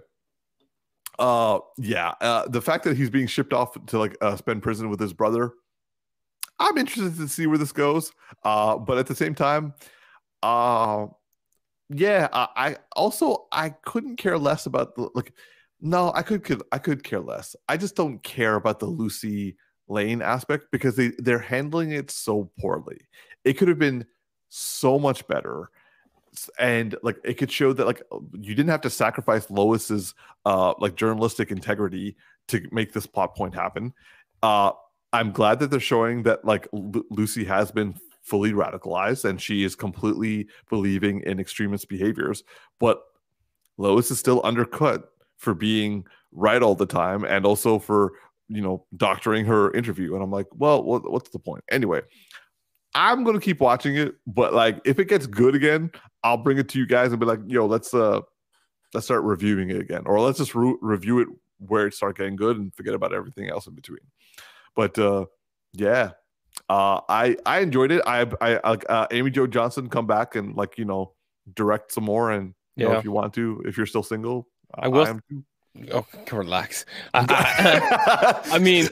uh 1.19 1.59
yeah 1.77 2.13
uh 2.21 2.47
the 2.47 2.61
fact 2.61 2.83
that 2.85 2.95
he's 2.95 3.09
being 3.09 3.27
shipped 3.27 3.53
off 3.53 3.77
to 3.85 3.99
like 3.99 4.17
uh, 4.21 4.35
spend 4.37 4.63
prison 4.63 4.89
with 4.89 4.99
his 4.99 5.13
brother 5.13 5.51
i'm 6.61 6.77
interested 6.77 7.15
to 7.15 7.27
see 7.27 7.47
where 7.47 7.57
this 7.57 7.71
goes 7.71 8.11
uh 8.43 8.77
but 8.77 8.97
at 8.97 9.07
the 9.07 9.15
same 9.15 9.35
time 9.35 9.73
uh 10.43 11.05
yeah 11.89 12.27
i, 12.31 12.47
I 12.55 12.75
also 12.95 13.47
i 13.51 13.69
couldn't 13.69 14.15
care 14.15 14.37
less 14.37 14.65
about 14.65 14.95
the 14.95 15.09
like 15.13 15.33
no 15.81 16.11
i 16.15 16.21
could, 16.21 16.43
could 16.43 16.61
i 16.71 16.77
could 16.77 17.03
care 17.03 17.19
less. 17.19 17.55
I 17.67 17.77
just 17.77 17.95
don't 17.95 18.21
care 18.23 18.55
about 18.55 18.79
the 18.79 18.85
lucy 18.85 19.57
lane 19.87 20.21
aspect 20.21 20.65
because 20.71 20.95
they 20.95 21.09
they're 21.17 21.39
handling 21.39 21.91
it 21.91 22.09
so 22.11 22.49
poorly. 22.59 23.01
It 23.43 23.53
could 23.53 23.67
have 23.67 23.79
been 23.79 24.05
so 24.49 24.97
much 24.99 25.27
better 25.27 25.69
and 26.57 26.95
like 27.03 27.17
it 27.25 27.33
could 27.33 27.51
show 27.51 27.73
that 27.73 27.85
like 27.85 28.01
you 28.33 28.55
didn't 28.55 28.69
have 28.69 28.81
to 28.81 28.89
sacrifice 28.89 29.49
lois's 29.49 30.13
uh 30.45 30.73
like 30.79 30.95
journalistic 30.95 31.51
integrity 31.51 32.15
to 32.47 32.65
make 32.71 32.93
this 32.93 33.05
plot 33.05 33.35
point 33.35 33.53
happen. 33.53 33.93
Uh 34.41 34.71
i'm 35.13 35.31
glad 35.31 35.59
that 35.59 35.71
they're 35.71 35.79
showing 35.79 36.23
that 36.23 36.43
like 36.45 36.67
Lu- 36.71 37.05
lucy 37.09 37.43
has 37.45 37.71
been 37.71 37.95
fully 38.21 38.53
radicalized 38.53 39.25
and 39.25 39.41
she 39.41 39.63
is 39.63 39.75
completely 39.75 40.47
believing 40.69 41.21
in 41.21 41.39
extremist 41.39 41.89
behaviors 41.89 42.43
but 42.79 43.01
lois 43.77 44.11
is 44.11 44.19
still 44.19 44.41
undercut 44.43 45.11
for 45.37 45.53
being 45.53 46.05
right 46.31 46.61
all 46.61 46.75
the 46.75 46.85
time 46.85 47.23
and 47.23 47.45
also 47.45 47.79
for 47.79 48.13
you 48.47 48.61
know 48.61 48.85
doctoring 48.97 49.45
her 49.45 49.71
interview. 49.73 50.13
And 50.13 50.23
i'm 50.23 50.31
like 50.31 50.47
well 50.53 50.83
what, 50.83 51.09
what's 51.09 51.29
the 51.29 51.39
point? 51.39 51.63
Anyway 51.71 52.01
i'm 52.93 53.23
gonna 53.23 53.39
keep 53.39 53.59
watching 53.59 53.95
it 53.95 54.15
but 54.27 54.53
like 54.53 54.79
if 54.85 54.99
it 54.99 55.05
gets 55.05 55.25
good 55.25 55.55
again 55.55 55.89
i'll 56.23 56.37
bring 56.37 56.57
it 56.57 56.67
to 56.69 56.79
you 56.79 56.85
guys 56.85 57.11
and 57.11 57.19
be 57.19 57.25
like 57.25 57.39
yo 57.47 57.65
let's 57.65 57.93
uh 57.93 58.19
let's 58.93 59.05
start 59.05 59.23
reviewing 59.23 59.69
it 59.69 59.79
again 59.79 60.03
or 60.05 60.19
let's 60.19 60.37
just 60.37 60.53
re- 60.53 60.75
review 60.81 61.19
it 61.19 61.27
where 61.59 61.87
it 61.87 61.93
start 61.93 62.17
getting 62.17 62.35
good 62.35 62.57
and 62.57 62.75
forget 62.75 62.93
about 62.93 63.13
everything 63.13 63.49
else 63.49 63.65
in 63.65 63.73
between 63.73 63.99
but 64.75 64.97
uh 64.99 65.25
yeah 65.73 66.11
uh 66.69 66.99
i 67.09 67.35
i 67.45 67.59
enjoyed 67.59 67.91
it 67.91 68.01
i 68.05 68.25
i 68.41 68.59
like 68.69 68.85
uh, 68.89 69.07
amy 69.11 69.29
jo 69.31 69.47
johnson 69.47 69.89
come 69.89 70.05
back 70.07 70.35
and 70.35 70.55
like 70.55 70.77
you 70.77 70.85
know 70.85 71.13
direct 71.55 71.91
some 71.91 72.03
more 72.03 72.31
and 72.31 72.53
you 72.75 72.85
know 72.85 72.91
Yeah. 72.93 72.97
if 72.99 73.03
you 73.03 73.11
want 73.11 73.33
to 73.35 73.61
if 73.65 73.77
you're 73.77 73.85
still 73.85 74.03
single 74.03 74.47
I 74.73 74.87
will- 74.87 75.05
too. 75.29 75.43
Oh, 75.93 76.05
relax. 76.33 76.85
I, 77.13 77.25
I- 77.29 78.39
I 78.55 78.59
mean, 78.59 78.87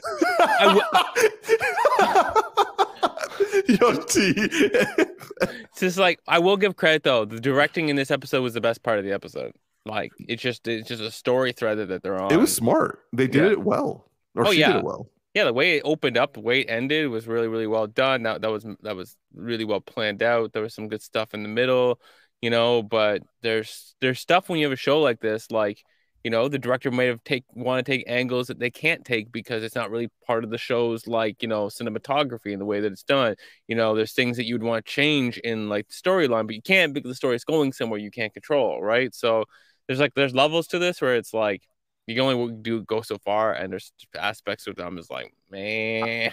Yo, 3.68 3.92
T. 4.02 4.32
it's 4.36 5.80
just 5.80 5.98
like 5.98 6.20
I 6.26 6.38
will 6.38 6.56
give 6.56 6.76
credit 6.76 7.02
though. 7.02 7.24
The 7.24 7.40
directing 7.40 7.88
in 7.88 7.96
this 7.96 8.10
episode 8.10 8.42
was 8.42 8.54
the 8.54 8.60
best 8.60 8.82
part 8.82 8.98
of 8.98 9.04
the 9.04 9.12
episode. 9.12 9.52
Like 9.86 10.12
it's 10.18 10.42
just 10.42 10.66
it's 10.68 10.88
just 10.88 11.02
a 11.02 11.10
story 11.10 11.52
thread 11.52 11.78
that 11.78 12.02
they're 12.02 12.20
on. 12.20 12.32
it 12.32 12.36
was 12.36 12.54
smart. 12.54 13.00
They 13.12 13.26
did 13.26 13.44
Yeah. 13.44 13.50
it 13.52 13.60
well. 13.62 14.10
Or 14.34 14.46
Oh, 14.48 14.52
she 14.52 14.60
yeah. 14.60 14.68
did 14.72 14.76
it 14.78 14.84
well. 14.84 15.08
Yeah, 15.34 15.44
the 15.44 15.52
way 15.52 15.76
it 15.76 15.82
opened 15.84 16.16
up, 16.16 16.32
the 16.32 16.40
way 16.40 16.60
it 16.60 16.70
ended 16.70 17.08
was 17.08 17.26
really, 17.26 17.48
really 17.48 17.66
well 17.66 17.86
done. 17.86 18.24
That 18.24 18.42
that 18.42 18.50
was 18.50 18.66
that 18.82 18.96
was 18.96 19.16
really 19.34 19.64
well 19.64 19.80
planned 19.80 20.22
out. 20.22 20.52
There 20.52 20.62
was 20.62 20.74
some 20.74 20.88
good 20.88 21.02
stuff 21.02 21.34
in 21.34 21.42
the 21.42 21.48
middle, 21.48 22.00
you 22.40 22.50
know. 22.50 22.82
But 22.82 23.22
there's 23.42 23.94
there's 24.00 24.18
stuff 24.20 24.48
when 24.48 24.58
you 24.58 24.66
have 24.66 24.72
a 24.72 24.76
show 24.76 25.00
like 25.00 25.20
this, 25.20 25.50
like 25.50 25.82
you 26.24 26.30
know, 26.30 26.48
the 26.48 26.58
director 26.58 26.90
might 26.90 27.04
have 27.04 27.22
take 27.24 27.44
want 27.54 27.84
to 27.84 27.90
take 27.90 28.04
angles 28.08 28.48
that 28.48 28.58
they 28.58 28.70
can't 28.70 29.04
take 29.04 29.32
because 29.32 29.62
it's 29.62 29.74
not 29.76 29.90
really 29.90 30.08
part 30.26 30.44
of 30.44 30.50
the 30.50 30.58
show's 30.58 31.06
like 31.06 31.42
you 31.42 31.48
know 31.48 31.66
cinematography 31.66 32.52
and 32.52 32.60
the 32.60 32.66
way 32.66 32.80
that 32.80 32.92
it's 32.92 33.04
done. 33.04 33.36
You 33.68 33.76
know, 33.76 33.94
there's 33.94 34.12
things 34.12 34.36
that 34.36 34.46
you 34.46 34.54
would 34.54 34.64
want 34.64 34.84
to 34.84 34.92
change 34.92 35.38
in 35.38 35.68
like 35.68 35.88
the 35.88 35.94
storyline, 35.94 36.46
but 36.46 36.56
you 36.56 36.62
can't 36.62 36.92
because 36.92 37.10
the 37.10 37.14
story 37.14 37.36
is 37.36 37.44
going 37.44 37.72
somewhere 37.72 38.00
you 38.00 38.10
can't 38.10 38.32
control, 38.32 38.82
right? 38.82 39.14
So 39.14 39.44
there's 39.86 40.00
like 40.00 40.14
there's 40.14 40.34
levels 40.34 40.66
to 40.68 40.78
this 40.80 41.00
where 41.00 41.16
it's 41.16 41.32
like 41.32 41.62
you 42.10 42.16
can 42.16 42.24
only 42.24 42.52
do 42.54 42.82
go 42.82 43.00
so 43.02 43.18
far, 43.18 43.52
and 43.52 43.72
there's 43.72 43.92
aspects 44.18 44.66
of 44.66 44.76
them 44.76 44.98
is 44.98 45.08
like, 45.10 45.32
man, 45.50 46.32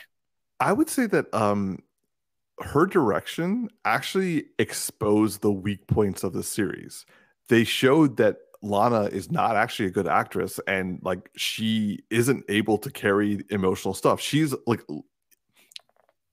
I 0.60 0.74
would 0.74 0.90
say 0.90 1.06
that 1.08 1.34
um 1.34 1.80
her 2.60 2.86
direction 2.86 3.70
actually 3.86 4.45
exposed 4.58 5.41
the 5.41 5.52
weak 5.52 5.86
points 5.88 6.24
of 6.24 6.34
the 6.34 6.44
series. 6.44 7.06
They 7.49 7.64
showed 7.64 8.18
that 8.18 8.38
Lana 8.64 9.04
is 9.04 9.32
not 9.32 9.56
actually 9.56 9.86
a 9.86 9.91
good 9.91 10.08
actress 10.08 10.60
and 10.68 10.99
like 11.04 11.30
she 11.38 11.99
isn't 12.10 12.44
able 12.49 12.80
to 12.80 12.90
carry 12.90 13.44
emotional 13.49 13.94
stuff. 13.94 14.20
She's 14.20 14.56
like 14.66 14.82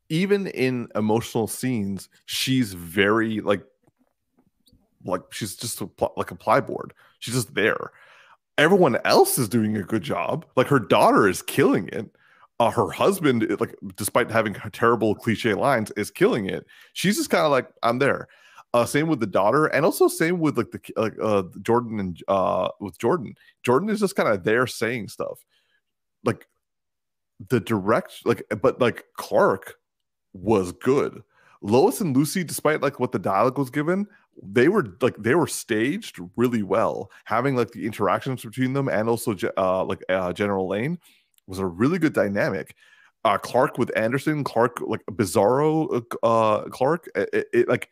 even 0.09 0.47
in 0.47 0.89
emotional 0.95 1.47
scenes, 1.47 2.09
she's 2.25 2.73
very 2.73 3.41
like 3.41 3.63
like 5.05 5.21
she's 5.31 5.57
just 5.57 5.81
a, 5.83 5.87
pl- 5.87 6.15
like 6.17 6.31
a 6.31 6.37
plyboard. 6.37 6.93
She's 7.19 7.35
just 7.35 7.55
there. 7.55 7.93
Everyone 8.57 8.99
else 9.05 9.39
is 9.39 9.49
doing 9.49 9.77
a 9.77 9.83
good 9.83 10.03
job. 10.03 10.47
Like 10.57 10.69
her 10.69 10.79
daughter 10.79 11.29
is 11.29 11.43
killing 11.43 11.89
it. 11.89 12.11
Uh, 12.61 12.71
her 12.71 12.89
husband, 12.91 13.45
like 13.59 13.75
despite 13.97 14.31
having 14.31 14.55
terrible 14.73 15.15
cliche 15.15 15.55
lines, 15.55 15.91
is 15.97 16.11
killing 16.11 16.47
it. 16.47 16.65
She's 16.93 17.17
just 17.17 17.31
kind 17.31 17.45
of 17.45 17.51
like 17.51 17.69
I'm 17.83 17.99
there. 17.99 18.29
Uh, 18.73 18.85
same 18.85 19.09
with 19.09 19.21
the 19.21 19.27
daughter, 19.27 19.67
and 19.67 19.85
also 19.85 20.09
same 20.09 20.39
with 20.41 20.57
like 20.57 20.71
the 20.71 20.81
like 20.97 21.15
uh 21.23 21.45
Jordan 21.63 22.01
and 22.01 22.23
uh 22.29 22.69
with 22.81 22.99
Jordan. 22.99 23.35
Jordan 23.65 23.89
is 23.89 24.01
just 24.01 24.17
kind 24.17 24.29
of 24.29 24.45
there 24.45 24.67
saying 24.67 25.09
stuff, 25.09 25.45
like 26.25 26.47
the 27.49 27.61
direct 27.61 28.25
like, 28.25 28.45
but 28.63 28.81
like 28.81 29.05
Clark 29.17 29.77
was 30.33 30.73
good. 30.73 31.23
Lois 31.61 32.01
and 32.01 32.17
Lucy, 32.17 32.45
despite 32.45 32.83
like 32.83 33.01
what 33.01 33.13
the 33.13 33.19
dialogue 33.19 33.59
was 33.59 33.71
given, 33.71 34.07
they 34.43 34.69
were 34.69 34.97
like 35.01 35.17
they 35.17 35.35
were 35.35 35.47
staged 35.47 36.19
really 36.37 36.63
well. 36.63 37.11
Having 37.25 37.57
like 37.57 37.73
the 37.73 37.87
interactions 37.87 38.45
between 38.45 38.73
them 38.73 38.89
and 38.89 39.09
also 39.09 39.35
uh 39.57 39.85
like 39.85 40.03
uh, 40.09 40.33
General 40.33 40.69
Lane 40.69 40.99
was 41.47 41.59
a 41.59 41.67
really 41.67 41.99
good 41.99 42.13
dynamic. 42.13 42.75
Uh, 43.25 43.39
Clark 43.39 43.79
with 43.79 43.97
Anderson, 43.97 44.45
Clark 44.45 44.81
like 44.87 45.05
Bizarro, 45.07 46.05
uh, 46.23 46.65
Clark, 46.65 47.09
it, 47.15 47.47
it, 47.53 47.69
like 47.69 47.89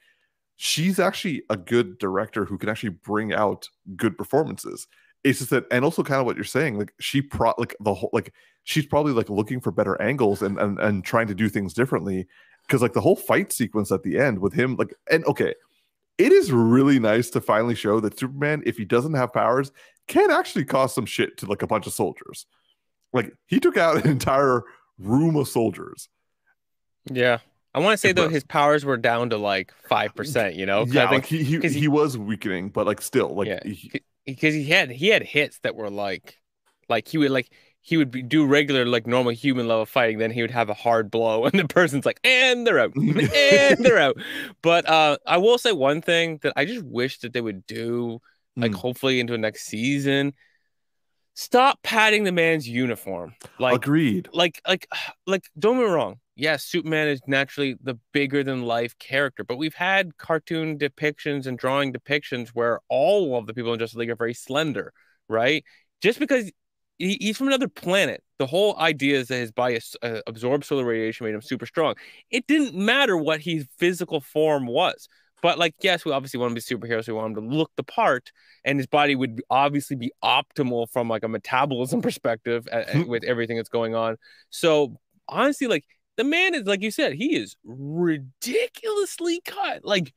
she's 0.57 0.99
actually 0.99 1.43
a 1.49 1.57
good 1.57 1.97
director 1.99 2.45
who 2.45 2.59
can 2.59 2.69
actually 2.69 2.91
bring 2.91 3.33
out 3.33 3.69
good 3.97 4.19
performances. 4.19 4.87
It's 5.25 5.39
just 5.39 5.51
that, 5.51 5.65
and 5.71 5.85
also 5.85 6.03
kind 6.03 6.21
of 6.21 6.27
what 6.27 6.37
you're 6.37 6.45
saying, 6.45 6.79
like 6.79 6.93
she 7.01 7.23
pro 7.23 7.55
like 7.57 7.75
the 7.81 7.95
whole 7.95 8.11
like 8.13 8.35
she's 8.65 8.87
probably 8.87 9.13
like 9.13 9.31
looking 9.31 9.61
for 9.61 9.71
better 9.71 10.01
angles 10.03 10.43
and 10.43 10.59
and, 10.59 10.79
and 10.81 11.05
trying 11.05 11.29
to 11.29 11.35
do 11.35 11.49
things 11.49 11.73
differently 11.73 12.27
because 12.67 12.83
like 12.83 12.93
the 12.93 13.01
whole 13.01 13.17
fight 13.17 13.53
sequence 13.53 13.91
at 13.91 14.03
the 14.03 14.19
end 14.19 14.39
with 14.39 14.53
him 14.53 14.77
like 14.77 14.95
and 15.11 15.25
okay 15.27 15.55
it 16.19 16.33
is 16.33 16.53
really 16.53 16.99
nice 16.99 17.31
to 17.31 17.41
finally 17.41 17.75
show 17.75 18.01
that 18.01 18.19
superman 18.19 18.63
if 18.67 18.77
he 18.77 18.85
doesn't 18.85 19.15
have 19.15 19.33
powers 19.33 19.73
can 20.09 20.31
actually 20.31 20.65
cause 20.65 20.95
some 20.95 21.07
shit 21.07 21.37
to 21.39 21.47
like 21.47 21.63
a 21.63 21.67
bunch 21.67 21.87
of 21.87 21.93
soldiers 21.93 22.47
Like 23.13 23.33
he 23.47 23.61
took 23.61 23.77
out 23.77 23.97
an 24.05 24.11
entire 24.11 24.63
room 24.99 25.37
of 25.37 25.49
soldiers. 25.49 26.09
Yeah. 27.11 27.39
I 27.75 27.79
want 27.81 27.95
to 27.95 27.97
say 27.99 28.13
though 28.13 28.29
his 28.29 28.45
powers 28.45 28.85
were 28.85 28.97
down 28.99 29.31
to 29.31 29.39
like 29.39 29.73
five 29.89 30.15
percent. 30.15 30.57
You 30.57 30.67
know, 30.67 30.85
Yeah, 30.87 31.07
I 31.07 31.09
think 31.11 31.23
like 31.23 31.27
he 31.27 31.43
he, 31.43 31.59
he, 31.61 31.69
he- 31.81 31.89
was 31.89 32.19
weakening, 32.19 32.69
but 32.69 32.87
like 32.87 33.01
still, 33.01 33.35
like 33.35 33.49
Yeah. 33.49 33.61
he- 33.65 34.03
because 34.27 34.55
he 34.55 34.65
had 34.65 34.91
he 34.91 35.09
had 35.09 35.23
hits 35.23 35.59
that 35.61 35.75
were 35.75 35.91
like 35.91 36.39
like 36.89 37.09
he 37.09 37.17
would 37.19 37.31
like 37.31 37.51
he 37.85 37.97
would 37.97 38.11
be, 38.13 38.23
do 38.23 38.47
regular 38.47 38.87
like 38.87 39.07
normal 39.07 39.33
human 39.33 39.67
level 39.69 39.85
fighting 39.85 40.19
then 40.19 40.31
he 40.31 40.41
would 40.41 40.51
have 40.53 40.71
a 40.71 40.75
hard 40.75 41.11
blow 41.11 41.45
and 41.47 41.59
the 41.59 41.67
person's 41.69 42.07
like 42.07 42.21
and 42.25 42.67
they're 42.67 42.79
out. 42.79 42.93
And 42.97 43.85
they're 43.85 43.99
out. 43.99 44.17
But 44.63 44.89
uh 44.89 45.19
i 45.27 45.37
will 45.39 45.59
say 45.59 45.73
one 45.73 46.01
thing 46.03 46.39
that 46.43 46.53
i 46.57 46.65
just 46.65 46.85
wish 46.85 47.19
that 47.21 47.33
they 47.33 47.41
would 47.41 47.67
do 47.67 48.21
like 48.57 48.73
Mm. 48.73 48.77
hopefully 48.77 49.19
into 49.21 49.37
next 49.39 49.65
season. 49.65 50.35
Stop 51.35 51.83
padding 51.83 52.25
the 52.25 52.33
man's 52.33 52.69
uniform. 52.69 53.35
Like 53.59 53.75
agreed. 53.77 54.29
like 54.33 54.61
like 54.69 54.87
like 55.27 55.45
don't 55.59 55.79
get 55.79 55.87
me 55.87 55.91
wrong. 55.93 56.17
Yes 56.37 56.65
superman 56.65 57.09
is 57.09 57.21
naturally 57.27 57.77
the 57.83 57.99
bigger 58.13 58.43
than 58.45 58.63
life 58.63 58.97
character 58.99 59.45
but 59.45 59.57
we've 59.59 59.75
had 59.75 60.17
cartoon 60.19 60.79
depictions 60.79 61.47
and 61.47 61.59
drawing 61.59 61.93
depictions 61.93 62.49
where 62.51 62.81
all 62.89 63.37
of 63.37 63.47
the 63.47 63.55
people 63.55 63.73
in 63.73 63.79
justice 63.79 63.97
league 63.97 64.11
are 64.11 64.17
very 64.17 64.35
slender 64.35 64.93
right? 65.29 65.65
Just 66.03 66.19
because 66.19 66.51
he, 66.99 67.17
he's 67.21 67.37
from 67.37 67.49
another 67.49 67.69
planet. 67.69 68.23
The 68.39 68.47
whole 68.47 68.79
idea 68.79 69.19
is 69.19 69.29
that 69.29 69.37
his 69.37 69.53
body 69.53 69.79
uh, 70.03 70.21
absorbs 70.27 70.67
solar 70.67 70.85
radiation 70.85 71.27
made 71.27 71.35
him 71.35 71.43
super 71.43 71.67
strong. 71.67 71.95
It 72.31 72.47
didn't 72.47 72.75
matter 72.75 73.17
what 73.17 73.41
his 73.41 73.67
physical 73.79 74.21
form 74.21 74.67
was 74.67 75.09
but 75.43 75.59
like 75.59 75.75
yes 75.83 76.05
we 76.05 76.13
obviously 76.13 76.39
want 76.39 76.53
him 76.53 76.57
to 76.57 76.77
be 76.79 76.89
superheroes. 76.89 77.07
We 77.07 77.13
want 77.13 77.37
him 77.37 77.51
to 77.51 77.57
look 77.57 77.71
the 77.77 77.83
part 77.83 78.33
and 78.65 78.79
his 78.79 78.87
body 78.87 79.15
would 79.15 79.43
obviously 79.51 79.97
be 79.97 80.13
optimal 80.25 80.89
from 80.91 81.09
like 81.09 81.25
a 81.25 81.29
metabolism 81.29 82.01
perspective 82.03 82.67
uh, 82.73 82.85
with 83.07 83.25
everything 83.25 83.57
that's 83.59 83.69
going 83.69 83.95
on. 83.95 84.17
So 84.49 84.97
honestly 85.29 85.67
like 85.67 85.85
the 86.17 86.25
man 86.25 86.55
is 86.55 86.63
like 86.63 86.83
you 86.83 86.91
said 86.91 87.13
he 87.13 87.37
is 87.37 87.57
ridiculously 87.65 89.43
cut 89.45 89.85
like 89.85 90.15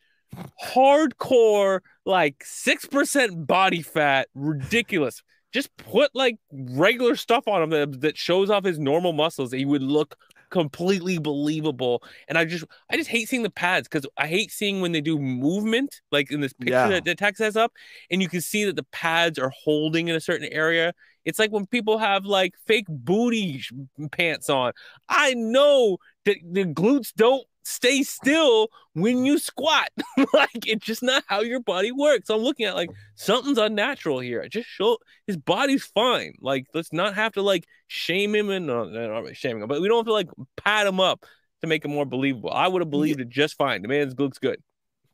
hardcore 0.63 1.79
like 2.05 2.43
6% 2.43 3.47
body 3.47 3.81
fat 3.81 4.27
ridiculous 4.35 5.23
just 5.55 5.75
put 5.77 6.11
like 6.13 6.37
regular 6.51 7.15
stuff 7.15 7.47
on 7.47 7.63
him 7.63 7.69
that, 7.71 8.01
that 8.01 8.17
shows 8.17 8.49
off 8.49 8.63
his 8.65 8.77
normal 8.77 9.13
muscles 9.13 9.51
he 9.51 9.65
would 9.65 9.81
look 9.81 10.15
completely 10.51 11.17
believable. 11.17 12.03
And 12.27 12.37
i 12.37 12.45
just 12.45 12.65
i 12.91 12.95
just 12.97 13.09
hate 13.09 13.27
seeing 13.29 13.41
the 13.43 13.49
pads 13.49 13.87
because 13.87 14.05
i 14.17 14.27
hate 14.27 14.51
seeing 14.51 14.79
when 14.81 14.91
they 14.91 15.01
do 15.01 15.17
movement 15.17 16.01
like 16.11 16.29
in 16.31 16.39
this 16.41 16.53
picture 16.53 16.73
Yeah. 16.73 16.87
that, 16.89 17.05
that 17.05 17.17
text 17.17 17.41
has 17.41 17.55
up 17.57 17.71
and 18.11 18.21
you 18.21 18.29
can 18.29 18.41
see 18.41 18.63
that 18.65 18.75
the 18.75 18.85
pads 18.91 19.39
are 19.39 19.51
holding 19.63 20.07
in 20.09 20.15
a 20.15 20.19
certain 20.21 20.47
area. 20.51 20.93
It's 21.25 21.39
like 21.39 21.51
when 21.51 21.65
people 21.65 21.97
have 21.97 22.23
like 22.25 22.53
fake 22.67 22.85
booty 22.87 23.63
pants 24.11 24.49
on. 24.49 24.73
I 25.09 25.33
know 25.33 25.97
that 26.25 26.37
the 26.43 26.65
glutes 26.65 27.11
don't 27.15 27.45
stay 27.65 28.03
still 28.03 28.69
when 28.93 29.25
you 29.25 29.37
squat. 29.37 29.89
Like 30.33 30.67
it's 30.67 30.85
just 30.85 31.03
not 31.03 31.23
how 31.27 31.41
your 31.41 31.59
body 31.59 31.91
works. 31.91 32.29
I'm 32.29 32.39
looking 32.39 32.65
at 32.65 32.75
like 32.75 32.89
something's 33.15 33.57
unnatural 33.57 34.19
here. 34.19 34.47
Just 34.47 34.67
show 34.67 34.97
his 35.27 35.37
body's 35.37 35.83
fine. 35.83 36.33
Like 36.41 36.67
let's 36.73 36.91
not 36.91 37.15
have 37.15 37.33
to 37.33 37.41
like 37.41 37.65
shame 37.87 38.33
him 38.33 38.49
and 38.49 38.69
uh, 38.69 38.85
not 38.85 39.35
shaming 39.35 39.61
him 39.61 39.67
but 39.67 39.81
we 39.81 39.87
don't 39.87 39.99
have 39.99 40.05
to 40.05 40.13
like 40.13 40.29
pat 40.57 40.87
him 40.87 40.99
up 40.99 41.25
to 41.61 41.67
make 41.67 41.85
him 41.85 41.91
more 41.91 42.05
believable. 42.05 42.51
I 42.51 42.67
would 42.67 42.81
have 42.81 42.89
believed 42.89 43.19
it 43.19 43.29
just 43.29 43.57
fine. 43.57 43.81
The 43.81 43.87
man's 43.87 44.17
looks 44.17 44.39
good. 44.39 44.61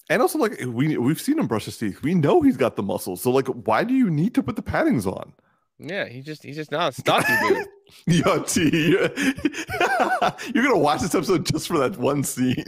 And 0.09 0.21
also, 0.21 0.37
like 0.39 0.59
we 0.67 0.97
we've 0.97 1.21
seen 1.21 1.39
him 1.39 1.47
brush 1.47 1.65
his 1.65 1.77
teeth. 1.77 2.01
We 2.03 2.13
know 2.13 2.41
he's 2.41 2.57
got 2.57 2.75
the 2.75 2.83
muscles. 2.83 3.21
So, 3.21 3.31
like, 3.31 3.47
why 3.47 3.83
do 3.83 3.93
you 3.93 4.09
need 4.09 4.35
to 4.35 4.43
put 4.43 4.55
the 4.55 4.63
paddings 4.63 5.05
on? 5.05 5.33
Yeah 5.81 6.05
he 6.05 6.21
just 6.21 6.43
he's 6.43 6.55
just 6.55 6.71
not 6.71 6.89
a 6.89 6.95
stocky 6.95 7.33
dude 7.47 7.67
Yo, 8.05 8.41
T, 8.43 8.89
you're, 8.89 9.01
you're 10.53 10.63
gonna 10.63 10.77
watch 10.77 11.01
this 11.01 11.13
episode 11.13 11.45
just 11.45 11.67
for 11.67 11.77
that 11.79 11.97
one 11.97 12.23
scene. 12.23 12.63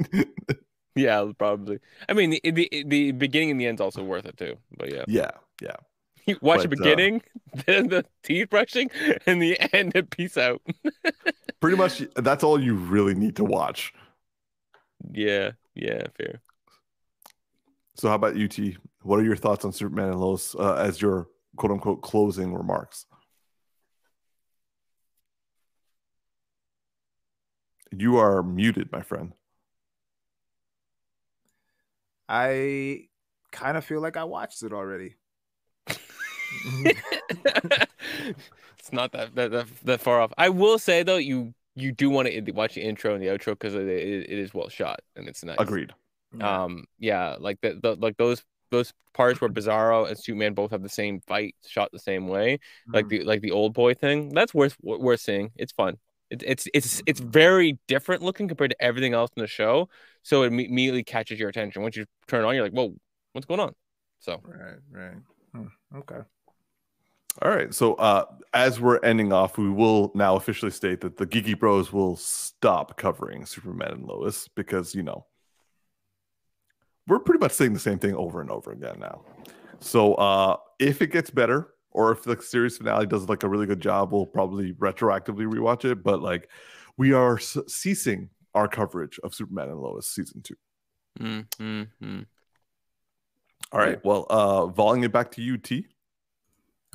yeah 0.96 1.26
probably 1.38 1.80
i 2.10 2.14
mean 2.14 2.32
the, 2.32 2.42
the 2.52 2.84
the 2.86 3.12
beginning 3.14 3.52
and 3.52 3.60
the 3.62 3.66
end's 3.66 3.82
also 3.82 4.04
worth 4.04 4.26
it 4.26 4.38
too 4.38 4.58
but 4.78 4.94
yeah 4.94 5.04
yeah, 5.08 5.32
yeah. 5.62 5.76
You 6.26 6.38
watch 6.42 6.62
the 6.62 6.70
But, 6.70 6.80
uh, 6.80 6.84
beginning, 6.84 7.22
then 7.66 7.90
the 7.90 8.06
teeth 8.24 8.50
brushing, 8.50 8.90
and 9.26 9.42
the 9.42 9.60
end. 9.74 9.92
And 9.94 10.10
peace 10.10 10.38
out. 10.38 10.62
Pretty 11.60 11.76
much, 11.78 12.02
that's 12.16 12.44
all 12.46 12.62
you 12.62 12.76
really 12.76 13.14
need 13.14 13.36
to 13.38 13.44
watch. 13.44 13.94
Yeah, 15.12 15.52
yeah, 15.76 16.04
fair. 16.18 16.42
So, 17.96 18.08
how 18.08 18.16
about 18.16 18.38
you, 18.38 18.48
T? 18.48 18.78
What 19.02 19.20
are 19.20 19.24
your 19.24 19.36
thoughts 19.36 19.66
on 19.66 19.74
Superman 19.74 20.10
and 20.10 20.20
Lois 20.22 20.56
uh, 20.56 20.76
as 20.76 21.02
your 21.02 21.28
quote 21.56 21.72
unquote 21.72 22.02
closing 22.02 22.54
remarks? 22.54 23.06
You 27.92 28.18
are 28.18 28.42
muted, 28.42 28.92
my 28.92 29.02
friend. 29.02 29.34
I 32.28 33.08
kind 33.52 33.78
of 33.78 33.86
feel 33.86 34.02
like 34.02 34.18
I 34.18 34.24
watched 34.24 34.64
it 34.64 34.74
already. 34.74 35.16
it's 35.88 36.00
not 38.92 39.12
that, 39.12 39.36
that 39.36 39.52
that 39.52 39.68
that 39.84 40.02
far 40.02 40.22
off. 40.22 40.34
I 40.38 40.50
will 40.50 40.80
say 40.80 41.04
though, 41.04 41.18
you 41.18 41.54
you 41.76 41.92
do 41.92 42.10
want 42.10 42.28
to 42.28 42.52
watch 42.52 42.76
the 42.76 42.82
intro 42.82 43.14
and 43.14 43.24
the 43.24 43.28
outro 43.28 43.52
because 43.52 43.76
it, 43.76 43.88
it, 43.88 44.30
it 44.30 44.40
is 44.40 44.54
well 44.54 44.70
shot 44.70 45.02
and 45.16 45.28
it's 45.28 45.44
nice. 45.44 45.58
Agreed. 45.60 45.92
Um, 46.42 46.86
yeah, 47.00 47.36
like 47.40 47.60
the, 47.62 47.80
the 47.82 47.96
like 47.96 48.18
those 48.18 48.44
those 48.74 48.94
parts 49.14 49.40
where 49.40 49.50
Bizarro 49.50 50.08
and 50.08 50.18
Superman 50.20 50.54
both 50.54 50.72
have 50.72 50.84
the 50.84 50.90
same 50.90 51.22
fight 51.22 51.56
shot 51.66 51.92
the 51.94 52.00
same 52.00 52.28
way, 52.28 52.60
like 52.94 53.08
the 53.08 53.24
like 53.24 53.42
the 53.42 53.52
old 53.52 53.74
boy 53.74 53.94
thing. 53.94 54.30
That's 54.34 54.54
worth 54.54 54.76
worth 54.82 55.22
seeing. 55.22 55.52
It's 55.56 55.72
fun. 55.72 55.98
It's 56.30 56.44
it's 56.46 56.68
it's 56.74 57.02
it's 57.06 57.20
very 57.20 57.80
different 57.88 58.22
looking 58.24 58.48
compared 58.48 58.72
to 58.72 58.82
everything 58.84 59.14
else 59.14 59.32
in 59.38 59.42
the 59.42 59.48
show. 59.48 59.90
So 60.24 60.44
it 60.44 60.52
imme- 60.52 60.68
immediately 60.70 61.04
catches 61.04 61.40
your 61.40 61.50
attention. 61.50 61.82
Once 61.82 61.96
you 61.96 62.06
turn 62.28 62.44
it 62.44 62.48
on, 62.48 62.56
you're 62.56 62.64
like, 62.66 62.74
whoa, 62.74 62.96
what's 63.34 63.46
going 63.46 63.60
on? 63.60 63.74
So 64.20 64.42
right, 64.44 64.80
right. 64.92 65.16
Hmm, 65.54 65.68
Okay. 65.98 66.22
All 67.42 67.50
right. 67.50 67.74
So, 67.74 67.96
uh, 67.96 68.26
as 68.54 68.80
we're 68.80 69.00
ending 69.04 69.34
off, 69.34 69.58
we 69.58 69.70
will 69.70 70.12
now 70.14 70.36
officially 70.36 70.72
state 70.72 71.02
that 71.02 71.18
the 71.18 71.26
Geeky 71.26 71.58
Bros 71.58 71.92
will 71.92 72.16
stop 72.16 72.96
covering 72.98 73.46
Superman 73.46 73.92
and 73.92 74.06
Lois 74.06 74.48
because, 74.50 74.94
you 74.94 75.02
know, 75.02 75.26
we're 77.08 77.20
pretty 77.20 77.40
much 77.40 77.52
saying 77.52 77.74
the 77.74 77.80
same 77.80 78.00
thing 78.00 78.16
over 78.16 78.42
and 78.42 78.50
over 78.50 78.72
again 78.72 78.98
now. 79.00 79.24
So, 79.80 80.16
uh, 80.16 80.58
if 80.80 81.02
it 81.02 81.08
gets 81.08 81.30
better 81.30 81.74
or 81.92 82.12
if 82.12 82.24
the 82.24 82.42
series 82.42 82.78
finale 82.78 83.06
does 83.06 83.28
like 83.30 83.44
a 83.44 83.50
really 83.50 83.66
good 83.66 83.82
job, 83.82 84.12
we'll 84.12 84.26
probably 84.26 84.74
retroactively 84.74 85.46
rewatch 85.46 85.84
it. 85.90 86.04
But, 86.04 86.22
like, 86.22 86.50
we 86.98 87.14
are 87.14 87.38
s- 87.38 87.58
ceasing 87.68 88.30
our 88.54 88.68
coverage 88.68 89.20
of 89.24 89.34
Superman 89.34 89.70
and 89.70 89.80
Lois 89.80 90.08
season 90.08 90.42
two. 90.42 90.56
mm, 91.20 91.46
mm, 91.58 91.88
mm. 92.02 92.26
All 93.72 93.80
right. 93.80 94.04
Well, 94.06 94.28
uh, 94.30 94.68
volleying 94.68 95.04
it 95.04 95.12
back 95.12 95.32
to 95.32 95.42
you, 95.42 95.58
T. 95.58 95.88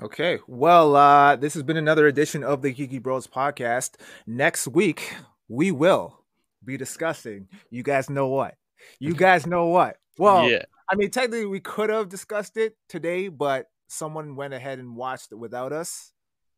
Okay. 0.01 0.39
Well, 0.47 0.94
uh, 0.94 1.35
this 1.35 1.55
has 1.55 1.64
been 1.64 1.76
another 1.76 2.06
edition 2.06 2.44
of 2.44 2.62
the 2.62 2.72
Geeky 2.72 3.02
Bros 3.02 3.26
podcast. 3.26 3.97
Next 4.28 4.68
week, 4.68 5.12
we 5.48 5.72
will 5.72 6.22
be 6.64 6.76
discussing. 6.76 7.48
You 7.70 7.82
guys 7.82 8.09
know 8.09 8.28
what? 8.28 8.55
You 9.00 9.14
guys 9.14 9.46
know 9.46 9.66
what? 9.66 9.96
Well, 10.18 10.48
yeah, 10.48 10.62
I 10.90 10.94
mean, 10.96 11.10
technically, 11.10 11.46
we 11.46 11.60
could 11.60 11.90
have 11.90 12.09
discussed 12.09 12.56
it 12.56 12.76
today, 12.88 13.28
but 13.28 13.66
someone 13.88 14.36
went 14.36 14.55
ahead 14.55 14.78
and 14.78 14.96
watched 14.96 15.32
it 15.32 15.36
without 15.36 15.72
us. 15.72 16.12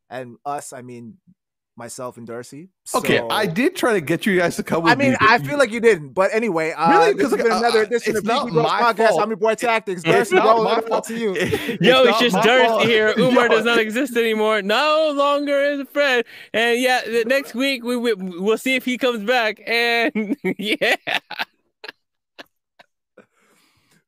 And 0.09 0.37
us, 0.45 0.73
I 0.73 0.83
mean, 0.83 1.19
myself 1.77 2.17
and 2.17 2.27
Darcy. 2.27 2.69
Okay. 2.95 3.19
So- 3.19 3.29
I 3.31 3.47
did 3.47 3.77
try 3.77 3.93
to 3.95 4.01
get 4.01 4.27
you 4.27 4.37
guys 4.37 4.57
to 4.57 4.63
come 4.65 4.83
with 4.83 4.99
me. 4.99 5.05
I 5.05 5.09
mean, 5.09 5.11
me, 5.13 5.17
but 5.21 5.29
I 5.31 5.37
you- 5.37 5.45
feel 5.45 5.59
like 5.59 5.71
you 5.71 5.81
didn't, 5.81 6.11
but 6.15 6.31
anyway, 6.35 6.73
uh, 6.73 6.91
Really? 6.91 7.15
because 7.15 7.31
has 7.33 7.41
uh, 7.41 7.57
another 7.59 7.79
uh, 7.81 7.83
edition 7.83 8.11
it's 8.11 8.19
of 8.19 8.25
not 8.27 8.47
Geeky 8.49 8.53
Bros 8.55 8.65
my 8.65 8.81
podcast. 8.93 9.09
fault. 9.09 9.23
I'm 9.23 9.29
your 9.31 9.37
boy 9.37 9.55
Tactics. 9.55 10.03
It's 10.05 10.11
Darcy, 10.11 10.35
not 10.35 10.57
go 10.57 10.65
my 10.65 10.73
over 10.79 10.83
fault. 10.89 11.05
to 11.07 11.17
you. 11.17 11.35
It's 11.37 11.81
Yo, 11.81 12.03
it's 12.03 12.11
not 12.11 12.21
just 12.21 12.37
my 12.37 12.43
Darcy 12.43 12.67
fault. 12.67 12.83
here. 12.85 13.15
Umar 13.19 13.45
Yo, 13.45 13.49
does 13.49 13.65
not 13.65 13.79
exist 13.79 14.17
anymore. 14.17 14.63
No 14.63 15.13
longer 15.15 15.63
is 15.63 15.81
a 15.81 15.87
friend. 15.87 16.25
And 16.53 16.81
yeah, 16.81 17.03
the 17.05 17.25
next 17.25 17.55
week 17.55 17.85
we, 17.85 17.97
we 17.97 18.15
we'll 18.15 18.59
see 18.59 18.75
if 18.75 18.85
he 18.85 18.99
comes 18.99 19.23
back. 19.25 19.61
And 19.67 20.37
yeah, 20.59 20.97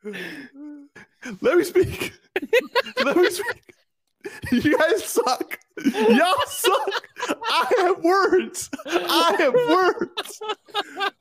Let 0.05 1.57
me 1.59 1.65
speak. 1.65 2.12
Let 3.05 3.16
me 3.16 3.31
speak. 3.31 3.74
You 4.51 4.79
guys 4.79 5.05
suck. 5.05 5.59
Y'all 5.85 6.35
suck. 6.47 7.09
I 7.29 7.73
have 7.79 8.05
words. 8.05 8.70
I 8.87 9.35
have 9.39 9.55
words. 9.55 10.41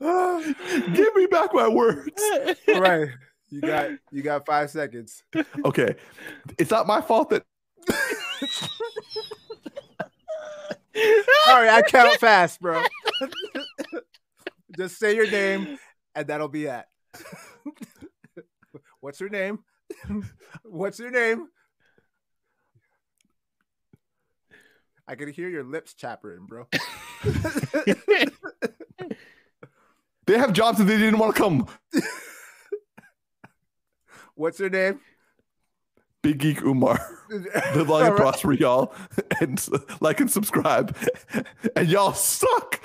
Give 0.94 1.14
me 1.14 1.26
back 1.26 1.52
my 1.52 1.68
words. 1.68 2.22
All 2.68 2.80
right, 2.80 3.08
you 3.50 3.60
got 3.60 3.90
you 4.10 4.22
got 4.22 4.46
five 4.46 4.70
seconds. 4.70 5.22
Okay. 5.64 5.96
It's 6.58 6.70
not 6.70 6.86
my 6.86 7.00
fault 7.00 7.30
that 7.30 7.44
Sorry, 11.44 11.68
I 11.68 11.82
count 11.82 12.18
fast, 12.20 12.60
bro. 12.60 12.82
Just 14.76 14.98
say 14.98 15.14
your 15.14 15.30
name, 15.30 15.78
and 16.14 16.26
that'll 16.26 16.48
be 16.48 16.66
it. 16.66 16.84
What's 19.02 19.20
your 19.20 19.28
name? 19.28 19.58
What's 20.62 20.98
your 20.98 21.10
name? 21.10 21.48
I 25.06 25.16
can 25.16 25.30
hear 25.30 25.50
your 25.50 25.64
lips 25.64 25.92
chattering, 25.92 26.46
bro. 26.46 26.68
They 30.26 30.38
have 30.38 30.52
jobs 30.52 30.78
and 30.78 30.88
they 30.88 30.98
didn't 30.98 31.18
want 31.18 31.34
to 31.34 31.42
come. 31.42 31.66
What's 34.34 34.60
your 34.60 34.70
name? 34.70 35.00
Big 36.22 36.38
Geek 36.38 36.62
Umar. 36.62 37.04
Live 37.74 37.88
long 37.88 38.06
and 38.06 38.16
prosper, 38.16 38.52
y'all. 38.52 38.94
And 39.40 39.60
like 40.00 40.20
and 40.20 40.30
subscribe. 40.30 40.96
And 41.74 41.88
y'all 41.88 42.12
suck. 42.12 42.80